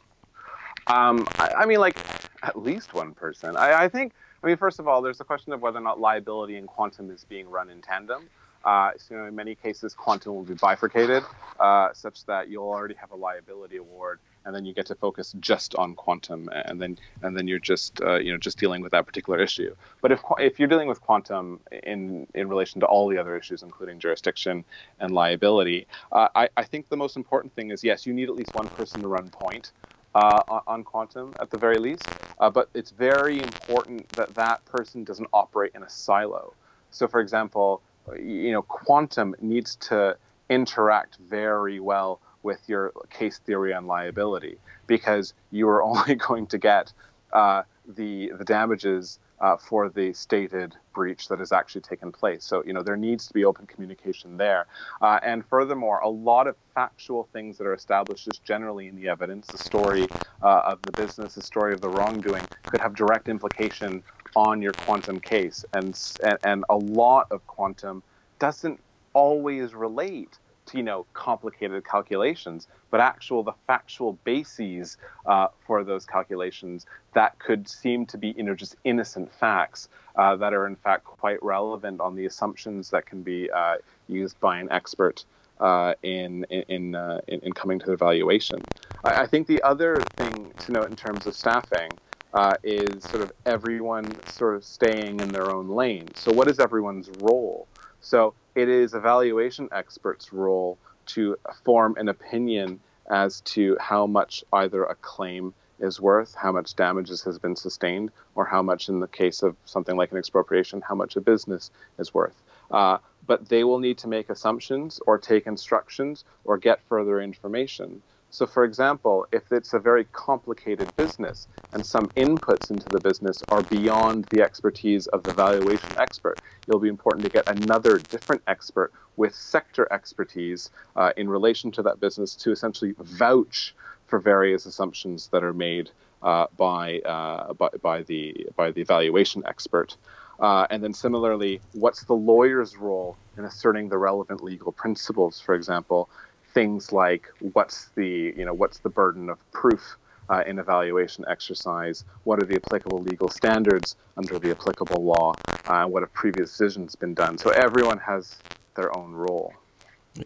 Um, 0.88 1.24
I, 1.38 1.52
I, 1.58 1.66
mean, 1.66 1.78
like 1.78 1.96
at 2.42 2.60
least 2.60 2.94
one 2.94 3.14
person. 3.14 3.56
I, 3.56 3.84
I, 3.84 3.88
think. 3.88 4.12
I 4.42 4.48
mean, 4.48 4.56
first 4.56 4.80
of 4.80 4.88
all, 4.88 5.00
there's 5.00 5.18
the 5.18 5.24
question 5.32 5.52
of 5.52 5.62
whether 5.62 5.78
or 5.78 5.82
not 5.82 6.00
liability 6.00 6.56
and 6.56 6.66
quantum 6.66 7.08
is 7.08 7.22
being 7.22 7.48
run 7.48 7.70
in 7.70 7.82
tandem. 7.82 8.28
Uh, 8.64 8.90
so, 8.96 9.14
you 9.14 9.20
know, 9.20 9.26
in 9.26 9.36
many 9.36 9.54
cases, 9.54 9.94
quantum 9.94 10.34
will 10.34 10.42
be 10.42 10.54
bifurcated, 10.54 11.22
uh, 11.60 11.90
such 11.92 12.26
that 12.26 12.48
you'll 12.48 12.68
already 12.68 12.96
have 12.96 13.12
a 13.12 13.16
liability 13.16 13.76
award, 13.76 14.18
and 14.46 14.54
then 14.54 14.64
you 14.64 14.72
get 14.72 14.86
to 14.86 14.94
focus 14.94 15.34
just 15.40 15.74
on 15.74 15.94
quantum, 15.94 16.48
and 16.52 16.80
then 16.80 16.98
and 17.22 17.36
then 17.36 17.46
you're 17.46 17.58
just 17.58 18.00
uh, 18.00 18.14
you 18.14 18.32
know 18.32 18.38
just 18.38 18.58
dealing 18.58 18.80
with 18.80 18.92
that 18.92 19.04
particular 19.04 19.38
issue. 19.40 19.74
But 20.00 20.12
if 20.12 20.22
if 20.38 20.58
you're 20.58 20.68
dealing 20.68 20.88
with 20.88 21.00
quantum 21.00 21.60
in 21.82 22.26
in 22.34 22.48
relation 22.48 22.80
to 22.80 22.86
all 22.86 23.08
the 23.08 23.18
other 23.18 23.36
issues, 23.36 23.62
including 23.62 23.98
jurisdiction 23.98 24.64
and 25.00 25.12
liability, 25.12 25.86
uh, 26.12 26.28
I, 26.34 26.48
I 26.56 26.62
think 26.62 26.88
the 26.88 26.96
most 26.96 27.16
important 27.16 27.54
thing 27.54 27.70
is 27.70 27.84
yes, 27.84 28.06
you 28.06 28.14
need 28.14 28.28
at 28.28 28.36
least 28.36 28.54
one 28.54 28.68
person 28.68 29.02
to 29.02 29.08
run 29.08 29.28
point 29.28 29.72
uh, 30.14 30.60
on 30.66 30.82
quantum 30.82 31.34
at 31.40 31.50
the 31.50 31.58
very 31.58 31.78
least. 31.78 32.08
Uh, 32.38 32.48
but 32.48 32.70
it's 32.74 32.90
very 32.90 33.42
important 33.42 34.08
that 34.10 34.34
that 34.34 34.64
person 34.64 35.04
doesn't 35.04 35.28
operate 35.32 35.72
in 35.74 35.82
a 35.82 35.90
silo. 35.90 36.54
So, 36.90 37.06
for 37.06 37.20
example, 37.20 37.82
you 38.18 38.52
know, 38.52 38.62
quantum 38.62 39.34
needs 39.40 39.76
to 39.76 40.16
interact 40.48 41.16
very 41.16 41.80
well 41.80 42.20
with 42.46 42.66
your 42.68 42.92
case 43.10 43.38
theory 43.40 43.74
on 43.74 43.86
liability 43.86 44.56
because 44.86 45.34
you 45.50 45.68
are 45.68 45.82
only 45.90 46.14
going 46.14 46.46
to 46.46 46.58
get 46.58 46.92
uh, 47.32 47.62
the 47.86 48.32
the 48.38 48.44
damages 48.44 49.18
uh, 49.40 49.56
for 49.56 49.88
the 49.90 50.12
stated 50.12 50.74
breach 50.94 51.28
that 51.28 51.38
has 51.38 51.52
actually 51.52 51.82
taken 51.82 52.10
place. 52.10 52.42
So, 52.42 52.64
you 52.64 52.72
know, 52.72 52.82
there 52.82 52.96
needs 52.96 53.26
to 53.26 53.34
be 53.34 53.44
open 53.44 53.66
communication 53.66 54.38
there. 54.38 54.66
Uh, 55.02 55.20
and 55.22 55.44
furthermore, 55.44 55.98
a 55.98 56.08
lot 56.08 56.46
of 56.46 56.56
factual 56.74 57.28
things 57.34 57.58
that 57.58 57.66
are 57.66 57.74
established 57.74 58.24
just 58.24 58.42
generally 58.44 58.88
in 58.88 58.96
the 58.96 59.08
evidence, 59.08 59.46
the 59.48 59.58
story 59.58 60.06
uh, 60.42 60.62
of 60.64 60.80
the 60.82 60.92
business, 60.92 61.34
the 61.34 61.42
story 61.42 61.74
of 61.74 61.82
the 61.82 61.88
wrongdoing, 61.88 62.44
could 62.64 62.80
have 62.80 62.94
direct 62.94 63.28
implication 63.28 64.02
on 64.34 64.62
your 64.62 64.72
quantum 64.72 65.20
case. 65.20 65.66
And, 65.74 66.00
and, 66.24 66.38
and 66.44 66.64
a 66.70 66.76
lot 66.76 67.26
of 67.30 67.46
quantum 67.46 68.02
doesn't 68.38 68.80
always 69.12 69.74
relate 69.74 70.38
you 70.74 70.82
know, 70.82 71.06
complicated 71.12 71.84
calculations, 71.84 72.68
but 72.90 73.00
actual 73.00 73.42
the 73.42 73.52
factual 73.66 74.14
bases 74.24 74.96
uh, 75.26 75.48
for 75.66 75.84
those 75.84 76.04
calculations 76.04 76.86
that 77.14 77.38
could 77.38 77.68
seem 77.68 78.06
to 78.06 78.18
be, 78.18 78.34
you 78.36 78.42
know, 78.42 78.54
just 78.54 78.76
innocent 78.84 79.32
facts 79.32 79.88
uh, 80.16 80.36
that 80.36 80.52
are 80.52 80.66
in 80.66 80.76
fact 80.76 81.04
quite 81.04 81.42
relevant 81.42 82.00
on 82.00 82.14
the 82.14 82.26
assumptions 82.26 82.90
that 82.90 83.06
can 83.06 83.22
be 83.22 83.50
uh, 83.50 83.76
used 84.08 84.38
by 84.40 84.58
an 84.58 84.68
expert 84.70 85.24
uh, 85.60 85.94
in 86.02 86.44
in, 86.44 86.94
uh, 86.94 87.20
in, 87.28 87.40
in 87.40 87.52
coming 87.52 87.78
to 87.78 87.86
the 87.86 87.96
valuation. 87.96 88.60
I, 89.04 89.22
I, 89.22 89.26
think 89.26 89.46
the 89.46 89.62
other 89.62 89.96
thing 90.16 90.52
to 90.58 90.72
note 90.72 90.88
in 90.90 90.96
terms 90.96 91.26
of 91.26 91.34
staffing. 91.34 91.90
Uh, 92.34 92.54
is 92.64 93.02
sort 93.04 93.22
of 93.22 93.32
everyone 93.46 94.04
sort 94.26 94.56
of 94.56 94.62
staying 94.62 95.20
in 95.20 95.28
their 95.30 95.50
own 95.50 95.68
lane. 95.68 96.06
So, 96.16 96.30
what 96.32 96.48
is 96.48 96.60
everyone's 96.60 97.08
role? 97.20 97.66
So 98.00 98.34
it 98.56 98.70
is 98.70 98.94
a 98.94 99.00
valuation 99.00 99.68
expert's 99.70 100.32
role 100.32 100.78
to 101.06 101.36
form 101.62 101.94
an 101.98 102.08
opinion 102.08 102.80
as 103.08 103.42
to 103.42 103.76
how 103.78 104.06
much 104.06 104.42
either 104.52 104.82
a 104.84 104.94
claim 104.96 105.54
is 105.78 106.00
worth, 106.00 106.34
how 106.34 106.50
much 106.50 106.74
damages 106.74 107.22
has 107.22 107.38
been 107.38 107.54
sustained, 107.54 108.10
or 108.34 108.46
how 108.46 108.62
much, 108.62 108.88
in 108.88 108.98
the 108.98 109.06
case 109.06 109.42
of 109.42 109.54
something 109.66 109.96
like 109.96 110.10
an 110.10 110.16
expropriation, 110.16 110.80
how 110.80 110.94
much 110.94 111.16
a 111.16 111.20
business 111.20 111.70
is 111.98 112.14
worth. 112.14 112.42
Uh, 112.70 112.96
but 113.26 113.48
they 113.48 113.62
will 113.62 113.78
need 113.78 113.98
to 113.98 114.08
make 114.08 114.30
assumptions 114.30 115.00
or 115.06 115.18
take 115.18 115.46
instructions 115.46 116.24
or 116.44 116.56
get 116.56 116.80
further 116.88 117.20
information. 117.20 118.02
So, 118.36 118.46
for 118.46 118.64
example, 118.64 119.26
if 119.32 119.50
it's 119.50 119.72
a 119.72 119.78
very 119.78 120.04
complicated 120.12 120.94
business 120.94 121.48
and 121.72 121.86
some 121.86 122.08
inputs 122.18 122.70
into 122.70 122.86
the 122.90 123.00
business 123.00 123.42
are 123.48 123.62
beyond 123.62 124.26
the 124.26 124.42
expertise 124.42 125.06
of 125.06 125.22
the 125.22 125.32
valuation 125.32 125.88
expert, 125.96 126.38
it'll 126.68 126.78
be 126.78 126.90
important 126.90 127.24
to 127.24 127.30
get 127.30 127.48
another 127.48 127.96
different 127.96 128.42
expert 128.46 128.92
with 129.16 129.34
sector 129.34 129.90
expertise 129.90 130.68
uh, 130.96 131.12
in 131.16 131.30
relation 131.30 131.70
to 131.70 131.82
that 131.84 131.98
business 131.98 132.34
to 132.34 132.52
essentially 132.52 132.94
vouch 132.98 133.74
for 134.06 134.18
various 134.18 134.66
assumptions 134.66 135.28
that 135.28 135.42
are 135.42 135.54
made 135.54 135.88
uh, 136.22 136.44
by, 136.58 136.98
uh, 137.06 137.54
by, 137.54 137.70
by, 137.80 138.02
the, 138.02 138.48
by 138.54 138.70
the 138.70 138.82
valuation 138.82 139.42
expert. 139.46 139.96
Uh, 140.38 140.66
and 140.68 140.84
then 140.84 140.92
similarly, 140.92 141.62
what's 141.72 142.04
the 142.04 142.12
lawyer's 142.12 142.76
role 142.76 143.16
in 143.38 143.46
asserting 143.46 143.88
the 143.88 143.96
relevant 143.96 144.44
legal 144.44 144.72
principles, 144.72 145.40
for 145.40 145.54
example, 145.54 146.10
things 146.56 146.90
like 146.90 147.24
what's 147.52 147.78
the 147.98 148.32
you 148.38 148.44
know 148.46 148.54
what's 148.62 148.78
the 148.78 148.88
burden 148.88 149.28
of 149.28 149.38
proof 149.52 149.82
uh, 150.30 150.42
in 150.46 150.58
evaluation 150.58 151.22
exercise? 151.28 151.96
What 152.24 152.42
are 152.42 152.46
the 152.46 152.56
applicable 152.62 153.00
legal 153.10 153.28
standards 153.28 153.88
under 154.16 154.38
the 154.38 154.50
applicable 154.56 155.02
law? 155.12 155.34
Uh, 155.66 155.84
what 155.92 156.00
have 156.02 156.12
previous 156.14 156.48
decisions 156.50 156.96
been 156.96 157.14
done? 157.22 157.36
So 157.36 157.50
everyone 157.50 157.98
has 157.98 158.38
their 158.74 158.90
own 158.98 159.12
role. 159.12 159.52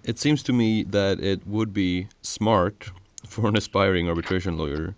It 0.05 0.17
seems 0.21 0.41
to 0.45 0.53
me 0.53 0.85
that 0.99 1.19
it 1.33 1.41
would 1.55 1.73
be 1.85 2.07
smart 2.23 2.93
for 3.27 3.49
an 3.49 3.57
aspiring 3.57 4.09
arbitration 4.09 4.57
lawyer 4.57 4.95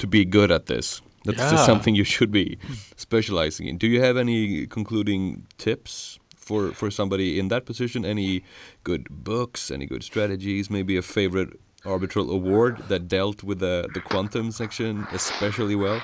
to 0.00 0.06
be 0.06 0.26
good 0.26 0.50
at 0.50 0.66
this. 0.66 1.00
That's 1.24 1.38
yeah. 1.38 1.52
just 1.52 1.64
something 1.64 1.94
you 1.94 2.04
should 2.04 2.30
be 2.30 2.58
specializing 2.96 3.66
in. 3.68 3.78
Do 3.78 3.86
you 3.86 4.02
have 4.02 4.18
any 4.18 4.66
concluding 4.66 5.46
tips 5.56 6.18
for 6.44 6.72
for 6.72 6.90
somebody 6.90 7.38
in 7.38 7.48
that 7.48 7.64
position? 7.64 8.04
Any 8.04 8.44
good 8.84 9.06
books? 9.10 9.70
Any 9.70 9.86
good 9.86 10.02
strategies? 10.02 10.70
Maybe 10.70 10.96
a 10.96 11.02
favorite 11.02 11.58
arbitral 11.84 12.30
award 12.30 12.82
that 12.88 13.08
dealt 13.08 13.42
with 13.42 13.58
the 13.58 13.88
the 13.94 14.00
quantum 14.00 14.50
section 14.50 15.06
especially 15.12 15.76
well? 15.76 16.00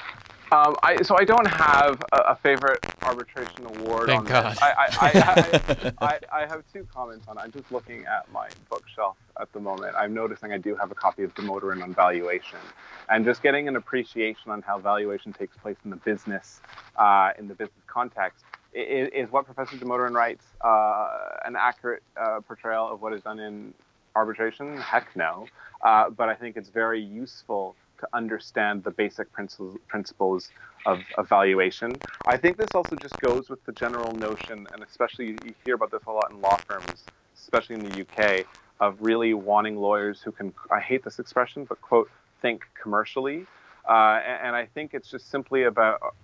Um, 0.53 0.75
I, 0.83 1.01
so 1.03 1.17
I 1.17 1.25
don't 1.25 1.47
have 1.47 2.03
a, 2.13 2.19
a 2.33 2.35
favorite 2.35 2.85
arbitration 3.03 3.67
award. 3.67 4.09
Thank 4.09 4.23
on 4.23 4.27
God. 4.27 4.59
I, 4.61 4.73
I, 5.01 5.93
I, 6.01 6.19
I, 6.33 6.41
have 6.41 6.65
two 6.73 6.85
comments 6.93 7.29
on 7.29 7.39
it. 7.39 7.43
I'm 7.43 7.53
just 7.53 7.71
looking 7.71 8.05
at 8.07 8.31
my 8.33 8.49
bookshelf 8.69 9.17
at 9.41 9.53
the 9.53 9.61
moment. 9.61 9.95
I'm 9.97 10.13
noticing 10.13 10.53
I 10.53 10.59
do 10.59 10.75
have 10.75 10.91
a 10.91 10.95
copy 10.97 11.23
of 11.23 11.33
Damodaran 11.37 11.85
on 11.85 11.95
valuation, 11.95 12.59
and 13.09 13.25
just 13.25 13.45
getting 13.45 13.69
an 13.69 13.77
appreciation 13.77 14.51
on 14.51 14.61
how 14.63 14.81
valuation 14.81 15.33
takes 15.33 15.57
place 15.57 15.77
in 15.85 15.91
the 15.91 15.97
business, 15.97 16.61
uh, 16.97 17.31
in 17.39 17.47
the 17.47 17.55
business 17.55 17.85
context 17.87 18.45
is, 18.73 19.09
is 19.13 19.33
what 19.33 19.47
Professor 19.47 19.77
Damodaran 19.77 20.13
writes 20.13 20.45
uh, 20.61 21.09
an 21.45 21.57
accurate 21.57 22.03
uh, 22.17 22.41
portrayal 22.41 22.89
of 22.89 23.03
what 23.03 23.13
is 23.13 23.23
done 23.23 23.39
in 23.39 23.75
arbitration? 24.15 24.77
Heck 24.77 25.15
no. 25.17 25.47
Uh, 25.83 26.11
but 26.11 26.29
I 26.29 26.35
think 26.35 26.57
it's 26.57 26.69
very 26.69 27.01
useful 27.01 27.75
to 28.01 28.09
understand 28.13 28.83
the 28.85 28.91
basic 28.91 29.31
principles, 29.33 29.77
principles 29.89 30.51
of 30.87 31.01
evaluation. 31.19 31.95
I 32.27 32.37
think 32.37 32.57
this 32.57 32.71
also 32.75 32.97
just 32.97 33.19
goes 33.21 33.49
with 33.49 33.65
the 33.65 33.73
general 33.73 34.13
notion, 34.13 34.67
and 34.73 34.83
especially 34.83 35.39
you 35.45 35.55
hear 35.65 35.75
about 35.75 35.91
this 35.91 36.03
a 36.07 36.11
lot 36.11 36.31
in 36.31 36.41
law 36.41 36.57
firms, 36.57 37.05
especially 37.37 37.77
in 37.77 37.85
the 37.85 38.01
UK, 38.03 38.47
of 38.81 38.97
really 39.01 39.35
wanting 39.35 39.77
lawyers 39.77 40.23
who 40.23 40.33
can, 40.33 40.53
I 40.71 40.81
hate 40.81 41.05
this 41.05 41.19
expression, 41.19 41.65
but 41.65 41.81
quote, 41.83 42.11
think 42.41 42.65
commercially. 42.81 43.47
Uh, 43.89 44.21
and, 44.27 44.47
and, 44.47 44.57
I 44.57 44.67
think 44.67 44.95
it's 44.95 45.11
just 45.11 45.31
simply 45.31 45.65
about 45.65 46.15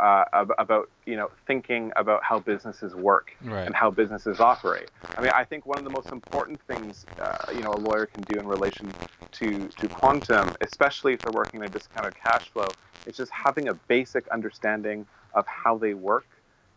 uh, 0.00 0.24
about 0.58 0.90
you 1.06 1.16
know 1.16 1.30
thinking 1.46 1.92
about 1.96 2.22
how 2.22 2.38
businesses 2.38 2.94
work 2.94 3.36
right. 3.42 3.66
and 3.66 3.74
how 3.74 3.90
businesses 3.90 4.40
operate. 4.40 4.90
I 5.16 5.20
mean, 5.20 5.32
I 5.34 5.44
think 5.44 5.66
one 5.66 5.78
of 5.78 5.84
the 5.84 5.90
most 5.90 6.12
important 6.12 6.60
things 6.66 7.06
uh, 7.20 7.52
you 7.52 7.62
know 7.62 7.74
a 7.74 7.76
lawyer 7.76 8.06
can 8.06 8.22
do 8.22 8.38
in 8.38 8.46
relation 8.46 8.92
to 9.32 9.68
to 9.68 9.88
quantum, 9.88 10.54
especially 10.60 11.14
if 11.14 11.22
they're 11.22 11.32
working 11.32 11.60
in 11.60 11.66
a 11.66 11.68
discounted 11.68 12.14
cash 12.14 12.50
flow, 12.50 12.68
is 13.06 13.16
just 13.16 13.32
having 13.32 13.68
a 13.68 13.74
basic 13.74 14.26
understanding 14.28 15.06
of 15.34 15.46
how 15.46 15.78
they 15.78 15.94
work. 15.94 16.26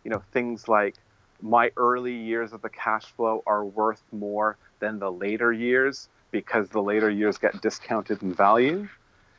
You 0.04 0.12
know, 0.12 0.24
things 0.32 0.68
like 0.68 0.96
my 1.42 1.72
early 1.78 2.14
years 2.14 2.54
of 2.54 2.62
the 2.62 2.70
cash 2.70 3.06
flow 3.06 3.44
are 3.46 3.66
worth 3.66 4.04
more 4.12 4.58
than 4.80 5.00
the 5.00 5.12
later 5.12 5.52
years 5.52 6.08
because 6.32 6.70
the 6.70 6.82
later 6.82 7.10
years 7.10 7.38
get 7.38 7.62
discounted 7.62 8.22
in 8.22 8.34
value. 8.34 8.88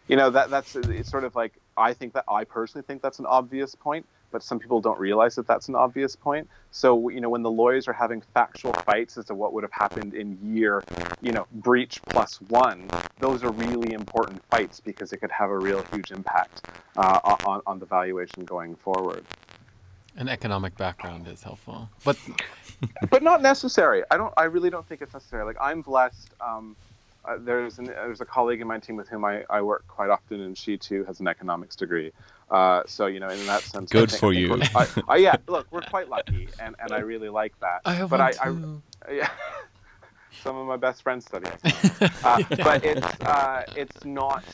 You 0.08 0.16
know 0.16 0.30
that 0.30 0.50
that's 0.50 0.76
it's 0.76 1.10
sort 1.10 1.24
of 1.24 1.34
like 1.34 1.52
I 1.76 1.92
think 1.92 2.12
that 2.14 2.24
I 2.28 2.44
personally 2.44 2.84
think 2.86 3.02
that's 3.02 3.18
an 3.18 3.26
obvious 3.26 3.74
point, 3.74 4.06
but 4.30 4.42
some 4.42 4.58
people 4.58 4.80
don't 4.80 4.98
realize 4.98 5.34
that 5.36 5.46
that's 5.46 5.68
an 5.68 5.74
obvious 5.74 6.16
point. 6.16 6.48
So, 6.70 7.08
you 7.08 7.20
know, 7.20 7.28
when 7.28 7.42
the 7.42 7.50
lawyers 7.50 7.88
are 7.88 7.92
having 7.92 8.22
factual 8.34 8.72
fights 8.72 9.16
as 9.18 9.26
to 9.26 9.34
what 9.34 9.52
would 9.52 9.62
have 9.62 9.72
happened 9.72 10.14
in 10.14 10.38
year, 10.42 10.82
you 11.20 11.32
know, 11.32 11.46
breach 11.52 12.00
plus 12.08 12.40
one, 12.48 12.88
those 13.18 13.44
are 13.44 13.50
really 13.52 13.92
important 13.92 14.42
fights 14.50 14.80
because 14.80 15.12
it 15.12 15.18
could 15.18 15.30
have 15.30 15.50
a 15.50 15.58
real 15.58 15.82
huge 15.92 16.10
impact 16.10 16.66
uh, 16.96 17.20
on, 17.46 17.62
on 17.66 17.78
the 17.78 17.86
valuation 17.86 18.44
going 18.44 18.74
forward. 18.76 19.24
An 20.18 20.28
economic 20.28 20.76
background 20.78 21.28
is 21.28 21.42
helpful, 21.42 21.90
but 22.02 22.16
but 23.10 23.22
not 23.22 23.42
necessary. 23.42 24.02
I 24.10 24.16
don't. 24.16 24.32
I 24.38 24.44
really 24.44 24.70
don't 24.70 24.86
think 24.88 25.02
it's 25.02 25.12
necessary. 25.12 25.44
Like 25.44 25.58
I'm 25.60 25.82
blessed. 25.82 26.30
Um, 26.40 26.74
uh, 27.26 27.38
there's 27.40 27.78
an, 27.78 27.86
there's 27.86 28.20
a 28.20 28.24
colleague 28.24 28.60
in 28.60 28.66
my 28.66 28.78
team 28.78 28.96
with 28.96 29.08
whom 29.08 29.24
I, 29.24 29.44
I 29.50 29.62
work 29.62 29.86
quite 29.88 30.10
often, 30.10 30.40
and 30.40 30.56
she 30.56 30.76
too 30.76 31.04
has 31.04 31.20
an 31.20 31.28
economics 31.28 31.76
degree. 31.76 32.12
Uh, 32.50 32.82
so 32.86 33.06
you 33.06 33.20
know, 33.20 33.28
in 33.28 33.44
that 33.46 33.62
sense, 33.62 33.90
I 33.92 33.98
Good 33.98 34.10
think- 34.10 34.20
for 34.20 34.30
I 34.32 34.32
you. 34.32 34.62
I, 34.74 34.86
I, 35.08 35.16
yeah, 35.16 35.36
look, 35.48 35.66
we're 35.70 35.80
quite 35.82 36.08
lucky, 36.08 36.48
and, 36.60 36.76
and 36.78 36.92
I 36.92 36.98
really 36.98 37.28
like 37.28 37.58
that. 37.60 37.80
I 37.84 37.94
have 37.94 38.10
but 38.10 38.20
one 38.20 38.28
I, 38.28 38.32
too. 38.32 38.82
I, 39.08 39.12
yeah, 39.12 39.30
some 40.42 40.56
of 40.56 40.66
my 40.66 40.76
best 40.76 41.02
friends 41.02 41.24
study. 41.24 41.50
uh, 42.24 42.42
but 42.58 42.84
it's 42.84 43.20
uh, 43.22 43.64
it's 43.74 44.04
not. 44.04 44.44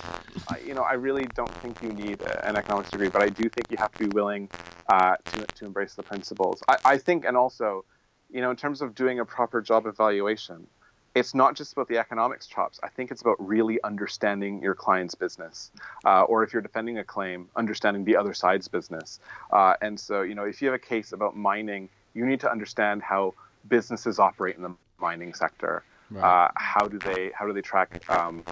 You 0.64 0.74
know, 0.74 0.82
I 0.82 0.94
really 0.94 1.26
don't 1.34 1.54
think 1.56 1.82
you 1.82 1.92
need 1.92 2.22
an 2.22 2.56
economics 2.56 2.90
degree, 2.90 3.08
but 3.08 3.22
I 3.22 3.28
do 3.28 3.48
think 3.48 3.70
you 3.70 3.76
have 3.76 3.92
to 3.92 3.98
be 3.98 4.14
willing 4.14 4.48
uh, 4.88 5.16
to 5.26 5.46
to 5.46 5.64
embrace 5.66 5.94
the 5.94 6.02
principles. 6.02 6.62
I, 6.68 6.76
I 6.84 6.98
think, 6.98 7.26
and 7.26 7.36
also, 7.36 7.84
you 8.30 8.40
know, 8.40 8.50
in 8.50 8.56
terms 8.56 8.80
of 8.80 8.94
doing 8.94 9.20
a 9.20 9.24
proper 9.24 9.60
job 9.60 9.86
evaluation, 9.86 10.66
it's 11.14 11.34
not 11.34 11.54
just 11.54 11.72
about 11.72 11.88
the 11.88 11.98
economics 11.98 12.46
chops. 12.46 12.80
I 12.82 12.88
think 12.88 13.10
it's 13.10 13.20
about 13.20 13.36
really 13.38 13.78
understanding 13.84 14.62
your 14.62 14.74
client's 14.74 15.14
business, 15.14 15.70
uh, 16.04 16.22
or 16.22 16.42
if 16.42 16.52
you're 16.52 16.62
defending 16.62 16.98
a 16.98 17.04
claim, 17.04 17.48
understanding 17.56 18.04
the 18.04 18.16
other 18.16 18.34
side's 18.34 18.68
business. 18.68 19.20
Uh, 19.50 19.74
and 19.82 19.98
so, 19.98 20.22
you 20.22 20.34
know, 20.34 20.44
if 20.44 20.62
you 20.62 20.68
have 20.68 20.74
a 20.74 20.78
case 20.78 21.12
about 21.12 21.36
mining, 21.36 21.88
you 22.14 22.24
need 22.24 22.40
to 22.40 22.50
understand 22.50 23.02
how 23.02 23.34
businesses 23.68 24.18
operate 24.18 24.56
in 24.56 24.62
the 24.62 24.74
mining 24.98 25.34
sector. 25.34 25.82
Uh, 26.24 26.48
how 26.56 26.86
do 26.86 26.98
they 26.98 27.30
how 27.34 27.46
do 27.46 27.52
they 27.54 27.62
track 27.62 28.08
um, 28.10 28.44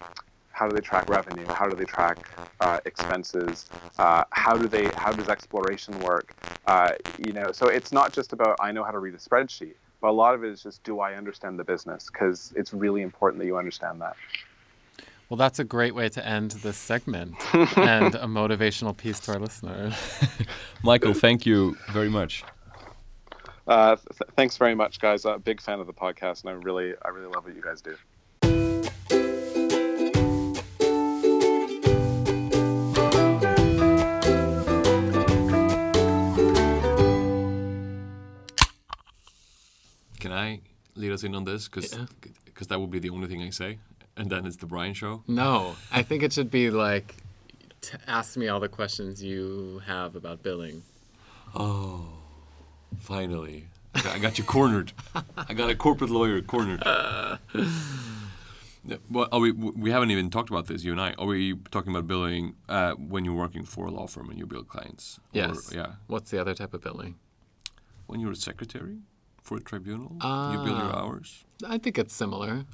how 0.53 0.69
do 0.69 0.75
they 0.75 0.81
track 0.81 1.09
revenue? 1.09 1.47
How 1.47 1.69
do 1.69 1.77
they 1.77 1.85
track 1.85 2.19
uh, 2.61 2.81
expenses? 2.85 3.69
Uh, 3.99 4.25
how 4.31 4.57
do 4.57 4.67
they 4.67 4.89
how 4.97 5.13
does 5.13 5.29
exploration 5.29 5.99
work? 6.01 6.35
Uh, 6.67 6.93
you 7.19 7.33
know, 7.33 7.53
so 7.53 7.69
it's 7.69 7.93
not 7.93 8.13
just 8.13 8.33
about 8.33 8.57
I 8.61 8.73
know 8.73 8.85
how 8.85 8.91
to 8.91 8.99
read 8.99 9.15
a 9.15 9.19
spreadsheet, 9.19 9.75
but 10.01 10.09
a 10.09 10.13
lot 10.13 10.35
of 10.35 10.45
it 10.45 10.51
is 10.51 10.63
just 10.63 10.83
do 10.85 11.01
I 11.01 11.15
understand 11.15 11.59
the 11.59 11.65
business? 11.65 12.09
Because 12.13 12.53
it's 12.57 12.73
really 12.73 13.03
important 13.03 13.41
that 13.41 13.47
you 13.47 13.57
understand 13.57 14.01
that. 14.01 14.17
well, 15.29 15.37
that's 15.37 15.59
a 15.59 15.65
great 15.65 15.95
way 15.95 16.09
to 16.09 16.27
end 16.27 16.53
this 16.53 16.77
segment 16.77 17.35
and 17.55 18.15
a 18.15 18.27
motivational 18.27 18.97
piece 18.97 19.21
to 19.21 19.33
our 19.33 19.39
listeners. 19.39 19.95
Michael, 20.83 21.15
thank 21.15 21.47
you 21.47 21.77
very 21.93 22.09
much. 22.09 22.45
Uh, 23.67 23.97
th- 23.97 24.31
thanks 24.37 24.57
very 24.57 24.75
much, 24.75 24.99
guys. 24.99 25.25
I'm 25.25 25.35
a 25.35 25.39
big 25.39 25.61
fan 25.61 25.79
of 25.79 25.87
the 25.87 25.93
podcast, 25.93 26.43
and 26.43 26.51
I 26.51 26.55
really 26.55 26.95
I 27.03 27.09
really 27.11 27.29
love 27.29 27.45
what 27.45 27.55
you 27.55 27.63
guys 27.63 27.81
do. 27.81 27.97
Lead 41.01 41.13
us 41.13 41.25
in 41.25 41.35
on 41.35 41.45
this? 41.45 41.69
Because 41.69 41.93
Yeah. 41.93 42.07
that 42.69 42.79
would 42.81 42.91
be 42.91 42.99
the 42.99 43.11
only 43.11 43.27
thing 43.27 43.43
I 43.43 43.51
say, 43.51 43.79
and 44.17 44.31
then 44.31 44.47
it's 44.47 44.57
the 44.57 44.67
Brian 44.67 44.95
show. 44.95 45.23
No, 45.27 45.75
I 45.91 46.03
think 46.03 46.23
it 46.23 46.33
should 46.33 46.51
be 46.51 46.71
like, 46.71 47.17
t- 47.81 47.97
ask 48.07 48.37
me 48.37 48.49
all 48.49 48.61
the 48.61 48.69
questions 48.69 49.23
you 49.23 49.81
have 49.87 50.15
about 50.17 50.43
billing. 50.43 50.83
Oh, 51.55 52.07
finally. 52.99 53.67
I 53.95 54.19
got, 54.21 54.39
you 54.39 54.45
cornered. 54.45 54.93
I 55.37 55.53
got 55.55 55.69
a 55.71 55.75
corporate 55.75 56.11
lawyer 56.11 56.41
cornered. 56.43 56.83
Well, 59.11 59.29
are 59.31 59.41
we, 59.41 59.53
we 59.53 59.91
haven't 59.91 60.11
even 60.11 60.31
talked 60.31 60.49
about 60.49 60.67
this, 60.67 60.83
you 60.85 60.93
and 60.93 61.01
I. 61.01 61.13
Are 61.19 61.27
we 61.27 61.55
talking 61.71 61.93
about 61.93 62.07
billing 62.07 62.55
uh, 62.67 62.93
when 62.95 63.27
you're 63.27 63.35
working 63.35 63.63
for 63.65 63.87
a 63.87 63.91
law 63.91 64.07
firm 64.07 64.31
and 64.31 64.39
you 64.39 64.47
bill 64.47 64.65
clients? 64.65 65.19
Or- 65.35 65.39
Yes. 65.39 65.71
yeah. 65.75 65.93
What's 66.07 66.31
the 66.31 66.41
other 66.41 66.55
type 66.55 66.73
of 66.73 66.81
billing? 66.81 67.17
When 68.07 68.21
you're 68.21 68.33
a 68.33 68.37
secretary 68.37 69.01
for 69.43 69.57
a 69.57 69.61
tribunal, 69.61 70.11
you 70.13 70.59
bill 70.65 70.77
your 70.79 70.93
Ah. 70.95 71.03
hours. 71.05 71.45
I 71.67 71.79
think 71.79 71.99
it's 71.99 72.15
similar. 72.15 72.65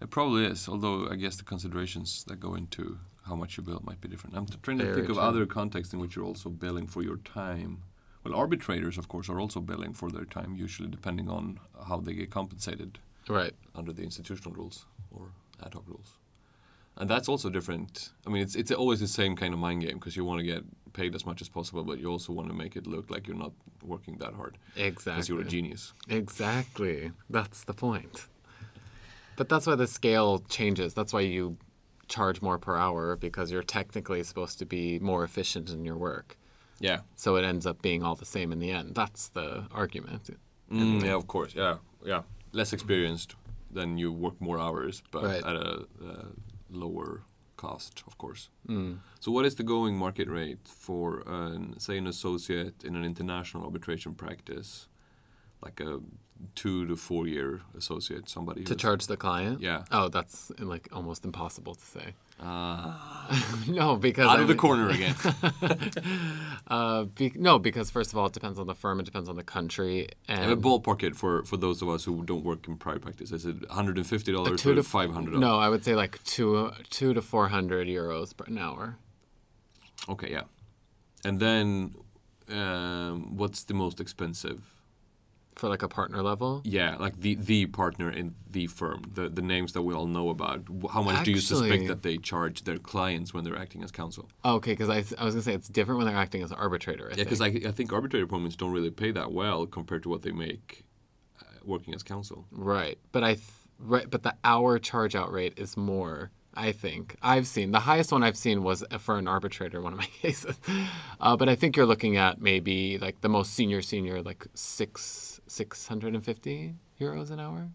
It 0.00 0.10
probably 0.10 0.44
is, 0.46 0.68
although 0.68 1.08
I 1.08 1.16
guess 1.16 1.36
the 1.36 1.44
considerations 1.44 2.24
that 2.24 2.40
go 2.40 2.54
into 2.54 2.98
how 3.24 3.34
much 3.34 3.56
you 3.56 3.62
bill 3.62 3.80
might 3.84 4.00
be 4.00 4.08
different. 4.08 4.36
I'm 4.36 4.46
trying 4.62 4.78
to 4.78 4.84
Very 4.84 4.96
think 4.96 5.08
of 5.08 5.16
true. 5.16 5.22
other 5.24 5.46
contexts 5.46 5.94
in 5.94 6.00
which 6.00 6.14
you're 6.16 6.24
also 6.24 6.50
billing 6.50 6.86
for 6.86 7.02
your 7.02 7.18
time. 7.18 7.82
Well, 8.22 8.34
arbitrators, 8.34 8.96
of 8.98 9.08
course, 9.08 9.28
are 9.28 9.38
also 9.40 9.60
billing 9.60 9.92
for 9.94 10.10
their 10.10 10.24
time, 10.24 10.54
usually 10.56 10.88
depending 10.88 11.28
on 11.28 11.58
how 11.88 12.00
they 12.00 12.14
get 12.14 12.30
compensated 12.30 12.98
Right. 13.28 13.54
under 13.74 13.92
the 13.92 14.02
institutional 14.02 14.52
rules 14.54 14.86
or 15.10 15.32
ad 15.62 15.74
hoc 15.74 15.84
rules. 15.86 16.18
And 16.96 17.08
that's 17.10 17.28
also 17.28 17.50
different. 17.50 18.12
I 18.26 18.30
mean, 18.30 18.42
it's 18.42 18.54
it's 18.54 18.70
always 18.70 19.00
the 19.00 19.08
same 19.08 19.34
kind 19.36 19.52
of 19.52 19.60
mind 19.60 19.82
game 19.82 19.94
because 19.98 20.16
you 20.16 20.24
want 20.24 20.38
to 20.40 20.44
get 20.46 20.64
paid 20.94 21.14
as 21.14 21.26
much 21.26 21.40
as 21.42 21.48
possible, 21.48 21.84
but 21.84 21.98
you 22.00 22.06
also 22.10 22.32
want 22.32 22.48
to 22.48 22.54
make 22.54 22.74
it 22.76 22.86
look 22.86 23.10
like 23.10 23.26
you're 23.28 23.36
not 23.46 23.52
working 23.82 24.16
that 24.18 24.32
hard 24.34 24.56
Exactly. 24.76 25.12
because 25.12 25.28
you're 25.28 25.40
a 25.40 25.44
genius. 25.44 25.92
Exactly. 26.08 27.12
That's 27.28 27.64
the 27.64 27.74
point. 27.74 28.26
But 29.36 29.48
that's 29.50 29.66
why 29.66 29.74
the 29.74 29.86
scale 29.86 30.38
changes. 30.48 30.94
That's 30.94 31.12
why 31.12 31.20
you 31.20 31.56
charge 32.08 32.40
more 32.40 32.58
per 32.58 32.76
hour 32.76 33.16
because 33.16 33.50
you're 33.52 33.62
technically 33.62 34.22
supposed 34.22 34.58
to 34.60 34.66
be 34.66 34.98
more 35.00 35.24
efficient 35.24 35.68
in 35.70 35.84
your 35.84 35.96
work. 35.96 36.38
Yeah. 36.80 37.00
So 37.16 37.36
it 37.36 37.44
ends 37.44 37.66
up 37.66 37.82
being 37.82 38.02
all 38.02 38.14
the 38.14 38.24
same 38.26 38.52
in 38.52 38.58
the 38.60 38.70
end. 38.70 38.94
That's 38.94 39.28
the 39.28 39.66
argument. 39.72 40.30
Mm, 40.70 41.02
yeah, 41.04 41.14
of 41.14 41.26
course. 41.26 41.54
Yeah, 41.54 41.76
yeah. 42.04 42.22
Less 42.52 42.72
experienced, 42.72 43.34
then 43.70 43.98
you 43.98 44.12
work 44.12 44.40
more 44.40 44.58
hours, 44.60 45.02
but 45.10 45.24
Right. 45.24 45.44
at 45.44 45.56
a, 45.56 45.86
uh 46.08 46.26
lower 46.70 47.22
cost, 47.66 48.02
of 48.06 48.14
course. 48.18 48.42
Mm. 48.68 48.98
So, 49.20 49.32
what 49.36 49.44
is 49.48 49.54
the 49.54 49.66
going 49.74 49.94
market 49.96 50.28
rate 50.28 50.64
for, 50.86 51.22
an, 51.26 51.78
say, 51.78 51.96
an 51.98 52.06
associate 52.06 52.76
in 52.84 52.92
an 52.96 53.04
international 53.04 53.62
arbitration 53.64 54.14
practice, 54.14 54.88
like 55.64 55.80
a 55.80 56.00
two 56.54 56.86
to 56.86 56.96
four 56.96 57.26
year 57.26 57.50
associate, 57.76 58.28
somebody 58.28 58.64
To 58.64 58.76
charge 58.84 59.06
the 59.06 59.16
client? 59.16 59.60
Yeah. 59.60 59.84
Oh, 59.90 60.08
that's 60.08 60.52
like 60.58 60.88
almost 60.92 61.24
impossible 61.24 61.74
to 61.74 61.86
say. 61.96 62.14
Ah, 62.40 63.62
no, 63.68 63.96
because 63.96 64.26
out 64.26 64.38
I 64.38 64.42
of 64.42 64.48
the 64.48 64.54
mean- 64.54 64.58
corner 64.58 64.90
again. 64.90 65.14
Uh, 66.66 67.04
be, 67.04 67.30
no, 67.34 67.58
because 67.58 67.90
first 67.90 68.10
of 68.12 68.18
all, 68.18 68.24
it 68.26 68.32
depends 68.32 68.58
on 68.58 68.66
the 68.66 68.74
firm. 68.74 68.98
It 68.98 69.02
depends 69.04 69.28
on 69.28 69.36
the 69.36 69.42
country. 69.44 70.08
And 70.26 70.40
Have 70.40 70.50
a 70.50 70.56
ballpark 70.56 71.02
it 71.02 71.14
for, 71.14 71.44
for 71.44 71.58
those 71.58 71.82
of 71.82 71.90
us 71.90 72.04
who 72.04 72.22
don't 72.24 72.42
work 72.42 72.66
in 72.66 72.78
private 72.78 73.02
practice. 73.02 73.32
Is 73.32 73.44
it 73.44 73.68
$150 73.68 74.58
two 74.58 74.74
to 74.74 74.80
$500? 74.82 75.38
No, 75.38 75.58
I 75.58 75.68
would 75.68 75.84
say 75.84 75.94
like 75.94 76.24
two, 76.24 76.70
two 76.88 77.12
to 77.12 77.20
four 77.20 77.48
hundred 77.48 77.86
euros 77.86 78.34
per 78.34 78.44
an 78.46 78.56
hour. 78.56 78.96
Okay, 80.08 80.30
yeah. 80.30 80.44
And 81.22 81.38
then, 81.38 81.94
um, 82.50 83.36
what's 83.36 83.64
the 83.64 83.74
most 83.74 84.00
expensive? 84.00 84.62
For 85.56 85.68
like 85.68 85.82
a 85.82 85.88
partner 85.88 86.20
level. 86.20 86.62
Yeah, 86.64 86.96
like 86.96 87.20
the 87.20 87.36
the 87.36 87.66
partner 87.66 88.10
in 88.10 88.34
the 88.50 88.66
firm, 88.66 89.02
the 89.12 89.28
the 89.28 89.42
names 89.42 89.72
that 89.74 89.82
we 89.82 89.94
all 89.94 90.06
know 90.06 90.30
about. 90.30 90.64
How 90.92 91.00
much 91.02 91.24
do 91.24 91.30
you 91.30 91.38
suspect 91.38 91.86
that 91.86 92.02
they 92.02 92.16
charge 92.18 92.64
their 92.64 92.78
clients 92.78 93.32
when 93.32 93.44
they're 93.44 93.56
acting 93.56 93.84
as 93.84 93.92
counsel? 93.92 94.28
Okay, 94.44 94.72
because 94.72 94.90
I, 94.90 95.04
I 95.20 95.24
was 95.24 95.34
gonna 95.34 95.42
say 95.42 95.54
it's 95.54 95.68
different 95.68 95.98
when 95.98 96.08
they're 96.08 96.16
acting 96.16 96.42
as 96.42 96.50
an 96.50 96.56
arbitrator. 96.58 97.08
I 97.12 97.16
Yeah, 97.16 97.24
because 97.24 97.40
I, 97.40 97.46
I 97.46 97.70
think 97.70 97.92
arbitrator 97.92 98.24
appointments 98.24 98.56
don't 98.56 98.72
really 98.72 98.90
pay 98.90 99.12
that 99.12 99.30
well 99.32 99.64
compared 99.66 100.02
to 100.02 100.08
what 100.08 100.22
they 100.22 100.32
make 100.32 100.84
uh, 101.40 101.44
working 101.64 101.94
as 101.94 102.02
counsel. 102.02 102.46
right, 102.50 102.98
but 103.12 103.22
I 103.22 103.34
th- 103.34 103.46
right, 103.78 104.10
but 104.10 104.24
the 104.24 104.34
hour 104.42 104.78
charge 104.80 105.14
out 105.14 105.32
rate 105.32 105.54
is 105.56 105.76
more. 105.76 106.32
I 106.56 106.72
think 106.72 107.16
I've 107.22 107.46
seen 107.46 107.72
the 107.72 107.80
highest 107.80 108.12
one 108.12 108.22
I've 108.22 108.36
seen 108.36 108.62
was 108.62 108.84
for 108.98 109.18
an 109.18 109.28
arbitrator. 109.28 109.80
One 109.80 109.92
of 109.92 109.98
my 109.98 110.06
cases, 110.22 110.56
uh, 111.20 111.36
but 111.36 111.48
I 111.48 111.54
think 111.54 111.76
you're 111.76 111.86
looking 111.86 112.16
at 112.16 112.40
maybe 112.40 112.98
like 112.98 113.20
the 113.20 113.28
most 113.28 113.54
senior 113.54 113.82
senior 113.82 114.22
like 114.22 114.46
six 114.54 115.40
six 115.46 115.88
hundred 115.88 116.14
and 116.14 116.24
fifty 116.24 116.74
euros 117.00 117.30
an 117.30 117.40
hour. 117.40 117.70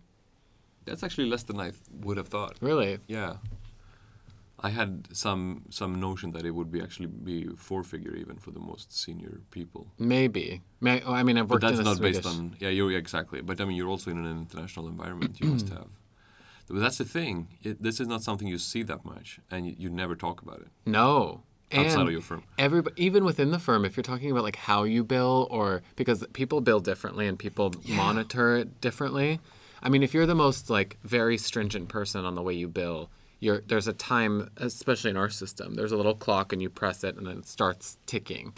That's 0.85 1.03
actually 1.03 1.27
less 1.27 1.43
than 1.43 1.59
I 1.59 1.71
would 2.01 2.17
have 2.17 2.29
thought. 2.29 2.55
Really? 2.61 2.99
Yeah. 3.07 3.35
I 4.61 4.69
had 4.69 5.07
some 5.13 5.63
some 5.69 5.99
notion 5.99 6.31
that 6.31 6.45
it 6.45 6.51
would 6.51 6.71
be 6.71 6.81
actually 6.81 7.07
be 7.07 7.47
four 7.55 7.83
figure 7.83 8.15
even 8.15 8.37
for 8.37 8.51
the 8.51 8.59
most 8.59 8.97
senior 8.97 9.39
people. 9.51 9.87
Maybe. 9.97 10.61
May, 10.81 11.01
oh, 11.05 11.13
I 11.13 11.23
mean, 11.23 11.37
I've 11.37 11.49
worked. 11.49 11.61
But 11.61 11.75
that's 11.75 11.85
not 11.85 12.01
based 12.01 12.25
on 12.25 12.55
yeah, 12.59 12.69
you're 12.69 12.91
exactly. 12.91 13.41
But 13.41 13.61
I 13.61 13.65
mean, 13.65 13.77
you're 13.77 13.87
also 13.87 14.11
in 14.11 14.17
an 14.17 14.37
international 14.37 14.87
environment. 14.87 15.39
You 15.39 15.51
must 15.51 15.69
have. 15.77 15.87
But 16.69 16.79
that's 16.81 16.97
the 16.99 17.05
thing. 17.05 17.47
It, 17.63 17.81
this 17.81 17.99
is 17.99 18.07
not 18.07 18.21
something 18.21 18.47
you 18.47 18.57
see 18.59 18.83
that 18.83 19.03
much, 19.03 19.39
and 19.49 19.65
you, 19.65 19.75
you 19.77 19.89
never 19.89 20.15
talk 20.15 20.41
about 20.41 20.59
it 20.59 20.67
No. 20.85 21.41
outside 21.71 21.99
and 21.99 22.07
of 22.07 22.11
your 22.11 22.21
firm. 22.21 22.43
Everybody, 22.57 23.03
even 23.03 23.25
within 23.25 23.51
the 23.51 23.59
firm, 23.59 23.85
if 23.85 23.97
you're 23.97 24.03
talking 24.03 24.29
about 24.31 24.43
like 24.43 24.55
how 24.55 24.83
you 24.83 25.03
bill 25.03 25.47
or 25.49 25.81
because 25.95 26.25
people 26.33 26.61
bill 26.61 26.79
differently 26.79 27.27
and 27.27 27.37
people 27.39 27.73
monitor 27.87 28.55
it 28.57 28.81
differently. 28.81 29.39
I 29.81 29.89
mean, 29.89 30.03
if 30.03 30.13
you're 30.13 30.25
the 30.27 30.35
most 30.35 30.69
like 30.69 30.97
very 31.03 31.37
stringent 31.37 31.87
person 31.89 32.23
on 32.25 32.35
the 32.35 32.41
way 32.41 32.53
you 32.53 32.67
bill, 32.67 33.09
you're 33.39 33.61
there's 33.65 33.87
a 33.87 33.93
time, 33.93 34.49
especially 34.57 35.09
in 35.09 35.17
our 35.17 35.29
system, 35.29 35.75
there's 35.75 35.91
a 35.91 35.97
little 35.97 36.15
clock 36.15 36.53
and 36.53 36.61
you 36.61 36.69
press 36.69 37.03
it 37.03 37.15
and 37.17 37.25
then 37.25 37.37
it 37.39 37.47
starts 37.47 37.97
ticking, 38.05 38.53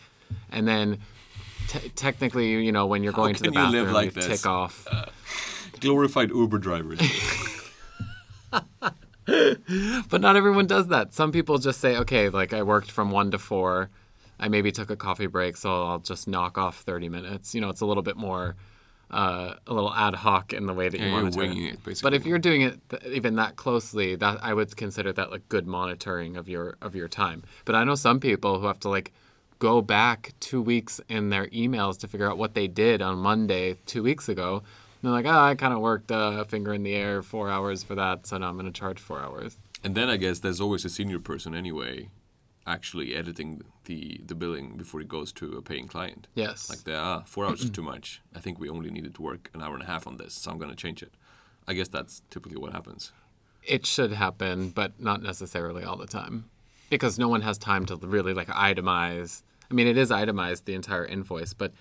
and 0.51 0.67
then. 0.67 0.99
Technically, 1.95 2.51
you 2.51 2.71
know, 2.71 2.85
when 2.85 3.01
you're 3.01 3.13
going 3.13 3.33
to 3.35 3.43
the 3.43 3.51
can 3.51 3.53
you 3.53 3.71
bathroom, 3.83 3.93
like 3.93 4.15
you 4.15 4.21
tick 4.21 4.45
off. 4.45 4.87
Glorified 5.79 6.29
Uber 6.31 6.57
drivers. 6.57 6.99
But 10.09 10.19
not 10.21 10.35
everyone 10.35 10.67
does 10.67 10.87
that. 10.87 11.13
Some 11.13 11.31
people 11.31 11.57
just 11.57 11.79
say, 11.79 11.95
okay, 11.97 12.29
like 12.29 12.53
I 12.53 12.63
worked 12.63 12.91
from 12.91 13.11
one 13.11 13.31
to 13.31 13.37
four, 13.39 13.89
I 14.39 14.49
maybe 14.49 14.71
took 14.71 14.89
a 14.89 14.95
coffee 14.95 15.27
break, 15.27 15.55
so 15.57 15.85
I'll 15.85 15.99
just 15.99 16.27
knock 16.27 16.57
off 16.57 16.81
30 16.81 17.07
minutes. 17.09 17.53
You 17.55 17.61
know, 17.61 17.69
it's 17.69 17.81
a 17.81 17.85
little 17.85 18.03
bit 18.03 18.17
more, 18.17 18.55
uh, 19.11 19.53
a 19.67 19.73
little 19.73 19.93
ad 19.93 20.15
hoc 20.15 20.51
in 20.53 20.65
the 20.65 20.73
way 20.73 20.89
that 20.89 20.97
Yeah, 20.99 21.05
you 21.05 21.11
you're 21.11 21.21
monitor. 21.21 21.37
winging 21.39 21.65
it, 21.65 21.79
But 22.01 22.13
if 22.13 22.25
you're 22.25 22.39
doing 22.39 22.61
it 22.61 22.79
th- 22.89 23.03
even 23.05 23.35
that 23.35 23.55
closely, 23.55 24.15
that 24.15 24.39
I 24.43 24.53
would 24.53 24.75
consider 24.75 25.13
that 25.13 25.31
like 25.31 25.47
good 25.49 25.67
monitoring 25.67 26.35
of 26.35 26.49
your 26.49 26.75
of 26.81 26.95
your 26.95 27.07
time. 27.07 27.43
But 27.63 27.75
I 27.75 27.83
know 27.83 27.95
some 27.95 28.19
people 28.19 28.59
who 28.59 28.65
have 28.65 28.79
to 28.81 28.89
like 28.89 29.13
go 29.59 29.81
back 29.81 30.33
two 30.39 30.61
weeks 30.61 30.99
in 31.07 31.29
their 31.29 31.45
emails 31.47 31.99
to 31.99 32.07
figure 32.07 32.29
out 32.29 32.37
what 32.39 32.55
they 32.55 32.67
did 32.67 33.01
on 33.01 33.19
Monday 33.19 33.75
two 33.85 34.01
weeks 34.01 34.27
ago. 34.27 34.63
They're 35.01 35.11
like, 35.11 35.25
oh, 35.25 35.29
I 35.39 35.55
kind 35.55 35.73
of 35.73 35.79
worked 35.79 36.11
a 36.13 36.45
finger 36.47 36.73
in 36.73 36.83
the 36.83 36.93
air 36.93 37.21
four 37.21 37.49
hours 37.49 37.83
for 37.83 37.95
that, 37.95 38.27
so 38.27 38.37
now 38.37 38.49
I'm 38.49 38.55
going 38.55 38.71
to 38.71 38.79
charge 38.79 38.99
four 38.99 39.19
hours. 39.19 39.57
And 39.83 39.95
then 39.95 40.09
I 40.09 40.17
guess 40.17 40.39
there's 40.39 40.61
always 40.61 40.85
a 40.85 40.89
senior 40.89 41.19
person 41.19 41.55
anyway, 41.55 42.09
actually 42.67 43.15
editing 43.15 43.63
the 43.85 44.21
the 44.27 44.35
billing 44.35 44.77
before 44.77 45.01
it 45.01 45.07
goes 45.07 45.31
to 45.33 45.57
a 45.57 45.61
paying 45.63 45.87
client. 45.87 46.27
Yes. 46.35 46.69
Like 46.69 46.83
the 46.83 46.95
ah, 46.95 47.23
four 47.25 47.45
hours 47.47 47.63
is 47.63 47.69
too 47.77 47.81
much. 47.81 48.21
I 48.35 48.39
think 48.39 48.59
we 48.59 48.69
only 48.69 48.91
needed 48.91 49.15
to 49.15 49.21
work 49.23 49.49
an 49.55 49.61
hour 49.63 49.73
and 49.73 49.81
a 49.83 49.87
half 49.87 50.05
on 50.05 50.17
this, 50.17 50.33
so 50.35 50.51
I'm 50.51 50.59
going 50.59 50.69
to 50.69 50.75
change 50.75 51.01
it. 51.01 51.13
I 51.67 51.73
guess 51.73 51.87
that's 51.87 52.21
typically 52.29 52.57
what 52.57 52.71
happens. 52.73 53.11
it 53.63 53.85
should 53.85 54.11
happen, 54.11 54.69
but 54.69 54.99
not 54.99 55.21
necessarily 55.21 55.83
all 55.83 55.95
the 55.97 56.07
time, 56.07 56.49
because 56.89 57.17
no 57.19 57.27
one 57.27 57.41
has 57.41 57.57
time 57.57 57.85
to 57.87 57.95
really 57.95 58.33
like 58.33 58.47
itemize. 58.49 59.41
I 59.69 59.73
mean, 59.73 59.87
it 59.87 59.97
is 59.97 60.11
itemized 60.11 60.65
the 60.65 60.73
entire 60.75 61.05
invoice, 61.05 61.53
but 61.53 61.71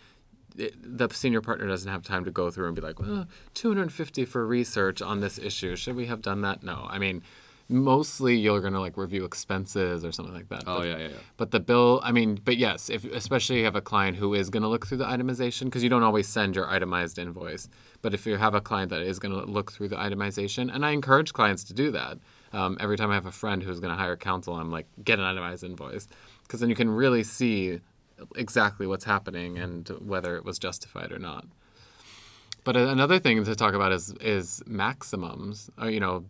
it, 0.61 0.75
the 0.83 1.09
senior 1.13 1.41
partner 1.41 1.67
doesn't 1.67 1.91
have 1.91 2.03
time 2.03 2.25
to 2.25 2.31
go 2.31 2.51
through 2.51 2.67
and 2.67 2.77
be 2.77 2.83
like, 2.83 3.01
well, 3.01 3.27
250 3.55 4.25
for 4.25 4.47
research 4.47 5.03
on 5.03 5.21
this 5.21 5.39
issue. 5.39 5.77
Should 5.77 5.97
we 5.97 6.07
have 6.07 6.23
done 6.23 6.43
that? 6.43 6.63
No. 6.63 6.87
I 6.89 6.99
mean, 6.99 7.23
mostly 7.71 8.37
you're 8.37 8.61
going 8.61 8.73
to 8.73 8.81
like 8.81 8.97
review 8.97 9.25
expenses 9.25 10.05
or 10.05 10.13
something 10.13 10.35
like 10.35 10.49
that. 10.49 10.65
Oh 10.67 10.79
but, 10.79 10.89
yeah, 10.89 10.97
yeah, 10.99 11.09
yeah. 11.09 11.15
But 11.37 11.53
the 11.53 11.61
bill, 11.61 12.01
I 12.03 12.13
mean, 12.13 12.41
but 12.45 12.57
yes, 12.57 12.91
if 12.91 13.05
especially 13.05 13.59
you 13.59 13.65
have 13.65 13.77
a 13.77 13.81
client 13.81 14.17
who 14.17 14.35
is 14.35 14.51
going 14.51 14.63
to 14.63 14.69
look 14.69 14.87
through 14.87 14.99
the 14.99 15.05
itemization, 15.05 15.65
because 15.65 15.83
you 15.83 15.89
don't 15.89 16.03
always 16.03 16.29
send 16.29 16.57
your 16.57 16.69
itemized 16.69 17.19
invoice. 17.19 17.69
But 18.03 18.13
if 18.13 18.27
you 18.27 18.37
have 18.37 18.55
a 18.55 18.61
client 18.61 18.91
that 18.91 19.03
is 19.03 19.19
going 19.19 19.33
to 19.33 19.45
look 19.51 19.73
through 19.73 19.89
the 19.89 19.97
itemization, 19.97 20.75
and 20.75 20.85
I 20.85 20.91
encourage 20.91 21.33
clients 21.33 21.65
to 21.65 21.75
do 21.75 21.91
that. 21.93 22.19
Um, 22.53 22.77
every 22.81 22.97
time 22.97 23.13
I 23.13 23.15
have 23.15 23.27
a 23.27 23.33
friend 23.33 23.63
who's 23.63 23.79
going 23.79 23.93
to 23.93 23.97
hire 23.97 24.17
counsel, 24.17 24.57
I'm 24.57 24.73
like, 24.73 24.87
get 25.05 25.21
an 25.21 25.25
itemized 25.25 25.63
invoice, 25.63 26.09
because 26.43 26.59
then 26.59 26.69
you 26.69 26.75
can 26.75 26.91
really 26.91 27.23
see 27.23 27.81
exactly 28.37 28.87
what's 28.87 29.05
happening 29.05 29.59
and 29.59 29.89
whether 30.01 30.37
it 30.37 30.45
was 30.45 30.59
justified 30.59 31.13
or 31.13 31.19
not. 31.19 31.47
But 32.65 32.77
another 32.77 33.19
thing 33.19 33.43
to 33.45 33.55
talk 33.55 33.75
about 33.75 33.93
is 33.93 34.15
is 34.21 34.63
maximums, 34.67 35.71
or 35.81 35.89
you 35.91 36.01
know, 36.01 36.25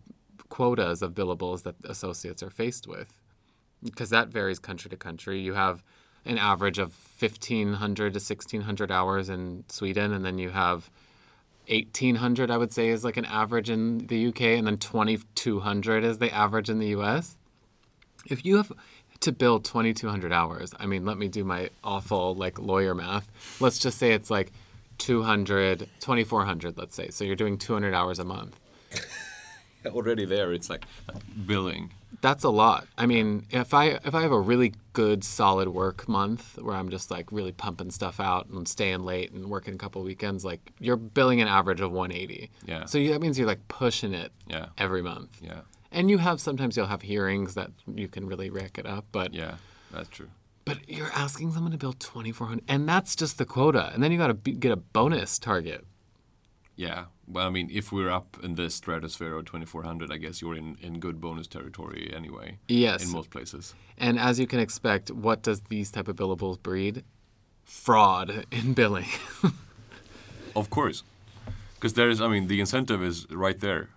quotas 0.49 1.01
of 1.01 1.13
billables 1.13 1.63
that 1.63 1.75
associates 1.83 2.41
are 2.41 2.49
faced 2.49 2.87
with 2.87 3.13
because 3.83 4.09
that 4.09 4.29
varies 4.29 4.59
country 4.59 4.89
to 4.89 4.97
country. 4.97 5.39
You 5.39 5.53
have 5.53 5.83
an 6.25 6.37
average 6.37 6.77
of 6.77 6.93
1,500 7.19 8.13
to 8.13 8.19
1,600 8.19 8.91
hours 8.91 9.29
in 9.29 9.63
Sweden, 9.67 10.13
and 10.13 10.23
then 10.23 10.37
you 10.37 10.51
have 10.51 10.89
1,800, 11.67 12.51
I 12.51 12.57
would 12.57 12.71
say, 12.71 12.89
is 12.89 13.03
like 13.03 13.17
an 13.17 13.25
average 13.25 13.69
in 13.69 14.07
the 14.07 14.27
UK, 14.27 14.41
and 14.41 14.67
then 14.67 14.77
2,200 14.77 16.03
is 16.03 16.19
the 16.19 16.31
average 16.33 16.69
in 16.69 16.79
the 16.79 16.87
US. 16.87 17.37
If 18.27 18.45
you 18.45 18.57
have 18.57 18.71
to 19.21 19.31
bill 19.31 19.59
2,200 19.59 20.31
hours, 20.33 20.73
I 20.79 20.85
mean, 20.85 21.05
let 21.05 21.17
me 21.17 21.27
do 21.27 21.43
my 21.43 21.69
awful 21.83 22.35
like 22.35 22.59
lawyer 22.59 22.93
math. 22.93 23.31
Let's 23.59 23.79
just 23.79 23.97
say 23.97 24.11
it's 24.13 24.29
like 24.29 24.51
200, 24.97 25.87
2,400, 25.99 26.77
let's 26.77 26.95
say. 26.95 27.09
So 27.09 27.23
you're 27.23 27.35
doing 27.35 27.57
200 27.57 27.93
hours 27.93 28.19
a 28.19 28.23
month. 28.25 28.59
Already 29.85 30.25
there, 30.25 30.53
it's 30.53 30.69
like 30.69 30.85
billing. 31.47 31.91
That's 32.21 32.43
a 32.43 32.49
lot. 32.49 32.85
I 32.99 33.07
mean, 33.07 33.47
if 33.49 33.73
I 33.73 33.99
if 34.05 34.13
I 34.13 34.21
have 34.21 34.31
a 34.31 34.39
really 34.39 34.73
good 34.93 35.23
solid 35.23 35.69
work 35.69 36.07
month 36.07 36.59
where 36.61 36.75
I'm 36.75 36.89
just 36.89 37.09
like 37.09 37.31
really 37.31 37.51
pumping 37.51 37.89
stuff 37.89 38.19
out 38.19 38.47
and 38.49 38.67
staying 38.67 39.03
late 39.05 39.31
and 39.31 39.47
working 39.49 39.73
a 39.73 39.77
couple 39.77 40.03
weekends, 40.03 40.45
like 40.45 40.71
you're 40.79 40.97
billing 40.97 41.41
an 41.41 41.47
average 41.47 41.81
of 41.81 41.91
180. 41.91 42.51
Yeah. 42.65 42.85
So 42.85 42.99
you, 42.99 43.09
that 43.13 43.21
means 43.21 43.39
you're 43.39 43.47
like 43.47 43.67
pushing 43.69 44.13
it 44.13 44.31
Yeah. 44.47 44.67
every 44.77 45.01
month. 45.01 45.39
Yeah, 45.41 45.61
And 45.91 46.09
you 46.09 46.17
have 46.19 46.39
sometimes 46.39 46.77
you'll 46.77 46.87
have 46.87 47.01
hearings 47.01 47.53
that 47.55 47.71
you 47.93 48.07
can 48.07 48.25
really 48.25 48.49
rack 48.49 48.77
it 48.77 48.85
up, 48.85 49.05
but 49.11 49.33
yeah, 49.33 49.55
that's 49.91 50.09
true. 50.09 50.29
but 50.63 50.77
you're 50.89 51.11
asking 51.13 51.51
someone 51.51 51.71
to 51.73 51.77
bill 51.77 51.93
2400 51.93 52.63
and 52.67 52.87
that's 52.87 53.15
just 53.15 53.37
the 53.37 53.45
quota. 53.45 53.91
And 53.93 54.01
then 54.01 54.11
you 54.11 54.17
got 54.17 54.27
to 54.27 54.33
be, 54.33 54.53
get 54.53 54.71
a 54.71 54.77
bonus 54.77 55.37
target. 55.37 55.85
Yeah, 56.77 57.05
well, 57.27 57.45
I 57.45 57.49
mean, 57.49 57.69
if 57.71 57.91
we're 57.91 58.09
up 58.09 58.37
in 58.41 58.55
this 58.55 58.73
stratosphere 58.75 59.35
of 59.35 59.45
2400, 59.45 60.11
I 60.11 60.17
guess 60.17 60.41
you're 60.41 60.55
in, 60.55 60.77
in 60.81 60.99
good 60.99 61.19
bonus 61.19 61.45
territory 61.47 62.11
anyway. 62.15 62.57
Yes. 62.69 63.03
In 63.03 63.11
most 63.11 63.29
places. 63.29 63.75
And 63.97 64.17
as 64.17 64.39
you 64.39 64.47
can 64.47 64.59
expect, 64.59 65.11
what 65.11 65.43
does 65.43 65.61
these 65.69 65.91
type 65.91 66.07
of 66.07 66.15
billables 66.15 66.61
breed? 66.61 67.03
Fraud 67.65 68.45
in 68.51 68.73
billing. 68.73 69.05
Of 70.55 70.69
course. 70.69 71.03
Because 71.75 71.93
there 71.93 72.09
is, 72.09 72.19
I 72.21 72.27
mean, 72.27 72.47
the 72.47 72.59
incentive 72.59 73.01
is 73.03 73.25
right 73.31 73.59
there. 73.59 73.89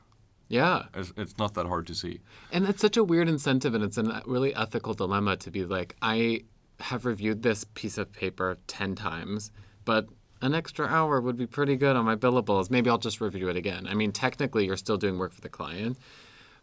Yeah. 0.49 0.85
It's, 0.95 1.13
it's 1.17 1.39
not 1.39 1.55
that 1.55 1.67
hard 1.67 1.87
to 1.89 1.95
see. 1.95 2.21
And 2.53 2.67
it's 2.69 2.81
such 2.81 2.97
a 2.97 3.05
weird 3.05 3.29
incentive, 3.29 3.75
and 3.75 3.83
it's 3.83 3.99
a 3.99 4.23
really 4.27 4.55
ethical 4.55 4.95
dilemma 4.95 5.37
to 5.39 5.51
be 5.51 5.65
like, 5.65 5.97
I 6.03 6.43
have 6.81 7.05
reviewed 7.05 7.43
this 7.43 7.65
piece 7.75 7.99
of 7.99 8.13
paper 8.13 8.59
10 8.67 8.95
times, 8.95 9.51
but 9.85 10.09
an 10.43 10.55
extra 10.55 10.87
hour 10.87 11.21
would 11.21 11.37
be 11.37 11.47
pretty 11.47 11.77
good 11.77 11.97
on 11.97 12.05
my 12.05 12.17
billables. 12.17 12.71
Maybe 12.71 12.91
I'll 12.91 12.99
just 12.99 13.21
review 13.21 13.49
it 13.49 13.57
again. 13.57 13.87
I 13.89 13.95
mean, 13.95 14.13
technically, 14.13 14.67
you're 14.67 14.77
still 14.77 14.99
doing 14.99 15.19
work 15.19 15.33
for 15.33 15.41
the 15.41 15.49
client, 15.49 15.99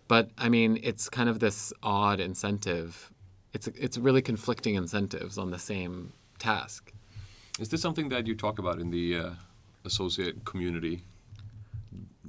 but 0.07 0.29
I 0.37 0.49
mean, 0.49 0.79
it's 0.83 1.09
kind 1.09 1.29
of 1.29 1.39
this 1.39 1.73
odd 1.81 2.19
incentive. 2.19 3.11
It's, 3.53 3.67
it's 3.67 3.97
really 3.97 4.21
conflicting 4.21 4.75
incentives 4.75 5.37
on 5.37 5.51
the 5.51 5.59
same 5.59 6.13
task. 6.37 6.91
Is 7.59 7.69
this 7.69 7.81
something 7.81 8.09
that 8.09 8.27
you 8.27 8.35
talk 8.35 8.59
about 8.59 8.79
in 8.79 8.91
the 8.91 9.17
uh, 9.17 9.29
associate 9.85 10.45
community, 10.45 11.03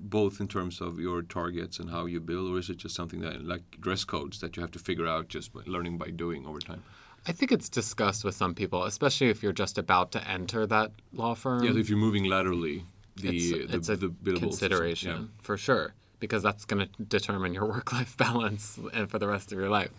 both 0.03 0.41
in 0.41 0.49
terms 0.49 0.81
of 0.81 0.99
your 0.99 1.23
targets 1.23 1.79
and 1.79 1.91
how 1.91 2.07
you 2.07 2.20
build, 2.20 2.51
or 2.53 2.59
is 2.59 2.69
it 2.69 2.79
just 2.79 2.95
something 2.95 3.20
that, 3.20 3.45
like 3.45 3.62
dress 3.81 4.05
codes, 4.05 4.41
that 4.41 4.57
you 4.57 4.62
have 4.62 4.70
to 4.73 4.79
figure 4.79 5.07
out 5.07 5.29
just 5.29 5.53
by 5.53 5.61
learning 5.66 5.99
by 5.99 6.11
doing 6.11 6.47
over 6.47 6.61
time? 6.61 6.83
I 7.27 7.33
think 7.33 7.53
it's 7.53 7.69
discussed 7.69 8.24
with 8.24 8.35
some 8.35 8.55
people, 8.55 8.85
especially 8.85 9.29
if 9.29 9.43
you're 9.43 9.53
just 9.53 9.79
about 9.79 10.11
to 10.12 10.29
enter 10.29 10.66
that 10.66 10.91
law 11.12 11.35
firm. 11.35 11.62
yeah, 11.62 11.79
if 11.79 11.89
you're 11.89 11.99
moving 11.99 12.24
laterally, 12.24 12.85
the 13.16 13.37
it's, 13.37 13.51
the, 13.51 13.77
it's 13.77 13.89
a 13.89 13.97
the 13.97 14.35
consideration 14.35 15.31
for 15.41 15.57
sure 15.57 15.95
because 16.19 16.43
that's 16.43 16.65
going 16.65 16.87
to 16.87 17.03
determine 17.03 17.53
your 17.53 17.66
work-life 17.74 18.16
balance 18.16 18.79
and 18.93 19.11
for 19.11 19.19
the 19.19 19.27
rest 19.27 19.53
of 19.53 19.59
your 19.59 19.69
life 19.69 19.91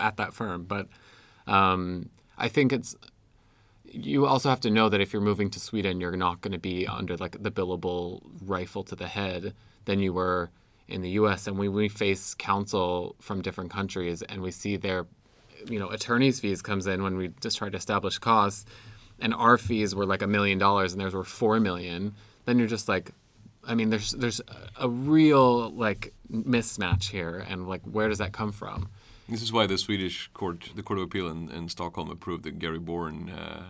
at 0.00 0.16
that 0.16 0.34
firm. 0.34 0.64
But 0.64 0.88
um, 1.46 2.10
I 2.36 2.48
think 2.48 2.72
it's 2.72 2.96
you 3.90 4.26
also 4.26 4.48
have 4.48 4.60
to 4.60 4.70
know 4.70 4.88
that 4.88 5.00
if 5.00 5.12
you're 5.12 5.22
moving 5.22 5.50
to 5.50 5.60
Sweden, 5.60 6.00
you're 6.00 6.16
not 6.16 6.40
going 6.40 6.52
to 6.52 6.58
be 6.58 6.86
under 6.86 7.16
like 7.16 7.42
the 7.42 7.50
billable 7.50 8.22
rifle 8.44 8.84
to 8.84 8.96
the 8.96 9.08
head 9.08 9.54
than 9.84 9.98
you 9.98 10.12
were 10.12 10.50
in 10.88 11.02
the 11.02 11.10
U.S. 11.10 11.46
And 11.46 11.58
when 11.58 11.72
we 11.72 11.88
face 11.88 12.34
counsel 12.34 13.16
from 13.20 13.42
different 13.42 13.70
countries 13.70 14.22
and 14.22 14.42
we 14.42 14.50
see 14.50 14.76
their, 14.76 15.06
you 15.66 15.78
know, 15.78 15.88
attorneys' 15.88 16.40
fees 16.40 16.62
comes 16.62 16.86
in 16.86 17.02
when 17.02 17.16
we 17.16 17.32
just 17.40 17.58
try 17.58 17.68
to 17.68 17.76
establish 17.76 18.18
costs, 18.18 18.64
and 19.20 19.34
our 19.34 19.58
fees 19.58 19.94
were 19.94 20.06
like 20.06 20.22
a 20.22 20.26
million 20.26 20.58
dollars 20.58 20.92
and 20.92 21.00
theirs 21.00 21.14
were 21.14 21.24
four 21.24 21.60
million, 21.60 22.14
then 22.44 22.58
you're 22.58 22.68
just 22.68 22.88
like, 22.88 23.12
I 23.64 23.74
mean, 23.74 23.90
there's 23.90 24.12
there's 24.12 24.40
a 24.78 24.88
real 24.88 25.70
like 25.70 26.14
mismatch 26.32 27.10
here, 27.10 27.44
and 27.48 27.68
like 27.68 27.82
where 27.82 28.08
does 28.08 28.18
that 28.18 28.32
come 28.32 28.52
from? 28.52 28.88
This 29.28 29.42
is 29.42 29.52
why 29.52 29.66
the 29.66 29.78
Swedish 29.78 30.28
court, 30.34 30.70
the 30.74 30.82
Court 30.82 30.98
of 30.98 31.04
Appeal 31.04 31.28
in, 31.28 31.50
in 31.50 31.68
Stockholm, 31.68 32.10
approved 32.10 32.42
the 32.42 32.50
Gary 32.50 32.80
Born 32.80 33.30
uh, 33.30 33.62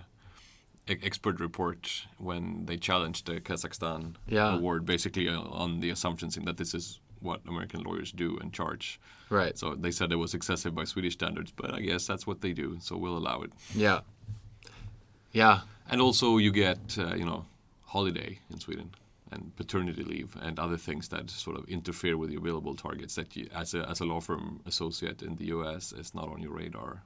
expert 1.03 1.41
report 1.41 2.07
when 2.19 2.67
they 2.67 2.77
challenged 2.77 3.27
the 3.27 3.41
Kazakhstan 3.41 4.15
Yeah. 4.29 4.55
award, 4.57 4.85
basically 4.87 5.29
uh, 5.29 5.41
on 5.41 5.81
the 5.81 5.91
assumptions 5.91 6.37
in 6.37 6.45
that 6.45 6.57
this 6.57 6.75
is 6.75 7.01
what 7.21 7.41
American 7.47 7.83
lawyers 7.83 8.13
do 8.13 8.39
and 8.41 8.53
charge. 8.53 8.99
Right. 9.29 9.57
So 9.59 9.75
they 9.75 9.91
said 9.91 10.11
it 10.13 10.17
was 10.17 10.35
excessive 10.35 10.75
by 10.75 10.85
Swedish 10.85 11.13
standards, 11.15 11.53
but 11.55 11.73
I 11.75 11.81
guess 11.81 12.07
that's 12.07 12.27
what 12.27 12.41
they 12.41 12.53
do, 12.53 12.79
so 12.81 12.97
we'll 12.97 13.17
allow 13.19 13.43
it. 13.43 13.53
Yeah. 13.75 14.01
Yeah. 15.33 15.61
And 15.89 16.01
also, 16.01 16.39
you 16.39 16.51
get 16.53 16.97
uh, 16.99 17.15
you 17.15 17.25
know 17.25 17.45
holiday 17.87 18.39
in 18.51 18.61
Sweden 18.61 18.91
and 19.33 19.55
paternity 19.57 20.03
leave 20.03 20.37
and 20.41 20.59
other 20.59 20.77
things 20.77 21.09
that 21.09 21.31
sort 21.31 21.57
of 21.57 21.65
interfere 21.69 22.17
with 22.17 22.31
the 22.31 22.37
available 22.37 22.75
targets 22.75 23.15
that 23.15 23.37
you, 23.37 23.49
as 23.55 23.75
a 23.75 23.89
as 23.89 24.01
a 24.01 24.05
law 24.05 24.21
firm 24.21 24.61
associate 24.67 25.23
in 25.23 25.37
the 25.37 25.47
U.S. 25.47 25.93
is 25.93 26.15
not 26.15 26.29
on 26.29 26.41
your 26.41 26.53
radar. 26.53 27.03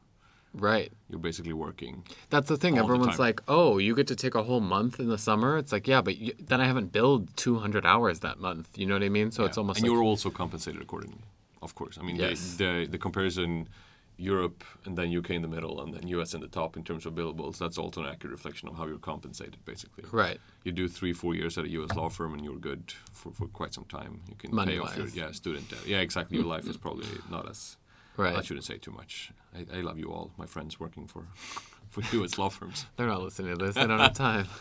Right. 0.55 0.93
You're 1.10 1.18
basically 1.18 1.52
working. 1.52 2.05
That's 2.31 2.48
the 2.48 2.56
thing. 2.56 2.74
The 2.76 2.82
Everyone's 2.82 3.16
time. 3.16 3.26
like, 3.26 3.40
"Oh, 3.48 3.78
you 3.78 3.94
get 3.94 4.06
to 4.09 4.16
take 4.16 4.35
a 4.35 4.43
whole 4.44 4.60
month 4.60 5.01
in 5.01 5.09
the 5.09 5.18
summer." 5.18 5.59
It's 5.59 5.72
like, 5.72 5.89
yeah, 5.89 6.01
but 6.01 6.16
you, 6.16 6.32
then 6.39 6.60
I 6.60 6.66
haven't 6.66 6.93
billed 6.93 7.36
200 7.36 7.85
hours 7.85 8.20
that 8.20 8.39
month. 8.39 8.68
You 8.78 8.86
know 8.86 8.94
what 8.94 9.02
I 9.02 9.09
mean? 9.09 9.31
So 9.32 9.44
it's 9.44 9.59
almost 9.59 9.78
and 9.81 9.89
like, 9.89 9.93
you're 9.93 10.02
also 10.05 10.31
compensated 10.31 10.81
accordingly, 10.81 11.22
of 11.60 11.74
course. 11.74 11.98
I 11.98 12.02
mean, 12.02 12.16
Yes. 12.16 12.55
the, 12.56 12.64
the 12.85 12.86
the 12.93 12.98
comparison, 12.98 13.68
Europe 14.16 14.62
and 14.85 14.97
then 14.97 15.16
UK 15.16 15.31
in 15.31 15.43
the 15.43 15.48
middle 15.48 15.81
and 15.82 15.93
then 15.93 16.06
US 16.06 16.35
in 16.35 16.40
the 16.40 16.47
top 16.47 16.76
in 16.76 16.85
terms 16.85 17.05
of 17.05 17.14
billables. 17.14 17.59
That's 17.59 17.78
also 17.78 18.01
an 18.02 18.06
accurate 18.09 18.31
reflection 18.32 18.68
of 18.68 18.76
how 18.76 18.86
you're 18.86 18.98
compensated, 18.98 19.56
basically. 19.64 20.05
right. 20.12 20.39
You 20.62 20.70
do 20.70 20.86
three, 20.89 21.12
four 21.12 21.35
years 21.35 21.59
at 21.59 21.64
a 21.64 21.68
U.S. 21.70 21.97
law 21.97 22.09
firm, 22.09 22.32
and 22.35 22.44
you're 22.44 22.56
good 22.70 22.94
for, 23.12 23.32
for 23.32 23.48
quite 23.48 23.74
some 23.74 23.85
time. 23.86 24.20
You 24.28 24.36
can 24.36 24.51
pay 24.66 24.78
off 24.78 24.97
your 24.97 25.09
yeah 25.09 25.32
student 25.32 25.68
debt. 25.68 25.85
Yeah, 25.86 25.98
exactly. 25.98 26.39
Your 26.39 26.47
life 26.47 26.68
is 26.68 26.76
probably 26.76 27.06
not 27.28 27.48
as. 27.51 27.76
Right. 28.16 28.36
I 28.36 28.43
shouldn't 28.43 28.65
say 28.65 28.78
too 28.78 28.93
much. 28.93 29.32
I, 29.55 29.78
I 29.78 29.81
love 29.81 29.99
you 29.99 30.12
all, 30.12 30.31
my 30.36 30.47
friends 30.47 30.78
working 30.78 31.07
for 31.07 31.27
we 31.97 32.03
do 32.11 32.24
as 32.24 32.39
law 32.39 32.49
firms. 32.49 32.86
They're 32.97 33.07
not 33.07 33.23
listening 33.23 33.57
to 33.57 33.65
this. 33.65 33.74
They 33.77 33.86
don't 33.86 33.99
have 34.01 34.15
time. 34.15 34.47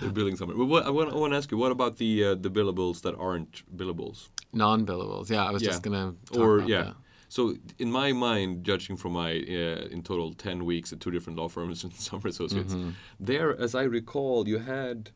They're 0.00 0.10
billing 0.10 0.36
somewhere. 0.36 0.56
But 0.56 0.66
what, 0.66 0.86
I, 0.86 0.90
want, 0.90 1.12
I 1.12 1.16
want 1.16 1.32
to 1.32 1.36
ask 1.36 1.50
you, 1.50 1.56
what 1.58 1.72
about 1.72 1.98
the 1.98 2.24
uh, 2.24 2.34
the 2.34 2.50
billables 2.50 3.02
that 3.02 3.14
aren't 3.16 3.62
billables? 3.76 4.28
Non-billables. 4.52 5.30
Yeah, 5.30 5.44
I 5.44 5.50
was 5.50 5.62
Yeah. 5.62 5.68
just 5.70 5.82
gonna. 5.82 6.14
Or 6.36 6.60
yeah. 6.60 6.82
that. 6.82 6.94
So 7.28 7.56
in 7.78 7.90
my 7.90 8.12
mind, 8.12 8.64
judging 8.64 8.96
from 8.96 9.12
my 9.12 9.32
uh, 9.32 9.88
in 9.94 10.02
total 10.02 10.32
ten 10.34 10.64
weeks 10.64 10.92
at 10.92 11.00
two 11.00 11.10
different 11.10 11.38
law 11.38 11.48
firms 11.48 11.84
and 11.84 11.92
summer 11.94 12.28
associates, 12.28 12.74
Mm-hmm. 12.74 12.90
there, 13.20 13.58
as 13.60 13.74
I 13.74 13.82
recall, 13.82 14.48
you 14.48 14.58
had 14.58 15.10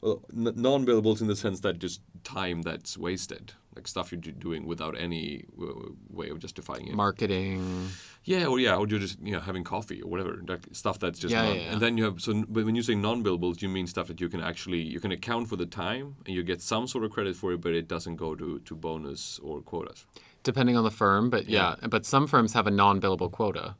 well, 0.00 0.22
n- 0.36 0.52
non-billables 0.56 1.20
in 1.20 1.26
the 1.26 1.36
sense 1.36 1.60
that 1.60 1.78
just 1.78 2.00
time 2.24 2.62
that's 2.62 2.96
wasted, 2.98 3.52
like 3.76 3.86
stuff 3.86 4.10
you're 4.10 4.20
doing 4.20 4.66
without 4.66 4.98
any 4.98 5.44
way 6.10 6.30
of 6.30 6.38
justifying 6.38 6.88
it. 6.88 6.94
Marketing. 6.94 7.88
Yeah, 8.24 8.46
or 8.46 8.58
yeah, 8.58 8.74
or 8.74 8.88
you're 8.88 8.98
just 8.98 9.20
you 9.20 9.32
know 9.32 9.40
having 9.40 9.62
coffee 9.62 10.02
or 10.02 10.08
whatever, 10.10 10.42
like 10.48 10.60
stuff 10.72 10.98
that's 10.98 11.18
just 11.18 11.32
Yeah, 11.32 11.42
non- 11.42 11.56
yeah, 11.56 11.62
yeah. 11.62 11.72
And 11.72 11.80
then 11.80 11.96
you 11.98 12.04
have 12.04 12.20
so 12.20 12.44
but 12.48 12.64
when 12.64 12.74
you 12.74 12.82
say 12.82 12.94
non-billables, 12.94 13.62
you 13.62 13.68
mean 13.68 13.86
stuff 13.86 14.08
that 14.08 14.20
you 14.20 14.28
can 14.28 14.40
actually 14.40 14.80
you 14.80 14.98
can 14.98 15.12
account 15.12 15.48
for 15.48 15.56
the 15.56 15.66
time 15.66 16.16
and 16.26 16.34
you 16.34 16.42
get 16.42 16.60
some 16.62 16.88
sort 16.88 17.04
of 17.04 17.10
credit 17.10 17.36
for 17.36 17.52
it, 17.52 17.60
but 17.60 17.72
it 17.72 17.86
doesn't 17.86 18.16
go 18.16 18.34
to 18.34 18.58
to 18.60 18.74
bonus 18.74 19.38
or 19.40 19.60
quotas. 19.60 20.06
Depending 20.42 20.76
on 20.76 20.84
the 20.84 20.90
firm, 20.90 21.28
but 21.30 21.48
yeah, 21.48 21.76
but 21.88 22.06
some 22.06 22.26
firms 22.26 22.54
have 22.54 22.66
a 22.66 22.70
non-billable 22.70 23.30
quota. 23.30 23.76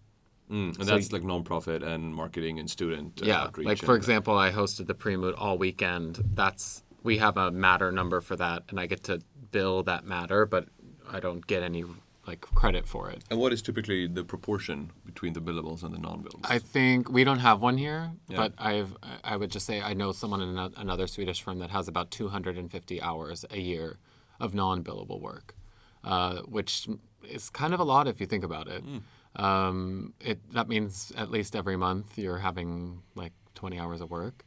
Mm, 0.50 0.78
and 0.78 0.88
that's 0.88 1.10
like 1.10 1.24
non-profit 1.24 1.82
and 1.82 2.14
marketing 2.14 2.60
and 2.60 2.70
student 2.70 3.20
uh, 3.20 3.26
yeah, 3.26 3.42
outreach. 3.44 3.66
like 3.66 3.78
for 3.78 3.96
example, 3.96 4.38
I 4.38 4.52
hosted 4.52 4.86
the 4.86 4.94
pre-moot 4.94 5.34
all 5.34 5.58
weekend. 5.58 6.22
That's 6.34 6.84
we 7.02 7.18
have 7.18 7.36
a 7.36 7.50
matter 7.50 7.90
number 7.90 8.20
for 8.20 8.36
that, 8.36 8.64
and 8.68 8.78
I 8.78 8.86
get 8.86 9.04
to 9.04 9.20
bill 9.56 9.82
that 9.84 10.04
matter, 10.04 10.40
but 10.54 10.64
I 11.16 11.18
don't 11.20 11.44
get 11.46 11.62
any 11.62 11.84
like 12.26 12.40
credit 12.40 12.84
for 12.86 13.08
it. 13.12 13.20
And 13.30 13.38
what 13.42 13.52
is 13.54 13.62
typically 13.62 14.00
the 14.18 14.24
proportion 14.24 14.90
between 15.10 15.32
the 15.32 15.40
billables 15.40 15.82
and 15.84 15.94
the 15.94 15.98
non-billables? 15.98 16.44
I 16.56 16.58
think 16.58 17.08
we 17.18 17.22
don't 17.28 17.38
have 17.38 17.58
one 17.62 17.78
here, 17.78 18.02
Yeah. 18.28 18.36
but 18.40 18.52
I've 18.58 18.90
I 19.32 19.34
would 19.36 19.50
just 19.56 19.66
say 19.70 19.76
I 19.80 19.94
know 20.00 20.12
someone 20.12 20.42
in 20.46 20.58
another 20.76 21.06
Swedish 21.06 21.40
firm 21.44 21.58
that 21.60 21.70
has 21.70 21.88
about 21.88 22.10
250 22.10 23.00
hours 23.00 23.44
a 23.50 23.60
year 23.70 23.98
of 24.40 24.54
non-billable 24.54 25.20
work, 25.20 25.54
uh, 26.04 26.36
which 26.56 26.72
is 27.36 27.48
kind 27.50 27.72
of 27.74 27.80
a 27.80 27.84
lot 27.92 28.06
if 28.08 28.20
you 28.20 28.26
think 28.26 28.44
about 28.44 28.66
it. 28.68 28.82
Hmm. 28.82 28.98
Um, 29.46 30.14
it 30.30 30.38
that 30.56 30.66
means 30.68 31.12
at 31.22 31.28
least 31.30 31.54
every 31.60 31.76
month 31.76 32.18
you're 32.18 32.42
having 32.48 33.02
like 33.14 33.34
20 33.54 33.78
hours 33.78 34.00
of 34.00 34.10
work 34.10 34.36
yeah, 34.36 34.45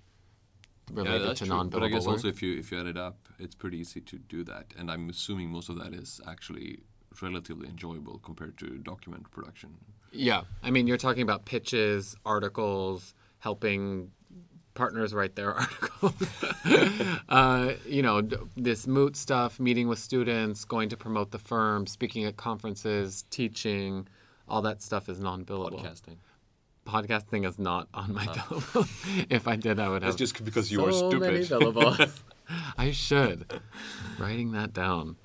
related 0.92 1.28
that's 1.30 1.40
to 1.42 1.46
non-billable 1.46 1.72
But 1.72 1.84
I 1.84 1.88
guess 1.90 2.06
work. 2.06 2.14
also 2.18 2.28
if 2.28 2.42
you 2.42 2.58
if 2.58 2.72
you 2.72 2.80
add 2.80 2.88
it 2.88 2.98
up, 2.98 3.18
it's 3.40 3.56
pretty 3.56 3.78
easy 3.80 4.02
to 4.02 4.18
do 4.18 4.44
that. 4.46 4.74
And 4.78 4.90
I'm 4.92 5.10
assuming 5.10 5.50
most 5.50 5.70
of 5.70 5.78
that 5.80 5.94
is 5.94 6.22
actually 6.28 6.80
relatively 7.22 7.68
enjoyable 7.68 8.20
compared 8.20 8.58
to 8.60 8.78
document 8.78 9.30
production. 9.32 9.78
Yeah, 10.12 10.42
I 10.64 10.72
mean, 10.72 10.88
you're 10.88 10.98
talking 10.98 11.22
about 11.22 11.46
pitches, 11.46 12.16
articles, 12.26 13.14
helping 13.40 14.12
partners 14.74 15.14
write 15.14 15.36
their 15.36 15.54
articles. 15.64 16.14
uh, 17.30 17.74
you 17.86 18.02
know, 18.02 18.22
d- 18.22 18.38
this 18.56 18.88
moot 18.88 19.16
stuff, 19.16 19.60
meeting 19.60 19.88
with 19.88 20.00
students, 20.00 20.66
going 20.66 20.90
to 20.90 20.98
promote 20.98 21.32
the 21.32 21.40
firm, 21.40 21.86
speaking 21.86 22.26
at 22.26 22.38
conferences, 22.38 23.26
teaching, 23.30 24.08
all 24.48 24.62
that 24.64 24.82
stuff 24.82 25.10
is 25.10 25.20
non-billable. 25.20 25.84
Podcasting. 25.84 26.18
Podcasting 26.90 27.48
is 27.48 27.60
not 27.60 27.88
on 27.94 28.14
my 28.16 28.26
billable. 28.26 29.26
if 29.30 29.48
I 29.48 29.56
did, 29.56 29.80
I 29.80 29.90
would 29.90 30.02
have. 30.02 30.12
That's 30.12 30.18
just 30.18 30.44
because 30.44 30.72
you 30.72 30.80
so 30.80 30.88
are 30.88 30.92
stupid. 30.92 31.44
billable. 31.44 32.10
I 32.78 32.90
should. 32.90 33.62
Writing 34.18 34.54
that 34.54 34.74
down. 34.74 35.18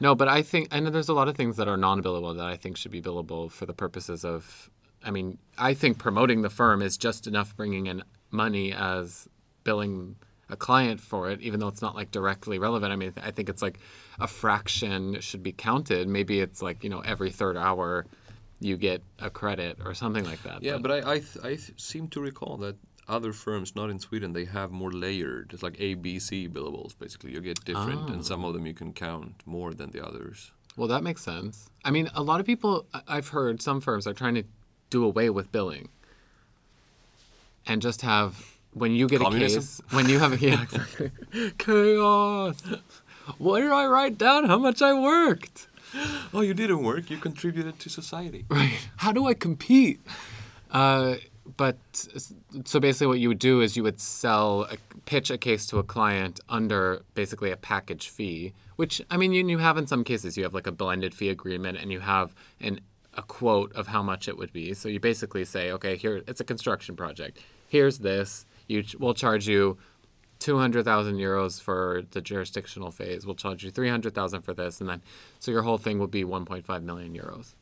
No, 0.00 0.14
but 0.14 0.26
I 0.26 0.40
think, 0.40 0.68
and 0.70 0.86
there's 0.86 1.10
a 1.10 1.14
lot 1.14 1.28
of 1.28 1.36
things 1.36 1.58
that 1.58 1.68
are 1.68 1.76
non-billable 1.76 2.36
that 2.38 2.46
I 2.46 2.56
think 2.56 2.78
should 2.78 2.92
be 2.92 3.02
billable 3.02 3.50
for 3.50 3.66
the 3.66 3.74
purposes 3.74 4.24
of. 4.24 4.70
I 5.04 5.10
mean, 5.10 5.36
I 5.58 5.74
think 5.74 5.98
promoting 5.98 6.40
the 6.40 6.50
firm 6.50 6.80
is 6.80 6.96
just 6.96 7.26
enough 7.26 7.54
bringing 7.56 7.86
in 7.86 8.02
money 8.30 8.72
as 8.72 9.28
billing 9.64 10.16
a 10.48 10.56
client 10.56 11.00
for 11.00 11.30
it, 11.30 11.40
even 11.42 11.60
though 11.60 11.68
it's 11.68 11.82
not 11.82 11.94
like 11.94 12.10
directly 12.10 12.58
relevant. 12.58 12.90
I 12.90 12.96
mean, 12.96 13.12
I 13.22 13.30
think 13.30 13.50
it's 13.50 13.62
like 13.62 13.78
a 14.18 14.26
fraction 14.26 15.20
should 15.20 15.42
be 15.42 15.52
counted. 15.52 16.08
Maybe 16.08 16.40
it's 16.40 16.62
like 16.62 16.82
you 16.82 16.88
know 16.88 17.00
every 17.00 17.30
third 17.30 17.58
hour 17.58 18.06
you 18.60 18.76
get 18.76 19.02
a 19.18 19.30
credit 19.30 19.78
or 19.84 19.94
something 19.94 20.24
like 20.24 20.42
that. 20.42 20.62
Yeah, 20.62 20.78
but 20.78 20.90
I 20.90 21.12
I, 21.12 21.18
th- 21.18 21.38
I 21.42 21.54
th- 21.56 21.80
seem 21.80 22.08
to 22.08 22.20
recall 22.20 22.56
that 22.58 22.76
other 23.08 23.32
firms, 23.32 23.76
not 23.76 23.90
in 23.90 23.98
Sweden, 23.98 24.32
they 24.32 24.44
have 24.46 24.70
more 24.72 24.90
layered. 24.90 25.50
It's 25.52 25.62
like 25.62 25.76
A, 25.78 25.94
B, 25.94 26.18
C 26.18 26.48
billables. 26.48 26.98
Basically, 26.98 27.32
you 27.32 27.40
get 27.40 27.64
different, 27.64 28.10
and 28.10 28.24
some 28.24 28.44
ah. 28.44 28.48
of 28.48 28.54
them 28.54 28.66
you 28.66 28.74
can 28.74 28.92
count 28.92 29.42
more 29.46 29.74
than 29.74 29.90
the 29.90 30.04
others. 30.04 30.52
Well, 30.76 30.88
that 30.88 31.02
makes 31.02 31.22
sense. 31.22 31.70
I 31.84 31.90
mean, 31.90 32.10
a 32.14 32.22
lot 32.22 32.40
of 32.40 32.46
people 32.46 32.86
I've 33.08 33.28
heard 33.28 33.62
some 33.62 33.80
firms 33.80 34.06
are 34.06 34.12
trying 34.12 34.34
to 34.34 34.44
do 34.90 35.04
away 35.04 35.30
with 35.30 35.50
billing 35.50 35.88
and 37.66 37.82
just 37.82 38.02
have 38.02 38.56
when 38.72 38.92
you 38.92 39.08
get 39.08 39.20
Communism? 39.20 39.58
a 39.58 39.60
case 39.60 39.80
when 39.90 40.08
you 40.08 40.18
have 40.18 40.32
a 40.32 40.36
yeah 40.46 40.62
exactly 40.62 41.10
chaos. 41.58 42.62
What 43.38 43.60
do 43.60 43.72
I 43.72 43.86
write 43.86 44.18
down? 44.18 44.44
How 44.44 44.58
much 44.58 44.82
I 44.82 44.92
worked? 44.92 45.66
Oh, 46.34 46.40
you 46.40 46.54
didn't 46.54 46.82
work. 46.82 47.10
You 47.10 47.16
contributed 47.16 47.78
to 47.80 47.88
society. 47.88 48.44
Right. 48.50 48.78
How 48.96 49.12
do 49.12 49.26
I 49.26 49.34
compete? 49.34 50.00
Uh, 50.70 51.16
but 51.56 51.78
so 52.64 52.80
basically, 52.80 53.06
what 53.06 53.20
you 53.20 53.28
would 53.28 53.38
do 53.38 53.60
is 53.60 53.76
you 53.76 53.82
would 53.82 54.00
sell, 54.00 54.62
a, 54.64 54.76
pitch 55.04 55.30
a 55.30 55.38
case 55.38 55.66
to 55.66 55.78
a 55.78 55.82
client 55.82 56.40
under 56.48 57.02
basically 57.14 57.50
a 57.50 57.56
package 57.56 58.08
fee, 58.08 58.52
which 58.76 59.00
I 59.10 59.16
mean, 59.16 59.32
you, 59.32 59.46
you 59.46 59.58
have 59.58 59.78
in 59.78 59.86
some 59.86 60.04
cases. 60.04 60.36
You 60.36 60.42
have 60.42 60.54
like 60.54 60.66
a 60.66 60.72
blended 60.72 61.14
fee 61.14 61.28
agreement, 61.30 61.78
and 61.78 61.92
you 61.92 62.00
have 62.00 62.34
an 62.60 62.80
a 63.14 63.22
quote 63.22 63.72
of 63.74 63.86
how 63.86 64.02
much 64.02 64.28
it 64.28 64.36
would 64.36 64.52
be. 64.52 64.74
So 64.74 64.88
you 64.88 65.00
basically 65.00 65.44
say, 65.44 65.72
okay, 65.72 65.96
here 65.96 66.22
it's 66.26 66.40
a 66.40 66.44
construction 66.44 66.96
project. 66.96 67.38
Here's 67.68 67.98
this. 67.98 68.46
You 68.68 68.84
we'll 68.98 69.14
charge 69.14 69.48
you. 69.48 69.78
200,000 70.46 71.16
euros 71.16 71.60
for 71.60 72.02
the 72.12 72.20
jurisdictional 72.20 72.92
phase. 72.92 73.26
We'll 73.26 73.34
charge 73.34 73.64
you 73.64 73.70
300,000 73.72 74.42
for 74.42 74.54
this. 74.54 74.80
And 74.80 74.88
then, 74.88 75.02
so 75.40 75.50
your 75.50 75.62
whole 75.62 75.76
thing 75.78 75.98
will 75.98 76.06
be 76.20 76.24
1.5 76.24 76.82
million 76.84 77.12
euros. 77.14 77.54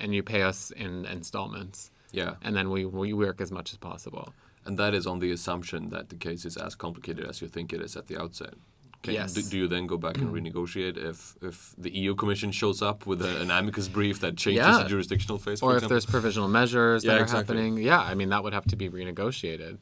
And 0.00 0.12
you 0.14 0.22
pay 0.24 0.42
us 0.42 0.72
in 0.72 1.06
installments. 1.06 1.90
Yeah, 2.10 2.34
And 2.42 2.54
then 2.56 2.68
we, 2.70 2.84
we 2.84 3.12
work 3.12 3.40
as 3.40 3.50
much 3.58 3.68
as 3.72 3.78
possible. 3.78 4.26
and 4.66 4.78
that 4.78 4.92
is 4.94 5.06
on 5.12 5.18
the 5.24 5.30
assumption 5.32 5.80
that 5.94 6.04
the 6.12 6.16
case 6.26 6.42
is 6.50 6.56
as 6.66 6.72
complicated 6.84 7.24
as 7.30 7.36
you 7.42 7.48
think 7.54 7.72
it 7.72 7.80
is 7.86 7.96
at 8.00 8.06
the 8.10 8.16
outset. 8.22 8.54
Can, 9.02 9.14
Yes. 9.14 9.32
do, 9.36 9.42
do 9.52 9.56
you 9.62 9.66
then 9.74 9.84
go 9.92 9.96
back 10.06 10.16
and 10.22 10.28
renegotiate 10.38 10.96
if 11.10 11.18
if 11.48 11.56
the 11.84 11.90
EU 12.00 12.12
Commission 12.22 12.50
shows 12.60 12.78
up 12.90 12.98
with 13.10 13.20
a, 13.30 13.32
an 13.44 13.50
amicus 13.58 13.88
brief 13.98 14.16
that 14.24 14.34
changes 14.44 14.64
Yeah. 14.66 14.82
the 14.82 14.88
jurisdictional 14.94 15.38
phase? 15.44 15.58
For 15.60 15.66
Or 15.66 15.70
if 15.72 15.76
example? 15.78 15.88
there's 15.92 16.06
provisional 16.16 16.50
measures 16.60 16.98
that 17.02 17.08
Yeah, 17.08 17.18
are 17.20 17.22
exactly. 17.28 17.56
happening. 17.56 17.72
Yeah, 17.90 18.10
I 18.10 18.14
mean, 18.18 18.28
that 18.34 18.42
would 18.44 18.54
have 18.58 18.66
to 18.72 18.76
be 18.82 18.86
renegotiated. 18.98 19.74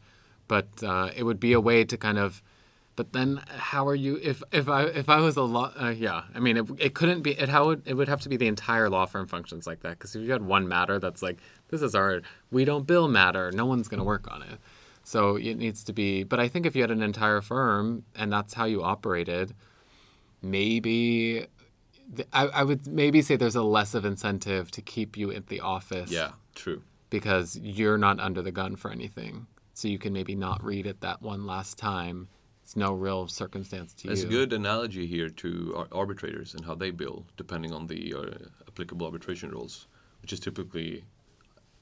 But 0.55 0.69
uh, 0.93 1.19
it 1.19 1.25
would 1.29 1.41
be 1.49 1.53
a 1.61 1.63
way 1.71 1.79
to 1.93 1.97
kind 2.07 2.19
of. 2.27 2.31
But 3.01 3.15
then, 3.15 3.43
how 3.49 3.89
are 3.89 3.95
you? 3.95 4.21
If 4.23 4.43
if 4.53 4.69
I 4.69 4.83
if 4.83 5.09
I 5.09 5.21
was 5.21 5.39
a 5.39 5.43
law, 5.43 5.73
uh, 5.75 5.89
yeah, 5.89 6.25
I 6.35 6.39
mean, 6.39 6.59
it, 6.59 6.67
it 6.77 6.95
couldn't 6.95 7.23
be. 7.23 7.31
It 7.31 7.49
how 7.49 7.65
would 7.65 7.81
it 7.87 7.95
would 7.95 8.09
have 8.09 8.21
to 8.21 8.29
be 8.29 8.37
the 8.37 8.47
entire 8.47 8.91
law 8.91 9.07
firm 9.07 9.27
functions 9.27 9.67
like 9.67 9.81
that. 9.81 9.93
Because 9.93 10.15
if 10.15 10.21
you 10.21 10.31
had 10.31 10.43
one 10.43 10.69
matter 10.69 10.99
that's 10.99 11.23
like, 11.23 11.39
this 11.69 11.81
is 11.81 11.95
our 11.95 12.21
we 12.51 12.67
don't 12.67 12.87
bill 12.87 13.09
matter, 13.09 13.53
no 13.53 13.65
one's 13.65 13.89
going 13.89 14.01
to 14.01 14.05
work 14.05 14.31
on 14.31 14.43
it. 14.43 14.59
So 15.03 15.37
it 15.37 15.55
needs 15.55 15.83
to 15.85 15.95
be. 15.95 16.25
But 16.25 16.41
I 16.41 16.49
think 16.49 16.67
if 16.67 16.77
you 16.77 16.83
had 16.83 16.91
an 16.91 17.03
entire 17.03 17.41
firm 17.41 18.05
and 18.15 18.31
that's 18.31 18.53
how 18.53 18.67
you 18.67 18.83
operated, 18.83 19.55
maybe 20.43 21.47
I, 22.35 22.49
I 22.49 22.65
would 22.65 22.87
maybe 22.87 23.23
say 23.23 23.37
there's 23.37 23.57
a 23.57 23.63
less 23.63 23.95
of 23.95 24.05
incentive 24.05 24.71
to 24.73 24.83
keep 24.83 25.17
you 25.17 25.33
at 25.33 25.47
the 25.47 25.61
office 25.61 26.13
yeah, 26.13 26.33
true. 26.55 26.83
because 27.09 27.59
you're 27.63 27.97
not 27.97 28.21
under 28.21 28.43
the 28.43 28.53
gun 28.53 28.77
for 28.77 28.91
anything. 28.91 29.47
So 29.73 29.89
you 29.89 29.99
can 29.99 30.13
maybe 30.13 30.35
not 30.35 30.63
read 30.63 30.85
it 30.85 31.01
that 31.01 31.23
one 31.23 31.47
last 31.47 31.79
time. 31.79 32.29
It's 32.71 32.77
no 32.77 32.93
real 32.93 33.27
circumstance 33.27 33.95
to 33.95 34.07
There's 34.07 34.23
you. 34.23 34.29
a 34.29 34.31
good 34.31 34.53
analogy 34.53 35.05
here 35.05 35.29
to 35.29 35.75
ar- 35.77 35.89
arbitrators 35.91 36.55
and 36.55 36.65
how 36.67 36.77
they 36.77 36.93
bill, 36.93 37.27
depending 37.37 37.73
on 37.73 37.89
the 37.89 38.15
uh, 38.17 38.47
applicable 38.69 39.05
arbitration 39.07 39.51
rules, 39.51 39.89
which 40.23 40.33
is 40.33 40.39
typically 40.39 41.03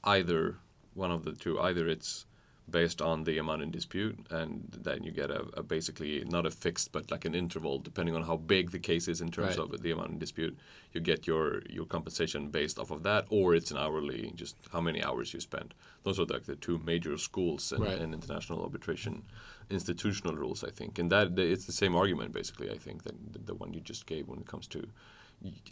either 0.03 0.55
one 0.95 1.11
of 1.11 1.25
the 1.25 1.33
two. 1.33 1.59
Either 1.59 1.87
it's 1.87 2.25
based 2.67 3.01
on 3.03 3.23
the 3.23 3.37
amount 3.37 3.61
in 3.61 3.69
dispute, 3.69 4.17
and 4.31 4.67
then 4.81 5.03
you 5.03 5.11
get 5.11 5.29
a, 5.29 5.41
a 5.53 5.61
basically 5.61 6.23
not 6.27 6.47
a 6.47 6.51
fixed, 6.51 6.91
but 6.91 7.11
like 7.11 7.23
an 7.25 7.35
interval, 7.35 7.77
depending 7.77 8.15
on 8.15 8.23
how 8.23 8.37
big 8.37 8.71
the 8.71 8.79
case 8.79 9.07
is 9.07 9.21
in 9.21 9.29
terms 9.29 9.57
Right. 9.59 9.71
of 9.73 9.81
the 9.83 9.91
amount 9.91 10.09
in 10.11 10.17
dispute. 10.19 10.57
You 10.93 11.01
get 11.01 11.27
your 11.27 11.61
your 11.69 11.85
compensation 11.85 12.49
based 12.49 12.79
off 12.79 12.89
of 12.89 13.03
that, 13.03 13.25
or 13.29 13.53
it's 13.53 13.69
an 13.69 13.77
hourly, 13.77 14.31
just 14.35 14.55
how 14.71 14.81
many 14.81 15.03
hours 15.03 15.35
you 15.35 15.39
spend. 15.39 15.75
Those 16.03 16.19
are 16.19 16.25
like 16.25 16.45
the 16.45 16.55
two 16.55 16.79
major 16.83 17.15
schools 17.17 17.71
in, 17.71 17.81
Right. 17.83 17.99
in 18.01 18.11
international 18.11 18.63
arbitration 18.63 19.21
institutional 19.69 20.35
rules, 20.35 20.63
I 20.63 20.71
think, 20.71 20.99
and 20.99 21.11
that 21.11 21.37
it's 21.39 21.65
the 21.65 21.71
same 21.83 21.95
argument 21.95 22.31
basically. 22.33 22.69
I 22.71 22.77
think 22.77 23.03
that 23.03 23.45
the, 23.45 23.53
one 23.55 23.73
you 23.73 23.81
just 23.81 24.05
gave 24.05 24.27
when 24.27 24.39
it 24.39 24.47
comes 24.47 24.67
to 24.67 24.87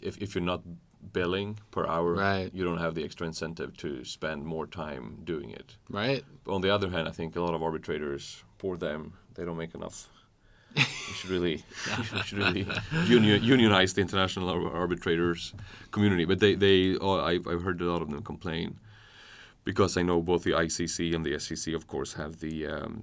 if 0.00 0.16
if 0.18 0.34
you're 0.34 0.44
not 0.54 0.62
billing 1.12 1.58
per 1.70 1.86
hour, 1.86 2.14
Right. 2.14 2.50
you 2.54 2.64
don't 2.64 2.78
have 2.78 2.94
the 2.94 3.04
extra 3.04 3.26
incentive 3.26 3.76
to 3.78 4.04
spend 4.04 4.44
more 4.44 4.66
time 4.66 5.04
doing 5.24 5.50
it. 5.50 5.76
right? 5.90 6.24
But 6.44 6.54
on 6.54 6.60
the 6.62 6.70
other 6.74 6.88
hand, 6.90 7.06
I 7.08 7.12
think 7.12 7.36
a 7.36 7.40
lot 7.40 7.54
of 7.54 7.62
arbitrators, 7.62 8.42
for 8.58 8.76
them, 8.76 9.12
they 9.34 9.44
don't 9.44 9.56
make 9.58 9.74
enough. 9.74 10.08
we 10.76 10.82
should 11.18 11.30
really, 11.30 11.64
we 12.12 12.22
should 12.26 12.38
really 12.38 12.66
union, 13.06 13.42
unionize 13.42 13.92
the 13.94 14.00
international 14.00 14.48
arbitrators 14.74 15.54
community. 15.90 16.24
But 16.24 16.38
they, 16.40 16.54
they, 16.54 16.96
oh, 17.00 17.20
I've, 17.20 17.46
I've 17.46 17.62
heard 17.62 17.80
a 17.80 17.84
lot 17.92 18.02
of 18.02 18.10
them 18.10 18.22
complain. 18.22 18.78
because 19.64 19.96
I 20.00 20.02
know 20.02 20.20
both 20.22 20.42
the 20.44 20.52
ICC 20.52 21.14
and 21.14 21.24
the 21.26 21.34
SCC, 21.34 21.74
of 21.74 21.86
course, 21.86 22.14
have 22.14 22.32
the 22.40 22.66
um, 22.66 23.02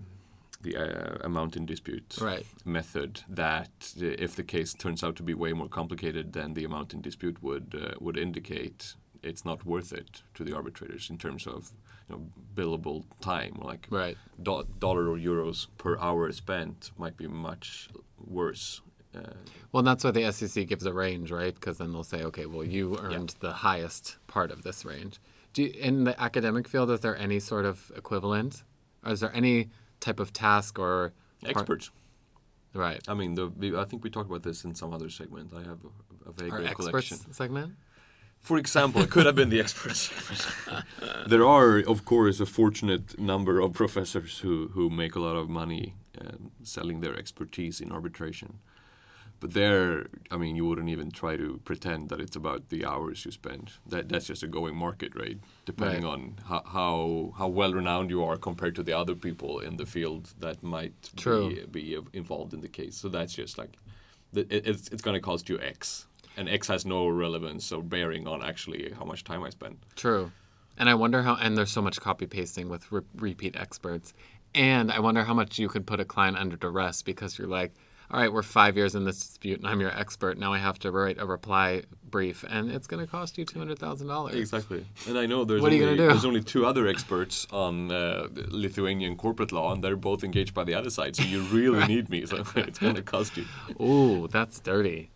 the 0.65 0.75
uh, 0.75 1.17
amount 1.23 1.55
in 1.55 1.65
dispute 1.65 2.17
Right. 2.19 2.45
method. 2.65 3.21
That 3.29 3.69
uh, 4.01 4.05
if 4.25 4.35
the 4.35 4.43
case 4.43 4.73
turns 4.73 5.03
out 5.03 5.15
to 5.17 5.23
be 5.23 5.33
way 5.33 5.53
more 5.53 5.69
complicated 5.69 6.33
than 6.33 6.53
the 6.53 6.65
amount 6.65 6.93
in 6.93 7.01
dispute 7.01 7.41
would 7.41 7.75
uh, 7.75 7.95
would 7.99 8.17
indicate, 8.17 8.95
it's 9.23 9.45
not 9.45 9.65
worth 9.65 9.91
it 9.93 10.21
to 10.33 10.43
the 10.43 10.53
arbitrators 10.55 11.09
in 11.09 11.17
terms 11.17 11.47
of 11.47 11.71
you 12.09 12.15
know, 12.15 12.21
billable 12.55 13.03
time. 13.21 13.55
Like 13.61 13.87
Right. 13.89 14.17
do- 14.41 14.67
dollar 14.79 15.09
or 15.09 15.17
euros 15.17 15.67
per 15.77 15.97
hour 15.99 16.31
spent 16.31 16.91
might 16.97 17.17
be 17.17 17.27
much 17.27 17.89
worse. 18.17 18.81
Uh, 19.15 19.33
Well, 19.71 19.83
that's 19.83 20.03
why 20.03 20.11
the 20.11 20.23
SCC 20.23 20.65
gives 20.67 20.85
a 20.85 20.93
range, 20.93 21.31
right? 21.31 21.53
Because 21.55 21.77
then 21.77 21.91
they'll 21.93 22.03
say, 22.03 22.23
okay, 22.23 22.45
well, 22.45 22.63
you 22.65 22.97
earned 22.99 23.33
the 23.39 23.53
highest 23.53 24.17
part 24.27 24.51
of 24.51 24.63
this 24.63 24.83
range. 24.85 25.19
Do 25.53 25.63
you, 25.63 25.69
in 25.89 26.03
the 26.03 26.15
academic 26.21 26.67
field, 26.67 26.91
is 26.91 26.99
there 26.99 27.15
any 27.17 27.39
sort 27.39 27.65
of 27.65 27.91
equivalent, 27.95 28.63
or 29.05 29.11
is 29.13 29.19
there 29.21 29.33
any 29.33 29.69
type 30.05 30.19
of 30.19 30.29
task 30.31 30.71
or 30.79 30.95
part- 31.41 31.51
experts. 31.51 31.85
Right. 32.73 33.01
I 33.07 33.13
mean, 33.13 33.35
the, 33.35 33.45
I 33.83 33.85
think 33.85 34.03
we 34.03 34.09
talked 34.09 34.29
about 34.29 34.43
this 34.43 34.65
in 34.65 34.75
some 34.75 34.93
other 34.93 35.09
segment. 35.09 35.47
I 35.61 35.63
have 35.71 35.79
a, 35.89 36.29
a 36.29 36.31
vague 36.33 36.53
Our 36.53 36.61
recollection. 36.61 37.15
experts 37.15 37.37
segment. 37.37 37.69
For 38.41 38.57
example, 38.57 39.01
it 39.01 39.09
could 39.09 39.25
have 39.25 39.37
been 39.41 39.49
the 39.49 39.61
experts. 39.65 40.01
there 41.33 41.45
are, 41.57 41.79
of 41.93 41.99
course, 42.05 42.39
a 42.39 42.45
fortunate 42.45 43.17
number 43.17 43.55
of 43.59 43.73
professors 43.73 44.39
who, 44.43 44.69
who 44.75 44.89
make 44.89 45.15
a 45.15 45.21
lot 45.27 45.35
of 45.35 45.49
money 45.49 45.95
um, 46.21 46.51
selling 46.61 46.99
their 47.01 47.15
expertise 47.17 47.81
in 47.83 47.91
arbitration. 47.91 48.59
But 49.41 49.53
there, 49.53 50.07
I 50.31 50.37
mean, 50.37 50.55
you 50.55 50.65
wouldn't 50.65 50.89
even 50.89 51.11
try 51.11 51.35
to 51.37 51.59
pretend 51.65 52.09
that 52.09 52.19
it's 52.19 52.35
about 52.35 52.69
the 52.69 52.85
hours 52.85 53.25
you 53.25 53.31
spend. 53.31 53.73
That 53.87 54.09
that's 54.09 54.27
just 54.27 54.43
a 54.43 54.47
going 54.47 54.75
market 54.75 55.13
rate, 55.15 55.39
depending 55.65 56.03
Right. 56.03 56.13
on 56.13 56.35
how, 56.45 56.63
how 56.65 57.33
how 57.37 57.47
well 57.47 57.73
renowned 57.73 58.09
you 58.09 58.23
are 58.23 58.37
compared 58.37 58.75
to 58.75 58.83
the 58.83 58.93
other 58.93 59.13
people 59.15 59.59
in 59.59 59.77
the 59.77 59.85
field 59.85 60.33
that 60.39 60.63
might 60.63 61.11
True. 61.17 61.49
be 61.49 61.65
be 61.65 61.97
involved 62.13 62.53
in 62.53 62.61
the 62.61 62.69
case. 62.69 62.95
So 62.95 63.09
that's 63.09 63.33
just 63.33 63.57
like, 63.57 63.73
it's 64.33 64.87
it's 64.89 65.01
going 65.01 65.15
to 65.15 65.21
cost 65.21 65.49
you 65.49 65.59
X, 65.59 66.07
and 66.37 66.47
X 66.49 66.67
has 66.67 66.85
no 66.85 67.07
relevance 67.07 67.71
or 67.71 67.83
bearing 67.83 68.27
on 68.27 68.41
actually 68.41 68.91
how 68.97 69.05
much 69.05 69.23
time 69.23 69.43
I 69.43 69.49
spend. 69.49 69.77
True. 69.95 70.31
And 70.77 70.89
I 70.89 70.93
wonder 70.95 71.21
how, 71.23 71.35
and 71.35 71.57
there's 71.57 71.71
so 71.71 71.81
much 71.81 72.01
copy 72.01 72.25
pasting 72.25 72.67
with 72.69 72.91
re- 72.91 73.01
repeat 73.15 73.55
experts. 73.55 74.13
And 74.53 74.91
I 74.91 74.99
wonder 74.99 75.23
how 75.23 75.33
much 75.33 75.57
you 75.59 75.67
could 75.69 75.85
put 75.85 75.99
a 76.01 76.05
client 76.05 76.37
under 76.37 76.57
duress 76.57 77.01
because 77.01 77.37
you're 77.37 77.47
like, 77.47 77.73
all 78.11 78.19
right, 78.19 78.31
we're 78.31 78.43
five 78.43 78.77
years 78.77 78.93
in 78.95 79.03
this 79.03 79.19
dispute 79.19 79.59
and 79.59 79.67
I'm 79.67 79.81
your 79.81 79.95
expert. 79.97 80.37
Now 80.37 80.53
I 80.53 80.59
have 80.59 80.77
to 80.79 80.91
write 80.91 81.19
a 81.19 81.25
reply 81.25 81.83
brief 82.03 82.43
and 82.47 82.71
it's 82.71 82.87
going 82.87 83.03
to 83.03 83.09
cost 83.09 83.37
you 83.37 83.45
$200,000. 83.45 84.33
Exactly. 84.33 84.85
And 85.07 85.17
I 85.17 85.25
know 85.25 85.43
there's 85.43 85.61
What 85.61 85.71
are 85.71 85.75
you 85.75 85.83
only, 85.83 85.97
gonna 85.97 86.07
do? 86.09 86.13
there's 86.13 86.25
only 86.25 86.43
two 86.43 86.65
other 86.65 86.87
experts 86.87 87.47
on 87.51 87.91
uh, 87.91 88.27
Lithuanian 88.49 89.15
corporate 89.15 89.51
law, 89.51 89.73
and 89.73 89.83
they're 89.83 89.95
both 89.95 90.23
engaged 90.23 90.53
by 90.53 90.63
the 90.63 90.75
other 90.75 90.89
side. 90.89 91.15
So 91.15 91.23
you 91.23 91.41
really 91.43 91.85
need 91.87 92.09
me. 92.09 92.25
So 92.25 92.43
it's 92.55 92.79
going 92.79 92.95
to 92.95 93.01
cost 93.01 93.37
you. 93.37 93.45
Ooh, 93.81 94.27
that's 94.27 94.59
dirty. 94.59 95.09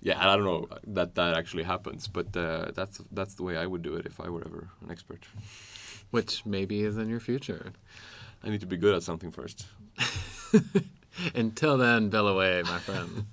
Yeah, 0.00 0.18
I 0.20 0.36
don't 0.36 0.44
know 0.44 0.68
that 0.86 1.14
that 1.16 1.36
actually 1.36 1.64
happens, 1.64 2.06
but 2.06 2.36
uh, 2.36 2.70
that's 2.74 3.00
that's 3.10 3.34
the 3.34 3.42
way 3.42 3.56
I 3.56 3.66
would 3.66 3.82
do 3.82 3.94
it 3.96 4.06
if 4.06 4.20
I 4.20 4.28
were 4.28 4.42
ever 4.44 4.68
an 4.84 4.90
expert. 4.90 5.24
Which 6.10 6.46
maybe 6.46 6.82
is 6.82 6.96
in 6.96 7.08
your 7.08 7.18
future. 7.20 7.72
I 8.44 8.50
need 8.50 8.60
to 8.60 8.66
be 8.66 8.76
good 8.76 8.94
at 8.94 9.02
something 9.02 9.32
first. 9.32 9.66
Until 11.34 11.76
then, 11.76 12.08
bill 12.08 12.28
away, 12.28 12.62
my 12.62 12.78
friend. 12.78 13.26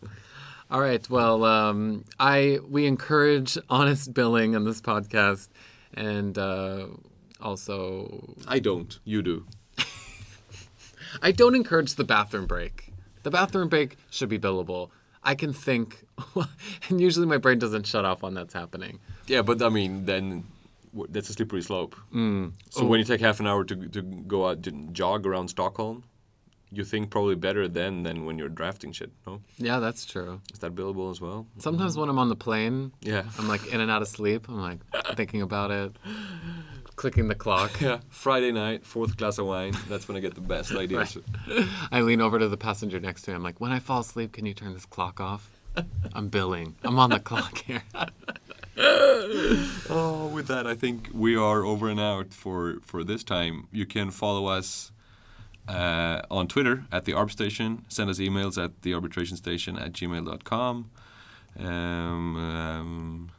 All 0.72 0.81
right. 0.81 1.07
Well, 1.10 1.43
um, 1.45 2.05
I 2.19 2.60
we 2.68 2.85
encourage 2.85 3.57
honest 3.69 4.14
billing 4.14 4.53
in 4.53 4.64
this 4.64 4.81
podcast, 4.81 5.49
and 5.93 6.38
uh, 6.38 6.88
also 7.41 8.35
I 8.47 8.60
don't. 8.60 8.97
You 9.03 9.22
do. 9.22 9.45
I 11.22 11.31
don't 11.31 11.55
encourage 11.55 11.95
the 11.95 12.03
bathroom 12.03 12.47
break. 12.47 12.91
The 13.23 13.31
bathroom 13.31 13.69
break 13.69 13.97
should 14.10 14.30
be 14.30 14.39
billable. 14.39 14.89
I 15.23 15.35
can 15.35 15.53
think, 15.53 16.05
and 16.89 16.99
usually 16.99 17.26
my 17.27 17.38
brain 17.38 17.60
doesn't 17.60 17.88
shut 17.88 18.03
off 18.03 18.23
when 18.23 18.34
that's 18.34 18.53
happening. 18.53 18.99
Yeah, 19.27 19.41
but 19.41 19.61
I 19.61 19.69
mean, 19.69 20.05
then 20.05 20.43
that's 21.10 21.30
a 21.30 21.34
slippery 21.34 21.61
slope. 21.61 21.95
Mm. 22.14 22.53
So 22.72 22.85
when 22.85 22.99
you 22.99 23.05
take 23.05 23.22
half 23.22 23.39
an 23.39 23.47
hour 23.47 23.64
to 23.64 23.76
to 23.76 24.01
go 24.01 24.47
out 24.47 24.64
to 24.64 24.72
jog 24.91 25.26
around 25.26 25.49
Stockholm, 25.49 26.03
you 26.74 26.84
think 26.84 27.10
probably 27.10 27.36
better 27.36 27.68
then 27.68 28.04
than 28.04 28.26
when 28.26 28.38
you're 28.38 28.50
drafting 28.50 28.91
shit. 28.91 29.12
No, 29.28 29.41
Yeah, 29.58 29.80
that's 29.80 30.06
true. 30.06 30.41
is 30.54 30.60
that 30.60 30.74
billable 30.76 31.12
as 31.12 31.20
well? 31.22 31.45
Sometimes 31.60 31.98
when 31.98 32.10
I'm 32.10 32.20
on 32.20 32.30
the 32.30 32.36
plane, 32.36 32.91
Yeah. 33.02 33.24
I'm 33.38 33.48
like 33.48 33.66
in 33.74 33.80
and 33.82 33.90
out 33.91 34.02
of 34.02 34.08
sleep. 34.08 34.48
I'm 34.50 34.60
like 34.60 34.80
thinking 35.16 35.41
about 35.41 35.72
it, 35.72 35.95
clicking 36.95 37.28
the 37.28 37.36
clock. 37.36 37.80
Yeah, 37.82 38.00
Friday 38.10 38.52
night, 38.52 38.86
fourth 38.86 39.18
glass 39.18 39.38
of 39.38 39.45
wine. 39.48 39.74
That's 39.90 40.08
when 40.08 40.18
I 40.18 40.20
get 40.20 40.36
the 40.36 40.41
best 40.41 40.72
ideas. 40.84 41.18
I 41.91 42.02
lean 42.02 42.22
over 42.22 42.40
to 42.40 42.48
the 42.48 42.58
passenger 42.58 43.00
next 43.00 43.24
to 43.24 43.32
me. 43.32 43.36
I'm 43.36 43.44
like, 43.44 43.60
when 43.62 43.72
I 43.72 43.80
fall 43.80 44.02
asleep, 44.02 44.32
can 44.34 44.45
you 44.45 44.54
turn 44.54 44.74
this 44.74 44.86
clock 44.86 45.20
off? 45.20 45.50
I'm 46.14 46.30
billing. 46.30 46.76
I'm 46.84 47.00
on 47.00 47.10
the 47.10 47.20
clock 47.20 47.58
here. 47.60 47.84
Oh, 49.90 50.32
with 50.34 50.48
that, 50.48 50.66
I 50.66 50.74
think 50.76 51.10
we 51.14 51.36
are 51.36 51.64
over 51.64 51.88
and 51.90 52.00
out 52.00 52.34
for 52.34 52.78
for 52.82 53.04
this 53.04 53.24
time. 53.24 53.68
You 53.72 53.86
can 53.86 54.10
follow 54.12 54.48
us 54.48 54.91
uh, 55.68 56.22
on 56.30 56.48
Twitter 56.48 56.85
at 56.91 57.06
the 57.06 57.14
Arb 57.14 57.31
Station. 57.31 57.85
Send 57.88 58.10
us 58.10 58.19
emails 58.19 58.64
at 58.64 58.81
the 58.81 58.94
arbitration 58.94 59.38
station 59.38 59.77
at 59.77 59.94
gmail.com. 59.94 60.90
Um, 61.60 62.35
um, 62.38 63.31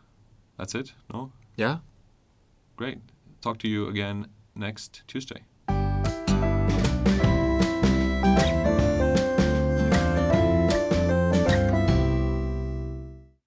that's 0.57 0.75
it. 0.75 0.93
No, 1.13 1.33
Yeah. 1.57 1.79
great. 2.77 2.99
Talk 3.41 3.59
to 3.59 3.69
you 3.69 3.89
again 3.89 4.29
next 4.55 5.03
Tuesday. 5.07 5.43